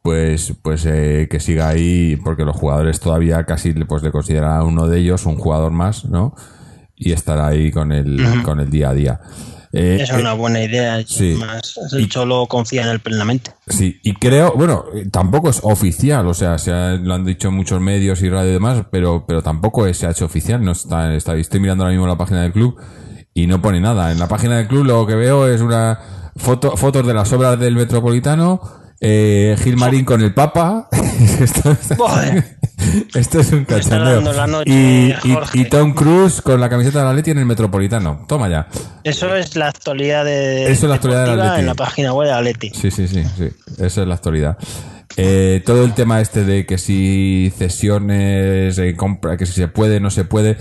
pues, 0.02 0.54
pues 0.62 0.82
que 0.82 1.38
siga 1.40 1.68
ahí, 1.68 2.16
porque 2.16 2.44
los 2.44 2.56
jugadores 2.56 3.00
todavía 3.00 3.44
casi 3.44 3.72
pues, 3.72 4.02
le 4.02 4.10
consideran 4.10 4.52
a 4.52 4.64
uno 4.64 4.86
de 4.88 4.98
ellos 4.98 5.26
un 5.26 5.36
jugador 5.36 5.72
más, 5.72 6.04
¿no? 6.04 6.34
Y 6.96 7.12
estar 7.12 7.40
ahí 7.40 7.70
con 7.70 7.92
el, 7.92 8.42
con 8.44 8.60
el 8.60 8.70
día 8.70 8.90
a 8.90 8.94
día. 8.94 9.20
Eh, 9.76 9.98
es 10.00 10.12
una 10.12 10.34
eh, 10.34 10.36
buena 10.36 10.62
idea. 10.62 11.02
Sí. 11.04 11.34
Más, 11.34 11.80
el 11.92 12.08
Cholo 12.08 12.46
confía 12.46 12.82
en 12.82 12.90
él 12.90 13.00
plenamente. 13.00 13.50
Sí, 13.66 13.98
y 14.04 14.14
creo, 14.14 14.52
bueno, 14.56 14.84
tampoco 15.10 15.50
es 15.50 15.58
oficial, 15.64 16.28
o 16.28 16.34
sea, 16.34 16.58
se 16.58 16.70
lo 16.98 17.12
han 17.12 17.24
dicho 17.24 17.50
muchos 17.50 17.80
medios 17.80 18.22
y 18.22 18.28
radio 18.28 18.50
y 18.50 18.52
demás, 18.52 18.84
pero, 18.92 19.24
pero 19.26 19.42
tampoco 19.42 19.92
se 19.92 20.06
ha 20.06 20.10
hecho 20.10 20.26
oficial. 20.26 20.62
No 20.62 20.72
está, 20.72 21.12
está, 21.14 21.34
estoy 21.34 21.58
mirando 21.58 21.82
ahora 21.82 21.92
mismo 21.92 22.06
la 22.06 22.16
página 22.16 22.42
del 22.42 22.52
club 22.52 22.76
y 23.34 23.46
no 23.46 23.60
pone 23.60 23.80
nada. 23.80 24.12
En 24.12 24.18
la 24.18 24.28
página 24.28 24.56
del 24.56 24.68
club 24.68 24.84
lo 24.84 25.06
que 25.06 25.16
veo 25.16 25.48
es 25.48 25.60
una 25.60 25.98
foto, 26.36 26.76
fotos 26.76 27.06
de 27.06 27.12
las 27.12 27.32
obras 27.32 27.58
del 27.58 27.74
Metropolitano 27.74 28.60
eh, 29.06 29.56
Gil 29.62 29.76
Marín 29.76 30.04
con 30.04 30.22
el 30.22 30.32
Papa. 30.32 30.88
esto, 33.14 33.40
es 33.40 33.52
un 33.52 33.64
cachondeo. 33.64 34.22
Y, 34.64 35.64
Tom 35.66 35.92
Cruise 35.92 36.40
con 36.40 36.58
la 36.60 36.68
camiseta 36.68 37.00
de 37.00 37.04
la 37.04 37.12
Leti 37.12 37.32
en 37.32 37.38
el 37.38 37.46
Metropolitano. 37.46 38.24
Toma 38.26 38.48
ya. 38.48 38.66
Eso 39.02 39.34
es 39.34 39.56
la 39.56 39.68
actualidad 39.68 40.24
de, 40.24 40.64
Eso 40.72 40.86
es 40.86 40.88
la 40.88 40.94
actualidad 40.94 41.26
de 41.26 41.36
la 41.36 41.58
en 41.58 41.66
la 41.66 41.74
página 41.74 42.14
web 42.14 42.28
de 42.28 42.34
Atleti. 42.34 42.70
Sí, 42.70 42.90
sí, 42.90 43.06
sí, 43.06 43.22
sí. 43.36 43.50
Eso 43.78 44.02
es 44.02 44.08
la 44.08 44.14
actualidad. 44.14 44.56
Eh, 45.16 45.62
todo 45.64 45.84
el 45.84 45.92
tema 45.92 46.20
este 46.20 46.44
de 46.44 46.66
que 46.66 46.78
si 46.78 47.52
cesiones, 47.56 48.78
eh, 48.78 48.96
compra, 48.96 49.36
que 49.36 49.46
si 49.46 49.52
se 49.52 49.68
puede, 49.68 50.00
no 50.00 50.10
se 50.10 50.24
puede. 50.24 50.56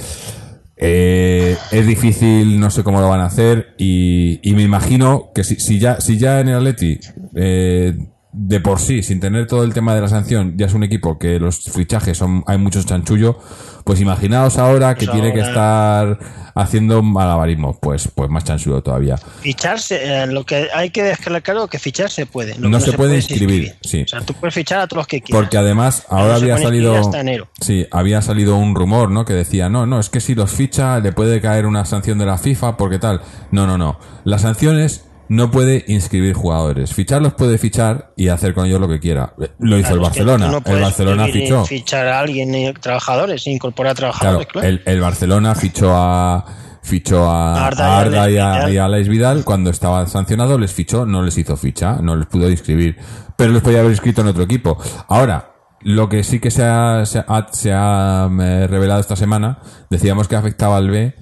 Eh, 0.75 1.55
es 1.71 1.87
difícil, 1.87 2.59
no 2.59 2.69
sé 2.71 2.83
cómo 2.83 2.99
lo 2.99 3.07
van 3.07 3.19
a 3.19 3.25
hacer 3.25 3.75
y, 3.77 4.39
me 4.55 4.63
imagino 4.63 5.31
que 5.33 5.43
si, 5.43 5.55
si 5.59 5.79
ya 5.79 6.01
si 6.01 6.17
ya 6.17 6.39
en 6.39 6.49
el 6.49 6.55
Atleti 6.55 6.99
eh, 7.35 7.95
de 8.33 8.59
por 8.59 8.79
sí, 8.79 9.03
sin 9.03 9.19
tener 9.19 9.45
todo 9.45 9.63
el 9.63 9.73
tema 9.73 9.93
de 9.93 10.01
la 10.01 10.07
sanción, 10.07 10.57
ya 10.57 10.65
es 10.65 10.73
un 10.73 10.83
equipo 10.83 11.19
que 11.19 11.39
los 11.39 11.59
fichajes 11.71 12.17
son, 12.17 12.43
hay 12.47 12.57
muchos 12.57 12.85
chanchullo, 12.85 13.37
pues 13.83 14.01
imaginaos 14.01 14.57
ahora 14.57 14.95
que 14.95 15.05
Pues 15.05 15.19
tiene 15.19 15.33
que 15.33 15.41
estar 15.41 16.17
haciendo 16.55 17.01
malabarismo, 17.03 17.79
pues, 17.79 18.09
pues 18.13 18.29
más 18.29 18.43
chanchullo 18.43 18.81
todavía. 18.81 19.17
Ficharse, 19.17 20.23
eh, 20.23 20.27
lo 20.27 20.43
que 20.45 20.67
hay 20.73 20.89
que 20.89 21.03
dejar 21.03 21.41
claro 21.43 21.67
que 21.67 21.77
fichar 21.77 22.09
se 22.09 22.25
puede. 22.25 22.57
No 22.57 22.79
se 22.79 22.93
puede 22.93 23.15
inscribir, 23.17 23.75
sí. 23.81 24.01
O 24.01 24.07
sea, 24.07 24.21
tú 24.21 24.33
puedes 24.33 24.55
fichar 24.55 24.79
a 24.79 24.87
todos 24.87 25.01
los 25.01 25.07
que 25.07 25.21
quieras. 25.21 25.39
Porque 25.39 25.57
además 25.57 26.05
ahora 26.09 26.35
había 26.35 26.57
salido 26.57 26.95
inscribir 26.95 26.99
hasta 26.99 27.19
enero. 27.19 27.47
sí, 27.61 27.85
había 27.91 28.21
salido 28.21 28.55
un 28.55 28.75
rumor, 28.75 29.11
¿no? 29.11 29.25
Que 29.25 29.33
decía, 29.33 29.69
"No, 29.69 29.85
no, 29.85 29.99
es 29.99 30.09
que 30.09 30.19
si 30.19 30.33
los 30.33 30.51
ficha 30.51 30.99
le 30.99 31.11
puede 31.11 31.39
caer 31.39 31.65
una 31.65 31.85
sanción 31.85 32.17
de 32.17 32.25
la 32.25 32.37
FIFA 32.37 32.77
porque 32.77 32.97
tal." 32.99 33.21
No, 33.51 33.67
no, 33.67 33.77
no. 33.77 33.99
Las 34.23 34.41
sanciones 34.41 35.05
no 35.29 35.51
puede 35.51 35.85
inscribir 35.87 36.33
jugadores. 36.33 36.93
Ficharlos 36.93 37.33
puede 37.33 37.57
fichar 37.57 38.13
y 38.15 38.27
hacer 38.27 38.53
con 38.53 38.65
ellos 38.65 38.79
lo 38.79 38.87
que 38.87 38.99
quiera. 38.99 39.33
Lo 39.59 39.77
hizo 39.77 39.89
Claro, 39.89 39.95
el 39.95 40.01
Barcelona. 40.01 40.47
no 40.47 40.61
el 40.65 40.81
Barcelona 40.81 41.27
fichó. 41.27 41.65
Fichar 41.65 42.07
a 42.07 42.19
alguien, 42.19 42.51
ni 42.51 42.73
trabajadores, 42.73 43.47
incorporar 43.47 43.95
trabajadores, 43.95 44.47
claro. 44.47 44.67
El, 44.67 44.81
el 44.85 45.01
Barcelona 45.01 45.55
fichó 45.55 45.91
a 45.93 46.45
fichó 46.83 47.29
a, 47.29 47.67
Arda 47.67 47.87
a 47.87 47.99
Arda 48.01 48.29
y 48.29 48.37
a 48.37 48.69
y 48.69 48.77
a 48.77 48.85
Alex 48.85 49.07
Vidal 49.07 49.45
cuando 49.45 49.69
estaba 49.69 50.05
sancionado 50.05 50.57
les 50.59 50.73
fichó, 50.73 51.05
no 51.05 51.21
les 51.23 51.37
hizo 51.37 51.55
ficha, 51.55 51.99
no 52.01 52.15
les 52.15 52.27
pudo 52.27 52.49
inscribir, 52.49 52.97
pero 53.37 53.53
les 53.53 53.61
podía 53.61 53.79
haber 53.79 53.91
inscrito 53.91 54.21
en 54.21 54.27
otro 54.27 54.43
equipo. 54.43 54.77
Ahora, 55.07 55.53
lo 55.81 56.09
que 56.09 56.23
sí 56.23 56.39
que 56.39 56.51
se 56.51 56.63
ha, 56.63 57.05
se 57.05 57.19
ha, 57.19 57.47
se 57.51 57.71
ha, 57.73 58.29
eh, 58.41 58.67
revelado 58.67 58.99
esta 58.99 59.15
semana, 59.15 59.59
decíamos 59.89 60.27
que 60.27 60.35
afectaba 60.35 60.77
al 60.77 60.89
B, 60.89 61.15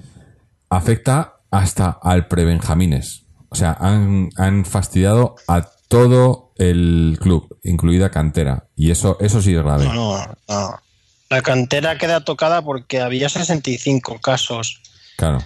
afecta 0.68 1.36
hasta 1.50 1.98
al 2.02 2.26
prebenjamines. 2.28 3.21
O 3.52 3.54
sea, 3.54 3.76
han, 3.78 4.30
han 4.36 4.64
fastidiado 4.64 5.36
a 5.46 5.68
todo 5.88 6.52
el 6.56 7.18
club, 7.20 7.58
incluida 7.62 8.10
cantera. 8.10 8.64
Y 8.76 8.90
eso, 8.90 9.18
eso 9.20 9.40
sí 9.42 9.54
es 9.54 9.62
grave. 9.62 9.84
No, 9.84 9.94
no, 9.94 10.26
no. 10.48 10.80
La 11.28 11.42
cantera 11.42 11.96
queda 11.98 12.24
tocada 12.24 12.62
porque 12.62 13.00
había 13.00 13.28
65 13.28 14.18
casos 14.20 14.80
Claro. 15.16 15.38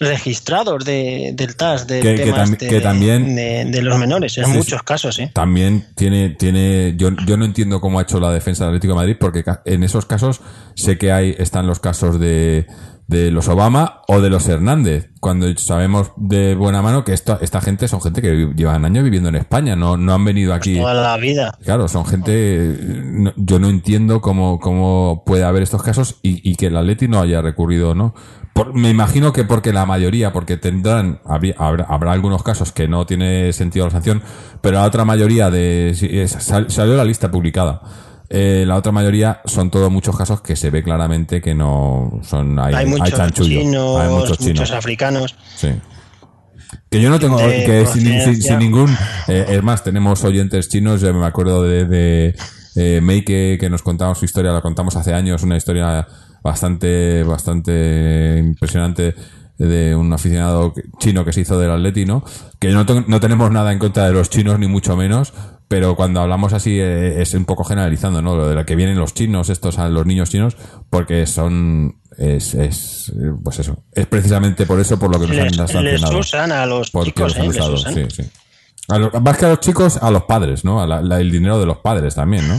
registrados 0.00 0.84
de, 0.84 1.32
del 1.34 1.56
TAS, 1.56 1.86
de 1.88 2.00
Que- 2.00 2.14
que 2.14 2.24
temas 2.26 2.50
tam- 2.50 2.56
de, 2.58 2.68
que 2.68 2.80
también- 2.80 3.34
de, 3.34 3.64
de 3.64 3.82
los 3.82 3.98
menores. 3.98 4.38
En 4.38 4.46
Sí, 4.46 4.50
muchos 4.52 4.82
casos, 4.84 5.18
¿eh? 5.18 5.30
También 5.34 5.86
tiene, 5.96 6.30
tiene, 6.30 6.94
yo, 6.96 7.10
yo 7.26 7.36
no 7.36 7.44
entiendo 7.44 7.80
cómo 7.80 7.98
ha 7.98 8.02
hecho 8.02 8.20
la 8.20 8.30
defensa 8.30 8.64
del 8.64 8.74
Atlético 8.74 8.92
de 8.92 8.96
Madrid, 9.00 9.16
porque 9.18 9.44
en 9.64 9.82
esos 9.82 10.06
casos 10.06 10.40
sé 10.76 10.96
que 10.98 11.10
hay, 11.12 11.34
están 11.38 11.66
los 11.66 11.80
casos 11.80 12.20
de, 12.20 12.66
de 13.08 13.30
los 13.30 13.48
Obama 13.48 14.02
o 14.06 14.20
de 14.20 14.28
los 14.28 14.46
Hernández, 14.48 15.10
cuando 15.18 15.46
sabemos 15.56 16.12
de 16.16 16.54
buena 16.54 16.82
mano 16.82 17.04
que 17.04 17.14
esta, 17.14 17.38
esta 17.40 17.60
gente 17.62 17.88
son 17.88 18.02
gente 18.02 18.20
que 18.20 18.52
llevan 18.54 18.84
años 18.84 19.02
viviendo 19.02 19.30
en 19.30 19.36
España, 19.36 19.74
no, 19.76 19.96
no 19.96 20.12
han 20.12 20.24
venido 20.26 20.52
aquí. 20.52 20.76
Toda 20.78 20.92
la 20.92 21.16
vida. 21.16 21.56
Claro, 21.64 21.88
son 21.88 22.04
gente, 22.04 22.76
no- 23.04 23.32
yo 23.36 23.58
no 23.58 23.70
entiendo 23.70 24.20
cómo, 24.20 24.60
cómo 24.60 25.22
puede 25.24 25.44
haber 25.44 25.62
estos 25.62 25.82
casos 25.82 26.18
y, 26.22 26.48
y 26.48 26.56
que 26.56 26.66
el 26.66 26.76
Atleti 26.76 27.08
no 27.08 27.18
haya 27.20 27.40
recurrido, 27.40 27.94
¿no? 27.94 28.14
Por- 28.52 28.74
me 28.74 28.90
imagino 28.90 29.32
que 29.32 29.44
porque 29.44 29.72
la 29.72 29.86
mayoría, 29.86 30.32
porque 30.32 30.58
tendrán, 30.58 31.20
habría- 31.24 31.54
habrá, 31.56 31.84
habrá 31.88 32.12
algunos 32.12 32.42
casos 32.42 32.72
que 32.72 32.88
no 32.88 33.06
tiene 33.06 33.54
sentido 33.54 33.86
la 33.86 33.92
sanción, 33.92 34.22
pero 34.60 34.76
la 34.80 34.84
otra 34.84 35.06
mayoría 35.06 35.50
de, 35.50 35.94
sal- 36.28 36.70
salió 36.70 36.94
la 36.94 37.04
lista 37.06 37.30
publicada. 37.30 37.80
Eh, 38.30 38.64
la 38.66 38.76
otra 38.76 38.92
mayoría 38.92 39.40
son 39.46 39.70
todos 39.70 39.90
muchos 39.90 40.16
casos 40.16 40.42
que 40.42 40.54
se 40.54 40.70
ve 40.70 40.82
claramente 40.82 41.40
que 41.40 41.54
no 41.54 42.20
son, 42.22 42.58
hay, 42.58 42.74
Hay, 42.74 42.86
muchos 42.86 43.10
chanchullo, 43.10 43.60
chinos, 43.60 44.00
hay 44.00 44.08
muchos 44.10 44.28
muchos, 44.30 44.46
chinos. 44.46 44.70
africanos. 44.70 45.36
Sí. 45.56 45.68
Que 46.90 47.00
yo 47.00 47.08
no 47.08 47.18
tengo, 47.18 47.38
que 47.38 47.86
sin, 47.86 48.42
sin- 48.42 48.58
ningún, 48.58 48.94
eh, 49.28 49.46
es 49.48 49.62
más, 49.62 49.82
tenemos 49.82 50.22
oyentes 50.24 50.68
chinos, 50.68 51.00
yo 51.00 51.12
me 51.14 51.26
acuerdo 51.26 51.62
de, 51.62 51.86
de 51.86 52.34
eh, 52.76 53.00
Mei 53.00 53.24
que, 53.24 53.56
que 53.58 53.70
nos 53.70 53.82
contaba 53.82 54.14
su 54.14 54.24
historia, 54.26 54.52
la 54.52 54.60
contamos 54.60 54.94
hace 54.96 55.14
años, 55.14 55.42
una 55.42 55.56
historia 55.56 56.06
bastante, 56.42 57.22
bastante 57.24 58.36
impresionante 58.38 59.14
de 59.58 59.94
un 59.96 60.12
aficionado 60.12 60.72
chino 60.98 61.24
que 61.24 61.32
se 61.32 61.40
hizo 61.42 61.58
del 61.58 61.70
Atleti, 61.70 62.04
¿no? 62.06 62.24
Que 62.60 62.70
no, 62.70 62.84
no 63.06 63.20
tenemos 63.20 63.50
nada 63.50 63.72
en 63.72 63.78
contra 63.78 64.06
de 64.06 64.12
los 64.12 64.30
chinos, 64.30 64.58
ni 64.58 64.68
mucho 64.68 64.96
menos, 64.96 65.32
pero 65.66 65.96
cuando 65.96 66.20
hablamos 66.20 66.52
así 66.52 66.78
eh, 66.80 67.20
es 67.20 67.34
un 67.34 67.44
poco 67.44 67.64
generalizando, 67.64 68.22
¿no? 68.22 68.36
Lo 68.36 68.48
de 68.48 68.54
la 68.54 68.64
que 68.64 68.76
vienen 68.76 68.98
los 68.98 69.14
chinos, 69.14 69.50
estos, 69.50 69.78
a 69.78 69.88
los 69.88 70.06
niños 70.06 70.30
chinos, 70.30 70.56
porque 70.90 71.26
son, 71.26 71.96
es, 72.16 72.54
es, 72.54 73.12
pues 73.42 73.58
eso, 73.58 73.82
es 73.92 74.06
precisamente 74.06 74.64
por 74.64 74.78
eso 74.80 74.98
por 74.98 75.10
lo 75.12 75.20
que 75.20 75.26
nos 75.26 75.36
han 75.38 75.44
Les, 75.48 75.56
les 75.58 75.70
sancionado. 75.72 76.18
usan 76.18 76.52
a 76.52 76.64
los 76.64 76.90
Porque 76.90 77.10
chicos, 77.10 77.36
los 77.36 77.38
han 77.38 77.44
¿eh? 77.44 77.48
Les 77.48 77.68
usan. 77.80 77.94
sí, 77.94 78.02
sí. 78.22 78.30
A 78.90 79.20
más 79.20 79.36
que 79.36 79.44
a 79.44 79.48
los 79.50 79.60
chicos, 79.60 79.98
a 80.00 80.10
los 80.10 80.22
padres, 80.22 80.64
¿no? 80.64 80.80
A 80.80 80.86
la- 80.86 81.02
la- 81.02 81.20
el 81.20 81.30
dinero 81.30 81.58
de 81.60 81.66
los 81.66 81.78
padres 81.78 82.14
también, 82.14 82.48
¿no? 82.48 82.58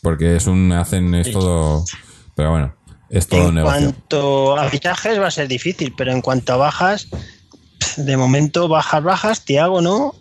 Porque 0.00 0.36
es 0.36 0.46
un, 0.46 0.72
hacen, 0.72 1.14
es 1.14 1.30
todo, 1.30 1.84
pero 2.34 2.52
bueno, 2.52 2.74
es 3.10 3.26
todo 3.26 3.48
en 3.48 3.56
negocio. 3.56 3.80
cuanto 3.80 4.56
a 4.56 4.68
fichajes 4.68 5.20
va 5.20 5.26
a 5.26 5.30
ser 5.30 5.48
difícil, 5.48 5.92
pero 5.96 6.12
en 6.12 6.20
cuanto 6.22 6.52
a 6.52 6.56
bajas, 6.56 7.08
de 7.96 8.16
momento 8.16 8.68
bajas, 8.68 9.02
bajas, 9.02 9.44
Tiago 9.44 9.80
no. 9.82 10.14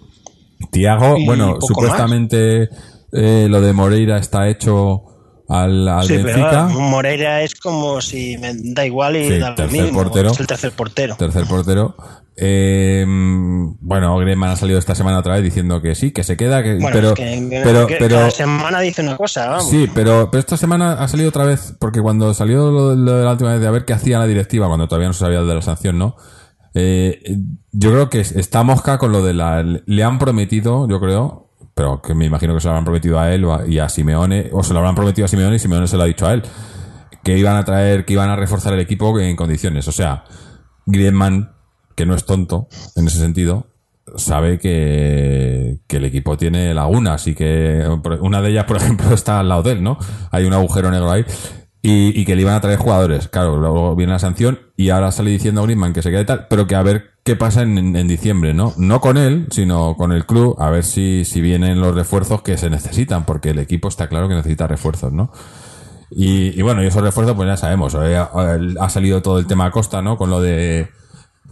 Tiago, 0.71 1.15
bueno, 1.25 1.57
supuestamente 1.61 2.69
eh, 3.11 3.47
lo 3.49 3.61
de 3.61 3.71
Moreira 3.73 4.17
está 4.17 4.49
hecho 4.49 5.03
al, 5.47 5.87
al 5.87 6.03
Sí, 6.05 6.13
pero 6.15 6.25
Benfica, 6.25 6.65
ah, 6.65 6.67
Moreira 6.69 7.41
es 7.43 7.55
como 7.55 8.01
si 8.01 8.37
me 8.37 8.53
da 8.55 8.85
igual 8.85 9.15
y 9.15 9.27
Sí, 9.29 9.37
da 9.39 9.49
lo 9.51 9.55
tercer 9.55 9.81
mismo. 9.83 10.03
portero. 10.03 10.31
Es 10.31 10.39
el 10.39 10.47
tercer 10.47 10.71
portero. 10.73 11.15
tercer 11.15 11.45
portero. 11.45 11.95
Eh, 12.41 13.03
bueno, 13.07 14.17
Griezmann 14.17 14.51
ha 14.51 14.55
salido 14.55 14.79
esta 14.79 14.95
semana 14.95 15.19
otra 15.19 15.33
vez 15.33 15.43
diciendo 15.43 15.81
que 15.81 15.93
sí, 15.93 16.11
que 16.11 16.23
se 16.23 16.37
queda, 16.37 16.63
que, 16.63 16.75
Bueno, 16.75 16.89
pero, 16.93 17.09
es 17.09 17.15
que, 17.15 17.61
pero, 17.63 17.85
que 17.85 17.97
pero, 17.99 18.15
cada 18.15 18.31
semana 18.31 18.79
dice 18.79 19.01
una 19.01 19.17
cosa, 19.17 19.49
vamos. 19.49 19.69
Sí, 19.69 19.89
pero, 19.93 20.29
pero 20.31 20.39
esta 20.39 20.55
semana 20.55 20.93
ha 20.93 21.07
salido 21.09 21.29
otra 21.29 21.43
vez, 21.43 21.75
porque 21.79 22.01
cuando 22.01 22.33
salió 22.33 22.71
lo, 22.71 22.95
lo 22.95 23.17
de 23.17 23.25
la 23.25 23.31
última 23.31 23.51
vez 23.51 23.59
de 23.59 23.67
a 23.67 23.71
ver 23.71 23.83
qué 23.83 23.91
hacía 23.91 24.19
la 24.19 24.25
directiva, 24.25 24.67
cuando 24.67 24.87
todavía 24.87 25.09
no 25.09 25.13
se 25.13 25.19
sabía 25.19 25.41
de 25.41 25.53
la 25.53 25.61
sanción, 25.61 25.97
¿no? 25.97 26.15
Eh, 26.73 27.37
yo 27.73 27.91
creo 27.91 28.09
que 28.09 28.21
está 28.21 28.63
mosca 28.63 28.97
con 28.97 29.11
lo 29.11 29.21
de 29.21 29.33
la... 29.33 29.61
Le 29.63 30.03
han 30.03 30.17
prometido, 30.17 30.87
yo 30.87 31.01
creo, 31.01 31.49
pero 31.75 32.01
que 32.01 32.13
me 32.13 32.25
imagino 32.25 32.53
que 32.53 32.61
se 32.61 32.67
lo 32.67 32.71
habrán 32.71 32.85
prometido 32.85 33.19
a 33.19 33.33
él 33.33 33.45
y 33.67 33.79
a 33.79 33.89
Simeone, 33.89 34.49
o 34.53 34.63
se 34.63 34.71
lo 34.71 34.79
habrán 34.79 34.95
prometido 34.95 35.25
a 35.25 35.27
Simeone 35.27 35.57
y 35.57 35.59
Simeone 35.59 35.87
se 35.87 35.97
lo 35.97 36.03
ha 36.03 36.05
dicho 36.05 36.25
a 36.25 36.33
él, 36.33 36.43
que 37.21 37.37
iban 37.37 37.57
a 37.57 37.65
traer, 37.65 38.05
que 38.05 38.13
iban 38.13 38.29
a 38.29 38.37
reforzar 38.37 38.73
el 38.73 38.79
equipo 38.79 39.19
en 39.19 39.35
condiciones. 39.35 39.89
O 39.89 39.91
sea, 39.91 40.23
Griezmann, 40.85 41.51
que 41.99 42.05
no 42.05 42.15
es 42.15 42.23
tonto 42.23 42.69
en 42.95 43.07
ese 43.07 43.19
sentido, 43.19 43.67
sabe 44.15 44.57
que, 44.57 45.79
que 45.85 45.97
el 45.97 46.05
equipo 46.05 46.37
tiene 46.37 46.73
lagunas 46.73 47.27
y 47.27 47.35
que 47.35 47.85
una 48.21 48.41
de 48.41 48.51
ellas, 48.51 48.63
por 48.63 48.77
ejemplo, 48.81 49.13
está 49.13 49.41
al 49.41 49.49
lado 49.49 49.63
de 49.63 49.73
él, 49.73 49.83
¿no? 49.83 49.97
Hay 50.31 50.45
un 50.45 50.53
agujero 50.53 50.91
negro 50.91 51.11
ahí. 51.11 51.25
Y, 51.81 52.17
y 52.17 52.23
que 52.23 52.37
le 52.37 52.43
iban 52.43 52.55
a 52.55 52.61
traer 52.61 52.79
jugadores. 52.79 53.27
Claro, 53.27 53.57
luego 53.57 53.97
viene 53.97 54.13
la 54.13 54.19
sanción 54.19 54.59
y 54.77 54.91
ahora 54.91 55.11
sale 55.11 55.31
diciendo 55.31 55.63
Griezmann 55.63 55.91
que 55.91 56.01
se 56.01 56.09
quede 56.09 56.23
tal, 56.23 56.47
pero 56.49 56.67
que 56.67 56.75
a 56.75 56.83
ver 56.83 57.11
qué 57.25 57.35
pasa 57.35 57.63
en 57.63 58.07
diciembre, 58.07 58.53
¿no? 58.53 58.73
No 58.77 59.01
con 59.01 59.17
él, 59.17 59.47
sino 59.51 59.97
con 59.97 60.13
el 60.13 60.25
club, 60.25 60.55
a 60.57 60.69
ver 60.69 60.85
si, 60.85 61.25
si 61.25 61.41
vienen 61.41 61.81
los 61.81 61.93
refuerzos 61.93 62.41
que 62.43 62.57
se 62.57 62.69
necesitan, 62.69 63.25
porque 63.25 63.49
el 63.49 63.59
equipo 63.59 63.89
está 63.89 64.07
claro 64.07 64.29
que 64.29 64.35
necesita 64.35 64.67
refuerzos, 64.67 65.11
¿no? 65.11 65.33
Y, 66.11 66.57
y 66.57 66.61
bueno, 66.61 66.81
y 66.81 66.87
esos 66.87 67.03
refuerzos, 67.03 67.35
pues 67.35 67.47
ya 67.47 67.57
sabemos, 67.57 67.93
eh, 67.95 68.15
ha, 68.15 68.29
ha 68.79 68.89
salido 68.89 69.21
todo 69.21 69.37
el 69.37 69.47
tema 69.47 69.69
Costa, 69.71 70.01
¿no? 70.01 70.17
Con 70.17 70.29
lo 70.29 70.41
de 70.41 70.89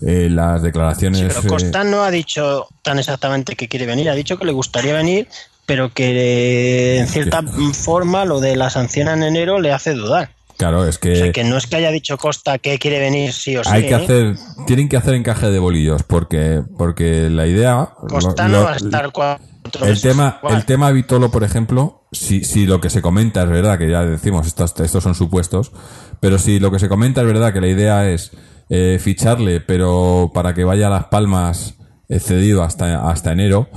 eh, 0.02 0.30
las 0.30 0.62
declaraciones. 0.62 1.20
Sí, 1.20 1.26
pero 1.28 1.42
eh, 1.42 1.48
Costa 1.48 1.84
no 1.84 2.04
ha 2.04 2.12
dicho 2.12 2.68
tan 2.82 3.00
exactamente 3.00 3.56
que 3.56 3.68
quiere 3.68 3.86
venir, 3.86 4.10
ha 4.10 4.16
dicho 4.16 4.38
que 4.38 4.46
le 4.46 4.52
gustaría 4.52 4.94
venir, 4.94 5.28
pero 5.66 5.94
que 5.94 6.12
eh, 6.12 7.00
en 7.00 7.08
cierta 7.08 7.42
forma 7.74 8.26
lo 8.26 8.40
de 8.40 8.56
la 8.56 8.70
sanción 8.70 9.08
en 9.10 9.24
enero 9.24 9.60
le 9.60 9.72
hace 9.74 9.94
dudar. 9.94 10.30
claro, 10.58 10.88
es 10.88 10.98
que, 10.98 11.12
O 11.12 11.16
sea, 11.16 11.32
que 11.32 11.44
no 11.44 11.58
es 11.58 11.68
que 11.68 11.76
haya 11.76 11.92
dicho 11.92 12.18
Costa 12.18 12.58
que 12.58 12.78
quiere 12.80 13.00
venir 13.00 13.34
sí 13.34 13.56
o 13.58 13.64
sí. 13.64 13.70
hay 13.74 13.86
que 13.88 13.96
hacer, 13.96 14.36
tienen 14.66 14.88
que 14.90 14.98
hacer 14.98 15.14
encaje 15.14 15.50
de 15.50 15.60
bolillos, 15.60 16.04
porque, 16.04 16.62
porque 16.78 17.30
la 17.30 17.48
idea. 17.48 17.90
Costa 18.08 18.48
lo- 18.48 18.60
no 18.60 18.64
va 18.66 18.74
a 18.74 18.76
estar 18.78 19.12
cuatro 19.12 19.86
el 19.86 20.00
tema, 20.02 20.38
igual. 20.40 20.56
el 20.56 20.66
tema 20.66 20.92
Vitolo, 20.92 21.30
por 21.30 21.44
ejemplo, 21.44 22.08
si, 22.14 22.46
si 22.46 22.66
lo 22.66 22.80
que 22.80 22.90
se 22.90 23.02
comenta 23.02 23.44
es 23.44 23.50
verdad, 23.50 23.78
que 23.78 23.90
ya 23.90 24.06
decimos, 24.06 24.48
estos, 24.48 24.80
estos 24.80 25.04
son 25.04 25.14
supuestos, 25.16 25.74
pero 26.22 26.40
si 26.40 26.60
lo 26.60 26.72
que 26.72 26.80
se 26.80 26.88
comenta 26.88 27.20
es 27.22 27.28
verdad, 27.28 27.52
que 27.52 27.60
la 27.60 27.68
idea 27.68 28.10
es 28.10 28.32
eh, 28.70 28.98
ficharle, 29.00 29.62
pero 29.62 30.32
para 30.34 30.54
que 30.54 30.64
vaya 30.64 30.88
a 30.88 30.92
Las 30.92 31.06
Palmas 31.06 31.78
eh, 32.10 32.20
cedido 32.20 32.64
hasta, 32.64 33.10
hasta 33.10 33.32
enero, 33.32 33.70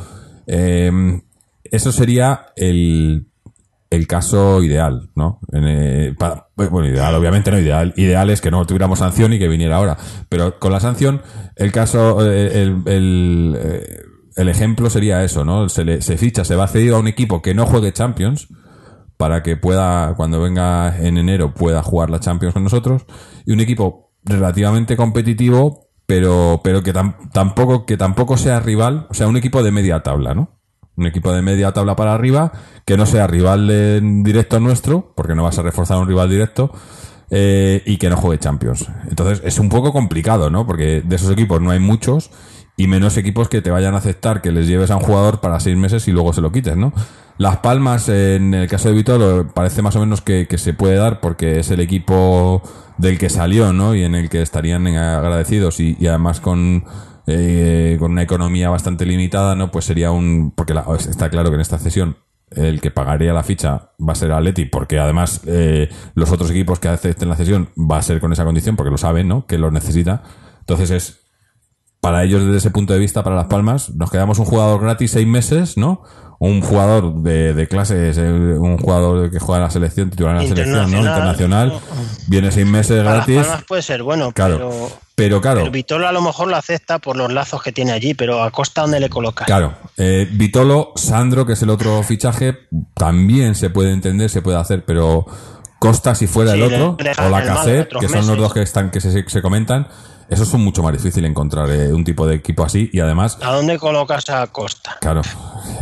eh, 0.47 0.91
eso 1.65 1.93
sería 1.93 2.47
el, 2.57 3.31
el 3.91 4.07
caso 4.07 4.63
ideal, 4.63 5.11
¿no? 5.17 5.41
En, 5.53 5.65
eh, 5.67 6.15
bueno, 6.57 6.87
ideal, 6.87 7.15
obviamente 7.15 7.51
no 7.51 7.59
ideal. 7.59 7.93
Ideal 7.97 8.31
es 8.31 8.41
que 8.41 8.51
no 8.51 8.65
tuviéramos 8.65 9.01
sanción 9.01 9.33
y 9.33 9.39
que 9.39 9.49
viniera 9.49 9.77
ahora. 9.77 9.97
Pero 10.29 10.59
con 10.59 10.73
la 10.73 10.81
sanción, 10.81 11.23
el 11.57 11.73
caso, 11.73 12.25
eh, 12.31 12.63
el, 12.63 12.83
el, 14.37 14.49
ejemplo 14.49 14.91
sería 14.91 15.25
eso, 15.25 15.45
¿no? 15.45 15.69
Se, 15.69 16.01
se 16.01 16.17
ficha, 16.17 16.45
se 16.45 16.55
va 16.55 16.69
cedido 16.69 16.97
a 16.97 17.01
un 17.01 17.09
equipo 17.09 17.43
que 17.43 17.55
no 17.55 17.67
juegue 17.67 17.93
Champions 17.93 18.49
para 19.17 19.43
que 19.43 19.57
pueda, 19.57 20.15
cuando 20.17 20.41
venga 20.41 20.97
en 20.99 21.19
enero, 21.19 21.53
pueda 21.53 21.83
jugar 21.83 22.11
la 22.11 22.21
Champions 22.21 22.55
con 22.55 22.65
nosotros. 22.65 23.05
Y 23.45 23.53
un 23.53 23.61
equipo 23.61 24.10
relativamente 24.25 24.97
competitivo, 24.97 25.89
pero, 26.07 26.61
pero 26.63 26.83
que 26.83 26.93
tam- 26.93 27.31
tampoco, 27.33 27.87
que 27.87 27.97
tampoco 27.97 28.37
sea 28.37 28.61
rival, 28.61 29.07
o 29.11 29.15
sea, 29.15 29.29
un 29.29 29.37
equipo 29.37 29.63
de 29.63 29.71
media 29.73 30.03
tabla, 30.03 30.35
¿no? 30.35 30.57
un 30.97 31.07
equipo 31.07 31.33
de 31.33 31.41
media 31.41 31.73
tabla 31.73 31.97
para 31.97 32.13
arriba, 32.13 32.53
que 32.85 32.99
no 32.99 33.07
sea 33.07 33.27
rival 33.27 33.71
en 33.71 34.23
directo 34.23 34.61
nuestro, 34.61 35.15
porque 35.17 35.35
no 35.35 35.43
vas 35.45 35.59
a 35.59 35.63
reforzar 35.63 35.97
un 35.99 36.07
rival 36.07 36.29
directo, 36.29 36.73
eh, 37.31 37.83
y 37.87 37.97
que 37.97 38.11
no 38.11 38.17
juegue 38.19 38.39
Champions. 38.39 38.87
Entonces 39.09 39.41
es 39.45 39.59
un 39.59 39.71
poco 39.71 39.93
complicado, 39.95 40.51
¿no? 40.51 40.67
Porque 40.67 41.01
de 41.01 41.17
esos 41.17 41.31
equipos 41.31 41.59
no 41.63 41.71
hay 41.71 41.79
muchos 41.79 42.31
y 42.83 42.87
menos 42.87 43.17
equipos 43.17 43.49
que 43.49 43.61
te 43.61 43.71
vayan 43.71 43.95
a 43.95 43.99
aceptar 43.99 44.41
que 44.41 44.53
les 44.53 44.67
lleves 44.67 44.91
a 44.91 44.97
un 44.97 45.03
jugador 45.03 45.41
para 45.41 45.61
seis 45.61 45.77
meses 45.77 46.09
y 46.09 46.13
luego 46.13 46.33
se 46.33 46.41
lo 46.41 46.51
quites, 46.51 46.77
¿no? 46.77 46.93
Las 47.37 47.59
Palmas, 47.59 48.09
en 48.09 48.55
el 48.55 48.69
caso 48.69 48.89
de 48.89 48.95
Vitolo, 48.95 49.49
parece 49.55 49.83
más 49.83 49.97
o 49.97 50.01
menos 50.01 50.21
que, 50.23 50.47
que 50.47 50.57
se 50.59 50.73
puede 50.73 50.97
dar 50.97 51.21
porque 51.21 51.59
es 51.59 51.71
el 51.71 51.81
equipo 51.81 52.63
del 52.99 53.19
que 53.19 53.29
salió, 53.29 53.73
¿no? 53.73 53.95
Y 53.95 54.03
en 54.05 54.15
el 54.15 54.29
que 54.29 54.41
estarían 54.43 54.87
agradecidos 54.87 55.79
y, 55.81 55.97
además 56.07 56.41
con, 56.41 56.85
eh, 57.27 57.97
con 57.99 58.13
una 58.13 58.23
economía 58.23 58.71
bastante 58.71 59.05
limitada, 59.07 59.55
¿no? 59.57 59.71
Pues 59.71 59.85
sería 59.85 60.11
un... 60.11 60.53
Porque 60.55 60.73
la- 60.75 60.85
está 60.99 61.29
claro 61.31 61.51
que 61.51 61.57
en 61.57 61.61
esta 61.61 61.79
cesión 61.79 62.17
el 62.51 62.81
que 62.81 62.91
pagaría 62.91 63.33
la 63.33 63.43
ficha 63.45 63.91
va 64.07 64.13
a 64.13 64.17
ser 64.17 64.33
Atleti, 64.33 64.65
porque 64.65 64.99
además 64.99 65.43
eh, 65.47 65.89
los 66.15 66.33
otros 66.33 66.51
equipos 66.51 66.79
que 66.81 66.89
acepten 66.89 67.29
la 67.29 67.37
cesión 67.37 67.69
va 67.77 67.99
a 67.99 68.03
ser 68.03 68.21
con 68.21 68.33
esa 68.33 68.45
condición, 68.45 68.75
porque 68.77 68.91
lo 68.91 68.99
saben, 68.99 69.29
¿no? 69.29 69.47
Que 69.47 69.57
lo 69.59 69.71
necesita. 69.71 70.23
Entonces 70.61 70.91
es 70.91 71.20
para 72.01 72.25
ellos 72.25 72.45
desde 72.45 72.59
ese 72.59 72.71
punto 72.71 72.93
de 72.93 72.99
vista, 72.99 73.23
para 73.23 73.37
Las 73.37 73.47
Palmas, 73.47 73.91
nos 73.95 74.11
quedamos 74.11 74.39
un 74.39 74.47
jugador 74.47 74.81
gratis 74.81 75.11
seis 75.13 75.27
meses, 75.27 75.77
¿no? 75.77 76.03
Un 76.39 76.63
jugador 76.63 77.17
de, 77.17 77.53
de 77.53 77.69
clases, 77.69 78.17
eh, 78.17 78.23
un 78.23 78.79
jugador 78.79 79.31
que 79.31 79.39
juega 79.39 79.59
en 79.59 79.65
la 79.65 79.71
selección, 79.71 80.09
titular 80.09 80.37
en 80.37 80.43
la 80.43 80.49
selección, 80.49 80.91
¿no? 80.91 80.99
Internacional. 81.01 81.79
Viene 82.29 82.51
seis 82.51 82.67
meses 82.67 83.03
Para 83.05 83.19
Las 83.19 83.27
gratis. 83.27 83.47
Palmas 83.47 83.65
puede 83.69 83.83
ser 83.83 84.03
bueno, 84.03 84.33
Claro. 84.33 84.57
pero, 84.57 84.89
Pero 85.15 85.41
claro, 85.43 85.61
pero 85.61 85.71
Vitolo 85.71 86.09
a 86.09 86.13
lo 86.13 86.23
mejor 86.23 86.49
lo 86.49 86.57
acepta 86.57 86.99
por 86.99 87.17
los 87.17 87.31
lazos 87.31 87.63
que 87.63 87.73
tiene 87.73 87.93
allí, 87.93 88.15
pero 88.15 88.43
a 88.43 88.51
costa 88.51 88.81
donde 88.81 89.01
le 89.01 89.11
colocas. 89.11 89.47
Claro, 89.47 89.75
eh, 89.99 90.27
Vitolo, 90.33 90.93
Sandro, 90.97 91.45
que 91.45 91.53
es 91.53 91.61
el 91.63 91.69
otro 91.69 92.03
fichaje, 92.03 92.57
también 92.95 93.55
se 93.55 93.69
puede 93.69 93.93
entender, 93.93 94.31
se 94.31 94.41
puede 94.41 94.57
hacer, 94.57 94.87
pero 94.87 95.27
Costa 95.79 96.15
si 96.15 96.27
fuera 96.27 96.53
Sí, 96.53 96.59
el 96.59 96.63
otro, 96.75 96.97
o 96.99 97.29
la 97.29 97.63
otros 97.63 98.01
que 98.01 98.09
son 98.09 98.27
los 98.27 98.37
dos 98.39 98.55
que 98.55 98.63
están 98.63 98.91
que 98.91 99.01
se, 99.01 99.29
se 99.29 99.43
comentan, 99.43 99.89
esos 100.31 100.49
son 100.49 100.63
mucho 100.63 100.83
más 100.83 100.93
difícil 100.93 101.25
encontrar 101.25 101.69
eh, 101.71 101.93
un 101.93 102.05
tipo 102.05 102.27
de 102.27 102.37
equipo 102.37 102.65
así 102.65 102.89
y 102.93 103.01
además, 103.01 103.37
¿A 103.43 103.53
dónde 103.53 103.79
colocas 103.79 104.29
a 104.31 104.47
Costa? 104.47 104.97
claro, 105.01 105.23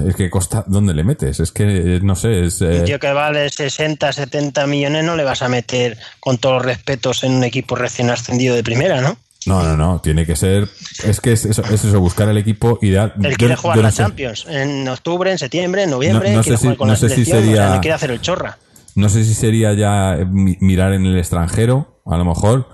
es 0.07 0.16
que 0.16 0.31
Costa, 0.31 0.65
¿dónde 0.66 0.95
le 0.95 1.05
metes? 1.05 1.39
Es 1.41 1.53
que 1.53 1.97
eh, 1.97 2.01
no 2.03 2.16
sé, 2.16 2.45
es 2.47 2.61
eh, 2.62 2.79
Un 2.81 2.85
tío 2.85 2.99
que 2.99 3.12
vale 3.12 3.49
60, 3.51 4.12
70 4.12 4.66
millones 4.66 5.05
no 5.05 5.15
le 5.16 5.25
vas 5.25 5.43
a 5.43 5.49
meter 5.49 5.99
con 6.20 6.39
todos 6.39 6.57
los 6.57 6.65
respetos 6.65 7.23
en 7.25 7.35
un 7.35 7.45
equipo 7.45 7.77
recién 7.77 8.11
ascendido 8.11 8.55
de 8.57 8.65
primera, 8.65 9.01
¿no? 9.01 9.16
no, 9.47 9.62
no, 9.62 9.77
no, 9.77 10.01
tiene 10.01 10.27
que 10.27 10.37
ser, 10.37 10.69
es 11.05 11.20
que 11.20 11.33
es 11.33 11.45
eso, 11.47 11.62
es 11.62 11.83
eso 11.85 12.01
buscar 12.01 12.29
el 12.29 12.37
equipo 12.37 12.79
ideal. 12.83 13.15
Él 13.23 13.37
quiere 13.39 13.55
yo 13.55 13.61
jugar 13.61 13.77
no 13.79 13.83
la 13.85 13.91
sé. 13.93 14.03
Champions 14.03 14.45
en 14.49 14.87
octubre, 14.89 15.31
en 15.31 15.39
septiembre, 15.39 15.85
en 15.85 15.91
noviembre, 15.91 16.31
No- 16.31 16.37
no 16.39 16.43
quiere 16.43 16.59
sé 16.59 16.69
si- 16.69 16.77
no 16.85 16.97
sé 16.97 17.09
selección, 17.09 17.39
o 17.39 17.41
sea, 17.41 17.55
sería- 17.55 17.75
no 17.77 17.81
quiere 17.81 17.95
hacer 17.95 18.11
el 18.11 18.20
chorra. 18.20 18.59
No 18.95 19.09
sé 19.09 19.25
si 19.25 19.33
sería 19.35 19.73
ya 19.75 20.19
mi- 20.29 20.59
mirar 20.61 20.93
en 20.93 21.07
el 21.07 21.16
extranjero, 21.16 22.01
a 22.05 22.19
lo 22.19 22.25
mejor, 22.27 22.69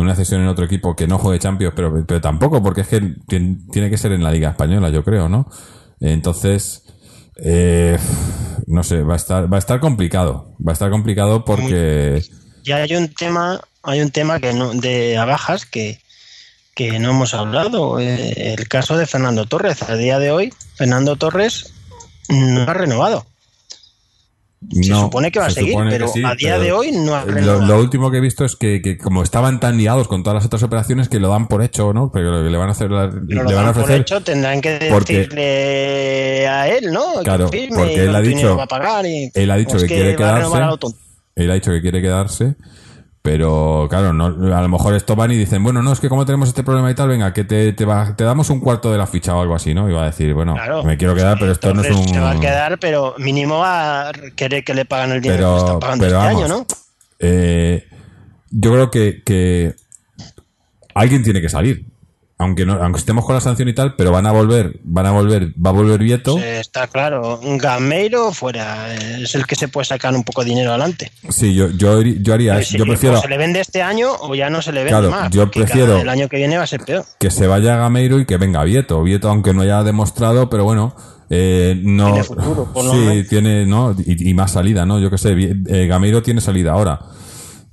una 0.00 0.14
cesión 0.14 0.40
en 0.40 0.48
otro 0.48 0.64
equipo 0.64 0.94
que 0.96 1.06
no 1.06 1.18
juegue 1.18 1.38
Champions, 1.38 1.74
pero, 1.76 2.04
pero 2.06 2.20
tampoco, 2.20 2.62
porque 2.62 2.82
es 2.82 2.88
que 2.88 3.00
tien- 3.26 3.68
tiene 3.70 3.90
que 3.90 3.98
ser 3.98 4.12
en 4.12 4.22
la 4.22 4.30
Liga 4.32 4.50
Española, 4.50 4.90
yo 4.90 5.02
creo, 5.04 5.28
¿no? 5.28 5.48
Entonces, 6.00 6.84
eh, 7.42 7.98
no 8.66 8.82
sé, 8.82 9.02
va 9.02 9.14
a 9.14 9.16
estar, 9.16 9.52
va 9.52 9.56
a 9.56 9.58
estar 9.58 9.80
complicado. 9.80 10.54
Va 10.66 10.72
a 10.72 10.74
estar 10.74 10.90
complicado 10.90 11.44
porque. 11.44 12.22
Y 12.64 12.72
hay 12.72 12.94
un 12.96 13.08
tema, 13.14 13.60
hay 13.82 14.00
un 14.00 14.10
tema 14.10 14.40
que 14.40 14.52
no, 14.52 14.72
de 14.74 15.16
abajas 15.16 15.64
que, 15.66 16.00
que 16.74 16.98
no 16.98 17.10
hemos 17.10 17.34
hablado. 17.34 17.98
eh, 17.98 18.54
el 18.58 18.68
caso 18.68 18.96
de 18.96 19.06
Fernando 19.06 19.46
Torres. 19.46 19.82
A 19.82 19.96
día 19.96 20.18
de 20.18 20.30
hoy, 20.30 20.52
Fernando 20.76 21.16
Torres 21.16 21.72
no 22.28 22.62
ha 22.62 22.74
renovado. 22.74 23.26
Se 24.72 24.90
no, 24.90 25.02
supone 25.02 25.30
que 25.30 25.38
va 25.38 25.46
a 25.46 25.50
se 25.50 25.60
seguir, 25.60 25.76
pero 25.88 26.08
sí, 26.08 26.20
a 26.24 26.34
día 26.34 26.54
pero 26.54 26.62
de 26.64 26.72
hoy 26.72 26.90
no 26.90 27.14
ha 27.14 27.24
Lo, 27.24 27.60
lo 27.60 27.78
último 27.78 28.10
que 28.10 28.16
he 28.18 28.20
visto 28.20 28.44
es 28.44 28.56
que, 28.56 28.82
que 28.82 28.98
como 28.98 29.22
estaban 29.22 29.60
tan 29.60 29.76
liados 29.76 30.08
con 30.08 30.24
todas 30.24 30.34
las 30.34 30.46
otras 30.46 30.64
operaciones 30.64 31.08
que 31.08 31.20
lo 31.20 31.28
dan 31.28 31.46
por 31.46 31.62
hecho, 31.62 31.92
¿no? 31.92 32.10
Pero 32.12 32.42
que 32.42 32.50
le 32.50 32.58
van 32.58 32.68
a 32.68 32.72
hacer, 32.72 32.90
la- 32.90 33.06
le 33.06 33.36
van 33.36 33.46
a 33.48 33.52
dan 33.52 33.72
por 33.74 33.82
ofrecer 33.84 34.00
hecho, 34.00 34.20
tendrán 34.20 34.60
que 34.60 34.88
porque- 34.90 35.18
decirle 35.18 36.48
a 36.48 36.68
él, 36.68 36.92
¿no? 36.92 37.18
Que 37.18 37.24
Claro, 37.24 37.48
firme 37.48 37.76
porque 37.76 38.04
él 38.04 38.14
ha 38.16 38.20
dicho- 38.20 38.56
va 38.56 38.64
a 38.64 38.66
pagar 38.66 39.06
y- 39.06 39.30
él 39.32 39.50
ha 39.50 39.56
dicho 39.56 39.70
pues 39.72 39.82
que 39.84 39.88
quiere 39.94 40.16
quedarse. 40.16 40.56
Él 41.36 41.50
ha 41.50 41.54
dicho 41.54 41.70
que 41.70 41.80
quiere 41.80 42.02
quedarse, 42.02 42.56
pero 43.22 43.86
claro, 43.90 44.12
no, 44.12 44.26
a 44.26 44.62
lo 44.62 44.68
mejor 44.68 44.94
esto 44.94 45.14
van 45.16 45.30
y 45.32 45.36
dicen, 45.36 45.62
bueno, 45.62 45.82
no, 45.82 45.92
es 45.92 46.00
que 46.00 46.08
como 46.08 46.24
tenemos 46.24 46.48
este 46.48 46.62
problema 46.62 46.90
y 46.90 46.94
tal, 46.94 47.08
venga, 47.08 47.32
que 47.34 47.44
te, 47.44 47.72
te, 47.72 47.84
va- 47.84 48.14
te 48.16 48.24
damos 48.24 48.48
un 48.50 48.60
cuarto 48.60 48.90
de 48.92 48.98
la 48.98 49.06
ficha 49.06 49.34
o 49.36 49.42
algo 49.42 49.54
así, 49.54 49.74
¿no? 49.74 49.90
Y 49.90 49.92
va 49.92 50.02
a 50.02 50.06
decir, 50.06 50.32
bueno, 50.34 50.54
Claro. 50.54 50.82
me 50.84 50.96
quiero 50.96 51.14
quedar, 51.14 51.36
pero 51.38 51.52
esto 51.52 51.74
no 51.74 51.82
es 51.82 51.90
un... 51.90 52.08
Se 52.08 52.20
va 52.20 52.30
a 52.30 52.40
quedar, 52.40 52.78
pero 52.78 53.14
mínimo 53.18 53.58
va 53.58 54.08
a 54.08 54.12
querer 54.34 54.64
que 54.64 54.72
le 54.74 54.84
pagan 54.84 55.12
el 55.12 55.20
dinero 55.20 55.38
Pero- 55.38 55.54
que 55.54 55.58
está 55.66 55.78
pagando 55.80 56.04
pero 56.06 56.16
este 56.18 56.26
vamos, 56.26 56.42
año, 56.44 56.48
¿no? 56.58 56.66
Eh, 57.18 57.86
yo 58.50 58.72
creo 58.72 58.90
que, 58.90 59.22
que 59.24 59.74
alguien 60.94 61.22
tiene 61.22 61.40
que 61.40 61.48
salir. 61.48 61.84
Aunque 62.40 62.64
no, 62.64 62.74
aunque 62.74 63.00
estemos 63.00 63.24
con 63.24 63.34
la 63.34 63.40
sanción 63.40 63.68
y 63.68 63.72
tal, 63.74 63.96
pero 63.96 64.12
van 64.12 64.24
a 64.24 64.30
volver, 64.30 64.78
van 64.84 65.06
a 65.06 65.10
volver, 65.10 65.48
va 65.54 65.70
a 65.70 65.72
volver 65.72 65.98
Vieto. 66.00 66.38
Está 66.38 66.86
claro. 66.86 67.40
Gameiro 67.42 68.32
fuera 68.32 68.94
es 68.94 69.34
el 69.34 69.44
que 69.44 69.56
se 69.56 69.66
puede 69.66 69.86
sacar 69.86 70.14
un 70.14 70.22
poco 70.22 70.44
de 70.44 70.50
dinero 70.50 70.70
adelante. 70.70 71.10
Sí, 71.30 71.52
yo, 71.52 71.68
yo, 71.70 72.00
yo 72.00 72.34
haría 72.34 72.62
si 72.62 72.78
Yo 72.78 72.84
prefiero 72.84 73.20
se 73.20 73.26
le 73.26 73.38
vende 73.38 73.58
este 73.58 73.82
año 73.82 74.12
o 74.20 74.36
ya 74.36 74.50
no 74.50 74.62
se 74.62 74.70
le 74.70 74.84
vende 74.84 74.90
Claro, 75.00 75.10
más. 75.10 75.30
yo 75.30 75.50
prefiero- 75.50 75.98
el 75.98 76.08
año 76.08 76.28
que 76.28 76.36
viene 76.36 76.56
va 76.56 76.62
a 76.62 76.66
ser 76.68 76.84
peor. 76.84 77.04
que 77.18 77.32
se 77.32 77.48
vaya 77.48 77.74
Gameiro 77.76 78.20
y 78.20 78.24
que 78.24 78.36
venga 78.36 78.62
Vieto. 78.62 79.02
Vieto, 79.02 79.28
aunque 79.28 79.52
no 79.52 79.62
haya 79.62 79.82
demostrado, 79.82 80.48
pero 80.48 80.62
bueno, 80.62 80.94
eh, 81.30 81.76
no. 81.82 82.06
Tiene 82.12 82.22
futuro, 82.22 82.72
por 82.72 82.84
sí, 82.92 83.24
tiene, 83.28 83.66
¿no? 83.66 83.96
Y, 83.98 84.30
y 84.30 84.34
más 84.34 84.52
salida, 84.52 84.86
¿no? 84.86 85.00
Yo 85.00 85.10
qué 85.10 85.18
sé, 85.18 85.32
eh, 85.32 85.86
Gameiro 85.88 86.22
tiene 86.22 86.40
salida 86.40 86.70
ahora. 86.70 87.00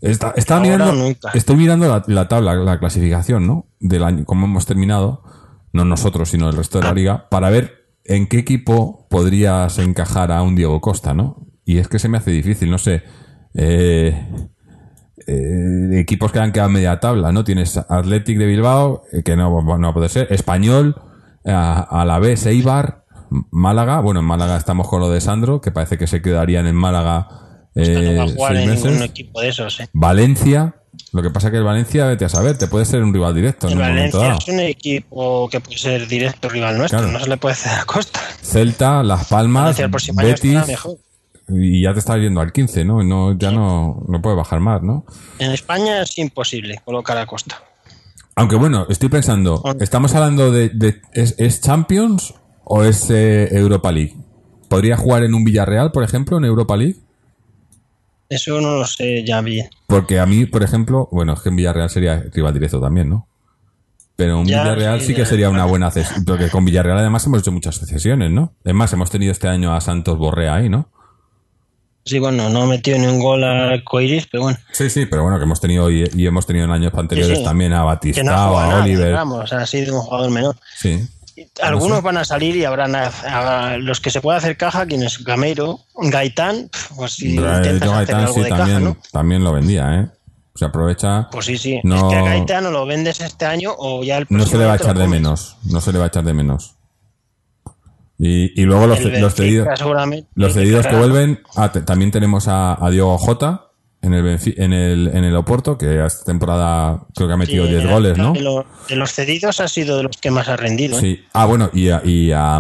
Está, 0.02 0.34
Ahora 0.38 0.60
mirando, 0.60 1.16
estoy 1.34 1.56
mirando 1.56 1.88
la, 1.88 2.04
la 2.08 2.28
tabla, 2.28 2.54
la 2.54 2.78
clasificación, 2.80 3.48
¿no? 3.48 3.66
Del 3.88 4.04
año, 4.04 4.26
cómo 4.26 4.46
hemos 4.48 4.66
terminado, 4.66 5.22
no 5.74 5.86
nosotros, 5.86 6.30
sino 6.30 6.50
el 6.50 6.56
resto 6.58 6.80
de 6.80 6.86
la 6.86 6.90
Ah. 6.92 6.94
liga, 6.96 7.30
para 7.30 7.50
ver 7.52 7.86
en 8.04 8.28
qué 8.28 8.40
equipo 8.40 9.08
podrías 9.10 9.78
encajar 9.78 10.32
a 10.32 10.42
un 10.42 10.56
Diego 10.56 10.82
Costa, 10.82 11.14
¿no? 11.14 11.46
Y 11.66 11.78
es 11.78 11.88
que 11.88 12.00
se 12.00 12.10
me 12.10 12.18
hace 12.18 12.32
difícil, 12.32 12.70
no 12.72 12.78
sé. 12.80 13.04
Eh, 13.54 14.26
eh, 15.28 16.00
equipos 16.00 16.32
que 16.32 16.40
han 16.40 16.52
quedado 16.52 16.70
media 16.70 17.00
tabla, 17.00 17.32
¿no? 17.32 17.44
Tienes 17.44 17.78
Athletic 17.78 18.38
de 18.38 18.46
Bilbao, 18.46 19.04
eh, 19.12 19.24
que 19.24 19.36
no, 19.36 19.50
no 19.62 19.80
va 19.82 19.90
a 19.90 19.94
poder 19.94 20.10
ser, 20.10 20.28
Español, 20.32 20.96
a, 21.46 22.02
a 22.02 22.06
la 22.06 22.20
vez 22.20 22.46
Eibar, 22.46 23.06
Málaga, 23.52 24.00
bueno, 24.02 24.20
en 24.20 24.26
Málaga 24.26 24.58
estamos 24.58 24.88
con 24.88 25.00
lo 25.00 25.10
de 25.10 25.22
Sandro, 25.22 25.62
que 25.62 25.72
parece 25.72 25.98
que 25.98 26.08
se 26.08 26.22
quedarían 26.22 26.68
en 26.68 26.76
Málaga 26.76 27.28
eh, 27.76 28.14
no 28.14 28.18
va 28.20 28.24
a 28.24 28.34
jugar 28.34 28.56
seis 28.56 28.68
en 28.86 28.92
ningún 28.92 29.04
equipo 29.04 29.42
de 29.42 29.50
esos. 29.50 29.80
¿eh? 29.80 29.90
Valencia, 29.94 30.76
lo 31.16 31.22
que 31.22 31.30
pasa 31.30 31.50
que 31.50 31.58
el 31.58 31.64
Valencia, 31.64 32.06
vete 32.06 32.26
a 32.26 32.30
saber, 32.30 32.58
te 32.58 32.68
puede 32.68 32.84
ser 32.86 33.02
un 33.02 33.14
rival 33.14 33.34
directo 33.34 33.68
en 33.68 33.74
El 33.74 33.80
momento 33.80 34.18
Valencia 34.20 34.20
dado. 34.28 34.40
es 34.40 34.48
un 34.50 34.60
equipo 34.60 35.50
que 35.50 35.60
puede 35.62 35.78
ser 35.78 36.08
directo 36.08 36.50
rival 36.50 36.78
nuestro. 36.78 37.00
Claro. 37.00 37.14
No 37.14 37.20
se 37.24 37.30
le 37.30 37.38
puede 37.38 37.54
hacer 37.54 37.72
a 37.80 37.86
costa. 37.86 38.20
Celta, 38.42 39.02
Las 39.02 39.28
Palmas, 39.30 39.78
Valencia 39.80 40.14
Betis, 40.14 40.68
mejor. 40.68 40.98
y 41.50 41.84
ya 41.84 41.94
te 41.94 42.00
estás 42.00 42.18
yendo 42.18 42.42
al 42.42 42.52
15, 42.52 42.84
¿no? 42.86 43.02
no 43.04 43.38
ya 43.38 43.52
no, 43.52 44.04
no 44.08 44.22
puede 44.22 44.36
bajar 44.36 44.60
más, 44.60 44.82
¿no? 44.84 45.06
En 45.40 45.52
España 45.52 46.02
es 46.02 46.18
imposible 46.18 46.82
colocar 46.84 47.18
a 47.18 47.26
costa. 47.26 47.64
Aunque 48.36 48.58
bueno, 48.58 48.86
estoy 48.90 49.08
pensando, 49.08 49.64
¿estamos 49.80 50.14
hablando 50.16 50.52
de, 50.52 50.68
de- 50.70 51.02
¿es, 51.14 51.36
es 51.38 51.62
Champions 51.62 52.34
o 52.66 52.84
es 52.84 53.10
eh, 53.10 53.48
Europa 53.58 53.94
League? 53.94 54.14
¿Podría 54.68 54.98
jugar 54.98 55.24
en 55.24 55.34
un 55.34 55.46
Villarreal, 55.46 55.92
por 55.94 56.04
ejemplo, 56.04 56.38
en 56.38 56.44
Europa 56.44 56.76
League? 56.76 56.98
Eso 58.30 58.60
no 58.62 58.78
lo 58.80 58.86
sé 58.86 59.24
ya 59.24 59.42
bien. 59.42 59.70
Porque 59.88 60.20
a 60.20 60.26
mí, 60.26 60.46
por 60.46 60.64
ejemplo, 60.64 61.08
bueno, 61.12 61.34
es 61.34 61.42
que 61.42 61.50
en 61.50 61.56
Villarreal 61.58 61.90
sería 61.90 62.24
rival 62.34 62.54
directo 62.54 62.80
también, 62.82 63.10
¿no? 63.10 63.28
Pero 64.16 64.40
en 64.42 64.46
Ya, 64.48 64.64
Villarreal 64.64 65.02
sí, 65.02 65.08
sí 65.08 65.14
que 65.16 65.26
sería 65.26 65.50
una 65.50 65.66
buena 65.66 65.92
cesión. 65.92 66.24
Porque 66.26 66.50
con 66.50 66.66
Villarreal 66.66 66.98
además 67.00 67.26
hemos 67.26 67.42
hecho 67.42 67.52
muchas 67.52 67.76
cesiones, 67.78 68.32
¿no? 68.32 68.54
Es 68.64 68.74
más, 68.74 68.92
hemos 68.94 69.12
tenido 69.12 69.32
este 69.32 69.48
año 69.48 69.76
a 69.76 69.82
Santos 69.82 70.18
Borrea 70.18 70.56
ahí, 70.56 70.70
¿no? 70.70 70.90
Sí, 72.08 72.20
bueno, 72.20 72.50
no 72.50 72.62
ha 72.62 72.66
metido 72.68 73.00
ni 73.00 73.08
un 73.08 73.20
gol 73.20 73.44
al 73.44 73.84
Coiris, 73.84 74.28
pero 74.32 74.44
bueno. 74.44 74.60
Sí, 74.72 74.92
sí, 74.92 75.08
pero 75.08 75.24
bueno, 75.24 75.40
que 75.40 75.44
hemos 75.44 75.60
tenido 75.60 75.90
y, 75.90 76.08
y 76.16 76.28
hemos 76.28 76.46
tenido 76.46 76.66
en 76.66 76.72
años 76.72 76.94
anteriores 76.94 77.38
Sí, 77.38 77.42
sí. 77.42 77.44
también 77.44 77.74
a 77.74 77.80
no 77.80 77.86
Batista, 77.88 78.22
jugado 78.22 78.60
a 78.60 78.68
nada, 78.68 78.84
Oliver. 78.84 79.16
Ha 79.16 79.66
sido 79.66 79.96
un 79.96 80.02
jugador 80.02 80.30
menor. 80.32 80.56
Sí. 80.78 81.00
Algunos 81.62 82.02
van 82.02 82.18
a 82.18 82.26
salir 82.26 82.56
y 82.56 82.66
habrán 82.66 82.96
a- 82.96 83.08
a- 83.08 83.78
los 83.78 84.00
que 84.00 84.10
se 84.10 84.22
puede 84.22 84.38
hacer 84.38 84.56
caja, 84.58 84.86
quien 84.86 85.04
es 85.04 85.24
Gameiro, 85.24 85.80
Gaitán, 85.96 86.70
pues 86.96 87.14
si 87.14 87.38
eh, 87.38 87.42
intentas 87.58 87.90
hacer 87.92 88.16
algo 88.16 88.34
sí 88.34 88.42
de 88.42 88.50
caja, 88.50 88.60
también, 88.64 88.84
¿no? 88.84 88.98
también 89.12 89.44
lo 89.44 89.52
vendía, 89.54 89.96
¿eh? 90.02 90.08
Se 90.56 90.64
aprovecha. 90.66 91.28
Pues 91.32 91.46
sí, 91.48 91.58
sí. 91.58 91.82
No- 91.84 91.96
Es 91.98 92.04
que 92.14 92.16
a 92.16 92.24
Gaitán 92.24 92.66
o 92.68 92.72
lo 92.72 92.86
vendes 92.86 93.20
este 93.20 93.46
año 93.46 93.74
o 93.78 94.04
ya 94.04 94.18
el 94.20 94.28
No 94.30 94.46
se 94.46 94.58
le 94.58 94.66
va 94.66 94.74
a 94.74 94.76
echar 94.78 94.98
de 94.98 95.08
menos. 95.08 95.58
No 95.66 95.82
se 95.82 95.92
le 95.92 95.98
va 96.00 96.06
a 96.06 96.08
echar 96.08 96.24
de 96.24 96.34
menos. 96.34 96.76
Y, 98.18 98.62
y 98.62 98.64
luego 98.64 98.88
los, 98.88 99.02
los 99.02 99.36
cedidos, 99.36 99.68
los 100.36 100.54
cedidos 100.54 100.88
que 100.88 100.96
vuelven. 100.96 101.42
ah, 101.58 101.74
te- 101.74 101.82
también 101.82 102.12
tenemos 102.12 102.48
a, 102.48 102.84
a 102.84 102.90
Diogo 102.90 103.18
Jota 103.18 103.65
en 104.06 104.14
el, 104.14 104.40
en 104.58 104.74
el 104.74 105.08
en 105.14 105.24
el 105.26 105.36
Oporto, 105.36 105.78
que 105.78 106.06
esta 106.06 106.24
temporada 106.26 107.06
creo 107.16 107.28
que 107.28 107.34
ha 107.34 107.38
metido 107.38 107.66
Sí, 107.66 107.72
10 107.72 107.84
de- 107.84 107.90
goles, 107.92 108.18
¿no? 108.18 108.34
De, 108.34 108.42
lo- 108.42 108.66
de 108.88 108.96
los 108.96 109.12
cedidos 109.12 109.60
ha 109.60 109.68
sido 109.68 109.98
de 109.98 110.04
los 110.04 110.18
que 110.18 110.32
más 110.32 110.48
ha 110.48 110.56
rendido. 110.56 110.98
¿eh? 111.00 111.02
Ah, 111.34 111.46
bueno, 111.46 111.70
y 111.74 111.90
a, 111.90 112.02
y 112.06 112.32
a 112.32 112.60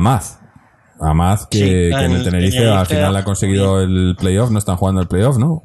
que, 1.49 1.57
Sí, 1.57 1.63
que 1.63 1.87
en 1.89 1.93
el 1.93 2.17
el 2.17 2.23
Tenerife 2.23 2.57
Tenerife 2.57 2.67
al 2.69 2.85
final 2.85 3.15
ha 3.15 3.23
conseguido 3.23 3.81
el 3.81 4.15
playoff, 4.17 4.49
no 4.51 4.59
están 4.59 4.77
jugando 4.77 5.01
el 5.01 5.07
playoff, 5.07 5.37
¿no? 5.37 5.63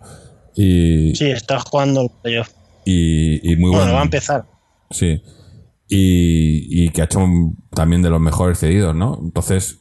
Y, 0.56 1.14
Sí, 1.14 1.30
está 1.30 1.60
jugando 1.60 2.02
el 2.02 2.10
playoff. 2.22 2.48
y, 2.84 3.52
y 3.52 3.56
muy 3.56 3.70
Bueno, 3.70 3.78
bueno. 3.84 3.94
va 3.94 4.00
a 4.00 4.04
empezar. 4.04 4.44
Sí. 4.90 5.22
Y, 5.88 6.84
y 6.84 6.90
que 6.90 7.02
ha 7.02 7.04
hecho 7.04 7.18
un- 7.20 7.56
también 7.74 8.02
de 8.02 8.10
los 8.10 8.20
mejores 8.20 8.58
cedidos, 8.58 8.94
¿no? 8.94 9.18
Entonces, 9.22 9.79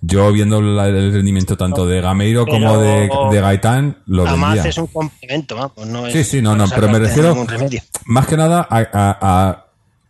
yo 0.00 0.30
viendo 0.32 0.60
la- 0.62 0.88
el 0.88 1.12
rendimiento 1.12 1.56
tanto 1.56 1.86
de 1.86 2.00
Gameiro 2.00 2.44
Pero- 2.44 2.56
como 2.58 2.78
de, 2.78 3.08
de 3.32 3.40
Gaitán, 3.40 3.98
lo 4.06 4.26
Además 4.26 4.54
vendía. 4.54 4.70
es 4.70 4.78
un 4.78 4.86
complemento, 4.88 5.72
no 5.86 6.06
es 6.06 6.12
Sí, 6.12 6.24
sí, 6.24 6.42
no, 6.42 6.54
no, 6.56 6.66
pero 6.68 6.88
me 6.88 6.98
refiero-. 6.98 7.46
Más 8.06 8.26
que 8.26 8.36
nada 8.36 8.66
a, 8.68 8.78
a- 8.78 9.18
a- 9.20 9.62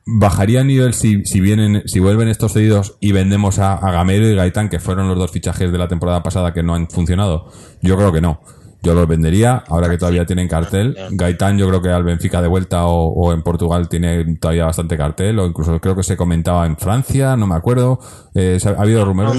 bajaría 0.05 0.61
el 0.61 0.67
nivel 0.69 0.95
si, 0.95 1.25
si 1.25 1.41
vienen, 1.41 1.83
si 1.87 1.99
vuelven 1.99 2.29
estos 2.29 2.53
cedidos 2.53 2.97
y 3.01 3.11
vendemos 3.13 3.59
a, 3.59 3.75
a 3.75 3.91
Gameiro 3.91 4.29
y 4.31 4.35
Gaitán, 4.37 4.69
que 4.69 4.79
fueron 4.79 5.09
los 5.09 5.19
dos 5.19 5.31
fichajes 5.33 5.73
de 5.73 5.79
la 5.79 5.89
temporada 5.89 6.23
pasada 6.23 6.53
que 6.53 6.63
no 6.63 6.75
han 6.75 6.89
funcionado. 6.89 7.51
Yo 7.83 7.97
creo 7.97 8.13
que 8.13 8.21
no. 8.21 8.41
Yo 8.87 8.95
los 8.95 9.09
vendería, 9.09 9.65
ahora 9.67 9.91
que 9.91 9.99
todavía 9.99 10.25
tienen 10.27 10.47
cartel. 10.47 10.97
Gaitán 11.11 11.59
yo 11.59 11.67
creo 11.67 11.83
que 11.83 11.89
al 11.89 12.05
Benfica 12.05 12.41
de 12.41 12.47
vuelta 12.47 12.87
o, 12.87 13.09
o 13.09 13.33
en 13.33 13.43
Portugal 13.43 13.89
tiene 13.89 14.37
todavía 14.37 14.67
bastante 14.67 14.97
cartel, 14.97 15.41
o 15.41 15.47
incluso 15.47 15.81
creo 15.81 15.97
que 15.97 16.05
se 16.05 16.17
comentaba 16.17 16.67
en 16.67 16.77
Francia, 16.77 17.37
no 17.37 17.49
me 17.49 17.57
acuerdo. 17.57 17.99
Eh, 18.37 18.61
ha, 18.65 18.69
ha 18.69 18.83
habido 18.83 19.05
rumores. 19.05 19.35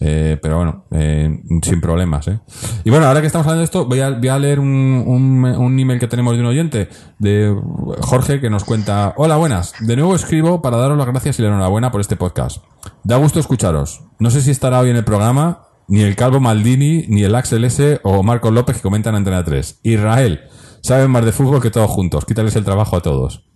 Eh, 0.00 0.36
pero 0.42 0.56
bueno, 0.56 0.84
eh, 0.90 1.42
sin 1.62 1.80
problemas. 1.80 2.26
¿eh? 2.26 2.40
Y 2.82 2.90
bueno, 2.90 3.06
ahora 3.06 3.20
que 3.20 3.28
estamos 3.28 3.46
hablando 3.46 3.60
de 3.60 3.66
esto, 3.66 3.86
voy 3.86 4.00
a, 4.00 4.10
voy 4.10 4.28
a 4.28 4.38
leer 4.40 4.58
un, 4.58 4.68
un, 4.68 5.44
un 5.44 5.78
email 5.78 6.00
que 6.00 6.08
tenemos 6.08 6.34
de 6.34 6.40
un 6.40 6.46
oyente, 6.46 6.88
de 7.20 7.56
Jorge, 8.00 8.40
que 8.40 8.50
nos 8.50 8.64
cuenta: 8.64 9.14
Hola, 9.16 9.36
buenas. 9.36 9.74
De 9.78 9.94
nuevo 9.94 10.16
escribo 10.16 10.60
para 10.60 10.76
daros 10.76 10.98
las 10.98 11.06
gracias 11.06 11.38
y 11.38 11.42
la 11.42 11.48
enhorabuena 11.48 11.92
por 11.92 12.00
este 12.00 12.16
podcast. 12.16 12.64
Da 13.04 13.16
gusto 13.16 13.38
escucharos. 13.38 14.02
No 14.18 14.32
sé 14.32 14.40
si 14.40 14.50
estará 14.50 14.80
hoy 14.80 14.90
en 14.90 14.96
el 14.96 15.04
programa 15.04 15.67
ni 15.88 16.02
el 16.02 16.16
Calvo 16.16 16.38
Maldini, 16.38 17.06
ni 17.08 17.24
el 17.24 17.34
Axel 17.34 17.64
S. 17.64 18.00
o 18.04 18.22
Marcos 18.22 18.52
López 18.52 18.76
que 18.76 18.82
comentan 18.82 19.14
Antena 19.14 19.42
3. 19.42 19.80
Israel, 19.82 20.42
saben 20.82 21.10
más 21.10 21.24
de 21.24 21.32
fútbol 21.32 21.62
que 21.62 21.70
todos 21.70 21.90
juntos. 21.90 22.26
Quítales 22.26 22.54
el 22.56 22.64
trabajo 22.64 22.96
a 22.96 23.00
todos. 23.00 23.46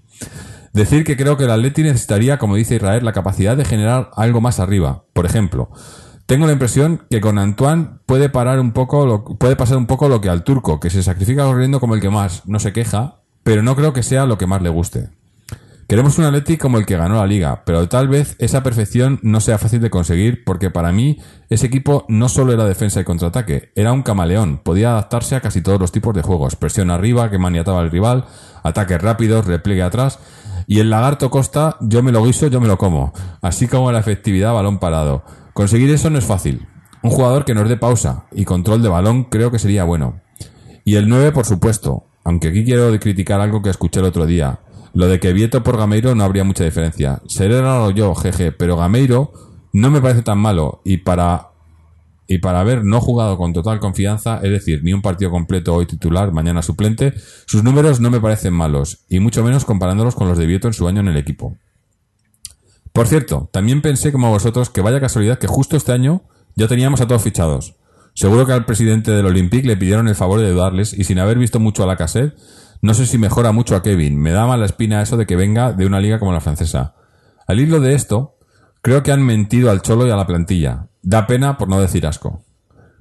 Decir 0.73 1.05
que 1.05 1.19
creo 1.19 1.37
que 1.37 1.45
el 1.45 1.51
Atleti 1.51 1.83
necesitaría, 1.83 2.39
como 2.39 2.57
dice 2.57 2.77
Israel, 2.77 3.05
la 3.05 3.13
capacidad 3.13 3.57
de 3.57 3.67
generar 3.67 4.11
algo 4.17 4.41
más 4.41 4.59
arriba. 4.59 5.05
Por 5.13 5.27
ejemplo, 5.27 5.71
tengo 6.25 6.47
la 6.47 6.53
impresión 6.53 7.03
que 7.11 7.21
con 7.21 7.39
Antoine 7.39 7.99
puede 8.07 8.31
parar 8.31 8.59
un 8.59 8.73
poco, 8.73 9.05
lo, 9.05 9.25
puede 9.25 9.55
pasar 9.55 9.77
un 9.77 9.87
poco 9.87 10.09
lo 10.09 10.23
que 10.23 10.31
al 10.31 10.45
turco, 10.45 10.81
que 10.81 10.89
se 10.89 11.03
sacrifica 11.03 11.45
corriendo 11.45 11.81
como 11.81 11.95
el 11.95 12.01
que 12.01 12.09
más 12.09 12.43
no 12.47 12.59
se 12.59 12.73
queja, 12.73 13.21
pero 13.43 13.63
no 13.63 13.77
creo 13.77 13.93
que 13.93 14.03
sea 14.03 14.25
lo 14.25 14.39
que 14.39 14.47
más 14.47 14.63
le 14.63 14.71
guste. 14.71 15.11
Queremos 15.93 16.17
un 16.17 16.25
Atleti 16.25 16.57
como 16.57 16.79
el 16.79 16.87
que 16.87 16.97
ganó 16.97 17.17
la 17.17 17.27
liga, 17.27 17.65
pero 17.67 17.87
tal 17.87 18.09
vez 18.09 18.35
esa 18.39 18.63
perfección 18.63 19.19
no 19.21 19.41
sea 19.43 19.59
fácil 19.59 19.83
de 19.83 19.91
conseguir 19.91 20.43
porque 20.43 20.71
para 20.71 20.91
mí 20.91 21.19
ese 21.51 21.67
equipo 21.67 22.07
no 22.09 22.31
solo 22.31 22.55
era 22.55 22.65
defensa 22.65 23.03
y 23.03 23.05
contraataque, 23.05 23.73
era 23.75 23.93
un 23.93 24.03
camaleón, 24.03 24.57
podía 24.57 24.93
adaptarse 24.93 25.37
a 25.37 25.43
casi 25.43 25.61
todos 25.61 25.79
los 25.79 25.93
tipos 25.93 26.15
de 26.15 26.23
juegos, 26.23 26.57
presión 26.57 26.91
arriba 26.91 27.31
que 27.31 27.37
maniataba 27.37 27.81
al 27.81 27.91
rival, 27.91 28.25
ataques 28.63 29.03
rápidos, 29.03 29.45
repliegue 29.45 29.83
atrás, 29.83 30.19
y 30.67 30.81
el 30.81 30.89
lagarto 30.89 31.29
Costa 31.29 31.77
yo 31.83 32.03
me 32.03 32.11
lo 32.11 32.25
guiso, 32.25 32.47
yo 32.47 32.59
me 32.59 32.69
lo 32.69 32.79
como, 32.79 33.13
así 33.43 33.69
como 33.69 33.93
la 33.93 33.99
efectividad 33.99 34.55
balón 34.55 34.79
parado. 34.79 35.25
Conseguir 35.53 35.91
eso 35.91 36.09
no 36.09 36.17
es 36.17 36.25
fácil. 36.25 36.67
Un 37.03 37.11
jugador 37.11 37.45
que 37.45 37.53
nos 37.53 37.69
dé 37.69 37.77
pausa 37.77 38.25
y 38.33 38.47
control 38.47 38.83
de 38.83 38.89
balón 38.89 39.25
creo 39.25 39.51
que 39.51 39.59
sería 39.59 39.85
bueno. 39.85 40.23
Y 40.87 40.95
el 40.95 41.11
9, 41.11 41.33
por 41.33 41.45
supuesto. 41.45 42.07
Aunque 42.25 42.49
aquí 42.49 42.65
quiero 42.65 42.99
criticar 42.99 43.43
algo 43.43 43.61
que 43.61 43.69
escuché 43.69 44.01
el 44.01 44.07
otro 44.07 44.25
día. 44.25 44.61
Lo 44.95 45.09
de 45.09 45.21
que 45.21 45.33
Vieto 45.33 45.63
por 45.63 45.77
Gameiro 45.77 46.15
no 46.15 46.25
habría 46.25 46.45
mucha 46.45 46.65
diferencia. 46.65 47.23
Seré 47.27 47.61
raro 47.61 47.91
yo, 47.91 48.15
jeje, 48.15 48.53
pero 48.53 48.77
Gameiro 48.77 49.33
no 49.73 49.91
me 49.91 50.01
parece 50.01 50.23
tan 50.23 50.39
malo. 50.39 50.83
Y 50.85 50.99
para, 50.99 51.49
y 52.27 52.39
para 52.39 52.61
haber 52.61 52.85
no 52.85 53.01
jugado 53.01 53.39
con 53.39 53.53
total 53.53 53.81
confianza, 53.81 54.41
es 54.43 54.51
decir, 54.51 54.83
ni 54.85 54.93
un 54.93 55.03
partido 55.03 55.31
completo 55.31 55.75
hoy 55.75 55.87
titular, 55.87 56.33
mañana 56.33 56.63
suplente, 56.63 57.15
sus 57.47 57.65
números 57.65 58.01
no 58.01 58.11
me 58.11 58.21
parecen 58.21 58.53
malos. 58.53 59.05
Y 59.09 59.21
mucho 59.21 59.43
menos 59.43 59.65
comparándolos 59.65 60.15
con 60.15 60.29
los 60.29 60.37
de 60.37 60.47
Vieto 60.47 60.69
en 60.69 60.75
su 60.75 60.87
año 60.87 61.01
en 61.01 61.09
el 61.09 61.17
equipo. 61.17 61.57
Por 62.93 63.07
cierto, 63.07 63.49
también 63.53 63.81
pensé 63.81 64.13
como 64.13 64.31
vosotros 64.31 64.69
que 64.69 64.83
vaya 64.83 65.01
casualidad 65.01 65.39
que 65.39 65.47
justo 65.47 65.77
este 65.77 65.93
año 65.93 66.23
ya 66.55 66.69
teníamos 66.69 67.01
a 67.01 67.07
todos 67.07 67.23
fichados. 67.23 67.77
Seguro 68.15 68.45
que 68.45 68.53
al 68.53 68.67
presidente 68.67 69.11
del 69.11 69.25
Olympique 69.25 69.67
le 69.67 69.79
pidieron 69.79 70.07
el 70.09 70.15
favor 70.15 70.41
de 70.41 70.49
ayudarles 70.49 70.93
y 70.93 71.05
sin 71.05 71.19
haber 71.19 71.39
visto 71.39 71.59
mucho 71.59 71.83
a 71.83 71.87
la 71.87 71.97
cassette, 71.97 72.37
no 72.83 72.95
sé 72.95 73.07
si 73.07 73.17
mejora 73.17 73.53
mucho 73.53 73.77
a 73.77 73.83
Kevin. 73.83 74.21
Me 74.21 74.33
da 74.33 74.45
mala 74.45 74.67
espina 74.67 75.01
eso 75.01 75.17
de 75.17 75.25
que 75.25 75.37
venga 75.37 75.73
de 75.73 75.87
una 75.87 76.01
liga 76.01 76.19
como 76.19 76.33
la 76.33 76.41
francesa. 76.41 76.97
Al 77.47 77.61
hilo 77.61 77.81
de 77.81 77.95
esto, 77.95 78.39
creo 78.83 79.05
que 79.05 79.13
han 79.13 79.23
mentido 79.23 79.71
al 79.71 79.83
cholo 79.83 80.07
y 80.07 80.11
a 80.11 80.17
la 80.17 80.27
plantilla. 80.27 80.89
Da 81.01 81.29
pena 81.29 81.57
por 81.59 81.69
no 81.69 81.81
decir 81.81 82.07
asco. 82.07 82.45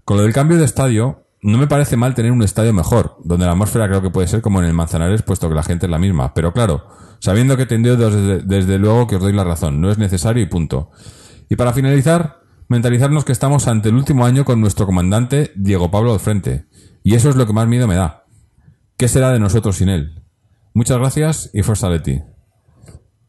Con 0.06 0.18
lo 0.18 0.24
del 0.24 0.34
cambio 0.34 0.58
de 0.58 0.66
estadio, 0.66 1.26
no 1.42 1.58
me 1.58 1.66
parece 1.66 1.98
mal 1.98 2.14
tener 2.14 2.32
un 2.32 2.44
estadio 2.44 2.74
mejor, 2.74 3.18
donde 3.24 3.48
la 3.48 3.54
atmósfera 3.54 3.88
creo 3.88 4.04
que 4.04 4.12
puede 4.12 4.28
ser 4.28 4.42
como 4.42 4.60
en 4.60 4.66
el 4.66 4.74
Manzanares, 4.74 5.24
puesto 5.24 5.50
que 5.50 5.56
la 5.56 5.64
gente 5.64 5.88
es 5.88 5.92
la 5.92 5.98
misma. 5.98 6.36
Pero 6.36 6.54
claro, 6.54 6.86
sabiendo 7.20 7.58
que 7.58 7.66
tendió 7.66 7.98
desde, 7.98 8.44
desde 8.44 8.78
luego 8.78 9.08
que 9.08 9.16
os 9.16 9.22
doy 9.22 9.34
la 9.34 9.44
razón, 9.44 9.82
no 9.82 9.90
es 9.90 9.98
necesario 9.98 10.44
y 10.44 10.48
punto. 10.48 10.92
Y 11.50 11.56
para 11.56 11.74
finalizar, 11.74 12.42
mentalizarnos 12.68 13.26
que 13.26 13.32
estamos 13.32 13.68
ante 13.68 13.90
el 13.90 13.96
último 13.96 14.28
año 14.28 14.46
con 14.46 14.62
nuestro 14.62 14.86
comandante 14.86 15.52
Diego 15.56 15.90
Pablo 15.90 16.14
al 16.14 16.20
frente. 16.20 16.66
Y 17.02 17.16
eso 17.16 17.30
es 17.30 17.36
lo 17.36 17.48
que 17.48 17.54
más 17.54 17.68
miedo 17.68 17.88
me 17.88 17.96
da. 17.96 18.21
¿Qué 19.02 19.08
será 19.08 19.32
de 19.32 19.40
nosotros 19.40 19.78
sin 19.78 19.90
él? 19.90 20.14
Muchas 20.76 21.00
gracias 21.00 21.50
y 21.56 21.64
Forza 21.64 21.90
Leti. 21.90 22.22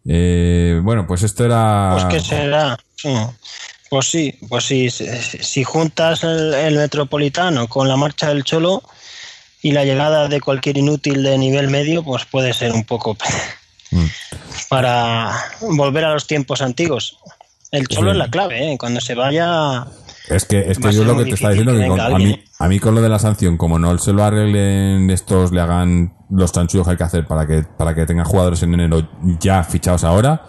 Eh, 0.06 0.78
bueno, 0.84 1.06
pues 1.06 1.22
esto 1.22 1.46
era... 1.46 1.92
Pues 1.94 2.04
qué 2.10 2.20
será. 2.20 2.78
Pues 3.88 4.06
sí, 4.06 4.38
pues 4.50 4.64
sí. 4.66 4.90
Si, 4.90 5.06
si 5.06 5.64
juntas 5.64 6.24
el, 6.24 6.52
el 6.52 6.76
metropolitano 6.76 7.68
con 7.68 7.88
la 7.88 7.96
marcha 7.96 8.28
del 8.28 8.44
cholo 8.44 8.82
y 9.62 9.72
la 9.72 9.86
llegada 9.86 10.28
de 10.28 10.42
cualquier 10.42 10.76
inútil 10.76 11.22
de 11.22 11.38
nivel 11.38 11.68
medio, 11.68 12.02
pues 12.04 12.26
puede 12.26 12.52
ser 12.52 12.72
un 12.72 12.84
poco 12.84 13.16
Mm. 13.94 14.06
para 14.68 15.32
volver 15.60 16.04
a 16.04 16.12
los 16.12 16.26
tiempos 16.26 16.60
antiguos. 16.60 17.16
El 17.70 17.86
cholo 17.88 18.10
Sí. 18.10 18.12
es 18.12 18.18
la 18.18 18.30
clave, 18.30 18.72
¿eh? 18.72 18.78
Cuando 18.78 19.00
se 19.00 19.14
vaya. 19.14 19.86
Es 20.28 20.44
que, 20.44 20.70
es 20.70 20.78
que 20.78 20.92
yo 20.92 21.04
lo 21.04 21.16
que 21.16 21.24
te 21.24 21.30
estaba 21.34 21.52
diciendo, 21.52 21.72
que 21.72 21.80
que 21.80 21.86
con- 21.88 21.96
venga 21.96 22.14
a, 22.14 22.18
mí, 22.18 22.42
a 22.58 22.68
mí 22.68 22.78
con 22.78 22.94
lo 22.94 23.02
de 23.02 23.08
la 23.08 23.18
sanción, 23.18 23.56
como 23.56 23.78
no 23.78 23.96
se 23.98 24.12
lo 24.12 24.22
arreglen 24.22 25.10
estos, 25.10 25.50
le 25.52 25.60
hagan 25.60 26.14
los 26.30 26.52
chanchullos 26.52 26.86
que 26.86 26.92
hay 26.92 26.96
que 26.96 27.04
hacer 27.04 27.26
para 27.26 27.46
que, 27.46 27.64
para 27.76 27.94
que 27.94 28.06
tengan 28.06 28.24
jugadores 28.24 28.62
en 28.62 28.72
enero 28.74 29.08
ya 29.40 29.64
fichados 29.64 30.04
ahora, 30.04 30.42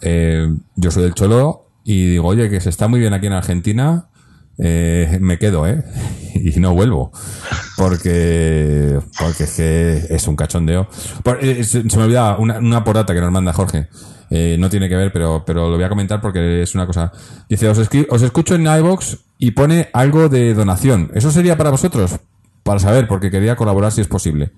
eh, 0.00 0.48
yo 0.76 0.90
soy 0.90 1.04
del 1.04 1.14
Cholo 1.14 1.70
y 1.84 2.06
digo, 2.10 2.26
oye, 2.26 2.50
que 2.50 2.60
se 2.60 2.68
está 2.70 2.88
muy 2.88 3.00
bien 3.00 3.14
aquí 3.14 3.26
en 3.28 3.32
Argentina, 3.32 4.07
eh, 4.58 5.18
me 5.20 5.38
quedo, 5.38 5.66
¿eh? 5.66 5.82
Y 6.34 6.60
no 6.60 6.72
vuelvo. 6.72 7.10
Porque, 7.76 8.98
porque 9.18 9.44
es 9.44 9.54
que 9.56 10.06
es 10.10 10.28
un 10.28 10.36
cachondeo. 10.36 10.88
Por- 11.22 11.42
eh, 11.44 11.64
se, 11.64 11.82
me 11.82 12.02
olvidaba 12.04 12.38
una, 12.38 12.58
una 12.58 12.84
porata 12.84 13.12
que 13.14 13.20
nos 13.20 13.32
manda 13.32 13.52
Jorge. 13.52 13.88
Eh, 14.30 14.56
no 14.58 14.68
tiene 14.68 14.88
que 14.88 14.96
ver, 14.96 15.10
pero, 15.12 15.42
pero 15.46 15.68
lo 15.70 15.76
voy 15.76 15.84
a 15.84 15.88
comentar 15.88 16.20
porque 16.20 16.62
es 16.62 16.74
una 16.74 16.86
cosa. 16.86 17.12
Dice, 17.48 17.68
os, 17.68 17.78
os 18.10 18.22
escucho 18.22 18.54
en 18.54 18.66
iVox 18.66 19.18
y 19.38 19.52
pone 19.52 19.88
algo 19.92 20.28
de 20.28 20.54
donación. 20.54 21.10
¿Eso 21.14 21.30
sería 21.30 21.56
para 21.56 21.70
vosotros? 21.70 22.18
Para 22.62 22.78
saber, 22.78 23.08
porque 23.08 23.30
quería 23.30 23.56
colaborar 23.56 23.90
si 23.90 24.00
es 24.02 24.08
posible. 24.08 24.52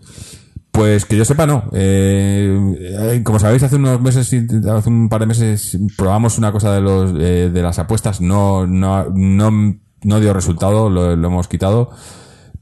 Pues 0.72 1.04
que 1.04 1.16
yo 1.16 1.24
sepa, 1.24 1.46
no. 1.46 1.64
Eh, 1.72 3.20
como 3.24 3.38
sabéis, 3.38 3.62
hace 3.62 3.76
unos 3.76 4.00
meses, 4.00 4.32
hace 4.68 4.88
un 4.88 5.08
par 5.08 5.20
de 5.20 5.26
meses, 5.26 5.78
probamos 5.96 6.38
una 6.38 6.52
cosa 6.52 6.72
de 6.74 6.80
los 6.80 7.12
eh, 7.18 7.50
de 7.52 7.62
las 7.62 7.78
apuestas. 7.78 8.20
No, 8.20 8.66
no, 8.66 9.06
no, 9.12 9.76
no 10.04 10.20
dio 10.20 10.32
resultado, 10.32 10.90
lo, 10.90 11.12
hemos 11.12 11.48
quitado. 11.48 11.90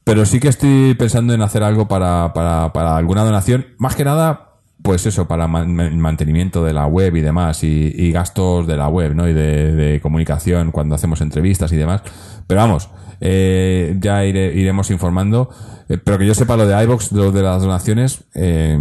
Pero 0.04 0.24
sí 0.24 0.40
que 0.40 0.48
estoy 0.48 0.94
pensando 0.94 1.34
en 1.34 1.42
hacer 1.42 1.62
algo 1.62 1.86
para, 1.86 2.32
para, 2.32 2.72
para 2.72 2.96
alguna 2.96 3.24
donación. 3.24 3.66
Más 3.78 3.94
que 3.94 4.04
nada, 4.04 4.56
pues 4.82 5.04
eso, 5.06 5.28
para 5.28 5.46
mantenimiento 5.46 6.64
de 6.64 6.72
la 6.72 6.86
web 6.86 7.16
y 7.16 7.20
demás, 7.20 7.62
y, 7.62 7.92
y 7.94 8.10
gastos 8.12 8.66
de 8.66 8.76
la 8.76 8.88
web, 8.88 9.14
¿no? 9.14 9.28
Y 9.28 9.34
de, 9.34 9.72
de 9.72 10.00
comunicación 10.00 10.70
cuando 10.70 10.94
hacemos 10.94 11.20
entrevistas 11.20 11.72
y 11.72 11.76
demás. 11.76 12.02
Pero 12.46 12.60
vamos, 12.60 12.88
eh, 13.20 13.96
ya 14.00 14.24
iremos 14.24 14.90
informando. 14.90 15.50
Eh, 15.88 15.98
pero 15.98 16.18
que 16.18 16.26
yo 16.26 16.34
sepa 16.34 16.56
lo 16.56 16.66
de 16.66 16.82
iBox, 16.84 17.12
lo 17.12 17.32
de 17.32 17.42
las 17.42 17.62
donaciones, 17.62 18.24
eh, 18.34 18.78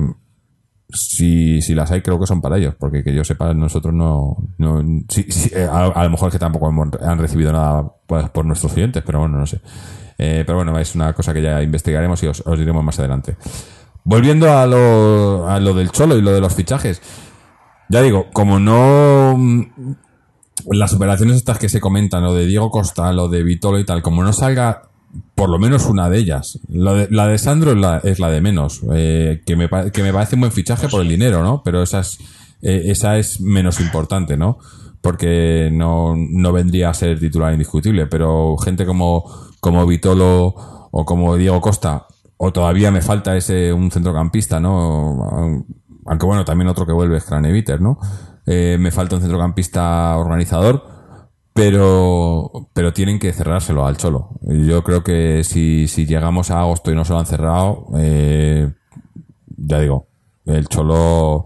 si, 0.89 1.61
si 1.61 1.75
las 1.75 1.91
hay, 1.91 2.01
creo 2.01 2.19
que 2.19 2.25
son 2.25 2.41
para 2.41 2.57
ellos, 2.57 2.75
porque 2.79 3.03
que 3.03 3.13
yo 3.13 3.23
sepa, 3.23 3.53
nosotros 3.53 3.93
no. 3.93 4.37
no 4.57 4.81
eh, 4.81 5.67
a, 5.69 6.03
lo 6.03 6.09
mejor 6.09 6.31
que 6.31 6.39
tampoco 6.39 6.71
han 7.01 7.17
recibido 7.17 7.51
nada 7.51 7.91
pues, 8.05 8.29
por 8.29 8.45
nuestros 8.45 8.73
clientes, 8.73 9.03
pero 9.05 9.19
bueno, 9.19 9.37
no 9.37 9.45
sé. 9.45 9.59
Eh, 10.17 10.43
pero 10.45 10.57
bueno, 10.57 10.77
es 10.79 10.95
una 10.95 11.13
cosa 11.13 11.33
que 11.33 11.41
ya 11.41 11.61
investigaremos 11.61 12.21
y 12.23 12.27
os, 12.27 12.41
os 12.45 12.57
diremos 12.57 12.83
más 12.83 12.97
adelante. 12.99 13.35
Volviendo 14.03 14.51
a 14.51 14.65
lo, 14.65 15.49
a 15.49 15.59
lo 15.59 15.73
del 15.73 15.91
Cholo 15.91 16.15
y 16.15 16.21
lo 16.21 16.31
de 16.31 16.39
los 16.39 16.55
fichajes. 16.55 17.01
Ya 17.89 18.01
digo, 18.01 18.27
como 18.31 18.59
no. 18.59 19.35
mm, 19.37 19.63
Las 20.71 20.93
operaciones 20.93 21.35
estas 21.35 21.59
que 21.59 21.69
se 21.69 21.81
comentan, 21.81 22.23
lo 22.23 22.33
de 22.33 22.45
Diego 22.45 22.71
Costa, 22.71 23.11
lo 23.11 23.27
de 23.27 23.43
Vitolo 23.43 23.79
y 23.79 23.85
tal, 23.85 24.01
como 24.01 24.23
no 24.23 24.31
salga 24.31 24.86
por 25.35 25.49
lo 25.49 25.59
menos 25.59 25.85
una 25.85 26.09
de 26.09 26.17
ellas. 26.19 26.59
Lo 26.69 26.93
de- 26.95 27.07
la 27.11 27.27
de 27.27 27.37
Sandro 27.37 27.71
es 27.71 27.77
la, 27.77 28.01
la 28.17 28.29
de 28.29 28.41
menos, 28.41 28.81
eh, 28.93 29.41
que, 29.45 29.55
me, 29.55 29.69
que 29.91 30.03
me 30.03 30.13
parece 30.13 30.35
un 30.35 30.41
buen 30.41 30.51
fichaje 30.51 30.87
por 30.89 31.01
el 31.01 31.07
dinero, 31.09 31.43
¿no? 31.43 31.61
Pero 31.63 31.81
esa 31.83 31.99
es, 31.99 32.17
eh, 32.61 32.83
esa 32.85 33.17
es 33.17 33.39
menos 33.41 33.79
importante, 33.79 34.37
¿no? 34.37 34.57
porque 34.99 35.69
no, 35.71 36.15
no 36.17 36.51
vendría 36.51 36.89
a 36.89 36.93
ser 36.93 37.17
titular 37.19 37.53
indiscutible, 37.53 38.07
pero 38.07 38.57
gente 38.57 38.85
como, 38.85 39.23
como 39.61 39.85
Vitolo 39.85 40.53
o 40.91 41.05
como 41.05 41.37
Diego 41.37 41.61
Costa, 41.61 42.07
o 42.35 42.51
todavía 42.51 42.91
me 42.91 43.01
falta 43.01 43.37
ese 43.37 43.71
un 43.71 43.89
centrocampista, 43.89 44.59
¿no? 44.59 45.63
Aunque 46.07 46.25
bueno, 46.25 46.43
también 46.43 46.67
otro 46.67 46.85
que 46.85 46.91
vuelve 46.91 47.17
es 47.17 47.23
Craneviter, 47.23 47.79
¿no? 47.79 47.99
Eh, 48.47 48.77
me 48.79 48.91
falta 48.91 49.15
un 49.15 49.21
centrocampista 49.21 50.17
organizador, 50.17 50.83
pero, 51.57 52.69
pero 52.73 52.93
tienen 52.93 53.19
que 53.19 53.33
cerrárselo 53.33 53.85
al 53.85 53.97
Cholo. 53.97 54.29
Yo 54.41 54.83
creo 54.83 55.03
que 55.03 55.43
si, 55.43 55.87
si 55.87 56.05
llegamos 56.05 56.51
a 56.51 56.61
agosto 56.61 56.91
y 56.91 56.95
no 56.95 57.03
se 57.03 57.13
lo 57.13 57.19
han 57.19 57.25
cerrado, 57.25 57.87
eh, 57.97 58.71
ya 59.57 59.79
digo, 59.79 60.07
el 60.45 60.67
Cholo 60.67 61.45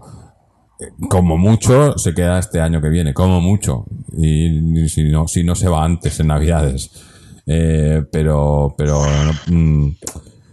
como 1.08 1.36
mucho 1.38 1.96
se 1.96 2.12
queda 2.14 2.38
este 2.38 2.60
año 2.60 2.80
que 2.80 2.88
viene, 2.88 3.14
como 3.14 3.40
mucho. 3.40 3.84
Y, 4.16 4.88
si 4.88 5.04
no, 5.04 5.26
si 5.28 5.44
no 5.44 5.54
se 5.54 5.68
va 5.68 5.84
antes 5.84 6.18
en 6.20 6.26
Navidades. 6.28 6.90
Eh, 7.46 8.02
pero, 8.10 8.74
pero 8.76 9.00
mm, 9.48 9.88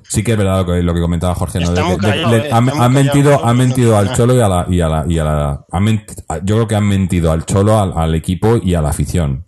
sí 0.03 0.23
que 0.23 0.31
es 0.33 0.37
verdad 0.37 0.65
lo 0.65 0.73
que, 0.73 0.83
lo 0.83 0.93
que 0.93 1.01
comentaba 1.01 1.35
Jorge, 1.35 1.59
¿no? 1.59 1.67
De 1.71 1.73
Estamos 1.73 1.97
que- 1.99 2.05
de- 2.07 2.11
callados, 2.11 2.31
le- 2.31 2.47
eh, 2.47 2.51
han, 2.51 2.93
mentido, 2.93 3.45
han 3.45 3.57
mentido 3.57 3.97
al. 3.97 4.13
Cholo 4.15 4.35
y 4.35 4.39
a 4.39 4.47
la, 4.47 4.65
y 4.69 4.81
a 4.81 4.87
la, 4.89 5.05
y 5.07 5.19
a 5.19 5.23
la- 5.23 5.65
han 5.71 5.83
ment- 5.83 6.23
yo 6.43 6.55
creo 6.55 6.67
que 6.67 6.75
han 6.75 6.87
mentido 6.87 7.31
al 7.31 7.45
Cholo, 7.45 7.79
al, 7.79 7.93
al 7.95 8.15
equipo 8.15 8.57
y 8.57 8.73
a 8.75 8.81
la 8.81 8.89
afición. 8.89 9.45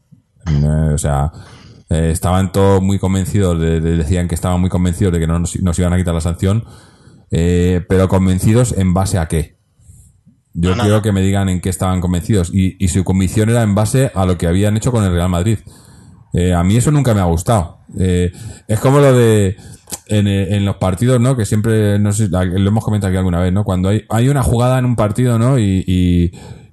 Eh, 0.48 0.92
o 0.94 0.98
sea, 0.98 1.32
eh, 1.90 2.10
estaban 2.12 2.52
todos 2.52 2.82
muy 2.82 3.00
convencidos, 3.00 3.60
de, 3.60 3.82
de- 3.82 3.98
decían 3.98 4.28
que 4.28 4.36
estaban 4.36 4.60
muy 4.62 4.70
convencidos 4.70 5.14
de 5.14 5.20
que 5.20 5.28
no 5.28 5.40
nos, 5.40 5.60
nos 5.62 5.78
iban 5.80 5.94
a 5.94 5.98
quitar 5.98 6.14
la 6.14 6.22
sanción, 6.22 6.64
eh, 7.32 7.86
pero 7.88 8.08
convencidos 8.10 8.74
en 8.78 8.94
base 8.94 9.18
a 9.18 9.28
qué. 9.28 9.58
Yo 10.54 10.72
nada. 10.72 10.84
quiero 10.84 11.02
que 11.02 11.12
me 11.14 11.22
digan 11.22 11.48
en 11.50 11.62
qué 11.62 11.70
estaban 11.70 12.02
convencidos 12.02 12.50
y, 12.54 12.76
y 12.84 12.90
su 12.90 13.04
convicción 13.06 13.50
era 13.50 13.64
en 13.64 13.74
base 13.76 14.12
a 14.14 14.26
lo 14.26 14.38
que 14.38 14.48
habían 14.48 14.76
hecho 14.76 14.92
con 14.92 15.04
el 15.06 15.12
Real 15.14 15.30
Madrid. 15.30 15.60
Eh, 16.34 16.54
a 16.54 16.64
mí 16.64 16.76
eso 16.76 16.92
nunca 16.92 17.14
me 17.14 17.22
ha 17.22 17.26
gustado. 17.26 17.80
Es 17.98 18.80
como 18.82 19.00
lo 19.00 19.14
de 19.14 19.56
en, 20.08 20.28
en 20.28 20.66
los 20.66 20.76
partidos, 20.78 21.20
¿no? 21.22 21.36
Que 21.38 21.46
siempre, 21.46 22.00
no 22.00 22.12
sé, 22.14 22.28
lo 22.30 22.42
hemos 22.42 22.84
comentado 22.84 23.10
aquí 23.10 23.18
alguna 23.18 23.40
vez, 23.40 23.52
¿no? 23.54 23.64
Cuando 23.64 23.90
hay, 23.90 24.04
hay 24.10 24.30
una 24.30 24.44
jugada 24.44 24.80
en 24.80 24.86
un 24.86 24.96
partido, 24.96 25.38
¿no? 25.40 25.58
Y, 25.60 25.84
y, 25.88 26.32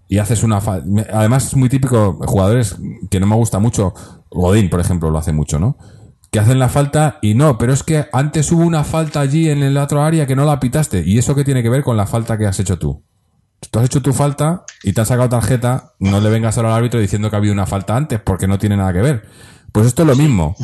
y 0.09 0.19
haces 0.19 0.43
una 0.43 0.61
fa- 0.61 0.83
Además 1.13 1.47
es 1.47 1.57
muy 1.57 1.69
típico, 1.69 2.19
jugadores 2.27 2.77
que 3.11 3.21
no 3.21 3.27
me 3.27 3.37
gusta 3.37 3.59
mucho, 3.59 3.95
Godín, 4.31 4.71
por 4.71 4.81
ejemplo, 4.81 5.11
lo 5.11 5.19
hace 5.19 5.33
mucho, 5.33 5.59
¿no? 5.59 5.77
Que 6.31 6.41
hacen 6.41 6.59
la 6.59 6.69
falta 6.69 7.19
y 7.23 7.35
no, 7.35 7.57
pero 7.59 7.73
es 7.73 7.83
que 7.83 8.07
antes 8.13 8.51
hubo 8.53 8.63
una 8.63 8.85
falta 8.85 9.21
allí 9.21 9.49
en 9.49 9.63
el 9.63 9.77
otro 9.79 10.03
área 10.03 10.27
que 10.27 10.37
no 10.37 10.45
la 10.45 10.61
pitaste. 10.61 11.03
¿Y 11.07 11.19
eso 11.19 11.35
qué 11.35 11.45
tiene 11.45 11.63
que 11.63 11.71
ver 11.71 11.83
con 11.83 11.97
la 11.97 12.07
falta 12.07 12.37
que 12.37 12.47
has 12.47 12.59
hecho 12.61 12.79
tú? 12.79 13.03
tú 13.73 13.81
has 13.81 13.87
hecho 13.87 14.01
tu 14.01 14.13
falta 14.13 14.63
y 14.85 14.93
te 14.93 15.01
han 15.01 15.07
sacado 15.07 15.29
tarjeta, 15.31 15.93
no 15.99 16.21
le 16.21 16.31
vengas 16.31 16.57
al 16.59 16.67
árbitro 16.67 17.01
diciendo 17.01 17.29
que 17.29 17.37
ha 17.37 17.39
habido 17.39 17.53
una 17.53 17.67
falta 17.67 17.97
antes, 17.97 18.21
porque 18.21 18.47
no 18.47 18.57
tiene 18.59 18.77
nada 18.77 18.93
que 18.93 19.01
ver. 19.03 19.25
Pues 19.73 19.87
esto 19.87 20.03
es 20.03 20.09
lo 20.09 20.15
mismo. 20.17 20.55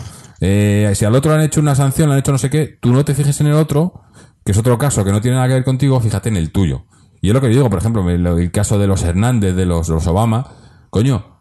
Eh, 0.41 0.93
si 0.95 1.05
al 1.05 1.15
otro 1.15 1.33
le 1.33 1.39
han 1.39 1.45
hecho 1.45 1.61
una 1.61 1.75
sanción, 1.75 2.09
le 2.09 2.15
han 2.15 2.19
hecho 2.21 2.33
no 2.33 2.39
sé 2.39 2.51
qué, 2.51 2.79
tú 2.81 2.93
no 2.93 3.05
te 3.05 3.15
fijes 3.15 3.41
en 3.41 3.49
el 3.49 3.55
otro, 3.55 4.03
que 4.45 4.53
es 4.53 4.59
otro 4.59 4.79
caso 4.79 5.05
que 5.05 5.11
no 5.12 5.21
tiene 5.21 5.37
nada 5.37 5.49
que 5.49 5.55
ver 5.55 5.65
contigo, 5.65 5.99
fíjate 6.01 6.29
en 6.29 6.37
el 6.37 6.53
tuyo. 6.53 6.85
Y 7.24 7.28
es 7.28 7.32
lo 7.32 7.40
que 7.40 7.46
yo 7.46 7.55
digo, 7.55 7.70
por 7.70 7.78
ejemplo, 7.78 8.06
el, 8.10 8.51
caso 8.51 8.78
de 8.78 8.86
los 8.86 9.02
Hernández, 9.02 9.56
de 9.56 9.64
los, 9.64 9.88
los 9.88 10.06
Obama, 10.06 10.46
coño, 10.90 11.38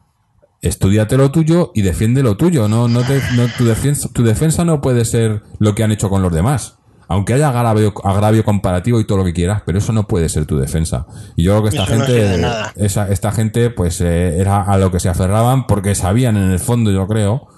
estudiate 0.62 1.18
lo 1.18 1.30
tuyo 1.30 1.74
y 1.76 1.82
defiende 1.82 2.24
lo 2.24 2.38
tuyo. 2.38 2.70
No, 2.70 2.88
no, 2.88 3.02
te- 3.02 3.22
no- 3.36 3.50
tu, 3.58 3.66
defensa, 3.66 4.08
tu 4.14 4.24
defensa 4.24 4.64
no 4.64 4.80
puede 4.80 5.04
ser 5.04 5.44
lo 5.60 5.76
que 5.76 5.84
han 5.84 5.92
hecho 5.92 6.10
con 6.10 6.22
los 6.22 6.32
demás. 6.32 6.78
Aunque 7.10 7.34
haya 7.34 7.50
agravio, 7.50 7.94
agravio 8.06 8.46
comparativo 8.46 9.02
y 9.02 9.06
todo 9.06 9.18
lo 9.18 9.26
que 9.26 9.34
quieras, 9.34 9.64
pero 9.66 9.78
eso 9.78 9.92
no 9.92 10.08
puede 10.08 10.30
ser 10.30 10.46
tu 10.46 10.58
defensa. 10.58 11.06
Y 11.36 11.44
yo 11.44 11.52
creo 11.52 11.64
que 11.64 11.78
esta 11.78 11.84
Eso 11.84 12.06
gente, 12.06 12.48
esa, 12.78 13.10
esta 13.10 13.34
gente, 13.34 13.70
pues 13.70 14.00
eh, 14.00 14.40
era 14.40 14.62
a 14.62 14.78
lo 14.78 14.90
que 14.90 15.02
se 15.02 15.10
aferraban 15.10 15.68
porque 15.68 15.96
sabían 15.96 16.38
en 16.38 16.50
el 16.50 16.60
fondo, 16.60 16.92
yo 16.92 17.06
creo, 17.10 17.50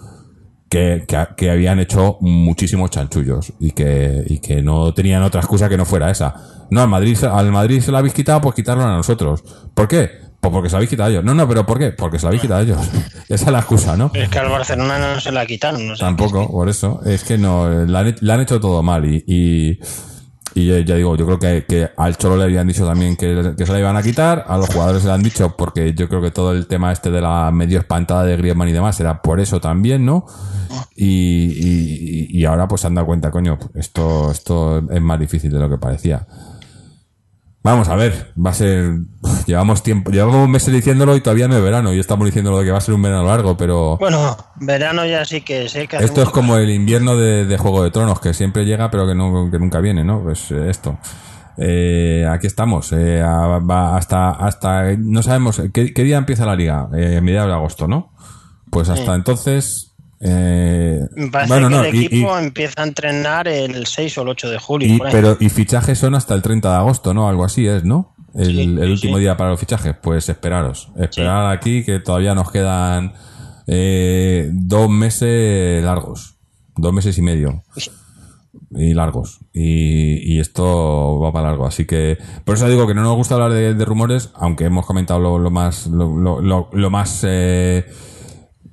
que, 0.76 1.06
que, 1.08 1.26
que 1.38 1.50
habían 1.50 1.80
hecho 1.80 2.18
muchísimos 2.20 2.90
chanchullos 2.90 3.54
y 3.62 3.72
que, 3.72 4.26
y 4.28 4.40
que 4.40 4.62
no 4.62 4.94
tenían 4.94 5.24
otra 5.24 5.40
excusa 5.40 5.70
que 5.70 5.78
no 5.78 5.86
fuera 5.86 6.12
esa. 6.12 6.36
No, 6.70 6.82
al 6.82 6.90
Madrid, 6.90 7.18
al 7.24 7.50
Madrid 7.50 7.80
se 7.80 7.94
la 7.94 8.00
habéis 8.00 8.14
quitado, 8.14 8.42
pues 8.42 8.56
quitarlo 8.56 8.84
a 8.84 8.88
nosotros. 8.88 9.42
¿Por 9.74 9.88
qué? 9.88 10.12
Pues 10.42 10.52
porque 10.52 10.68
se 10.68 10.74
la 10.74 10.80
habéis 10.80 10.90
quitado 10.90 11.08
a 11.08 11.12
ellos. 11.14 11.24
No, 11.24 11.34
no, 11.34 11.48
pero 11.48 11.66
¿por 11.66 11.80
qué? 11.80 11.92
Porque 11.92 12.20
se 12.20 12.26
la 12.26 12.32
habéis 12.32 12.42
quitado 12.42 12.60
a 12.60 12.64
ellos. 12.64 12.80
Esa 13.30 13.46
es 13.46 13.52
la 13.54 13.60
excusa, 13.60 13.96
¿no? 13.96 14.12
Es 14.14 14.28
que 14.28 14.38
al 14.38 14.50
Barcelona 14.50 15.00
no 15.00 15.22
se 15.22 15.32
la 15.32 15.46
quitaron. 15.46 15.88
No 15.88 15.96
sé. 15.96 16.02
Tampoco, 16.04 16.52
por 16.52 16.68
eso. 16.68 17.00
Es 17.06 17.24
que 17.24 17.38
no, 17.38 17.70
le 17.86 17.98
han, 17.98 18.30
han 18.30 18.42
hecho 18.42 18.60
todo 18.60 18.84
mal 18.84 19.06
y, 19.06 19.24
y, 19.26 19.80
y 20.58 20.86
ya, 20.86 20.96
digo, 20.96 21.18
yo 21.18 21.26
creo 21.26 21.38
que, 21.38 21.66
que 21.68 21.90
al 21.98 22.16
Cholo 22.16 22.38
le 22.38 22.46
habían 22.46 22.66
dicho 22.66 22.88
también 22.88 23.18
que, 23.18 23.54
que 23.58 23.66
se 23.66 23.74
la 23.74 23.80
iban 23.80 23.98
a 23.98 24.02
quitar, 24.02 24.46
a 24.48 24.58
los 24.58 24.70
jugadores 24.70 25.02
se 25.02 25.10
le 25.10 25.14
han 25.14 25.22
dicho 25.22 25.54
porque 25.58 25.94
yo 25.94 26.08
creo 26.08 26.22
que 26.22 26.32
todo 26.32 26.54
el 26.54 26.66
tema 26.68 26.94
este 26.94 27.12
de 27.12 27.20
la 27.20 27.52
medio 27.52 27.78
espantada 27.78 28.24
de 28.24 28.38
Griezmann 28.38 28.70
y 28.70 28.72
demás 28.72 28.98
era 29.02 29.22
por 29.22 29.42
eso 29.42 29.60
también, 29.60 30.06
¿no? 30.06 30.26
Y, 30.96 31.08
y, 31.08 32.28
y 32.30 32.46
ahora 32.46 32.70
pues 32.70 32.82
se 32.82 32.88
han 32.88 32.96
dado 32.96 33.06
cuenta, 33.06 33.32
coño, 33.32 33.60
esto, 33.74 34.32
esto 34.32 34.82
es 34.90 35.02
más 35.02 35.20
difícil 35.20 35.52
de 35.52 35.60
lo 35.60 35.70
que 35.70 35.78
parecía. 35.78 36.26
Vamos 37.66 37.90
a 37.90 37.96
ver, 37.96 38.32
va 38.38 38.52
a 38.52 38.54
ser. 38.54 38.92
Llevamos 39.48 39.82
tiempo, 39.82 40.12
llevamos 40.12 40.48
meses 40.48 40.72
diciéndolo 40.72 41.16
y 41.16 41.22
todavía 41.22 41.48
no 41.48 41.58
es 41.58 41.64
verano 41.64 41.92
y 41.96 42.00
estamos 42.00 42.28
diciéndolo 42.28 42.60
de 42.60 42.66
que 42.66 42.72
va 42.72 42.78
a 42.78 42.82
ser 42.82 42.94
un 42.94 43.02
verano 43.02 43.24
largo, 43.26 43.58
pero. 43.58 43.98
Bueno, 43.98 44.38
verano 44.58 45.04
ya 45.04 45.26
sí 45.26 45.42
que 45.42 45.68
sé 45.68 45.88
que 45.88 45.98
Esto 45.98 46.22
es 46.22 46.30
como 46.30 46.58
el 46.58 46.70
invierno 46.70 47.18
de, 47.18 47.46
de 47.46 47.58
Juego 47.58 47.84
de 47.84 47.90
Tronos, 47.90 48.20
que 48.20 48.36
siempre 48.36 48.66
llega 48.66 48.92
pero 48.92 49.08
que, 49.08 49.16
no, 49.16 49.50
que 49.50 49.58
nunca 49.58 49.80
viene, 49.80 50.04
¿no? 50.04 50.22
Pues 50.22 50.52
eh, 50.52 50.70
esto. 50.70 51.00
Eh, 51.58 52.28
aquí 52.30 52.46
estamos. 52.46 52.94
eh, 52.94 53.24
hasta, 53.24 54.30
hasta, 54.30 54.92
no 55.00 55.24
sabemos, 55.24 55.60
¿qué, 55.74 55.92
qué 55.92 56.04
día 56.04 56.18
empieza 56.18 56.46
la 56.46 56.56
liga? 56.56 56.88
Eh, 56.96 57.20
mediados 57.20 57.50
de 57.50 57.56
agosto, 57.56 57.88
¿no? 57.88 58.14
Pues 58.70 58.90
hasta 58.90 59.16
entonces... 59.16 59.85
Eh, 60.22 61.02
bueno, 61.48 61.70
que 61.70 61.76
no, 61.76 61.84
el 61.84 61.96
y- 61.96 62.06
equipo 62.06 62.40
y- 62.40 62.44
empieza 62.44 62.82
a 62.82 62.86
entrenar 62.86 63.48
el 63.48 63.86
6 63.86 64.18
o 64.18 64.22
el 64.24 64.30
8 64.30 64.50
de 64.50 64.58
julio. 64.60 64.88
y, 64.96 65.00
pero, 65.12 65.38
y 65.40 65.50
fichajes 65.50 65.98
son 66.00 66.16
hasta 66.16 66.34
el 66.34 66.42
30 66.42 66.70
de 66.72 66.76
agosto, 66.78 67.14
¿no? 67.14 67.28
Algo 67.30 67.44
así 67.46 67.68
es, 67.68 67.84
¿no? 67.84 68.16
El, 68.34 68.46
Sí, 68.48 68.62
el 68.64 68.78
sí, 68.86 68.92
último 68.92 69.16
sí. 69.18 69.22
día 69.22 69.38
para 69.38 69.52
los 69.52 69.60
fichajes. 69.60 69.96
Pues 70.02 70.28
esperaros. 70.30 70.90
Esperar 70.98 71.52
aquí 71.56 71.84
que 71.84 72.00
todavía 72.00 72.34
nos 72.36 72.52
quedan 72.52 73.14
eh, 73.68 74.50
dos 74.54 74.90
meses 74.90 75.84
largos. 75.84 76.36
Dos 76.76 76.92
meses 76.94 77.18
y 77.18 77.22
medio. 77.22 77.64
Y 78.72 78.94
largos. 78.94 79.40
Y, 79.54 80.40
esto 80.40 81.20
va 81.22 81.32
para 81.32 81.50
largo. 81.50 81.66
Así 81.66 81.86
que, 81.86 82.18
por 82.44 82.56
eso 82.56 82.68
digo 82.68 82.86
que 82.88 82.94
no 82.94 83.04
nos 83.04 83.16
gusta 83.16 83.36
hablar 83.36 83.54
de, 83.54 83.74
de 83.74 83.86
rumores, 83.86 84.32
aunque 84.36 84.66
hemos 84.66 84.86
comentado 84.86 85.20
lo, 85.20 85.40
lo 85.40 85.50
más, 85.52 85.88
lo- 85.88 86.42
lo 86.42 86.90
más 86.90 87.22
eh, 87.26 87.86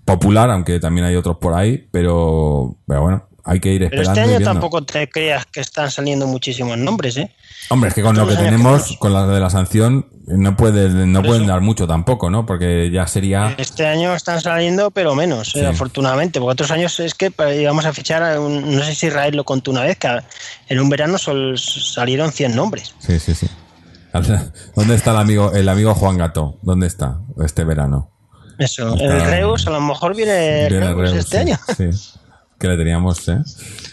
popular, 0.04 0.50
aunque 0.50 0.80
también 0.80 1.06
hay 1.06 1.16
otros 1.16 1.36
por 1.38 1.54
ahí, 1.54 1.88
pero, 1.92 2.76
pero 2.86 3.02
bueno, 3.02 3.28
hay 3.44 3.60
que 3.60 3.72
ir 3.72 3.80
Pero 3.88 4.02
esperando. 4.02 4.20
este 4.20 4.32
y 4.32 4.36
año 4.36 4.44
tampoco 4.44 4.84
te 4.84 5.08
creas 5.08 5.46
que 5.46 5.60
están 5.60 5.90
saliendo 5.90 6.26
muchísimos 6.26 6.76
nombres, 6.78 7.16
¿eh? 7.16 7.34
Hombre, 7.70 7.88
es 7.88 7.94
que 7.94 8.02
con 8.02 8.16
lo 8.16 8.26
que 8.26 8.34
tenemos, 8.36 8.96
con 8.98 9.12
la 9.12 9.26
de 9.26 9.40
la 9.40 9.50
sanción, 9.50 10.06
no 10.26 10.56
puede, 10.56 10.88
no 11.06 11.20
Por 11.20 11.26
pueden 11.28 11.42
eso. 11.44 11.52
dar 11.52 11.60
mucho 11.60 11.86
tampoco, 11.86 12.30
¿no? 12.30 12.46
Porque 12.46 12.90
ya 12.92 13.06
sería. 13.06 13.54
Este 13.58 13.86
año 13.86 14.14
están 14.14 14.40
saliendo, 14.40 14.90
pero 14.90 15.14
menos, 15.14 15.50
Sí. 15.52 15.60
eh, 15.60 15.66
afortunadamente. 15.66 16.38
Porque 16.40 16.52
otros 16.52 16.70
años 16.70 16.98
es 17.00 17.14
que 17.14 17.30
pa- 17.30 17.52
íbamos 17.52 17.84
a 17.86 17.92
fichar, 17.92 18.22
a 18.22 18.40
un- 18.40 18.76
no 18.76 18.82
sé 18.84 18.94
si 18.94 19.06
Israel 19.08 19.36
lo 19.36 19.44
contó 19.44 19.70
una 19.72 19.82
vez, 19.82 19.96
que 19.98 20.08
en 20.68 20.80
un 20.80 20.88
verano 20.88 21.18
sol- 21.18 21.58
salieron 21.58 22.30
100 22.32 22.54
nombres. 22.54 22.94
Sí, 23.00 23.18
sí, 23.18 23.34
sí. 23.34 23.48
¿Dónde 24.76 24.94
está 24.94 25.12
el 25.12 25.16
amigo, 25.16 25.52
el 25.52 25.68
amigo 25.68 25.94
Juan 25.94 26.18
Gato? 26.18 26.58
¿Dónde 26.62 26.86
está 26.86 27.18
este 27.44 27.64
verano? 27.64 28.11
Eso, 28.62 28.94
el 28.98 29.20
Reus 29.24 29.66
a 29.66 29.70
lo 29.70 29.80
mejor 29.80 30.14
viene, 30.14 30.68
Viene 30.68 30.86
Reus 30.86 30.96
Reus, 30.96 31.12
este 31.16 31.30
sí, 31.30 31.36
año. 31.36 31.58
Sí. 31.76 31.90
Que 32.58 32.68
le 32.68 32.76
teníamos, 32.76 33.28
¿eh? 33.28 33.38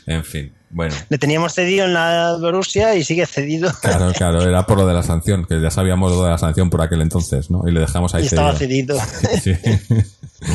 En 0.05 0.23
fin, 0.23 0.53
bueno. 0.69 0.95
Le 1.09 1.17
teníamos 1.17 1.53
cedido 1.53 1.85
en 1.85 1.93
la 1.93 2.37
Borussia 2.39 2.95
y 2.95 3.03
sigue 3.03 3.25
cedido. 3.25 3.71
Claro, 3.81 4.11
claro, 4.13 4.43
era 4.43 4.65
por 4.65 4.77
lo 4.77 4.85
de 4.85 4.93
la 4.93 5.03
sanción, 5.03 5.45
que 5.45 5.59
ya 5.59 5.71
sabíamos 5.71 6.11
lo 6.11 6.23
de 6.23 6.29
la 6.29 6.37
sanción 6.37 6.69
por 6.69 6.81
aquel 6.81 7.01
entonces, 7.01 7.49
¿no? 7.49 7.63
Y 7.67 7.71
le 7.71 7.79
dejamos 7.79 8.13
ahí 8.13 8.23
y 8.23 8.27
estaba 8.27 8.53
cedido. 8.55 8.97
cedido. 8.99 10.03
Sí. 10.41 10.45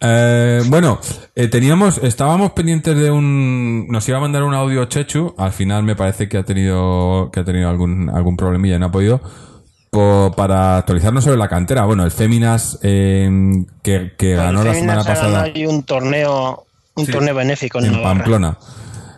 Eh, 0.00 0.62
bueno, 0.66 1.00
eh, 1.34 1.48
teníamos, 1.48 1.98
estábamos 1.98 2.52
pendientes 2.52 2.96
de 2.96 3.10
un, 3.10 3.88
nos 3.88 4.08
iba 4.08 4.18
a 4.18 4.20
mandar 4.20 4.44
un 4.44 4.54
audio 4.54 4.84
Chechu, 4.84 5.34
al 5.36 5.52
final 5.52 5.82
me 5.82 5.96
parece 5.96 6.28
que 6.28 6.38
ha 6.38 6.44
tenido, 6.44 7.30
que 7.32 7.40
ha 7.40 7.44
tenido 7.44 7.68
algún, 7.68 8.08
algún 8.08 8.36
problemilla 8.36 8.76
y 8.76 8.78
no 8.78 8.86
ha 8.86 8.92
podido, 8.92 9.20
po- 9.98 10.32
para 10.36 10.76
actualizarnos 10.78 11.24
sobre 11.24 11.36
la 11.36 11.48
cantera. 11.48 11.84
Bueno, 11.84 12.04
el 12.04 12.10
Féminas, 12.10 12.78
eh, 12.82 13.28
que, 13.82 14.12
que 14.16 14.34
ganó 14.34 14.62
la 14.62 14.74
semana 14.74 15.02
pasada 15.04 15.42
ahí 15.42 15.66
un 15.66 15.82
torneo, 15.82 16.66
un 16.94 17.06
Sí. 17.06 17.12
torneo 17.12 17.34
benéfico 17.34 17.78
en, 17.80 17.86
en. 17.94 18.02
Pamplona. 18.02 18.56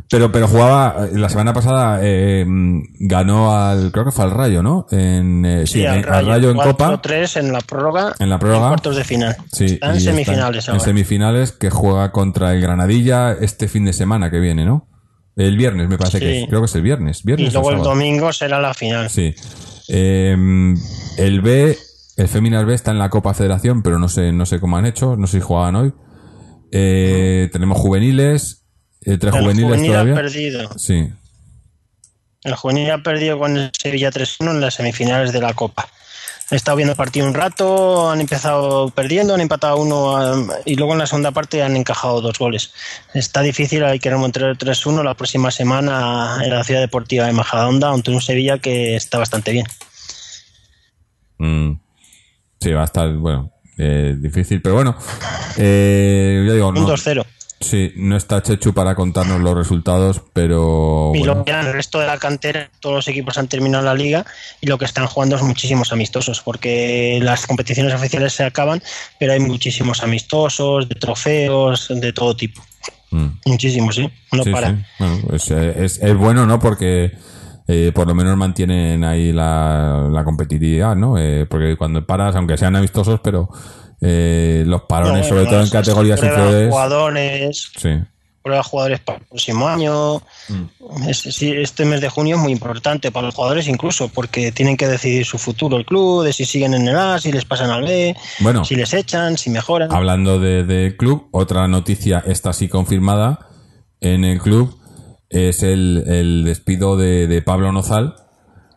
Pero, 0.08 0.32
pero 0.32 0.48
jugaba, 0.48 1.06
eh, 1.06 1.16
la 1.16 1.28
semana 1.28 1.52
pasada 1.52 2.00
eh, 2.02 2.44
ganó 2.98 3.54
al, 3.56 3.92
creo 3.92 4.04
que 4.06 4.10
fue 4.10 4.24
al 4.24 4.32
Rayo, 4.32 4.60
¿no? 4.60 4.86
En, 4.90 5.44
eh, 5.46 5.66
sí, 5.68 5.74
Sí, 5.74 5.84
en- 5.84 6.04
al 6.08 6.12
al 6.14 6.26
Rayo 6.26 6.50
en 6.50 6.56
Copa. 6.56 7.00
4-3 7.00 7.36
en 7.38 7.52
la 7.52 7.60
prórroga. 7.60 8.14
En 8.18 8.28
la 8.28 8.38
prórroga. 8.38 8.66
y 8.66 8.68
cuartos 8.70 8.96
de 8.96 9.04
final. 9.04 9.36
Sí, 9.52 9.66
Está 9.66 9.90
en 9.90 9.94
y 9.94 9.98
está 9.98 10.10
semifinales 10.10 10.68
en 10.68 10.80
semifinales 10.80 11.52
que 11.52 11.70
juega 11.70 12.10
contra 12.10 12.52
el 12.54 12.60
Granadilla 12.60 13.32
este 13.32 13.68
fin 13.68 13.84
de 13.84 13.92
semana 13.92 14.30
que 14.32 14.40
viene, 14.40 14.64
¿no? 14.64 14.88
El 15.36 15.56
viernes 15.56 15.88
me 15.88 15.96
parece 15.96 16.18
Sí. 16.18 16.24
que 16.24 16.42
es. 16.42 16.48
Creo 16.48 16.60
que 16.60 16.66
es 16.66 16.74
el 16.74 16.82
viernes. 16.82 17.20
y 17.22 17.26
viernes 17.28 17.54
o 17.54 17.60
luego 17.60 17.70
el 17.70 17.82
domingo 17.84 18.32
será 18.32 18.60
la 18.60 18.74
final. 18.74 19.08
Sí. 19.08 19.32
Eh, 19.92 20.36
el 21.18 21.40
B 21.40 21.76
El 22.16 22.28
Féminas 22.28 22.64
B 22.64 22.74
está 22.74 22.90
en 22.92 22.98
la 22.98 23.10
Copa 23.10 23.34
Federación, 23.34 23.82
pero 23.82 23.98
no 23.98 24.08
sé, 24.08 24.30
no 24.32 24.46
sé 24.46 24.60
cómo 24.60 24.76
han 24.76 24.86
hecho, 24.86 25.16
no 25.16 25.26
sé 25.26 25.38
si 25.38 25.40
jugaban 25.42 25.74
hoy. 25.76 25.92
Eh, 26.72 27.48
tenemos 27.52 27.78
juveniles, 27.78 28.64
eh, 29.00 29.18
tres 29.18 29.34
El 29.34 29.40
juveniles 29.42 29.70
juvenil 29.70 29.90
ha 29.90 29.94
todavía. 29.94 30.14
perdido. 30.14 30.78
Sí, 30.78 31.08
El 32.44 32.54
juvenil 32.54 32.90
ha 32.90 33.02
perdido 33.02 33.38
con 33.38 33.56
el 33.56 33.70
Sevilla 33.76 34.10
3-1 34.10 34.50
en 34.52 34.60
las 34.60 34.74
semifinales 34.74 35.32
de 35.32 35.40
la 35.40 35.54
Copa. 35.54 35.88
He 36.50 36.56
estado 36.56 36.76
viendo 36.76 36.92
el 36.92 36.96
partido 36.96 37.26
un 37.26 37.34
rato, 37.34 38.10
han 38.10 38.20
empezado 38.20 38.90
perdiendo, 38.90 39.34
han 39.34 39.40
empatado 39.40 39.76
uno 39.76 40.50
eh, 40.50 40.62
y 40.66 40.74
luego 40.74 40.94
en 40.94 40.98
la 40.98 41.06
segunda 41.06 41.30
parte 41.30 41.62
han 41.62 41.76
encajado 41.76 42.20
dos 42.20 42.38
goles. 42.38 42.72
Está 43.14 43.40
difícil, 43.42 43.84
hay 43.84 44.00
que 44.00 44.10
remontar 44.10 44.42
el 44.44 44.58
3-1 44.58 45.04
la 45.04 45.14
próxima 45.14 45.52
semana 45.52 46.38
en 46.42 46.50
la 46.50 46.64
Ciudad 46.64 46.80
Deportiva 46.80 47.26
de 47.26 47.32
Majadahonda 47.32 47.92
ante 47.92 48.10
un 48.10 48.20
Sevilla 48.20 48.58
que 48.58 48.96
está 48.96 49.18
bastante 49.18 49.52
bien. 49.52 49.66
Mm. 51.38 51.80
sí, 52.60 52.72
va 52.72 52.82
a 52.82 52.84
estar, 52.84 53.10
bueno, 53.14 53.52
eh, 53.78 54.16
difícil, 54.18 54.60
pero 54.60 54.74
bueno. 54.74 54.96
Eh, 55.56 56.44
ya 56.46 56.52
digo, 56.52 56.68
Un 56.68 56.74
no, 56.74 56.88
2-0. 56.88 57.24
Sí, 57.60 57.92
no 57.96 58.16
está 58.16 58.42
Chechu 58.42 58.72
para 58.72 58.94
contarnos 58.94 59.40
los 59.40 59.54
resultados, 59.54 60.22
pero 60.32 61.12
Y 61.14 61.22
ya 61.24 61.60
en 61.60 61.66
el 61.66 61.72
resto 61.72 62.00
de 62.00 62.06
la 62.06 62.18
cantera, 62.18 62.70
todos 62.80 62.96
los 62.96 63.08
equipos 63.08 63.36
han 63.38 63.48
terminado 63.48 63.84
la 63.84 63.94
liga 63.94 64.24
y 64.60 64.66
lo 64.66 64.78
que 64.78 64.86
están 64.86 65.06
jugando 65.06 65.36
es 65.36 65.42
muchísimos 65.42 65.92
amistosos, 65.92 66.40
porque 66.40 67.18
las 67.22 67.46
competiciones 67.46 67.92
oficiales 67.94 68.32
se 68.32 68.44
acaban, 68.44 68.82
pero 69.18 69.32
hay 69.34 69.40
muchísimos 69.40 70.02
amistosos, 70.02 70.88
de 70.88 70.94
trofeos, 70.94 71.88
de 71.90 72.12
todo 72.12 72.34
tipo. 72.34 72.62
mm. 73.10 73.26
Muchísimos, 73.46 73.94
sí. 73.96 74.10
No 74.32 74.42
Sí, 74.44 74.50
para. 74.50 74.70
sí. 74.70 74.76
Bueno, 74.98 75.18
es, 75.34 75.50
es- 75.50 75.98
es 76.02 76.16
bueno, 76.16 76.46
¿no? 76.46 76.58
Porque 76.58 77.12
eh, 77.68 77.92
por 77.94 78.08
lo 78.08 78.14
menos 78.14 78.36
mantienen 78.36 79.04
ahí 79.04 79.32
la, 79.32 80.08
la 80.10 80.24
competitividad, 80.24 80.96
¿no? 80.96 81.18
Eh, 81.18 81.46
porque 81.48 81.76
cuando 81.76 82.04
paras, 82.04 82.34
aunque 82.36 82.56
sean 82.56 82.74
amistosos, 82.74 83.20
pero 83.22 83.48
eh, 84.00 84.64
los 84.66 84.82
parones, 84.82 85.22
No, 85.22 85.28
sobre 85.28 85.44
todo 85.46 85.60
en 85.62 85.68
categorías 85.70 86.22
inferiores. 86.22 86.70
jugadores, 86.70 87.70
Sí. 87.76 87.90
prueba 88.42 88.62
jugadores 88.62 89.00
para 89.00 89.18
el 89.18 89.24
próximo 89.26 89.68
año. 89.68 90.16
Mm. 90.48 91.08
Este 91.08 91.84
mes 91.84 92.00
de 92.00 92.08
junio 92.08 92.36
es 92.36 92.42
muy 92.42 92.52
importante 92.52 93.10
para 93.12 93.26
los 93.26 93.34
jugadores 93.34 93.68
incluso, 93.68 94.08
porque 94.08 94.50
tienen 94.52 94.76
que 94.78 94.88
decidir 94.88 95.24
su 95.26 95.36
futuro 95.38 95.76
el 95.76 95.84
club, 95.84 96.24
de 96.24 96.32
si 96.32 96.44
siguen 96.46 96.72
en 96.74 96.88
el 96.88 96.96
A, 96.96 97.18
si 97.18 97.30
les 97.32 97.44
pasan 97.44 97.70
al 97.70 97.82
B, 97.82 98.16
Bueno, 98.40 98.64
si 98.64 98.76
les 98.76 98.94
echan, 98.94 99.36
si 99.36 99.50
mejoran. 99.50 99.92
hablando 99.92 100.38
de, 100.40 100.64
de 100.64 100.96
club, 100.96 101.28
otra 101.32 101.68
noticia, 101.68 102.22
esta 102.26 102.52
sí 102.54 102.68
confirmada 102.68 103.48
en 104.00 104.24
el 104.24 104.40
club, 104.40 104.74
es 105.28 105.62
el, 105.62 106.04
el 106.06 106.44
despido 106.44 106.96
de, 106.96 107.26
de 107.26 107.42
Pablo 107.42 107.70
Nozal, 107.72 108.14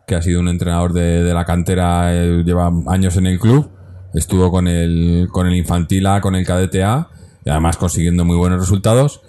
que 0.05 0.15
ha 0.15 0.21
sido 0.21 0.41
un 0.41 0.49
entrenador 0.49 0.91
de, 0.91 1.23
de 1.23 1.33
la 1.33 1.45
cantera, 1.45 2.13
eh, 2.13 2.43
lleva 2.45 2.69
años 2.87 3.15
en 3.15 3.27
el 3.27 3.39
club, 3.39 3.71
estuvo 4.13 4.51
con 4.51 4.67
el, 4.67 5.27
con 5.31 5.47
el 5.47 5.55
infantil 5.55 6.05
A, 6.07 6.21
con 6.21 6.35
el 6.35 6.45
cadete 6.45 6.83
A, 6.83 7.09
y 7.45 7.49
además 7.49 7.77
consiguiendo 7.77 8.25
muy 8.25 8.37
buenos 8.37 8.59
resultados. 8.59 9.21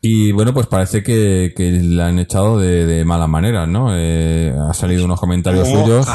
Y 0.00 0.32
bueno, 0.32 0.52
pues 0.52 0.66
parece 0.66 1.02
que, 1.02 1.52
que 1.56 1.70
le 1.70 2.02
han 2.02 2.18
echado 2.18 2.58
de, 2.58 2.86
de 2.86 3.04
malas 3.04 3.28
maneras, 3.28 3.68
¿no? 3.68 3.96
Eh, 3.96 4.52
ha 4.68 4.74
salido 4.74 5.04
unos 5.04 5.20
comentarios 5.20 5.68
suyos. 5.68 6.06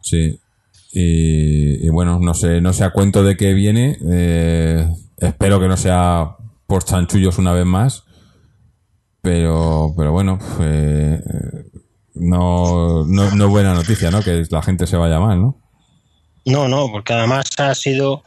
Sí. 0.00 0.40
Y, 0.92 1.86
y 1.86 1.88
bueno, 1.90 2.18
no 2.20 2.32
sé, 2.32 2.62
no 2.62 2.72
sé 2.72 2.84
a 2.84 2.92
cuento 2.92 3.22
de 3.22 3.36
qué 3.36 3.52
viene. 3.52 3.98
eh, 4.10 4.88
espero 5.18 5.60
que 5.60 5.68
no 5.68 5.76
sea 5.76 6.36
por 6.66 6.84
chanchullos 6.84 7.38
una 7.38 7.52
vez 7.52 7.66
más. 7.66 8.04
Pero, 9.20 9.92
pero 9.96 10.12
bueno, 10.12 10.38
eh, 10.60 11.20
no, 12.14 13.04
no, 13.04 13.30
no 13.34 13.44
es 13.44 13.50
buena 13.50 13.74
noticia, 13.74 14.10
¿no? 14.10 14.22
Que 14.22 14.44
la 14.48 14.62
gente 14.62 14.86
se 14.86 14.96
vaya 14.96 15.20
mal, 15.20 15.42
¿no? 15.42 15.58
No, 16.46 16.68
no, 16.68 16.88
porque 16.90 17.12
además 17.12 17.46
ha 17.58 17.74
sido 17.74 18.22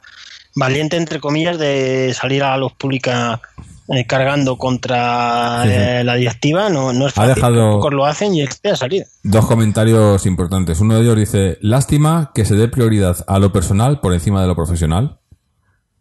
valiente, 0.55 0.97
entre 0.97 1.19
comillas, 1.19 1.57
de 1.57 2.13
salir 2.13 2.43
a 2.43 2.49
la 2.51 2.57
luz 2.57 2.73
pública 2.73 3.41
eh, 3.87 4.05
cargando 4.05 4.57
contra 4.57 5.63
Sí, 5.63 5.69
sí. 5.69 5.75
eh, 5.77 6.03
la 6.03 6.15
directiva. 6.15 6.69
No, 6.69 6.93
no 6.93 7.07
es 7.07 7.13
Ha 7.13 7.21
fácil. 7.21 7.35
dejado- 7.35 7.71
Pocos 7.77 7.93
lo 7.93 8.05
hacen 8.05 8.35
y 8.35 8.41
este 8.41 8.69
ha 8.69 8.75
salido. 8.75 9.05
Dos 9.23 9.45
comentarios 9.47 10.25
importantes. 10.25 10.79
Uno 10.79 10.95
de 10.95 11.01
ellos 11.01 11.15
dice, 11.15 11.57
lástima 11.61 12.31
que 12.35 12.45
se 12.45 12.55
dé 12.55 12.67
prioridad 12.67 13.17
a 13.27 13.39
lo 13.39 13.51
personal 13.51 13.99
por 13.99 14.13
encima 14.13 14.41
de 14.41 14.47
lo 14.47 14.55
profesional. 14.55 15.19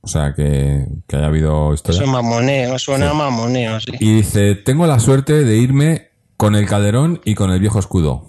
O 0.00 0.06
sea, 0.08 0.32
que, 0.34 0.86
que 1.06 1.16
haya 1.16 1.26
habido 1.26 1.72
historia. 1.74 1.96
Eso 1.98 2.04
es 2.04 2.10
mamoneo, 2.12 2.78
suena 2.78 3.12
mamoneo, 3.12 3.80
sí. 3.80 3.92
Y 4.00 4.16
dice, 4.16 4.54
tengo 4.54 4.86
la 4.86 5.00
suerte 5.00 5.44
de 5.44 5.56
irme 5.56 6.08
con 6.36 6.54
el 6.54 6.66
calderón 6.66 7.20
y 7.24 7.34
con 7.34 7.50
el 7.50 7.58
viejo 7.60 7.78
escudo. 7.78 8.26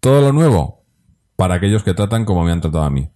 Todo 0.00 0.20
lo 0.20 0.32
nuevo 0.32 0.81
para 1.36 1.54
aquellos 1.54 1.82
que 1.82 1.94
tratan 1.94 2.24
como 2.24 2.44
me 2.44 2.52
han 2.52 2.60
tratado 2.60 2.84
a 2.84 2.90
mí. 2.90 3.08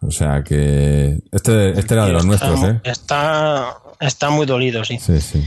O 0.00 0.10
sea 0.10 0.42
que 0.44 1.18
este, 1.32 1.78
este 1.78 1.94
era 1.94 2.06
de 2.06 2.12
los 2.12 2.24
está, 2.26 2.48
nuestros, 2.48 2.70
¿eh? 2.70 2.80
Está, 2.84 3.76
está 4.00 4.30
muy 4.30 4.44
dolido, 4.46 4.84
sí. 4.84 4.98
Sí, 4.98 5.20
sí. 5.20 5.42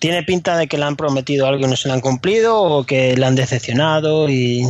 Tiene 0.00 0.24
pinta 0.24 0.56
de 0.56 0.66
que 0.66 0.76
le 0.78 0.84
han 0.84 0.96
prometido 0.96 1.46
algo 1.46 1.64
y 1.64 1.70
no 1.70 1.76
se 1.76 1.86
lo 1.88 1.94
han 1.94 2.00
cumplido 2.00 2.60
o 2.60 2.84
que 2.84 3.16
le 3.16 3.24
han 3.24 3.36
decepcionado 3.36 4.28
y, 4.28 4.64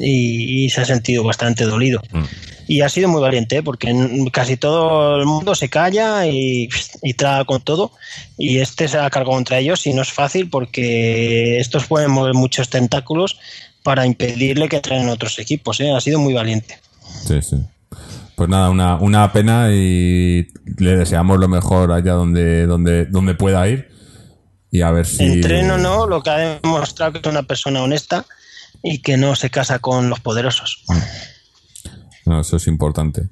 y- 0.00 0.64
y 0.64 0.70
se 0.70 0.80
ha 0.80 0.84
sentido 0.84 1.24
bastante 1.24 1.64
dolido. 1.64 2.00
Mm. 2.12 2.22
Y 2.68 2.82
ha 2.82 2.88
sido 2.88 3.08
muy 3.08 3.20
valiente 3.20 3.56
¿eh? 3.56 3.62
porque 3.62 3.92
casi 4.32 4.56
todo 4.56 5.16
el 5.18 5.26
mundo 5.26 5.54
se 5.56 5.68
calla 5.68 6.26
y, 6.26 6.68
y 7.02 7.14
traga 7.14 7.44
con 7.46 7.62
todo 7.62 7.92
y 8.36 8.58
este 8.58 8.86
se 8.88 8.98
ha 8.98 9.08
cargado 9.10 9.32
contra 9.36 9.58
ellos 9.58 9.86
y 9.86 9.94
no 9.94 10.02
es 10.02 10.12
fácil 10.12 10.50
porque 10.50 11.58
estos 11.58 11.86
pueden 11.86 12.10
mover 12.10 12.34
muchos 12.34 12.68
tentáculos 12.68 13.40
para 13.88 14.04
impedirle 14.04 14.68
que 14.68 14.80
traen 14.82 15.08
otros 15.08 15.38
equipos. 15.38 15.80
¿eh? 15.80 15.90
Ha 15.90 15.98
sido 16.02 16.18
muy 16.18 16.34
valiente. 16.34 16.78
Sí, 17.26 17.40
sí. 17.40 17.56
Pues 18.36 18.50
nada, 18.50 18.68
una, 18.68 18.96
una 18.96 19.32
pena 19.32 19.70
y 19.72 20.46
le 20.76 20.94
deseamos 20.94 21.38
lo 21.38 21.48
mejor 21.48 21.90
allá 21.92 22.12
donde, 22.12 22.66
donde, 22.66 23.06
donde 23.06 23.32
pueda 23.32 23.66
ir. 23.66 23.88
Y 24.70 24.82
a 24.82 24.90
ver 24.90 25.06
si. 25.06 25.24
Entreno 25.24 25.78
no, 25.78 26.06
lo 26.06 26.22
que 26.22 26.28
ha 26.28 26.36
demostrado 26.60 27.12
que 27.12 27.20
es 27.20 27.26
una 27.26 27.44
persona 27.44 27.82
honesta 27.82 28.26
y 28.82 28.98
que 28.98 29.16
no 29.16 29.34
se 29.34 29.48
casa 29.48 29.78
con 29.78 30.10
los 30.10 30.20
poderosos. 30.20 30.84
No, 32.26 32.42
eso 32.42 32.58
es 32.58 32.66
importante. 32.66 33.22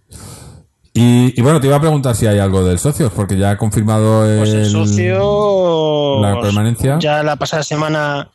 Y, 0.94 1.38
y 1.38 1.42
bueno, 1.42 1.60
te 1.60 1.66
iba 1.66 1.76
a 1.76 1.80
preguntar 1.82 2.16
si 2.16 2.26
hay 2.26 2.38
algo 2.38 2.64
del 2.64 2.78
socio, 2.78 3.10
porque 3.10 3.36
ya 3.36 3.50
ha 3.50 3.58
confirmado 3.58 4.24
el, 4.24 4.38
Pues 4.38 4.54
el 4.54 4.70
socio 4.70 6.22
la 6.22 6.40
permanencia. 6.40 6.98
ya 6.98 7.22
la 7.22 7.36
pasada 7.36 7.62
semana 7.62 8.30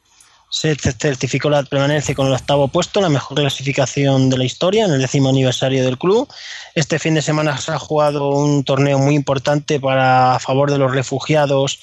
se 0.52 0.76
ce- 0.76 0.92
certificó 0.92 1.50
la 1.50 1.64
permanencia 1.64 2.14
con 2.14 2.28
el 2.28 2.34
octavo 2.34 2.68
puesto, 2.68 3.00
la 3.02 3.08
mejor 3.10 3.38
clasificación 3.38 4.30
de 4.30 4.38
la 4.38 4.44
historia 4.44 4.86
en 4.86 4.92
el 4.92 5.02
décimo 5.02 5.30
aniversario 5.30 5.84
del 5.84 5.98
club. 5.98 6.28
Este 6.76 7.00
fin 7.00 7.14
de 7.16 7.22
semana 7.22 7.58
se 7.58 7.72
ha 7.72 7.80
jugado 7.80 8.30
un 8.30 8.64
torneo 8.66 9.00
muy 9.00 9.16
importante 9.16 9.80
para 9.80 10.36
a 10.36 10.40
favor 10.40 10.70
de 10.70 10.78
los 10.78 10.92
refugiados 10.92 11.80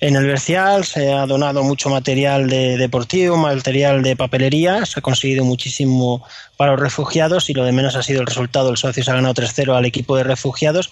en 0.00 0.16
el 0.16 0.26
Bercial. 0.26 0.84
Se 0.84 1.12
ha 1.12 1.26
donado 1.26 1.62
mucho 1.62 1.90
material 1.90 2.48
de 2.48 2.76
deportivo, 2.76 3.36
material 3.36 4.02
de 4.02 4.16
papelería. 4.16 4.84
Se 4.86 5.00
ha 5.00 5.02
conseguido 5.02 5.44
muchísimo 5.44 6.24
para 6.56 6.72
los 6.72 6.80
refugiados 6.80 7.48
y 7.50 7.54
lo 7.54 7.64
de 7.64 7.70
menos 7.70 7.94
ha 7.94 8.02
sido 8.02 8.20
el 8.20 8.26
resultado. 8.26 8.70
El 8.70 8.76
socio 8.76 9.04
se 9.04 9.10
ha 9.10 9.14
ganado 9.14 9.34
3-0 9.34 9.76
al 9.76 9.86
equipo 9.86 10.16
de 10.16 10.24
refugiados 10.24 10.90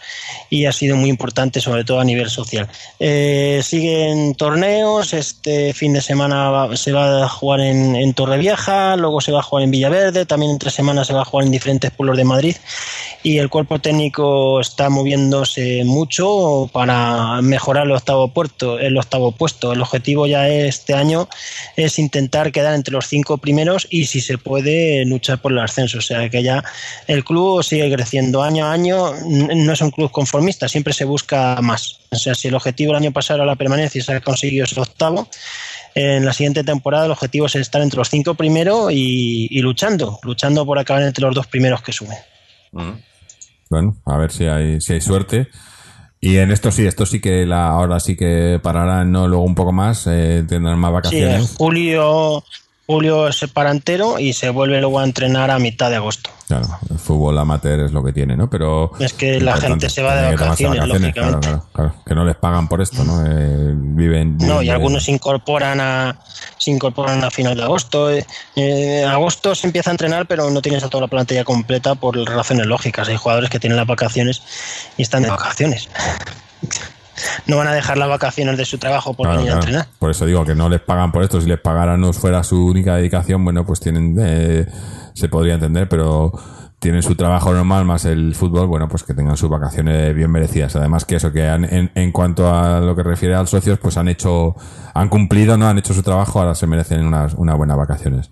y 0.48 0.66
ha 0.66 0.72
sido 0.72 0.96
muy 0.96 1.10
importante, 1.10 1.60
sobre 1.60 1.84
todo 1.84 1.98
a 1.98 2.04
nivel 2.04 2.30
social. 2.30 2.68
Eh, 3.00 3.60
siguen 3.64 4.36
torneos. 4.36 5.12
Este 5.12 5.72
fin 5.74 5.92
de 5.92 6.00
semana 6.00 6.68
se 6.76 6.92
va 6.92 7.24
a 7.24 7.28
jugar 7.28 7.60
en, 7.60 7.96
en 7.96 8.14
Torrevieja, 8.14 8.96
luego 8.96 9.20
se 9.20 9.32
va 9.32 9.40
a 9.40 9.42
jugar 9.42 9.64
en 9.64 9.72
Villaverde, 9.72 10.24
también 10.24 10.52
entre 10.52 10.70
semanas 10.70 11.08
se 11.08 11.14
va 11.14 11.22
a 11.22 11.24
jugar 11.24 11.46
en 11.46 11.52
diferentes 11.52 11.90
pueblos 11.90 12.16
de 12.16 12.24
Madrid 12.24 12.56
y 13.26 13.38
el 13.38 13.50
cuerpo 13.50 13.80
técnico 13.80 14.60
está 14.60 14.88
moviéndose 14.88 15.82
mucho 15.84 16.70
para 16.72 17.42
mejorar 17.42 17.86
el 17.86 17.92
octavo 17.92 18.28
puesto. 18.28 18.78
El 18.78 18.95
octavo 18.98 19.32
puesto. 19.32 19.73
El 19.73 19.82
objetivo 19.82 20.27
ya 20.27 20.48
este 20.48 20.94
año 20.94 21.28
es 21.77 21.98
intentar 21.98 22.52
quedar 22.52 22.74
entre 22.74 22.93
los 22.93 23.06
cinco 23.06 23.39
primeros 23.39 23.86
y 23.90 24.06
si 24.06 24.20
se 24.20 24.39
puede 24.39 25.05
luchar 25.05 25.40
por 25.40 25.52
el 25.52 25.59
ascenso. 25.59 25.98
O 25.98 26.02
sea 26.02 26.28
que 26.28 26.43
ya 26.43 26.64
el 27.06 27.24
club 27.24 27.62
sigue 27.62 27.93
creciendo 27.93 28.43
año 28.43 28.66
a 28.66 28.73
año. 28.73 29.12
No 29.24 29.73
es 29.73 29.81
un 29.81 29.90
club 29.90 30.10
conformista, 30.10 30.68
siempre 30.68 30.93
se 30.93 31.05
busca 31.05 31.60
más. 31.62 32.01
O 32.10 32.16
sea, 32.16 32.35
si 32.35 32.48
el 32.48 32.55
objetivo 32.55 32.93
el 32.93 32.98
año 32.98 33.12
pasado 33.12 33.39
era 33.39 33.47
la 33.47 33.56
permanencia 33.56 33.98
y 33.98 34.02
se 34.02 34.12
ha 34.12 34.20
conseguido 34.20 34.64
ese 34.64 34.81
octavo, 34.81 35.28
en 35.94 36.24
la 36.24 36.32
siguiente 36.32 36.62
temporada 36.62 37.06
el 37.06 37.12
objetivo 37.12 37.47
es 37.47 37.56
estar 37.56 37.82
entre 37.82 37.98
los 37.98 38.10
cinco 38.10 38.35
primeros 38.35 38.93
y, 38.93 39.48
y 39.51 39.60
luchando, 39.60 40.18
luchando 40.23 40.64
por 40.66 40.78
acabar 40.78 41.02
entre 41.02 41.24
los 41.24 41.35
dos 41.35 41.47
primeros 41.47 41.82
que 41.82 41.93
suben. 41.93 42.18
Bueno, 43.70 43.97
a 44.05 44.16
ver 44.16 44.31
si 44.31 44.44
hay, 44.44 44.81
si 44.81 44.93
hay 44.93 45.01
suerte. 45.01 45.48
Y 46.20 46.38
en 46.38 46.51
esto 46.51 46.70
sí, 46.72 46.86
esto 46.86 47.06
sí 47.06 47.20
que 47.20 47.47
la, 47.47 47.68
ahora 47.68 48.01
sí 48.01 48.16
que 48.16 48.59
pararán, 48.62 49.12
¿no? 49.12 49.28
Luego 49.28 49.44
un 49.44 49.55
poco 49.55 49.72
más, 49.72 50.06
eh, 50.06 50.44
tendrán 50.48 50.78
más 50.78 50.90
Sí, 51.05 51.18
en 51.22 51.28
vacaciones. 51.28 51.55
julio, 51.56 52.43
julio 52.86 53.32
se 53.32 53.48
para 53.48 53.70
entero 53.70 54.18
y 54.18 54.32
se 54.32 54.50
vuelve 54.50 54.80
luego 54.80 55.00
a 55.00 55.04
entrenar 55.04 55.50
a 55.50 55.58
mitad 55.58 55.90
de 55.90 55.96
agosto. 55.96 56.30
Claro, 56.46 56.68
el 56.88 56.98
fútbol 56.98 57.36
amateur 57.36 57.80
es 57.80 57.92
lo 57.92 58.04
que 58.04 58.12
tiene, 58.12 58.36
¿no? 58.36 58.48
Pero 58.48 58.92
Es 59.00 59.12
que 59.12 59.40
la 59.40 59.56
gente 59.56 59.90
se 59.90 60.02
va 60.02 60.14
de 60.14 60.36
vacaciones, 60.36 60.84
claro, 60.84 60.98
lógicamente. 61.00 61.48
claro, 61.48 61.66
claro, 61.72 61.94
que 62.06 62.14
no 62.14 62.24
les 62.24 62.36
pagan 62.36 62.68
por 62.68 62.80
esto, 62.80 63.02
¿no? 63.02 63.26
Eh, 63.26 63.72
viven, 63.74 64.38
No, 64.38 64.62
y 64.62 64.70
algunos 64.70 65.04
se 65.04 65.10
incorporan 65.10 65.80
a 65.80 66.20
se 66.58 66.70
incorporan 66.70 67.24
a 67.24 67.30
final 67.30 67.56
de 67.56 67.64
agosto. 67.64 68.10
Eh, 68.10 68.24
eh, 68.54 69.04
agosto 69.04 69.56
se 69.56 69.66
empieza 69.66 69.90
a 69.90 69.92
entrenar, 69.92 70.26
pero 70.26 70.48
no 70.50 70.62
tienes 70.62 70.84
a 70.84 70.88
toda 70.88 71.02
la 71.02 71.08
plantilla 71.08 71.44
completa 71.44 71.96
por 71.96 72.16
razones 72.16 72.66
lógicas. 72.66 73.08
Hay 73.08 73.16
jugadores 73.16 73.50
que 73.50 73.58
tienen 73.58 73.76
las 73.76 73.86
vacaciones 73.86 74.42
y 74.96 75.02
están 75.02 75.22
de 75.22 75.30
vacaciones. 75.30 75.88
No 77.47 77.56
van 77.56 77.68
a 77.68 77.72
dejar 77.74 77.97
las 77.98 78.09
vacaciones 78.09 78.56
de 78.59 78.64
su 78.64 78.78
trabajo 78.78 79.14
por 79.14 79.26
Claro, 79.26 79.38
venir 79.40 79.52
a 79.52 79.56
entrenar. 79.56 79.86
Por 79.98 80.10
eso 80.10 80.26
digo 80.26 80.44
que 80.44 80.55
no 80.55 80.68
les 80.68 80.80
pagan 80.80 81.12
por 81.12 81.22
esto. 81.22 81.40
Si 81.40 81.48
les 81.48 81.60
pagaran 81.60 82.01
no 82.01 82.12
fuera 82.12 82.43
su 82.43 82.66
única 82.66 82.97
dedicación, 82.97 83.44
bueno, 83.44 83.64
pues 83.64 83.80
tienen, 83.80 84.16
eh, 84.20 84.66
se 85.14 85.28
podría 85.28 85.55
entender, 85.55 85.88
pero 85.88 86.32
tienen 86.78 87.02
su 87.02 87.14
trabajo 87.16 87.52
normal 87.55 87.86
más 87.86 88.05
el 88.05 88.34
fútbol, 88.34 88.66
bueno, 88.66 88.86
pues 88.86 89.02
que 89.02 89.14
tengan 89.14 89.36
sus 89.38 89.48
vacaciones 89.48 90.14
bien 90.14 90.30
merecidas. 90.30 90.76
Además 90.76 91.05
que 91.06 91.16
eso, 91.16 91.32
que 91.32 91.48
han- 91.48 91.64
en, 91.64 91.90
en 91.94 92.12
cuanto 92.12 92.55
a 92.55 92.80
lo 92.80 92.94
que 92.94 93.02
refiere 93.02 93.34
a 93.34 93.40
los 93.40 93.51
socios, 93.51 93.78
pues 93.78 93.97
han 93.97 94.09
hecho, 94.09 94.55
han 94.93 95.09
cumplido, 95.09 95.56
¿no? 95.56 95.66
Han 95.68 95.78
hecho 95.78 95.94
su 95.94 96.02
trabajo, 96.02 96.38
ahora 96.40 96.55
se 96.55 96.66
merecen 96.66 97.05
unas, 97.06 97.32
unas 97.34 97.56
buenas 97.56 97.76
vacaciones. 97.78 98.30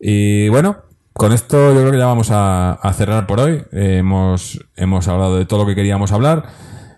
Y 0.00 0.48
bueno, 0.50 0.76
con 1.12 1.32
esto 1.32 1.74
yo 1.74 1.80
creo 1.80 1.90
que 1.90 1.98
ya 1.98 2.06
vamos 2.06 2.30
a, 2.30 2.72
a 2.74 2.92
cerrar 2.92 3.26
por 3.26 3.40
hoy. 3.40 3.64
Eh, 3.72 3.96
hemos, 3.98 4.60
hemos 4.76 5.08
hablado 5.08 5.36
de 5.36 5.44
todo 5.44 5.60
lo 5.60 5.66
que 5.66 5.74
queríamos 5.74 6.12
hablar. 6.12 6.44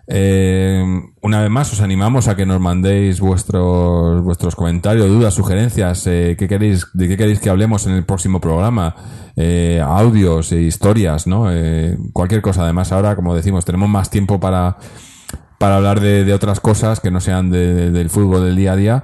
Eh, 0.07 0.83
una 1.21 1.41
vez 1.41 1.49
más, 1.49 1.71
os 1.71 1.81
animamos 1.81 2.27
a 2.27 2.35
que 2.35 2.45
nos 2.45 2.59
mandéis 2.59 3.19
vuestros, 3.19 4.21
vuestros 4.23 4.55
comentarios, 4.55 5.07
dudas, 5.07 5.33
sugerencias, 5.33 6.05
eh, 6.07 6.35
qué 6.37 6.47
queréis, 6.47 6.87
de 6.93 7.07
qué 7.07 7.17
queréis 7.17 7.39
que 7.39 7.49
hablemos 7.49 7.85
en 7.87 7.93
el 7.93 8.03
próximo 8.05 8.41
programa, 8.41 8.95
eh, 9.35 9.81
audios, 9.85 10.51
e 10.51 10.61
historias, 10.61 11.27
¿no? 11.27 11.51
Eh, 11.51 11.97
cualquier 12.13 12.41
cosa. 12.41 12.63
Además, 12.63 12.91
ahora, 12.91 13.15
como 13.15 13.35
decimos, 13.35 13.63
tenemos 13.63 13.89
más 13.89 14.09
tiempo 14.09 14.39
para, 14.39 14.77
para 15.59 15.77
hablar 15.77 15.99
de, 15.99 16.33
otras 16.33 16.59
cosas 16.59 16.99
que 16.99 17.11
no 17.11 17.21
sean 17.21 17.49
de- 17.51 17.91
del 17.91 18.09
fútbol 18.09 18.43
del 18.43 18.55
día 18.55 18.73
a 18.73 18.75
día. 18.75 19.03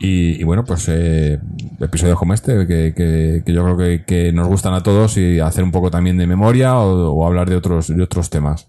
Y, 0.00 0.40
y 0.40 0.44
bueno, 0.44 0.62
pues 0.64 0.86
eh, 0.88 1.40
episodios 1.80 2.16
como 2.18 2.32
este, 2.32 2.66
que, 2.68 2.94
que- 2.96 3.42
que 3.44 3.52
yo 3.52 3.64
creo 3.64 3.76
que, 3.76 4.04
que 4.04 4.32
nos 4.32 4.46
gustan 4.46 4.74
a 4.74 4.82
todos 4.84 5.16
y 5.16 5.40
hacer 5.40 5.64
un 5.64 5.72
poco 5.72 5.90
también 5.90 6.16
de 6.18 6.26
memoria 6.28 6.78
o, 6.78 7.10
o 7.14 7.26
hablar 7.26 7.50
de 7.50 7.56
otros, 7.56 7.88
de 7.88 8.00
otros 8.00 8.30
temas. 8.30 8.68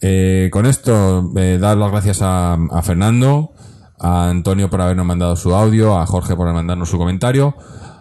Eh, 0.00 0.48
con 0.52 0.66
esto, 0.66 1.30
dar 1.32 1.76
las 1.76 1.90
gracias 1.90 2.20
a 2.22 2.80
Fernando, 2.82 3.52
a 3.98 4.28
Antonio 4.28 4.68
por 4.70 4.80
habernos 4.80 5.06
mandado 5.06 5.36
su 5.36 5.54
audio, 5.54 5.98
a 5.98 6.06
Jorge 6.06 6.36
por 6.36 6.52
mandarnos 6.52 6.88
su 6.88 6.98
comentario, 6.98 7.54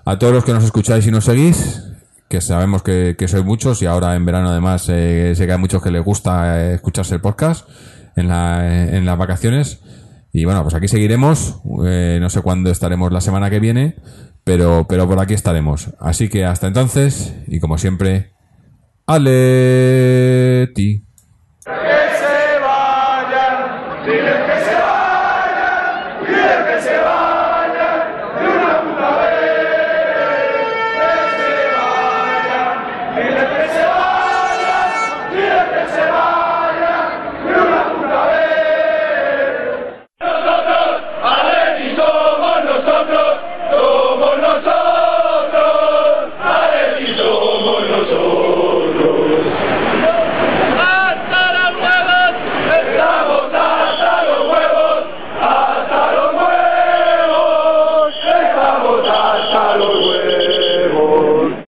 a 0.06 0.18
todos 0.18 0.34
los 0.34 0.44
que 0.44 0.53
nos 0.53 0.64
escucháis 0.64 1.06
y 1.07 1.11
nos 1.11 1.26
seguís, 1.26 1.84
que 2.28 2.41
sabemos 2.41 2.82
que, 2.82 3.15
sois 3.28 3.45
muchos 3.45 3.82
y 3.82 3.86
ahora 3.86 4.15
en 4.15 4.26
verano 4.26 4.49
además 4.49 4.88
eh, 4.90 5.34
sé 5.36 5.45
que 5.45 5.52
hay 5.52 5.60
muchos 5.60 5.82
que 5.84 5.91
les 5.91 6.03
gusta 6.03 6.61
eh, 6.61 6.74
escucharse 6.76 7.15
el 7.15 7.22
podcast 7.22 7.70
en, 8.15 8.28
la, 8.28 8.95
en 8.95 9.06
las 9.06 9.18
vacaciones. 9.18 9.82
Y 10.32 10.45
bueno, 10.45 10.64
pues 10.64 10.74
aquí 10.74 10.88
seguiremos, 10.88 11.61
eh, 11.86 12.18
no 12.20 12.30
sé 12.32 12.41
cuándo 12.41 12.72
estaremos 12.72 13.11
la 13.11 13.22
semana 13.22 13.52
que 13.52 13.60
viene, 13.60 13.98
pero, 14.44 14.88
pero 14.90 15.07
por 15.07 15.20
aquí 15.20 15.36
estaremos. 15.36 15.91
Así 15.99 16.28
que 16.28 16.44
hasta 16.44 16.65
entonces, 16.65 17.36
y 17.48 17.60
como 17.60 17.78
siempre, 17.78 18.32
Aleti. 19.06 19.34